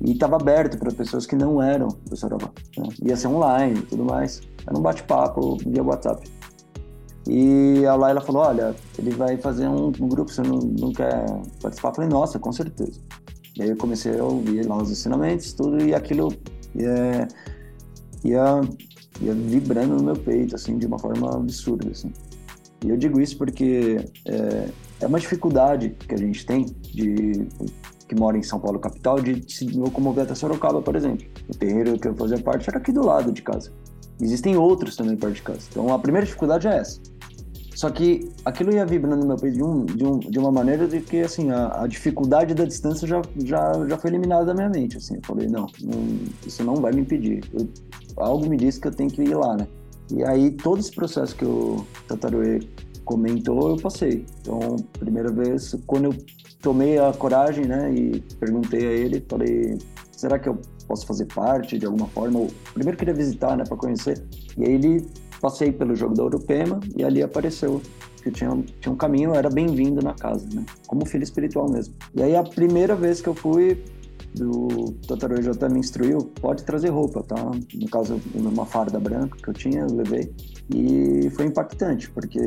E 0.01 0.11
estava 0.11 0.35
aberto 0.35 0.77
para 0.77 0.91
pessoas 0.91 1.25
que 1.25 1.35
não 1.35 1.61
eram 1.61 1.87
do 2.09 2.15
Saravá. 2.15 2.49
Né? 2.77 2.87
Ia 3.03 3.15
ser 3.15 3.27
online 3.27 3.79
e 3.79 3.83
tudo 3.83 4.05
mais. 4.05 4.41
Era 4.65 4.77
um 4.77 4.81
bate-papo 4.81 5.57
via 5.57 5.83
WhatsApp. 5.83 6.29
E 7.27 7.85
a 7.85 7.95
Laila 7.95 8.21
falou: 8.21 8.43
Olha, 8.43 8.75
ele 8.97 9.11
vai 9.11 9.37
fazer 9.37 9.67
um, 9.67 9.87
um 9.87 10.07
grupo, 10.07 10.31
você 10.31 10.41
não, 10.41 10.59
não 10.59 10.91
quer 10.91 11.25
participar? 11.61 11.89
Eu 11.89 11.95
falei: 11.95 12.09
Nossa, 12.09 12.39
com 12.39 12.51
certeza. 12.51 12.99
E 13.55 13.61
aí 13.61 13.69
eu 13.69 13.77
comecei 13.77 14.19
a 14.19 14.23
ouvir 14.23 14.65
lá 14.65 14.77
os 14.77 14.89
ensinamentos, 14.89 15.53
tudo, 15.53 15.81
e 15.83 15.93
aquilo 15.93 16.33
ia, 16.75 17.27
ia, 18.23 18.61
ia 19.21 19.33
vibrando 19.33 19.95
no 19.95 20.03
meu 20.03 20.15
peito, 20.15 20.55
assim, 20.55 20.77
de 20.77 20.87
uma 20.87 20.97
forma 20.97 21.35
absurda, 21.35 21.89
assim. 21.91 22.11
E 22.83 22.89
eu 22.89 22.97
digo 22.97 23.21
isso 23.21 23.37
porque 23.37 24.03
é, 24.27 24.69
é 25.01 25.07
uma 25.07 25.19
dificuldade 25.19 25.89
que 25.91 26.15
a 26.15 26.17
gente 26.17 26.45
tem 26.45 26.65
de 26.81 27.47
que 28.13 28.19
mora 28.19 28.37
em 28.37 28.43
São 28.43 28.59
Paulo 28.59 28.79
capital 28.79 29.19
de 29.19 29.43
se 29.51 29.65
locomover 29.65 30.23
até 30.23 30.35
Sorocaba, 30.35 30.81
por 30.81 30.95
exemplo. 30.95 31.25
O 31.49 31.57
terreiro 31.57 31.99
que 31.99 32.07
eu 32.07 32.15
fazia 32.15 32.37
parte 32.37 32.69
era 32.69 32.77
aqui 32.77 32.91
do 32.91 33.05
lado 33.05 33.31
de 33.31 33.41
casa. 33.41 33.71
Existem 34.21 34.55
outros 34.55 34.95
também 34.95 35.17
perto 35.17 35.33
de 35.33 35.41
casa. 35.41 35.61
Então 35.69 35.91
a 35.93 35.99
primeira 35.99 36.25
dificuldade 36.25 36.67
é 36.67 36.77
essa. 36.77 37.01
Só 37.75 37.89
que 37.89 38.29
aquilo 38.45 38.71
ia 38.71 38.85
vibrando 38.85 39.21
no 39.21 39.27
meu 39.27 39.35
peito 39.35 39.57
de, 39.57 39.63
um, 39.63 39.85
de, 39.85 40.05
um, 40.05 40.19
de 40.19 40.39
uma 40.39 40.51
maneira 40.51 40.87
de 40.87 41.01
que, 41.01 41.21
assim, 41.21 41.49
a, 41.49 41.81
a, 41.81 41.87
dificuldade 41.87 42.53
da 42.53 42.65
distância 42.65 43.07
já, 43.07 43.19
já, 43.43 43.87
já 43.89 43.97
foi 43.97 44.11
eliminada 44.11 44.45
da 44.45 44.53
minha 44.53 44.69
mente, 44.69 44.97
assim. 44.97 45.15
Eu 45.15 45.21
falei, 45.25 45.47
não, 45.47 45.67
não 45.81 46.19
isso 46.45 46.63
não 46.63 46.75
vai 46.75 46.93
me 46.93 47.01
impedir. 47.01 47.43
Eu, 47.51 47.67
algo 48.17 48.47
me 48.47 48.57
disse 48.57 48.79
que 48.79 48.87
eu 48.87 48.91
tenho 48.91 49.09
que 49.09 49.23
ir 49.23 49.35
lá, 49.35 49.57
né? 49.57 49.67
E 50.11 50.23
aí, 50.23 50.51
todo 50.51 50.79
esse 50.79 50.91
processo 50.91 51.35
que 51.35 51.43
o 51.43 51.83
Tataruê 52.07 52.59
comentou, 53.03 53.69
eu 53.69 53.77
passei. 53.77 54.25
Então, 54.41 54.77
primeira 54.99 55.31
vez, 55.31 55.75
quando 55.85 56.05
eu 56.05 56.15
tomei 56.61 56.97
a 56.97 57.11
coragem, 57.13 57.65
né, 57.65 57.93
e 57.93 58.21
perguntei 58.39 58.87
a 58.87 58.91
ele, 58.91 59.25
falei, 59.27 59.77
será 60.11 60.39
que 60.39 60.47
eu 60.47 60.59
posso 60.87 61.05
fazer 61.05 61.25
parte 61.25 61.77
de 61.77 61.85
alguma 61.85 62.07
forma? 62.07 62.39
Eu 62.39 62.47
primeiro 62.73 62.97
queria 62.97 63.13
visitar, 63.13 63.57
né, 63.57 63.63
para 63.67 63.77
conhecer. 63.77 64.23
E 64.57 64.63
aí 64.63 64.73
ele 64.73 65.05
passei 65.41 65.71
pelo 65.71 65.93
jogo 65.95 66.15
da 66.15 66.23
Europema 66.23 66.79
e 66.95 67.03
ali 67.03 67.21
apareceu 67.21 67.81
que 68.23 68.31
tinha, 68.31 68.49
tinha 68.79 68.93
um 68.93 68.95
caminho, 68.95 69.35
era 69.35 69.49
bem-vindo 69.49 70.01
na 70.01 70.13
casa, 70.13 70.47
né? 70.53 70.65
Como 70.87 71.05
filho 71.05 71.23
espiritual 71.23 71.69
mesmo. 71.69 71.93
E 72.15 72.23
aí 72.23 72.33
a 72.33 72.43
primeira 72.43 72.95
vez 72.95 73.19
que 73.19 73.27
eu 73.27 73.35
fui, 73.35 73.83
o 74.41 74.91
Totoro 75.07 75.41
já 75.41 75.51
até 75.51 75.69
me 75.69 75.79
instruiu, 75.79 76.19
pode 76.41 76.63
trazer 76.63 76.89
roupa, 76.89 77.23
tá? 77.23 77.51
No 77.73 77.89
caso, 77.89 78.19
uma 78.33 78.65
farda 78.65 78.99
branca 78.99 79.37
que 79.37 79.49
eu 79.49 79.53
tinha, 79.53 79.81
eu 79.81 79.93
levei. 79.93 80.33
E 80.73 81.29
foi 81.31 81.45
impactante, 81.45 82.09
porque, 82.09 82.39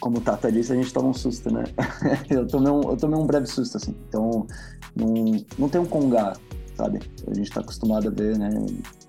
como 0.00 0.18
o 0.18 0.20
Tata 0.20 0.50
disse, 0.50 0.72
a 0.72 0.76
gente 0.76 0.92
toma 0.92 1.08
um 1.08 1.14
susto, 1.14 1.52
né? 1.52 1.64
eu, 2.28 2.46
tomei 2.46 2.72
um, 2.72 2.82
eu 2.90 2.96
tomei 2.96 3.18
um 3.18 3.26
breve 3.26 3.46
susto, 3.46 3.76
assim. 3.76 3.94
Então, 4.08 4.46
não, 4.94 5.44
não 5.58 5.68
tem 5.68 5.80
um 5.80 5.86
congá, 5.86 6.34
sabe? 6.74 7.00
A 7.26 7.34
gente 7.34 7.50
tá 7.50 7.60
acostumado 7.60 8.08
a 8.08 8.10
ver, 8.10 8.38
né? 8.38 8.50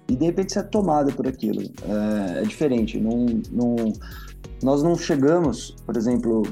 e 0.10 0.16
de 0.16 0.26
repente 0.26 0.54
você 0.54 0.60
é 0.60 0.64
tomada 0.64 1.12
por 1.12 1.28
aquilo. 1.28 1.62
É, 1.62 2.40
é 2.40 2.42
diferente. 2.42 3.00
Não, 3.00 3.26
não, 3.52 3.76
nós 4.64 4.82
não 4.82 4.98
chegamos, 4.98 5.76
por 5.86 5.96
exemplo, 5.96 6.44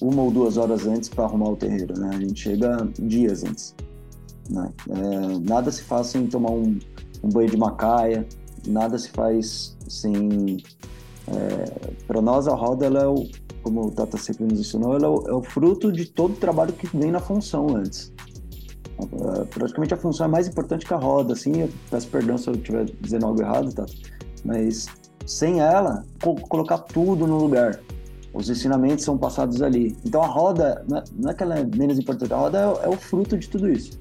uma 0.00 0.22
ou 0.22 0.30
duas 0.30 0.56
horas 0.56 0.86
antes 0.86 1.08
para 1.08 1.24
arrumar 1.24 1.50
o 1.50 1.56
terreiro, 1.56 1.98
né? 1.98 2.10
A 2.12 2.20
gente 2.20 2.40
chega 2.40 2.88
dias 2.98 3.44
antes. 3.44 3.74
Né? 4.48 4.70
É, 4.90 5.38
nada 5.48 5.70
se 5.70 5.82
faz 5.82 6.08
sem 6.08 6.26
tomar 6.26 6.50
um, 6.50 6.78
um, 7.22 7.28
banho 7.28 7.50
de 7.50 7.56
macaia, 7.56 8.26
nada 8.66 8.98
se 8.98 9.10
faz 9.10 9.76
sem. 9.88 10.58
É, 11.28 11.92
para 12.06 12.22
nós, 12.22 12.48
a 12.48 12.54
roda, 12.54 12.86
ela 12.86 13.00
é 13.00 13.06
o, 13.06 13.26
como 13.62 13.86
o 13.86 13.90
Tata 13.90 14.16
sempre 14.16 14.44
nos 14.44 14.60
ensinou, 14.60 14.94
ela 14.94 15.06
é 15.06 15.10
o, 15.10 15.28
é 15.28 15.34
o 15.34 15.42
fruto 15.42 15.92
de 15.92 16.06
todo 16.06 16.32
o 16.32 16.36
trabalho 16.36 16.72
que 16.72 16.86
vem 16.96 17.10
na 17.10 17.20
função 17.20 17.76
antes. 17.76 18.12
Uh, 18.98 19.46
praticamente 19.46 19.94
a 19.94 19.96
função 19.96 20.26
é 20.26 20.28
mais 20.28 20.48
importante 20.48 20.84
que 20.84 20.92
a 20.92 20.96
roda, 20.96 21.32
assim, 21.32 21.60
eu 21.60 21.70
peço 21.88 22.08
perdão 22.08 22.36
se 22.36 22.48
eu 22.48 22.54
estiver 22.54 22.84
dizendo 23.00 23.26
algo 23.26 23.40
errado, 23.40 23.72
tá? 23.72 23.86
Mas 24.44 24.86
sem 25.24 25.60
ela, 25.60 26.04
co 26.22 26.34
colocar 26.34 26.78
tudo 26.78 27.26
no 27.26 27.38
lugar. 27.38 27.78
Os 28.32 28.48
ensinamentos 28.48 29.04
são 29.04 29.16
passados 29.16 29.62
ali. 29.62 29.96
Então 30.04 30.22
a 30.22 30.26
roda, 30.26 30.84
não 30.88 31.28
é, 31.28 31.32
é 31.32 31.34
que 31.34 31.42
ela 31.42 31.58
é 31.58 31.64
menos 31.64 31.98
importante, 31.98 32.32
a 32.32 32.36
roda 32.36 32.58
é, 32.58 32.86
é 32.86 32.88
o 32.88 32.96
fruto 32.96 33.36
de 33.36 33.48
tudo 33.48 33.70
isso. 33.70 34.00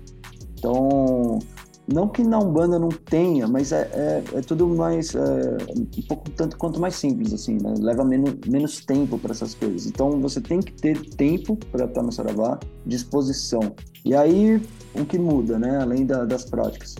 Então, 0.58 1.40
não 1.88 2.08
que 2.10 2.22
na 2.22 2.40
Umbanda 2.40 2.78
não 2.78 2.90
tenha, 2.90 3.48
mas 3.48 3.72
é, 3.72 3.90
é, 3.94 4.24
é 4.38 4.42
tudo 4.42 4.68
mais, 4.68 5.16
é, 5.16 5.58
um 5.78 5.86
pouco 6.08 6.30
tanto 6.32 6.58
quanto 6.58 6.82
mais 6.82 6.96
simples, 6.96 7.34
assim, 7.34 7.58
né? 7.62 7.74
Leva 7.80 8.04
menos, 8.04 8.36
menos 8.46 8.86
tempo 8.86 9.18
para 9.18 9.32
essas 9.32 9.54
coisas. 9.54 9.86
Então 9.86 10.20
você 10.20 10.42
tem 10.42 10.60
que 10.60 10.74
ter 10.74 11.00
tempo 11.12 11.56
para 11.72 11.86
estar 11.86 12.04
no 12.04 12.12
Saravá, 12.12 12.60
disposição. 12.86 13.74
E 14.04 14.14
aí, 14.14 14.62
o 14.94 15.06
que 15.06 15.18
muda, 15.18 15.58
né? 15.58 15.78
Além 15.78 16.06
da, 16.06 16.26
das 16.26 16.44
práticas. 16.44 16.96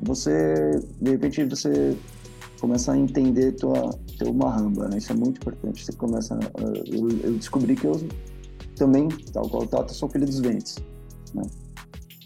Você, 0.00 0.78
de 1.00 1.12
repente, 1.12 1.44
você 1.46 1.96
começa 2.60 2.92
a 2.92 2.98
entender 2.98 3.52
tua, 3.52 3.98
teu 4.18 4.30
marramba, 4.34 4.88
né? 4.88 4.98
Isso 4.98 5.12
é 5.12 5.14
muito 5.14 5.38
importante. 5.38 5.82
Você 5.82 5.92
começa. 5.92 6.34
A, 6.34 6.62
eu, 6.94 7.08
eu, 7.22 7.32
descobri 7.32 7.74
que 7.74 7.86
eu 7.86 7.98
também, 8.76 9.08
tal 9.32 9.48
qual 9.48 9.62
o 9.62 9.66
Tata, 9.66 9.94
sou 9.94 10.06
filho 10.10 10.26
dos 10.26 10.40
ventos. 10.40 10.76
Né? 11.34 11.42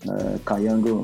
É, 0.09 0.39
Caiango 0.45 1.03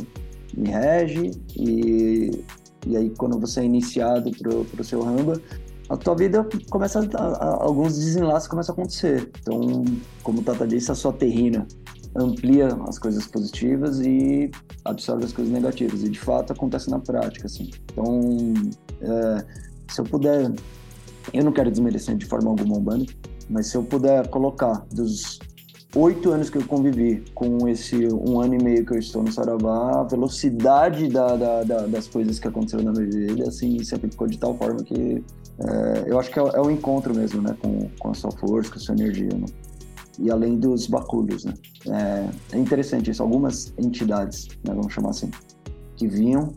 me 0.57 0.71
rege 0.71 1.33
e, 1.57 2.45
e 2.87 2.97
aí 2.97 3.11
quando 3.11 3.39
você 3.39 3.61
é 3.61 3.65
iniciado 3.65 4.31
pro, 4.31 4.65
pro 4.65 4.85
seu 4.85 5.03
ramba, 5.03 5.41
a 5.89 5.97
tua 5.97 6.17
vida 6.17 6.47
começa 6.71 7.01
a, 7.15 7.23
a, 7.23 7.63
alguns 7.63 7.97
desenlaces 7.97 8.49
começam 8.49 8.73
a 8.73 8.79
acontecer. 8.79 9.31
Então, 9.41 9.85
como 10.23 10.41
o 10.41 10.43
Tata 10.43 10.67
disse, 10.67 10.91
a 10.91 10.95
sua 10.95 11.13
terrina 11.13 11.67
amplia 12.17 12.69
as 12.89 12.99
coisas 12.99 13.27
positivas 13.27 14.01
e 14.01 14.51
absorve 14.85 15.25
as 15.25 15.33
coisas 15.33 15.53
negativas. 15.53 16.03
E 16.03 16.09
de 16.09 16.19
fato 16.19 16.53
acontece 16.53 16.91
na 16.91 16.99
prática, 16.99 17.47
assim. 17.47 17.71
Então, 17.93 18.53
é, 19.01 19.45
se 19.93 20.01
eu 20.01 20.05
puder, 20.05 20.53
eu 21.33 21.45
não 21.45 21.53
quero 21.53 21.71
desmerecer 21.71 22.17
de 22.17 22.27
forma 22.27 22.51
alguma 22.51 22.79
o 22.79 22.81
bando, 22.81 23.07
mas 23.49 23.69
se 23.69 23.77
eu 23.77 23.85
puder 23.85 24.29
colocar 24.29 24.85
dos 24.91 25.39
oito 25.97 26.31
anos 26.31 26.51
que 26.51 26.59
eu 26.59 26.67
convivi 26.67 27.25
com 27.35 27.67
esse 27.67 28.07
um 28.09 28.41
ano 28.41 28.55
e 28.55 28.63
meio 28.63 28.85
que 28.85 28.93
eu 28.93 28.99
estou 28.99 29.23
no 29.23 29.33
Saravá, 29.33 30.01
a 30.01 30.05
velocidade 30.05 31.09
da, 31.09 31.37
da, 31.37 31.63
da, 31.65 31.87
das 31.87 32.07
coisas 32.07 32.39
que 32.39 32.47
aconteceram 32.47 32.85
na 32.85 32.93
minha 32.93 33.09
vida, 33.09 33.49
assim, 33.49 33.83
sempre 33.83 34.11
ficou 34.11 34.27
de 34.27 34.39
tal 34.39 34.57
forma 34.57 34.83
que 34.83 35.25
é, 35.59 36.05
eu 36.07 36.19
acho 36.19 36.31
que 36.31 36.39
é, 36.39 36.43
é 36.43 36.61
um 36.61 36.71
encontro 36.71 37.15
mesmo, 37.15 37.41
né, 37.41 37.57
com, 37.63 37.89
com 37.99 38.11
a 38.11 38.15
sua 38.15 38.31
força, 38.33 38.71
com 38.71 38.77
a 38.77 38.81
sua 38.81 38.95
energia, 38.95 39.31
né? 39.33 39.47
E 40.19 40.31
além 40.31 40.59
dos 40.59 40.87
baculhos, 40.87 41.45
né? 41.45 41.55
É, 41.89 42.57
é 42.57 42.59
interessante 42.59 43.11
isso. 43.11 43.23
Algumas 43.23 43.73
entidades, 43.79 44.49
né, 44.65 44.75
vamos 44.75 44.93
chamar 44.93 45.11
assim, 45.11 45.31
que 45.97 46.07
vinham 46.07 46.55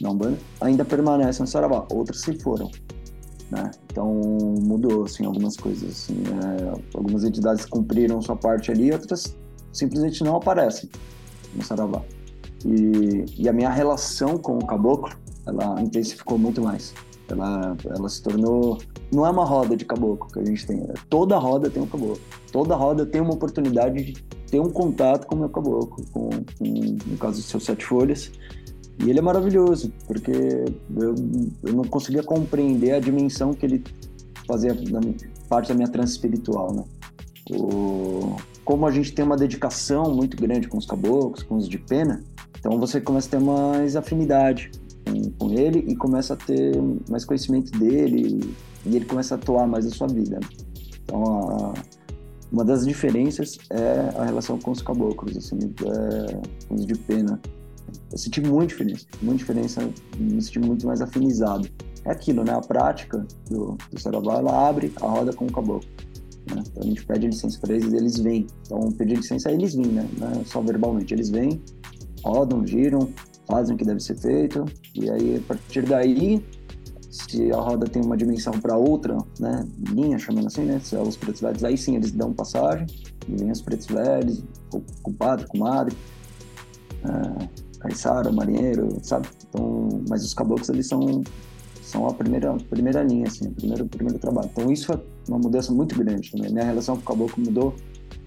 na 0.00 0.10
Umbanda 0.10 0.38
ainda 0.60 0.84
permanecem 0.84 1.42
no 1.42 1.46
Saravá, 1.46 1.86
outras 1.90 2.20
se 2.20 2.34
foram. 2.40 2.70
Né? 3.50 3.70
Então 3.86 4.12
mudou 4.60 5.04
assim, 5.04 5.24
algumas 5.24 5.56
coisas. 5.56 5.90
Assim, 5.90 6.22
é, 6.22 6.96
algumas 6.96 7.24
entidades 7.24 7.64
cumpriram 7.64 8.20
sua 8.20 8.36
parte 8.36 8.70
ali, 8.70 8.92
outras 8.92 9.36
simplesmente 9.72 10.22
não 10.22 10.36
aparecem 10.36 10.88
no 11.54 11.62
Saravá. 11.62 12.02
E, 12.64 13.24
e 13.36 13.48
a 13.48 13.52
minha 13.52 13.68
relação 13.68 14.38
com 14.38 14.56
o 14.56 14.66
caboclo, 14.66 15.14
ela 15.46 15.80
intensificou 15.82 16.38
muito 16.38 16.62
mais. 16.62 16.94
Ela, 17.28 17.76
ela 17.84 18.08
se 18.08 18.22
tornou. 18.22 18.78
Não 19.12 19.26
é 19.26 19.30
uma 19.30 19.44
roda 19.44 19.76
de 19.76 19.84
caboclo 19.84 20.30
que 20.32 20.38
a 20.38 20.44
gente 20.44 20.66
tem. 20.66 20.80
É, 20.80 20.94
toda 21.10 21.36
roda 21.36 21.68
tem 21.68 21.82
um 21.82 21.86
caboclo. 21.86 22.20
Toda 22.50 22.74
roda 22.74 23.04
tem 23.04 23.20
uma 23.20 23.34
oportunidade 23.34 24.02
de 24.02 24.22
ter 24.50 24.60
um 24.60 24.70
contato 24.70 25.26
com 25.26 25.34
o 25.34 25.38
meu 25.38 25.48
caboclo, 25.48 26.04
com, 26.12 26.30
com 26.30 26.70
no 27.06 27.18
caso 27.18 27.36
dos 27.36 27.46
seus 27.46 27.64
sete 27.64 27.84
folhas. 27.84 28.30
E 28.98 29.10
ele 29.10 29.18
é 29.18 29.22
maravilhoso, 29.22 29.92
porque 30.06 30.30
eu, 30.30 31.14
eu 31.62 31.72
não 31.72 31.84
conseguia 31.84 32.22
compreender 32.22 32.92
a 32.92 33.00
dimensão 33.00 33.52
que 33.52 33.66
ele 33.66 33.82
fazia 34.46 34.76
parte 35.48 35.68
da 35.68 35.74
minha 35.74 35.88
trança 35.88 36.12
espiritual, 36.12 36.72
né? 36.72 36.84
O, 37.50 38.36
como 38.64 38.86
a 38.86 38.90
gente 38.90 39.12
tem 39.12 39.24
uma 39.24 39.36
dedicação 39.36 40.14
muito 40.14 40.36
grande 40.36 40.68
com 40.68 40.78
os 40.78 40.86
caboclos, 40.86 41.42
com 41.42 41.56
os 41.56 41.68
de 41.68 41.78
pena, 41.78 42.22
então 42.58 42.78
você 42.78 43.00
começa 43.00 43.28
a 43.28 43.30
ter 43.32 43.44
mais 43.44 43.96
afinidade 43.96 44.70
com, 45.06 45.30
com 45.32 45.52
ele 45.52 45.80
e 45.80 45.94
começa 45.94 46.34
a 46.34 46.36
ter 46.36 46.72
mais 47.10 47.24
conhecimento 47.24 47.76
dele 47.78 48.40
e 48.86 48.96
ele 48.96 49.04
começa 49.04 49.34
a 49.34 49.38
atuar 49.38 49.66
mais 49.66 49.84
na 49.84 49.90
sua 49.90 50.08
vida. 50.08 50.40
Então, 51.02 51.22
a, 51.22 51.74
uma 52.50 52.64
das 52.64 52.86
diferenças 52.86 53.58
é 53.68 54.16
a 54.16 54.24
relação 54.24 54.58
com 54.58 54.70
os 54.70 54.80
caboclos, 54.80 55.36
assim, 55.36 55.58
é, 55.58 56.40
com 56.68 56.74
os 56.74 56.86
de 56.86 56.96
pena. 56.96 57.40
Eu 58.10 58.18
senti 58.18 58.40
muita 58.40 58.68
diferença, 58.68 59.06
muita 59.22 59.38
diferença, 59.38 59.90
me 60.18 60.40
senti 60.42 60.58
muito 60.58 60.86
mais 60.86 61.00
afinizado. 61.00 61.68
É 62.04 62.10
aquilo, 62.10 62.44
né? 62.44 62.52
A 62.52 62.60
prática 62.60 63.26
do, 63.48 63.76
do 63.90 64.30
ela 64.30 64.68
abre 64.68 64.92
a 65.00 65.06
roda 65.06 65.32
com 65.32 65.46
o 65.46 65.52
caboclo. 65.52 65.88
Né? 66.50 66.62
Então 66.66 66.82
a 66.82 66.86
gente 66.86 67.04
pede 67.06 67.26
licença 67.26 67.58
para 67.60 67.74
eles 67.74 67.92
eles 67.92 68.18
vêm. 68.18 68.46
Então 68.66 68.92
pedir 68.92 69.16
licença 69.16 69.50
eles 69.50 69.74
vêm, 69.74 69.86
né? 69.86 70.08
Não 70.18 70.28
é 70.28 70.44
só 70.44 70.60
verbalmente. 70.60 71.14
Eles 71.14 71.30
vêm, 71.30 71.62
rodam, 72.22 72.66
giram, 72.66 73.08
fazem 73.46 73.74
o 73.74 73.78
que 73.78 73.84
deve 73.84 74.00
ser 74.00 74.16
feito. 74.16 74.64
E 74.94 75.10
aí, 75.10 75.36
a 75.36 75.40
partir 75.40 75.82
daí, 75.82 76.44
se 77.10 77.52
a 77.52 77.56
roda 77.56 77.86
tem 77.86 78.02
uma 78.02 78.16
dimensão 78.16 78.52
para 78.52 78.76
outra, 78.76 79.16
né? 79.38 79.66
Linha, 79.90 80.18
chamando 80.18 80.46
assim, 80.46 80.64
né? 80.64 80.80
Se 80.80 80.96
é 80.96 81.00
os 81.00 81.16
pretos 81.16 81.40
velhos, 81.40 81.64
aí 81.64 81.78
sim 81.78 81.96
eles 81.96 82.10
dão 82.12 82.32
passagem. 82.32 82.86
E 83.28 83.36
vem 83.36 83.50
os 83.50 83.62
pretos 83.62 83.86
velhos, 83.86 84.42
com 84.70 84.82
o 85.04 85.14
padre, 85.14 85.46
com 85.46 85.64
a 85.64 85.70
madre. 85.70 85.96
É, 87.04 87.48
caiçara, 87.84 88.32
marinheiro, 88.32 88.88
sabe? 89.02 89.28
Então, 89.48 90.02
mas 90.08 90.24
os 90.24 90.32
caboclos 90.32 90.68
eles 90.70 90.86
são 90.86 91.22
são 91.82 92.08
a 92.08 92.14
primeira 92.14 92.56
primeira 92.70 93.02
linha 93.02 93.26
assim, 93.26 93.48
o 93.48 93.52
primeiro 93.52 93.84
primeiro 93.86 94.18
trabalho. 94.18 94.48
Então 94.50 94.72
isso 94.72 94.92
é 94.92 94.98
uma 95.28 95.38
mudança 95.38 95.72
muito 95.72 95.94
grande 95.96 96.30
também. 96.30 96.50
Minha 96.50 96.64
relação 96.64 96.96
com 96.96 97.02
o 97.02 97.04
caboclo 97.04 97.44
mudou 97.44 97.74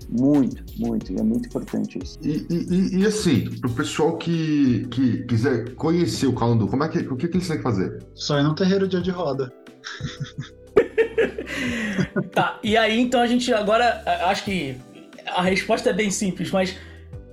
muito, 0.09 0.63
muito, 0.79 1.11
e 1.11 1.17
é 1.17 1.23
muito 1.23 1.47
importante 1.47 1.99
isso. 2.01 2.17
E, 2.21 2.45
e, 2.49 2.99
e 2.99 3.05
assim, 3.05 3.49
para 3.59 3.69
o 3.69 3.73
pessoal 3.73 4.15
que, 4.15 4.87
que 4.89 5.23
quiser 5.23 5.73
conhecer 5.75 6.27
o 6.27 6.33
Calandu, 6.33 6.67
como 6.67 6.83
é 6.83 6.87
que, 6.87 6.99
o 6.99 7.17
que, 7.17 7.27
que 7.27 7.35
eles 7.35 7.47
têm 7.47 7.57
que 7.57 7.63
fazer? 7.63 8.01
Só 8.15 8.39
ir 8.39 8.43
no 8.43 8.55
terreiro 8.55 8.87
dia 8.87 9.01
de 9.01 9.11
roda. 9.11 9.51
tá, 12.31 12.57
e 12.63 12.77
aí 12.77 13.01
então 13.01 13.19
a 13.19 13.27
gente 13.27 13.51
agora, 13.53 14.01
acho 14.27 14.45
que 14.45 14.77
a 15.25 15.41
resposta 15.41 15.89
é 15.89 15.93
bem 15.93 16.09
simples, 16.09 16.51
mas 16.51 16.77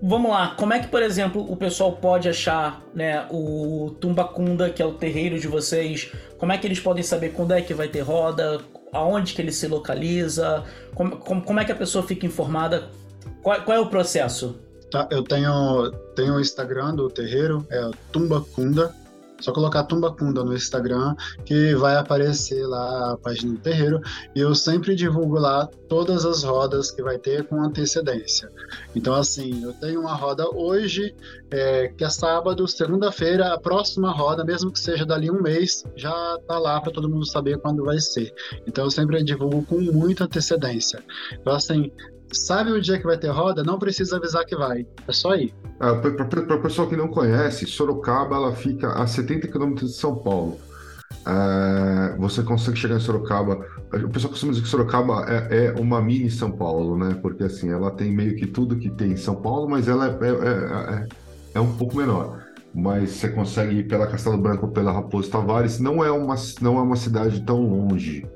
vamos 0.06 0.30
lá, 0.30 0.54
como 0.56 0.74
é 0.74 0.78
que, 0.78 0.88
por 0.88 1.02
exemplo, 1.02 1.50
o 1.50 1.56
pessoal 1.56 1.92
pode 1.92 2.28
achar 2.28 2.82
né, 2.94 3.26
o 3.30 3.96
Tumbacunda, 3.98 4.68
que 4.68 4.82
é 4.82 4.86
o 4.86 4.92
terreiro 4.92 5.40
de 5.40 5.48
vocês? 5.48 6.12
Como 6.36 6.52
é 6.52 6.58
que 6.58 6.66
eles 6.66 6.78
podem 6.78 7.02
saber 7.02 7.30
quando 7.32 7.52
é 7.52 7.62
que 7.62 7.72
vai 7.72 7.88
ter 7.88 8.00
roda? 8.00 8.60
Aonde 8.92 9.32
que 9.32 9.40
ele 9.40 9.50
se 9.50 9.66
localiza? 9.66 10.62
Como, 10.94 11.16
como, 11.16 11.42
como 11.42 11.58
é 11.58 11.64
que 11.64 11.72
a 11.72 11.76
pessoa 11.76 12.06
fica 12.06 12.26
informada? 12.26 12.90
Qual, 13.42 13.62
qual 13.62 13.78
é 13.78 13.80
o 13.80 13.86
processo? 13.86 14.60
Tá, 14.90 15.08
eu 15.10 15.22
tenho, 15.22 15.90
tenho 16.14 16.34
o 16.34 16.40
Instagram 16.40 16.94
do 16.94 17.08
terreiro, 17.08 17.66
é 17.70 17.90
Tumbacunda, 18.12 18.94
só 19.44 19.52
colocar 19.52 19.84
Tumbacunda 19.84 20.42
no 20.42 20.54
Instagram 20.54 21.14
que 21.44 21.74
vai 21.74 21.96
aparecer 21.96 22.66
lá 22.66 23.12
a 23.12 23.16
página 23.18 23.52
do 23.52 23.58
terreiro 23.58 24.00
e 24.34 24.40
eu 24.40 24.54
sempre 24.54 24.94
divulgo 24.94 25.38
lá 25.38 25.68
todas 25.88 26.24
as 26.24 26.42
rodas 26.42 26.90
que 26.90 27.02
vai 27.02 27.18
ter 27.18 27.46
com 27.46 27.62
antecedência. 27.62 28.50
Então 28.96 29.14
assim, 29.14 29.62
eu 29.62 29.72
tenho 29.74 30.00
uma 30.00 30.14
roda 30.14 30.48
hoje, 30.48 31.14
é, 31.50 31.88
que 31.88 32.04
é 32.04 32.08
sábado, 32.08 32.66
segunda-feira, 32.66 33.52
a 33.52 33.60
próxima 33.60 34.10
roda, 34.10 34.44
mesmo 34.44 34.72
que 34.72 34.80
seja 34.80 35.04
dali 35.04 35.30
um 35.30 35.42
mês, 35.42 35.84
já 35.94 36.38
tá 36.48 36.58
lá 36.58 36.80
para 36.80 36.92
todo 36.92 37.08
mundo 37.08 37.26
saber 37.26 37.58
quando 37.58 37.84
vai 37.84 38.00
ser. 38.00 38.32
Então 38.66 38.84
eu 38.84 38.90
sempre 38.90 39.22
divulgo 39.22 39.64
com 39.66 39.78
muita 39.78 40.24
antecedência. 40.24 41.04
Então 41.32 41.54
assim, 41.54 41.92
sabe 42.34 42.70
o 42.72 42.80
dia 42.80 42.98
que 42.98 43.04
vai 43.04 43.18
ter 43.18 43.28
roda, 43.28 43.62
não 43.62 43.78
precisa 43.78 44.16
avisar 44.16 44.44
que 44.44 44.56
vai. 44.56 44.86
É 45.06 45.12
só 45.12 45.34
ir. 45.34 45.54
Ah, 45.80 45.94
Para 45.94 46.56
o 46.56 46.62
pessoal 46.62 46.88
que 46.88 46.96
não 46.96 47.08
conhece, 47.08 47.66
Sorocaba 47.66 48.36
ela 48.36 48.54
fica 48.54 48.92
a 48.92 49.06
70 49.06 49.48
quilômetros 49.48 49.92
de 49.92 49.96
São 49.96 50.16
Paulo. 50.16 50.58
É, 51.26 52.16
você 52.18 52.42
consegue 52.42 52.78
chegar 52.78 52.96
em 52.96 53.00
Sorocaba. 53.00 53.64
O 53.92 54.08
pessoal 54.08 54.30
costuma 54.30 54.52
dizer 54.52 54.64
que 54.64 54.68
Sorocaba 54.68 55.24
é, 55.28 55.66
é, 55.66 55.72
uma 55.80 56.00
mini 56.00 56.30
São 56.30 56.50
Paulo, 56.50 56.98
né? 56.98 57.18
Porque 57.20 57.44
assim, 57.44 57.70
ela 57.70 57.90
tem 57.90 58.12
meio 58.12 58.36
que 58.36 58.46
tudo 58.46 58.76
que 58.76 58.90
tem 58.90 59.12
em 59.12 59.16
São 59.16 59.36
Paulo, 59.36 59.68
mas 59.68 59.88
ela 59.88 60.06
é, 60.06 60.10
é, 60.10 60.94
é, 60.94 61.08
é 61.54 61.60
um 61.60 61.72
pouco 61.76 61.96
menor. 61.96 62.42
Mas 62.74 63.10
você 63.10 63.28
consegue 63.28 63.76
ir 63.76 63.84
pela 63.84 64.06
Castelo 64.06 64.36
Branco 64.36 64.68
pela 64.68 64.92
Raposo 64.92 65.30
Tavares. 65.30 65.78
Não 65.78 66.04
é 66.04 66.10
uma, 66.10 66.34
não 66.60 66.78
é 66.78 66.82
uma 66.82 66.96
cidade 66.96 67.40
tão 67.42 67.62
longe. 67.62 68.26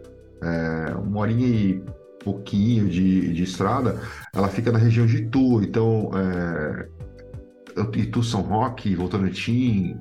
É, 0.40 0.94
uma 0.94 1.20
horinha 1.20 1.46
e 1.46 1.84
pouquinho 2.32 2.88
de, 2.88 3.32
de 3.32 3.42
estrada, 3.42 4.00
ela 4.34 4.48
fica 4.48 4.70
na 4.70 4.78
região 4.78 5.06
de 5.06 5.18
Itu, 5.18 5.62
então 5.62 6.10
é, 6.14 6.88
Itu 7.96 8.22
São 8.22 8.42
Roque, 8.42 8.94
Votorantim, 8.94 9.98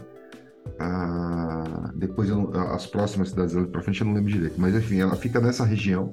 ah, 0.80 1.92
depois 1.96 2.30
eu, 2.30 2.52
as 2.74 2.86
próximas 2.86 3.30
cidades 3.30 3.56
ali 3.56 3.68
para 3.68 3.82
frente 3.82 4.02
eu 4.02 4.08
não 4.08 4.14
lembro 4.14 4.32
direito, 4.32 4.56
mas 4.58 4.76
enfim, 4.76 5.00
ela 5.00 5.16
fica 5.16 5.40
nessa 5.40 5.64
região 5.64 6.12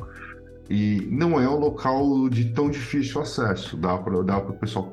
e 0.71 1.07
não 1.11 1.41
é 1.41 1.49
um 1.49 1.59
local 1.59 2.29
de 2.29 2.47
tão 2.53 2.71
difícil 2.71 3.21
acesso, 3.21 3.77
dá 3.77 3.99
para 3.99 4.23
dá 4.23 4.39
o 4.39 4.53
pessoal, 4.55 4.91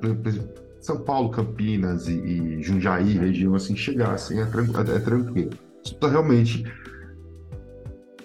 São 0.82 1.00
Paulo, 1.02 1.30
Campinas 1.30 2.08
e, 2.08 2.14
e 2.14 2.64
Jundiaí, 2.64 3.18
região 3.18 3.56
assim, 3.56 3.76
chegar 3.76 4.14
assim, 4.14 4.40
é, 4.40 4.44
é, 4.44 4.96
é 4.96 5.00
tranquilo. 5.00 5.52
Então, 5.88 6.10
realmente 6.10 6.64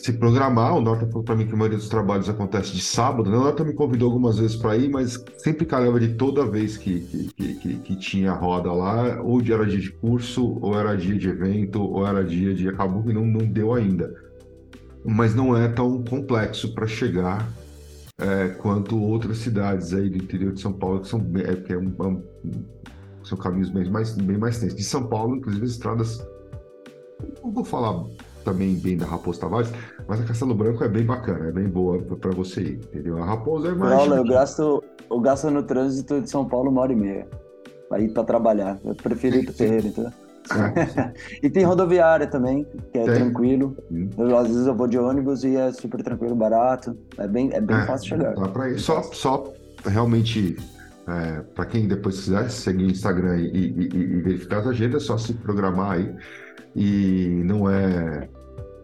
se 0.06 0.12
programar. 0.12 0.76
O 0.76 0.80
Norton 0.80 1.06
falou 1.08 1.24
para 1.24 1.34
mim 1.34 1.46
que 1.46 1.52
a 1.52 1.56
maioria 1.56 1.78
dos 1.78 1.88
trabalhos 1.88 2.28
acontece 2.28 2.72
de 2.72 2.80
sábado. 2.80 3.28
Né? 3.28 3.36
O 3.36 3.40
Norton 3.40 3.64
me 3.64 3.74
convidou 3.74 4.08
algumas 4.08 4.38
vezes 4.38 4.56
para 4.56 4.76
ir, 4.76 4.88
mas 4.88 5.22
sempre 5.38 5.66
calhava 5.66 5.98
de 5.98 6.14
toda 6.14 6.46
vez 6.46 6.76
que, 6.76 7.00
que, 7.00 7.54
que, 7.54 7.74
que, 7.78 7.96
tinha 7.96 8.32
roda 8.32 8.72
lá, 8.72 9.20
ou 9.20 9.40
era 9.40 9.66
dia 9.66 9.80
de 9.80 9.90
curso, 9.90 10.58
ou 10.60 10.78
era 10.78 10.96
dia 10.96 11.18
de 11.18 11.28
evento, 11.28 11.82
ou 11.82 12.06
era 12.06 12.24
dia 12.24 12.54
de. 12.54 12.68
Acabou 12.68 13.02
que 13.02 13.12
não, 13.12 13.26
não 13.26 13.46
deu 13.46 13.74
ainda. 13.74 14.14
Mas 15.04 15.34
não 15.34 15.56
é 15.56 15.68
tão 15.68 16.02
complexo 16.04 16.74
para 16.74 16.86
chegar 16.86 17.48
é, 18.18 18.48
quanto 18.48 19.00
outras 19.00 19.38
cidades 19.38 19.92
aí 19.92 20.08
do 20.08 20.18
interior 20.18 20.52
de 20.52 20.60
São 20.60 20.72
Paulo, 20.72 21.00
que 21.00 21.08
são, 21.08 21.20
é, 21.36 21.54
que 21.56 21.72
é 21.72 21.78
um, 21.78 21.94
um, 22.00 22.22
são 23.24 23.36
caminhos 23.38 23.70
bem 23.70 23.90
mais, 23.90 24.14
bem 24.14 24.38
mais 24.38 24.58
tensos. 24.58 24.76
De 24.76 24.84
São 24.84 25.06
Paulo, 25.06 25.36
inclusive, 25.36 25.64
as 25.64 25.72
estradas. 25.72 26.26
Não 27.42 27.50
vou 27.50 27.64
falar 27.64 28.04
também 28.46 28.74
bem 28.74 28.96
da 28.96 29.06
Raposo 29.06 29.40
Tavares, 29.40 29.70
mas 30.08 30.20
a 30.20 30.24
Castelo 30.24 30.54
Branco 30.54 30.82
é 30.82 30.88
bem 30.88 31.04
bacana, 31.04 31.48
é 31.48 31.52
bem 31.52 31.68
boa 31.68 31.98
para 31.98 32.30
você 32.30 32.62
ir, 32.62 32.74
entendeu? 32.76 33.22
A 33.22 33.26
Raposo 33.26 33.66
é 33.66 33.74
mais. 33.74 34.10
Eu 34.10 34.24
gasto, 34.24 34.84
eu 35.10 35.20
gasto 35.20 35.50
no 35.50 35.62
trânsito 35.62 36.20
de 36.20 36.30
São 36.30 36.48
Paulo 36.48 36.70
uma 36.70 36.80
hora 36.80 36.92
e 36.92 36.96
meia 36.96 37.26
ir 37.98 38.08
para 38.08 38.24
trabalhar. 38.24 38.78
Eu 38.84 38.94
prefiro 38.94 39.36
ir 39.36 39.44
para 39.44 39.52
o 39.52 39.54
terreiro, 39.54 39.86
então. 39.88 40.12
e 41.42 41.50
tem 41.50 41.64
rodoviária 41.64 42.26
também, 42.26 42.64
que 42.92 42.98
é 42.98 43.04
tem. 43.04 43.14
tranquilo. 43.14 43.76
Eu, 44.16 44.36
às 44.36 44.48
vezes 44.48 44.66
eu 44.66 44.74
vou 44.74 44.86
de 44.86 44.98
ônibus 44.98 45.44
e 45.44 45.56
é 45.56 45.72
super 45.72 46.02
tranquilo, 46.02 46.34
barato. 46.34 46.96
É 47.18 47.26
bem, 47.26 47.50
é 47.52 47.60
bem 47.60 47.76
é, 47.76 47.86
fácil 47.86 48.08
chegar. 48.08 48.34
Dá 48.34 48.48
pra 48.48 48.70
ir. 48.70 48.78
Só, 48.78 49.02
só 49.02 49.52
realmente, 49.84 50.56
é, 51.08 51.40
para 51.54 51.66
quem 51.66 51.86
depois 51.86 52.24
quiser 52.24 52.48
seguir 52.50 52.84
o 52.84 52.90
Instagram 52.90 53.36
e, 53.38 53.48
e, 53.48 53.88
e, 53.92 54.22
verificar 54.22 54.58
as 54.58 54.68
agendas, 54.68 55.02
é 55.02 55.06
só 55.06 55.18
se 55.18 55.34
programar 55.34 55.92
aí. 55.92 56.14
E 56.74 57.42
não 57.44 57.68
é 57.70 58.28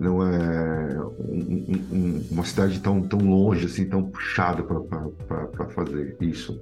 não 0.02 0.22
é 0.26 1.00
um, 1.18 1.86
um, 1.92 2.24
uma 2.30 2.44
cidade 2.44 2.80
tão, 2.80 3.00
tão 3.02 3.18
longe, 3.20 3.66
assim, 3.66 3.88
tão 3.88 4.02
puxada 4.02 4.62
para 4.62 5.68
fazer 5.68 6.16
isso. 6.20 6.60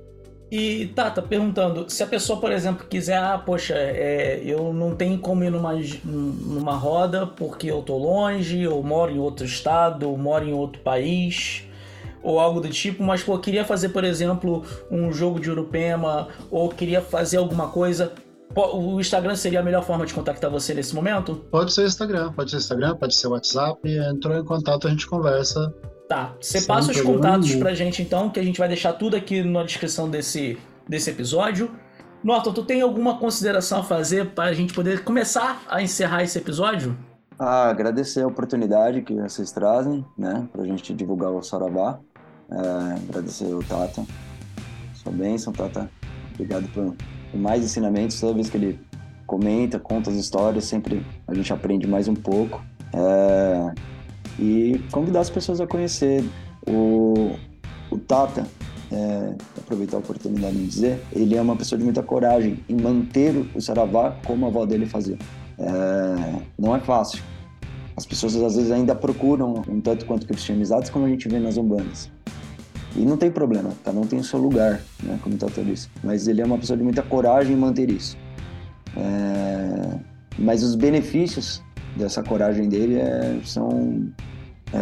E 0.51 0.87
Tata, 0.97 1.23
perguntando, 1.23 1.89
se 1.89 2.03
a 2.03 2.07
pessoa, 2.07 2.41
por 2.41 2.51
exemplo, 2.51 2.85
quiser, 2.89 3.19
ah, 3.19 3.39
poxa, 3.39 3.75
é, 3.75 4.43
eu 4.45 4.73
não 4.73 4.97
tenho 4.97 5.17
como 5.19 5.45
ir 5.45 5.51
numa, 5.51 5.73
numa 6.05 6.75
roda 6.75 7.25
porque 7.25 7.71
eu 7.71 7.83
tô 7.83 7.97
longe, 7.97 8.67
ou 8.67 8.83
moro 8.83 9.13
em 9.13 9.19
outro 9.19 9.47
estado, 9.47 10.11
ou 10.11 10.19
moro 10.19 10.45
em 10.45 10.53
outro 10.53 10.83
país, 10.83 11.65
ou 12.21 12.41
algo 12.41 12.61
do 12.61 12.69
tipo, 12.69 13.03
mas 13.03 13.23
pô, 13.23 13.39
queria 13.39 13.65
fazer, 13.65 13.91
por 13.91 14.03
exemplo, 14.03 14.65
um 14.91 15.13
jogo 15.13 15.39
de 15.39 15.49
Urupema, 15.49 16.27
ou 16.51 16.69
queria 16.69 17.01
fazer 17.01 17.37
alguma 17.37 17.69
coisa, 17.69 18.13
o 18.55 19.01
Instagram 19.01 19.37
seria 19.37 19.61
a 19.61 19.63
melhor 19.63 19.85
forma 19.85 20.05
de 20.05 20.13
contactar 20.13 20.51
você 20.51 20.75
nesse 20.75 20.95
momento? 20.95 21.37
Pode 21.51 21.73
ser 21.73 21.83
o 21.83 21.87
Instagram, 21.87 22.33
pode 22.33 22.51
ser 22.51 22.57
o 22.57 22.59
Instagram, 22.59 22.97
pode 22.97 23.15
ser 23.15 23.27
o 23.29 23.31
WhatsApp. 23.31 23.81
Entrou 23.89 24.37
em 24.37 24.45
contato, 24.45 24.87
a 24.87 24.91
gente 24.91 25.07
conversa. 25.07 25.73
Tá, 26.09 26.35
você 26.41 26.63
passa 26.63 26.91
os 26.91 27.01
contatos 27.01 27.49
nenhum. 27.49 27.61
pra 27.61 27.73
gente 27.73 28.03
então, 28.03 28.29
que 28.29 28.41
a 28.41 28.43
gente 28.43 28.59
vai 28.59 28.67
deixar 28.67 28.95
tudo 28.95 29.17
aqui 29.17 29.45
na 29.45 29.63
descrição 29.63 30.11
desse, 30.11 30.59
desse 30.89 31.09
episódio. 31.11 31.71
Norton, 32.23 32.53
tu 32.53 32.65
tem 32.65 32.83
alguma 32.83 33.19
consideração 33.19 33.79
a 33.79 33.83
fazer 33.85 34.31
para 34.31 34.51
a 34.51 34.53
gente 34.53 34.75
poder 34.75 35.05
começar 35.05 35.63
a 35.69 35.81
encerrar 35.81 36.25
esse 36.25 36.37
episódio? 36.37 36.99
Ah, 37.39 37.71
agradecer 37.71 38.23
a 38.23 38.27
oportunidade 38.27 39.03
que 39.03 39.15
vocês 39.15 39.53
trazem, 39.53 40.05
né, 40.19 40.47
pra 40.53 40.65
gente 40.65 40.93
divulgar 40.93 41.31
o 41.31 41.43
Saravá. 41.43 42.01
É, 42.51 43.09
agradecer 43.09 43.55
o 43.55 43.63
Tata. 43.63 44.05
Sua 44.93 45.13
bênção, 45.13 45.53
Tata. 45.53 45.89
Obrigado 46.35 46.69
por 46.73 46.95
mais 47.35 47.65
ensinamentos. 47.65 48.21
Toda 48.21 48.35
vez 48.35 48.49
que 48.49 48.57
ele 48.57 48.79
comenta, 49.27 49.79
conta 49.79 50.11
as 50.11 50.17
histórias, 50.17 50.65
sempre 50.65 51.05
a 51.27 51.35
gente 51.35 51.53
aprende 51.53 51.87
mais 51.87 52.09
um 52.09 52.15
pouco. 52.15 52.63
É, 52.93 53.73
e 54.39 54.81
convidar 54.91 55.21
as 55.21 55.31
pessoas 55.31 55.61
a 55.61 55.67
conhecer 55.67 56.25
o, 56.67 57.37
o 57.91 57.99
Tata. 57.99 58.47
É, 58.93 59.37
aproveitar 59.57 59.99
a 59.99 60.01
oportunidade 60.01 60.57
de 60.57 60.67
dizer, 60.67 61.01
ele 61.13 61.37
é 61.37 61.41
uma 61.41 61.55
pessoa 61.55 61.79
de 61.79 61.85
muita 61.85 62.03
coragem 62.03 62.59
em 62.69 62.75
manter 62.75 63.33
o 63.55 63.61
Saravá 63.61 64.17
como 64.27 64.47
a 64.47 64.49
avó 64.49 64.67
dele 64.67 64.85
fazia. 64.85 65.17
É, 65.57 66.43
não 66.59 66.75
é 66.75 66.81
fácil. 66.81 67.23
As 67.97 68.05
pessoas 68.05 68.35
às 68.35 68.57
vezes 68.57 68.73
ainda 68.73 68.95
procuram 68.97 69.63
um 69.69 69.81
tanto 69.81 70.07
quanto 70.07 70.27
cristianizados 70.27 70.91
como 70.91 71.05
a 71.05 71.09
gente 71.09 71.29
vê 71.29 71.39
nas 71.39 71.57
umbandas. 71.57 72.11
E 72.97 73.05
não 73.05 73.17
tem 73.17 73.31
problema, 73.31 73.71
cada 73.85 73.99
um 73.99 74.07
tem 74.07 74.19
o 74.19 74.25
seu 74.25 74.41
lugar, 74.41 74.81
né, 75.03 75.19
como 75.23 75.37
disse. 75.65 75.89
Mas 76.03 76.27
ele 76.27 76.41
é 76.41 76.45
uma 76.45 76.59
pessoa 76.59 76.77
de 76.77 76.83
muita 76.83 77.03
coragem 77.03 77.55
em 77.55 77.59
manter 77.59 77.89
isso. 77.89 78.17
É, 78.97 79.99
mas 80.39 80.63
os 80.63 80.75
benefícios 80.75 81.63
dessa 81.97 82.23
coragem 82.23 82.69
dele 82.69 82.97
é, 82.97 83.39
são 83.45 84.11
é, 84.73 84.79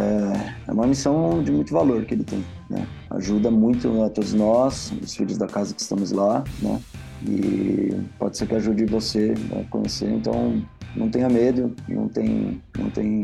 é, 0.67 0.71
uma 0.71 0.87
missão 0.87 1.43
de 1.43 1.51
muito 1.51 1.73
valor 1.73 2.05
que 2.05 2.13
ele 2.13 2.23
tem, 2.23 2.43
né? 2.69 2.87
Ajuda 3.11 3.51
muito 3.51 4.03
a 4.03 4.09
todos 4.09 4.33
nós, 4.33 4.93
os 5.01 5.15
filhos 5.15 5.37
da 5.37 5.47
casa 5.47 5.73
que 5.73 5.81
estamos 5.81 6.11
lá, 6.11 6.43
né? 6.61 6.79
E 7.27 7.95
pode 8.17 8.37
ser 8.37 8.47
que 8.47 8.55
ajude 8.55 8.85
você 8.85 9.33
a 9.59 9.69
conhecer, 9.69 10.09
então 10.09 10.61
não 10.95 11.09
tenha 11.09 11.27
medo, 11.27 11.75
não 11.87 12.07
tem, 12.07 12.61
não 12.77 12.89
tem, 12.89 13.21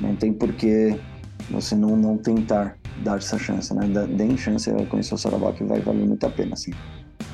não 0.00 0.16
tem 0.16 0.32
porquê 0.32 0.96
você 1.52 1.74
não, 1.74 1.96
não 1.96 2.16
tentar 2.16 2.76
dar 3.04 3.18
essa 3.18 3.38
chance, 3.38 3.72
né? 3.74 3.86
Deem 4.08 4.36
chance 4.36 4.70
a 4.70 4.86
conhecer 4.86 5.14
o 5.14 5.18
Saravá 5.18 5.52
que 5.52 5.62
vai 5.64 5.80
valer 5.80 6.06
muito 6.06 6.26
a 6.26 6.30
pena, 6.30 6.54
assim. 6.54 6.72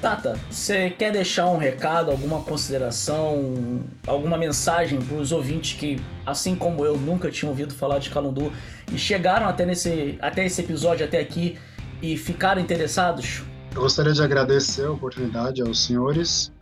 Tata, 0.01 0.39
você 0.49 0.91
quer 0.91 1.11
deixar 1.11 1.47
um 1.47 1.57
recado, 1.57 2.11
alguma 2.11 2.41
consideração, 2.41 3.81
alguma 4.07 4.39
mensagem 4.39 5.01
para 5.01 5.17
os 5.17 5.33
ouvintes 5.33 5.79
que, 5.79 6.01
assim 6.25 6.55
como 6.55 6.85
eu, 6.85 6.97
nunca 6.97 7.31
tinham 7.31 7.51
ouvido 7.51 7.75
falar 7.75 7.99
de 7.99 8.11
Calundu 8.11 8.53
e 8.93 8.99
chegaram 8.99 9.49
até, 9.49 9.67
nesse, 9.67 10.17
até 10.21 10.47
esse 10.47 10.61
episódio, 10.61 11.05
até 11.05 11.19
aqui 11.19 11.59
e 12.01 12.17
ficaram 12.17 12.61
interessados? 12.61 13.43
Eu 13.75 13.83
gostaria 13.83 14.13
de 14.13 14.23
agradecer 14.23 14.85
a 14.85 14.93
oportunidade 14.93 15.63
aos 15.63 15.85
senhores 15.85 16.53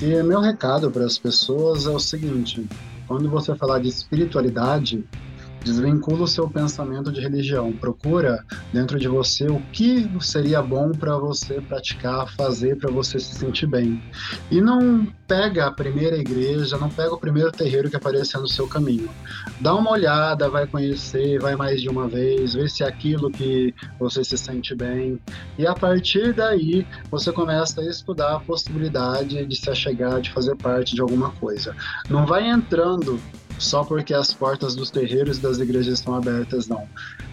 e 0.00 0.22
meu 0.22 0.40
recado 0.40 0.90
para 0.90 1.04
as 1.04 1.18
pessoas 1.18 1.86
é 1.86 1.90
o 1.90 1.98
seguinte: 1.98 2.66
quando 3.08 3.28
você 3.28 3.54
falar 3.56 3.80
de 3.80 3.88
espiritualidade, 3.88 5.04
Desvincula 5.66 6.22
o 6.22 6.28
seu 6.28 6.48
pensamento 6.48 7.10
de 7.10 7.20
religião. 7.20 7.72
Procura 7.72 8.44
dentro 8.72 9.00
de 9.00 9.08
você 9.08 9.48
o 9.48 9.60
que 9.72 10.08
seria 10.20 10.62
bom 10.62 10.92
para 10.92 11.18
você 11.18 11.60
praticar, 11.60 12.32
fazer 12.36 12.76
para 12.76 12.88
você 12.88 13.18
se 13.18 13.34
sentir 13.34 13.66
bem. 13.66 14.00
E 14.48 14.60
não 14.60 15.04
pega 15.26 15.66
a 15.66 15.72
primeira 15.72 16.16
igreja, 16.16 16.78
não 16.78 16.88
pega 16.88 17.12
o 17.12 17.18
primeiro 17.18 17.50
terreiro 17.50 17.90
que 17.90 17.96
aparecer 17.96 18.38
no 18.38 18.46
seu 18.46 18.68
caminho. 18.68 19.10
Dá 19.60 19.74
uma 19.74 19.90
olhada, 19.90 20.48
vai 20.48 20.68
conhecer, 20.68 21.40
vai 21.40 21.56
mais 21.56 21.82
de 21.82 21.88
uma 21.88 22.06
vez, 22.06 22.54
vê 22.54 22.68
se 22.68 22.84
é 22.84 22.86
aquilo 22.86 23.28
que 23.28 23.74
você 23.98 24.22
se 24.22 24.38
sente 24.38 24.72
bem. 24.72 25.20
E 25.58 25.66
a 25.66 25.74
partir 25.74 26.32
daí, 26.32 26.86
você 27.10 27.32
começa 27.32 27.80
a 27.80 27.90
estudar 27.90 28.36
a 28.36 28.40
possibilidade 28.40 29.44
de 29.44 29.56
se 29.56 29.68
achegar, 29.68 30.20
de 30.20 30.30
fazer 30.30 30.54
parte 30.54 30.94
de 30.94 31.00
alguma 31.00 31.30
coisa. 31.30 31.74
Não 32.08 32.24
vai 32.24 32.48
entrando 32.48 33.20
só 33.58 33.84
porque 33.84 34.12
as 34.12 34.32
portas 34.32 34.74
dos 34.74 34.90
terreiros 34.90 35.38
e 35.38 35.40
das 35.40 35.58
igrejas 35.58 35.98
estão 35.98 36.14
abertas, 36.14 36.68
não. 36.68 36.86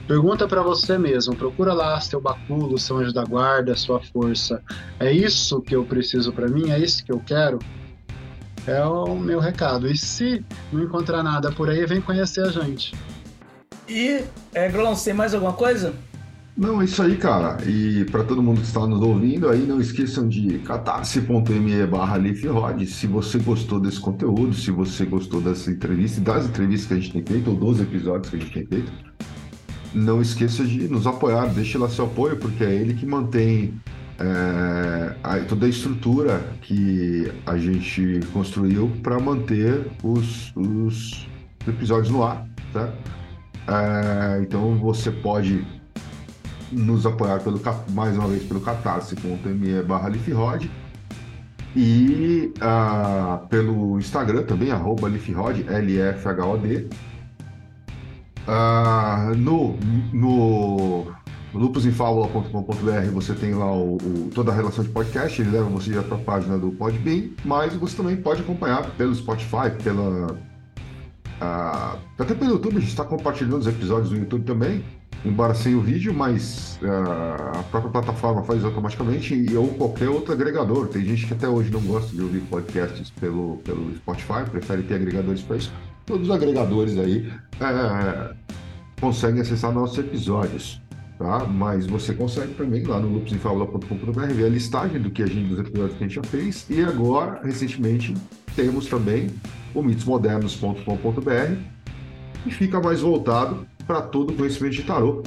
Pergunta 0.07 0.47
para 0.47 0.61
você 0.61 0.97
mesmo, 0.97 1.35
procura 1.35 1.73
lá 1.73 1.99
seu 2.01 2.19
baculo, 2.19 2.77
seu 2.77 2.97
anjo 2.97 3.13
da 3.13 3.23
guarda, 3.23 3.75
sua 3.75 4.01
força. 4.01 4.61
É 4.99 5.11
isso 5.11 5.61
que 5.61 5.75
eu 5.75 5.85
preciso 5.85 6.31
para 6.33 6.47
mim? 6.47 6.71
É 6.71 6.79
isso 6.79 7.03
que 7.05 7.11
eu 7.11 7.21
quero? 7.25 7.59
É 8.67 8.83
o 8.83 9.15
meu 9.15 9.39
recado. 9.39 9.87
E 9.87 9.97
se 9.97 10.43
não 10.71 10.83
encontrar 10.83 11.23
nada 11.23 11.51
por 11.51 11.69
aí, 11.69 11.85
vem 11.85 12.01
conhecer 12.01 12.41
a 12.41 12.49
gente. 12.49 12.93
E, 13.87 14.23
é, 14.53 14.71
tem 15.03 15.13
mais 15.13 15.33
alguma 15.33 15.53
coisa? 15.53 15.93
Não, 16.55 16.80
é 16.80 16.85
isso 16.85 17.01
aí, 17.01 17.17
cara. 17.17 17.57
E 17.67 18.05
para 18.05 18.23
todo 18.23 18.41
mundo 18.41 18.61
que 18.61 18.67
está 18.67 18.85
nos 18.85 19.01
ouvindo 19.01 19.49
aí, 19.49 19.65
não 19.65 19.81
esqueçam 19.81 20.30
de 20.30 20.59
catarse.me 20.59 21.88
barra 21.88 22.19
Se 22.85 23.07
você 23.07 23.39
gostou 23.39 23.80
desse 23.80 23.99
conteúdo, 23.99 24.53
se 24.53 24.69
você 24.69 25.03
gostou 25.03 25.41
dessa 25.41 25.71
entrevista 25.71 26.21
das 26.21 26.45
entrevistas 26.45 26.88
que 26.88 26.93
a 26.93 26.97
gente 26.97 27.11
tem 27.11 27.25
feito, 27.25 27.49
ou 27.49 27.55
dos 27.55 27.81
episódios 27.81 28.30
que 28.30 28.35
a 28.35 28.39
gente 28.39 28.53
tem 28.53 28.65
feito, 28.67 28.91
não 29.95 30.21
esqueça 30.21 30.63
de 30.63 30.88
nos 30.88 31.07
apoiar, 31.07 31.47
deixe 31.47 31.75
lá 31.77 31.89
seu 31.89 32.05
apoio, 32.05 32.38
porque 32.38 32.63
é 32.63 32.71
ele 32.71 32.93
que 32.93 33.05
mantém 33.05 33.73
é, 34.19 35.39
toda 35.49 35.65
a 35.65 35.69
estrutura 35.69 36.39
que 36.61 37.31
a 37.47 37.57
gente 37.57 38.19
construiu 38.31 38.91
para 39.01 39.19
manter 39.19 39.88
os, 40.03 40.53
os 40.55 41.27
episódios 41.67 42.11
no 42.11 42.23
ar, 42.23 42.47
tá? 42.71 42.93
É, 43.67 44.41
então 44.41 44.77
você 44.77 45.09
pode 45.09 45.65
nos 46.73 47.05
apoiar 47.05 47.39
pelo, 47.41 47.59
mais 47.89 48.17
uma 48.17 48.27
vez 48.27 48.43
pelo 48.43 48.59
catarse.me 48.61 49.83
barra 49.83 50.09
e 51.75 52.53
uh, 52.57 53.47
pelo 53.47 53.97
Instagram 53.97 54.43
também, 54.43 54.71
arroba 54.71 55.09
lifrod, 55.09 55.65
L-F-H-O-D. 55.67 56.87
Uh, 58.45 59.35
no, 59.37 59.77
no 60.13 61.07
lupusinfábula.com.br 61.53 63.11
você 63.13 63.33
tem 63.33 63.53
lá 63.53 63.71
o, 63.71 63.95
o, 63.95 64.29
toda 64.35 64.51
a 64.51 64.55
relação 64.55 64.83
de 64.83 64.89
podcast, 64.91 65.41
ele 65.41 65.51
leva 65.51 65.69
você 65.69 65.93
para 66.01 66.17
a 66.17 66.19
página 66.19 66.57
do 66.57 66.71
Podbean, 66.71 67.29
mas 67.43 67.73
você 67.73 67.95
também 67.95 68.17
pode 68.17 68.41
acompanhar 68.41 68.91
pelo 68.91 69.15
Spotify, 69.15 69.71
pela. 69.81 70.33
Uh, 71.41 71.99
até 72.19 72.35
pelo 72.35 72.51
YouTube, 72.51 72.77
a 72.77 72.79
gente 72.79 72.89
está 72.89 73.03
compartilhando 73.03 73.57
os 73.57 73.67
episódios 73.67 74.11
no 74.11 74.19
YouTube 74.19 74.43
também 74.43 74.83
embora 75.26 75.53
sem 75.53 75.76
o 75.76 75.81
vídeo, 75.81 76.14
mas 76.14 76.80
uh, 76.81 77.60
a 77.60 77.64
própria 77.64 77.91
plataforma 77.91 78.44
faz 78.44 78.64
automaticamente 78.64 79.34
e, 79.34 79.56
ou 79.56 79.69
qualquer 79.69 80.10
outro 80.10 80.34
agregador. 80.34 80.88
Tem 80.88 81.03
gente 81.03 81.26
que 81.26 81.34
até 81.34 81.48
hoje 81.48 81.72
não 81.72 81.81
gosta 81.81 82.14
de 82.14 82.22
ouvir 82.22 82.41
podcasts 82.41 83.10
pelo, 83.11 83.57
pelo 83.57 83.95
Spotify, 83.95 84.49
prefere 84.49 84.84
ter 84.84 84.95
agregadores 84.95 85.41
para 85.41 85.57
isso. 85.57 85.72
Todos 86.06 86.27
os 86.27 86.35
agregadores 86.35 86.98
aí 86.98 87.30
uh, 87.56 88.35
conseguem 88.99 89.41
acessar 89.41 89.72
nossos 89.72 89.98
episódios. 89.98 90.81
Tá? 91.18 91.45
Mas 91.45 91.85
você 91.85 92.14
consegue 92.14 92.53
também 92.56 92.84
lá 92.84 92.99
no 92.99 93.07
loopsinfabula.com.br 93.07 94.34
ver 94.34 94.45
a 94.45 94.49
listagem 94.49 94.99
do 94.99 95.10
que 95.10 95.23
a 95.23 95.26
gente, 95.26 95.48
dos 95.48 95.60
episódios 95.60 95.98
que 95.98 96.03
a 96.03 96.07
gente 96.07 96.15
já 96.15 96.23
fez. 96.23 96.65
E 96.69 96.81
agora, 96.81 97.40
recentemente, 97.44 98.14
temos 98.56 98.88
também 98.88 99.30
o 99.73 99.81
mitosmodernos.com.br 99.81 101.56
e 102.45 102.52
fica 102.52 102.81
mais 102.81 103.02
voltado 103.02 103.65
para 103.85 104.01
todo 104.01 104.31
o 104.31 104.35
conhecimento 104.35 104.73
de 104.73 104.84
tarô. 104.84 105.23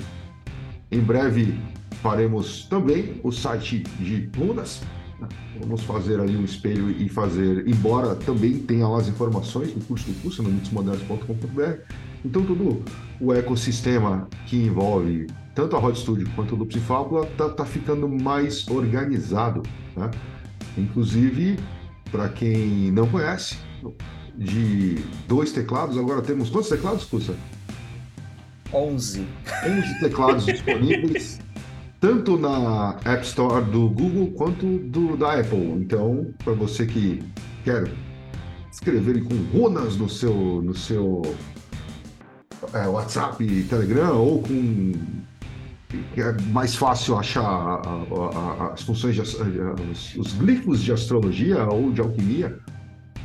Em 0.91 1.01
breve 1.01 1.59
faremos 2.03 2.67
também 2.67 3.21
o 3.23 3.33
site 3.33 3.81
de 3.99 4.31
runas. 4.37 4.83
Né? 5.21 5.29
Vamos 5.61 5.83
fazer 5.83 6.21
ali 6.21 6.37
um 6.37 6.45
espelho 6.45 6.91
e 6.91 7.09
fazer, 7.09 7.67
embora 7.67 8.15
também 8.15 8.59
tenha 8.59 8.87
lá 8.87 8.99
as 8.99 9.09
informações 9.09 9.73
do 9.73 9.85
curso 9.85 10.07
do 10.11 10.23
curso 10.23 10.43
no 10.43 10.51
mitosmodernos.com.br. 10.51 11.81
Então 12.25 12.43
todo 12.45 12.83
o 13.21 13.33
ecossistema 13.33 14.29
que 14.47 14.57
envolve 14.57 15.27
tanto 15.55 15.75
a 15.77 15.79
Rod 15.79 15.97
Studio 15.97 16.29
quanto 16.35 16.55
o 16.55 16.59
Lupus 16.59 16.77
e 16.77 16.81
Fábula 16.81 17.27
está 17.27 17.49
tá 17.49 17.65
ficando 17.65 18.09
mais 18.09 18.69
organizado. 18.69 19.63
Né? 19.97 20.11
Inclusive, 20.77 21.57
para 22.11 22.29
quem 22.29 22.93
não 22.93 23.09
conhece, 23.09 23.57
de 24.37 24.97
dois 25.27 25.53
teclados, 25.53 25.97
agora 25.97 26.21
temos 26.21 26.51
quantos 26.51 26.69
teclados, 26.69 27.05
Cussa? 27.05 27.35
11. 28.73 29.27
11 29.65 30.01
teclados 30.01 30.47
disponíveis, 30.47 31.39
tanto 32.01 32.37
na 32.37 32.97
App 33.05 33.25
Store 33.25 33.65
do 33.65 33.89
Google 33.89 34.33
quanto 34.33 34.79
do, 34.79 35.17
da 35.17 35.41
Apple. 35.41 35.73
Então, 35.81 36.35
para 36.45 36.53
você 36.53 36.87
que 36.87 37.23
quer 37.65 37.91
escrever 38.71 39.25
com 39.25 39.35
runas 39.57 39.97
no 39.97 40.09
seu, 40.09 40.35
no 40.63 40.75
seu 40.75 41.23
é, 42.73 42.87
WhatsApp, 42.87 43.45
Telegram 43.65 44.17
ou 44.17 44.43
com 44.43 44.93
é 46.17 46.43
mais 46.51 46.75
fácil 46.75 47.17
achar 47.17 47.45
a, 47.45 47.81
a, 47.81 48.65
a, 48.65 48.73
as 48.73 48.83
funções, 48.83 49.15
de, 49.15 49.21
os 50.19 50.33
glifos 50.35 50.83
de 50.83 50.93
astrologia 50.93 51.65
ou 51.65 51.93
de 51.93 52.01
alquimia, 52.01 52.59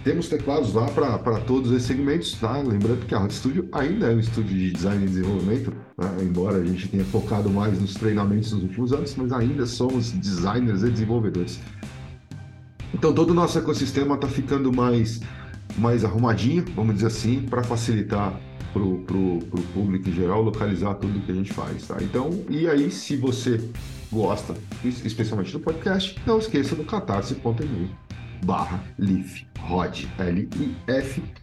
Temos 0.04 0.28
teclados 0.28 0.74
lá 0.74 0.88
para 0.88 1.40
todos 1.42 1.72
esses 1.72 1.84
segmentos, 1.84 2.34
tá? 2.34 2.58
Lembrando 2.58 3.06
que 3.06 3.14
a 3.14 3.24
Hot 3.24 3.32
Studio 3.32 3.70
ainda 3.72 4.12
é 4.12 4.16
um 4.16 4.20
estúdio 4.20 4.58
de 4.58 4.72
design 4.72 5.06
e 5.06 5.08
desenvolvimento, 5.08 5.72
né? 5.96 6.08
embora 6.24 6.58
a 6.58 6.66
gente 6.66 6.88
tenha 6.88 7.06
focado 7.06 7.52
mais 7.52 7.80
nos 7.80 7.94
treinamentos 7.94 8.52
nos 8.52 8.64
últimos 8.64 8.94
anos, 8.94 9.16
mas 9.16 9.32
ainda 9.32 9.64
somos 9.68 10.12
designers 10.12 10.82
e 10.82 10.90
desenvolvedores. 10.90 11.60
Então 12.92 13.14
todo 13.14 13.30
o 13.30 13.34
nosso 13.36 13.60
ecossistema 13.60 14.16
está 14.16 14.28
ficando 14.28 14.74
mais, 14.74 15.22
mais 15.78 16.04
arrumadinho, 16.04 16.66
vamos 16.76 16.96
dizer 16.96 17.08
assim, 17.08 17.44
para 17.44 17.64
facilitar 17.64 18.34
para 18.74 18.82
o 18.82 19.06
público 19.74 20.10
em 20.10 20.14
geral 20.14 20.42
localizar 20.42 20.96
tudo 20.96 21.20
que 21.20 21.32
a 21.32 21.36
gente 21.36 21.54
faz, 21.54 21.86
tá? 21.86 21.98
Então, 22.02 22.32
e 22.50 22.68
aí 22.68 22.90
se 22.90 23.18
você 23.18 23.62
gosta, 24.12 24.56
especialmente 24.84 25.52
do 25.52 25.60
podcast, 25.60 26.20
não 26.26 26.40
esqueça 26.40 26.76
do 26.76 26.86
catarse.me 26.86 28.11
barra 28.44 28.84
LIFHOD, 28.98 30.08
L-I-F-H-O-D. 30.18 31.38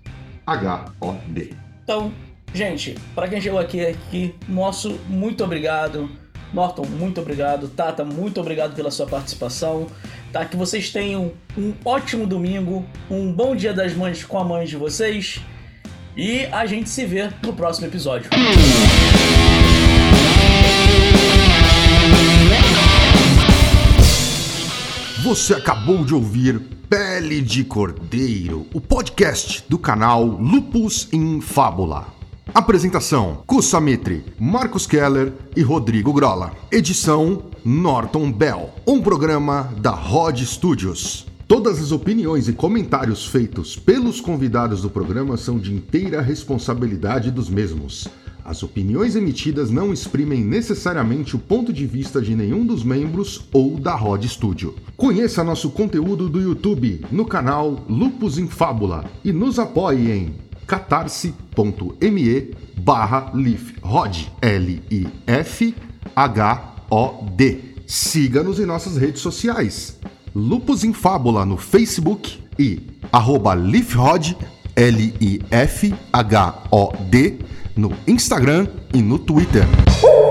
Então, 1.83 2.13
gente, 2.53 2.95
para 3.15 3.29
quem 3.29 3.41
chegou 3.41 3.59
aqui, 3.59 3.85
aqui, 3.87 4.35
nosso 4.49 4.99
muito 5.09 5.43
obrigado. 5.45 6.11
Norton, 6.53 6.87
muito 6.87 7.21
obrigado. 7.21 7.69
Tata, 7.69 8.05
muito 8.05 8.41
obrigado 8.41 8.75
pela 8.75 8.91
sua 8.91 9.07
participação. 9.07 9.87
Tá? 10.33 10.45
Que 10.45 10.57
vocês 10.57 10.91
tenham 10.91 11.33
um 11.57 11.73
ótimo 11.85 12.27
domingo, 12.27 12.85
um 13.11 13.33
bom 13.33 13.55
dia 13.55 13.73
das 13.73 13.95
mães 13.95 14.25
com 14.25 14.39
a 14.39 14.45
mãe 14.45 14.67
de 14.67 14.77
vocês. 14.77 15.41
E 16.17 16.47
a 16.47 16.67
gente 16.67 16.89
se 16.89 17.05
vê 17.07 17.31
no 17.43 17.53
próximo 17.53 17.87
episódio. 17.87 18.29
Você 25.29 25.53
acabou 25.53 26.07
de 26.07 26.15
ouvir 26.15 26.59
Pele 26.89 27.43
de 27.43 27.63
Cordeiro, 27.63 28.65
o 28.73 28.81
podcast 28.81 29.63
do 29.69 29.79
canal 29.79 30.25
Lupus 30.25 31.07
em 31.13 31.39
Fábula. 31.43 32.07
Apresentação: 32.55 33.43
Kussamitri, 33.47 34.25
Marcos 34.41 34.87
Keller 34.87 35.35
e 35.55 35.61
Rodrigo 35.61 36.15
Grola. 36.15 36.53
Edição: 36.73 37.43
Norton 37.63 38.33
Bell. 38.33 38.71
Um 38.87 39.03
programa 39.03 39.71
da 39.77 39.91
Rod 39.91 40.41
Studios. 40.41 41.27
Todas 41.47 41.79
as 41.79 41.93
opiniões 41.93 42.49
e 42.49 42.55
comentários 42.55 43.27
feitos 43.27 43.77
pelos 43.77 44.23
convidados 44.23 44.81
do 44.81 44.89
programa 44.89 45.37
são 45.37 45.59
de 45.59 45.75
inteira 45.75 46.23
responsabilidade 46.23 47.31
dos 47.31 47.51
mesmos. 47.51 48.09
As 48.49 48.63
opiniões 48.63 49.15
emitidas 49.15 49.71
não 49.71 49.93
exprimem 49.93 50.43
necessariamente 50.43 51.37
o 51.37 51.39
ponto 51.39 51.71
de 51.71 51.85
vista 51.85 52.19
de 52.23 52.35
nenhum 52.35 52.65
dos 52.65 52.83
membros 52.83 53.47
ou 53.53 53.79
da 53.79 53.95
Rod 53.95 54.25
Studio. 54.25 54.75
Conheça 54.97 55.45
nosso 55.45 55.69
conteúdo 55.69 56.31
do 56.31 56.41
YouTube 56.41 57.05
no 57.13 57.27
canal 57.27 57.85
Lupus 57.87 58.39
em 58.39 58.49
Fábula 58.49 59.05
e 59.23 59.33
nos 59.33 59.59
apoie 59.59 60.11
em 60.11 60.35
catarse.me 60.67 62.55
barra 62.79 63.31
lifhod 63.35 64.33
L-I-F-H-O-D. 64.41 64.95
Siga-nos 67.87 68.59
em 68.59 68.65
nossas 68.65 68.97
redes 68.97 69.21
sociais. 69.21 69.99
Lupus 70.35 70.85
em 70.85 70.95
Fábula 70.95 71.45
no 71.45 71.59
Facebook 71.59 72.43
e 72.59 72.81
arroba 73.13 73.55
lifhod 73.55 74.39
L-I-F-H-O-D 74.75 75.49
no 77.79 77.93
Instagram 78.09 78.67
e 78.93 79.01
no 79.01 79.21
Twitter. 79.21 79.63
Uh! 80.03 80.28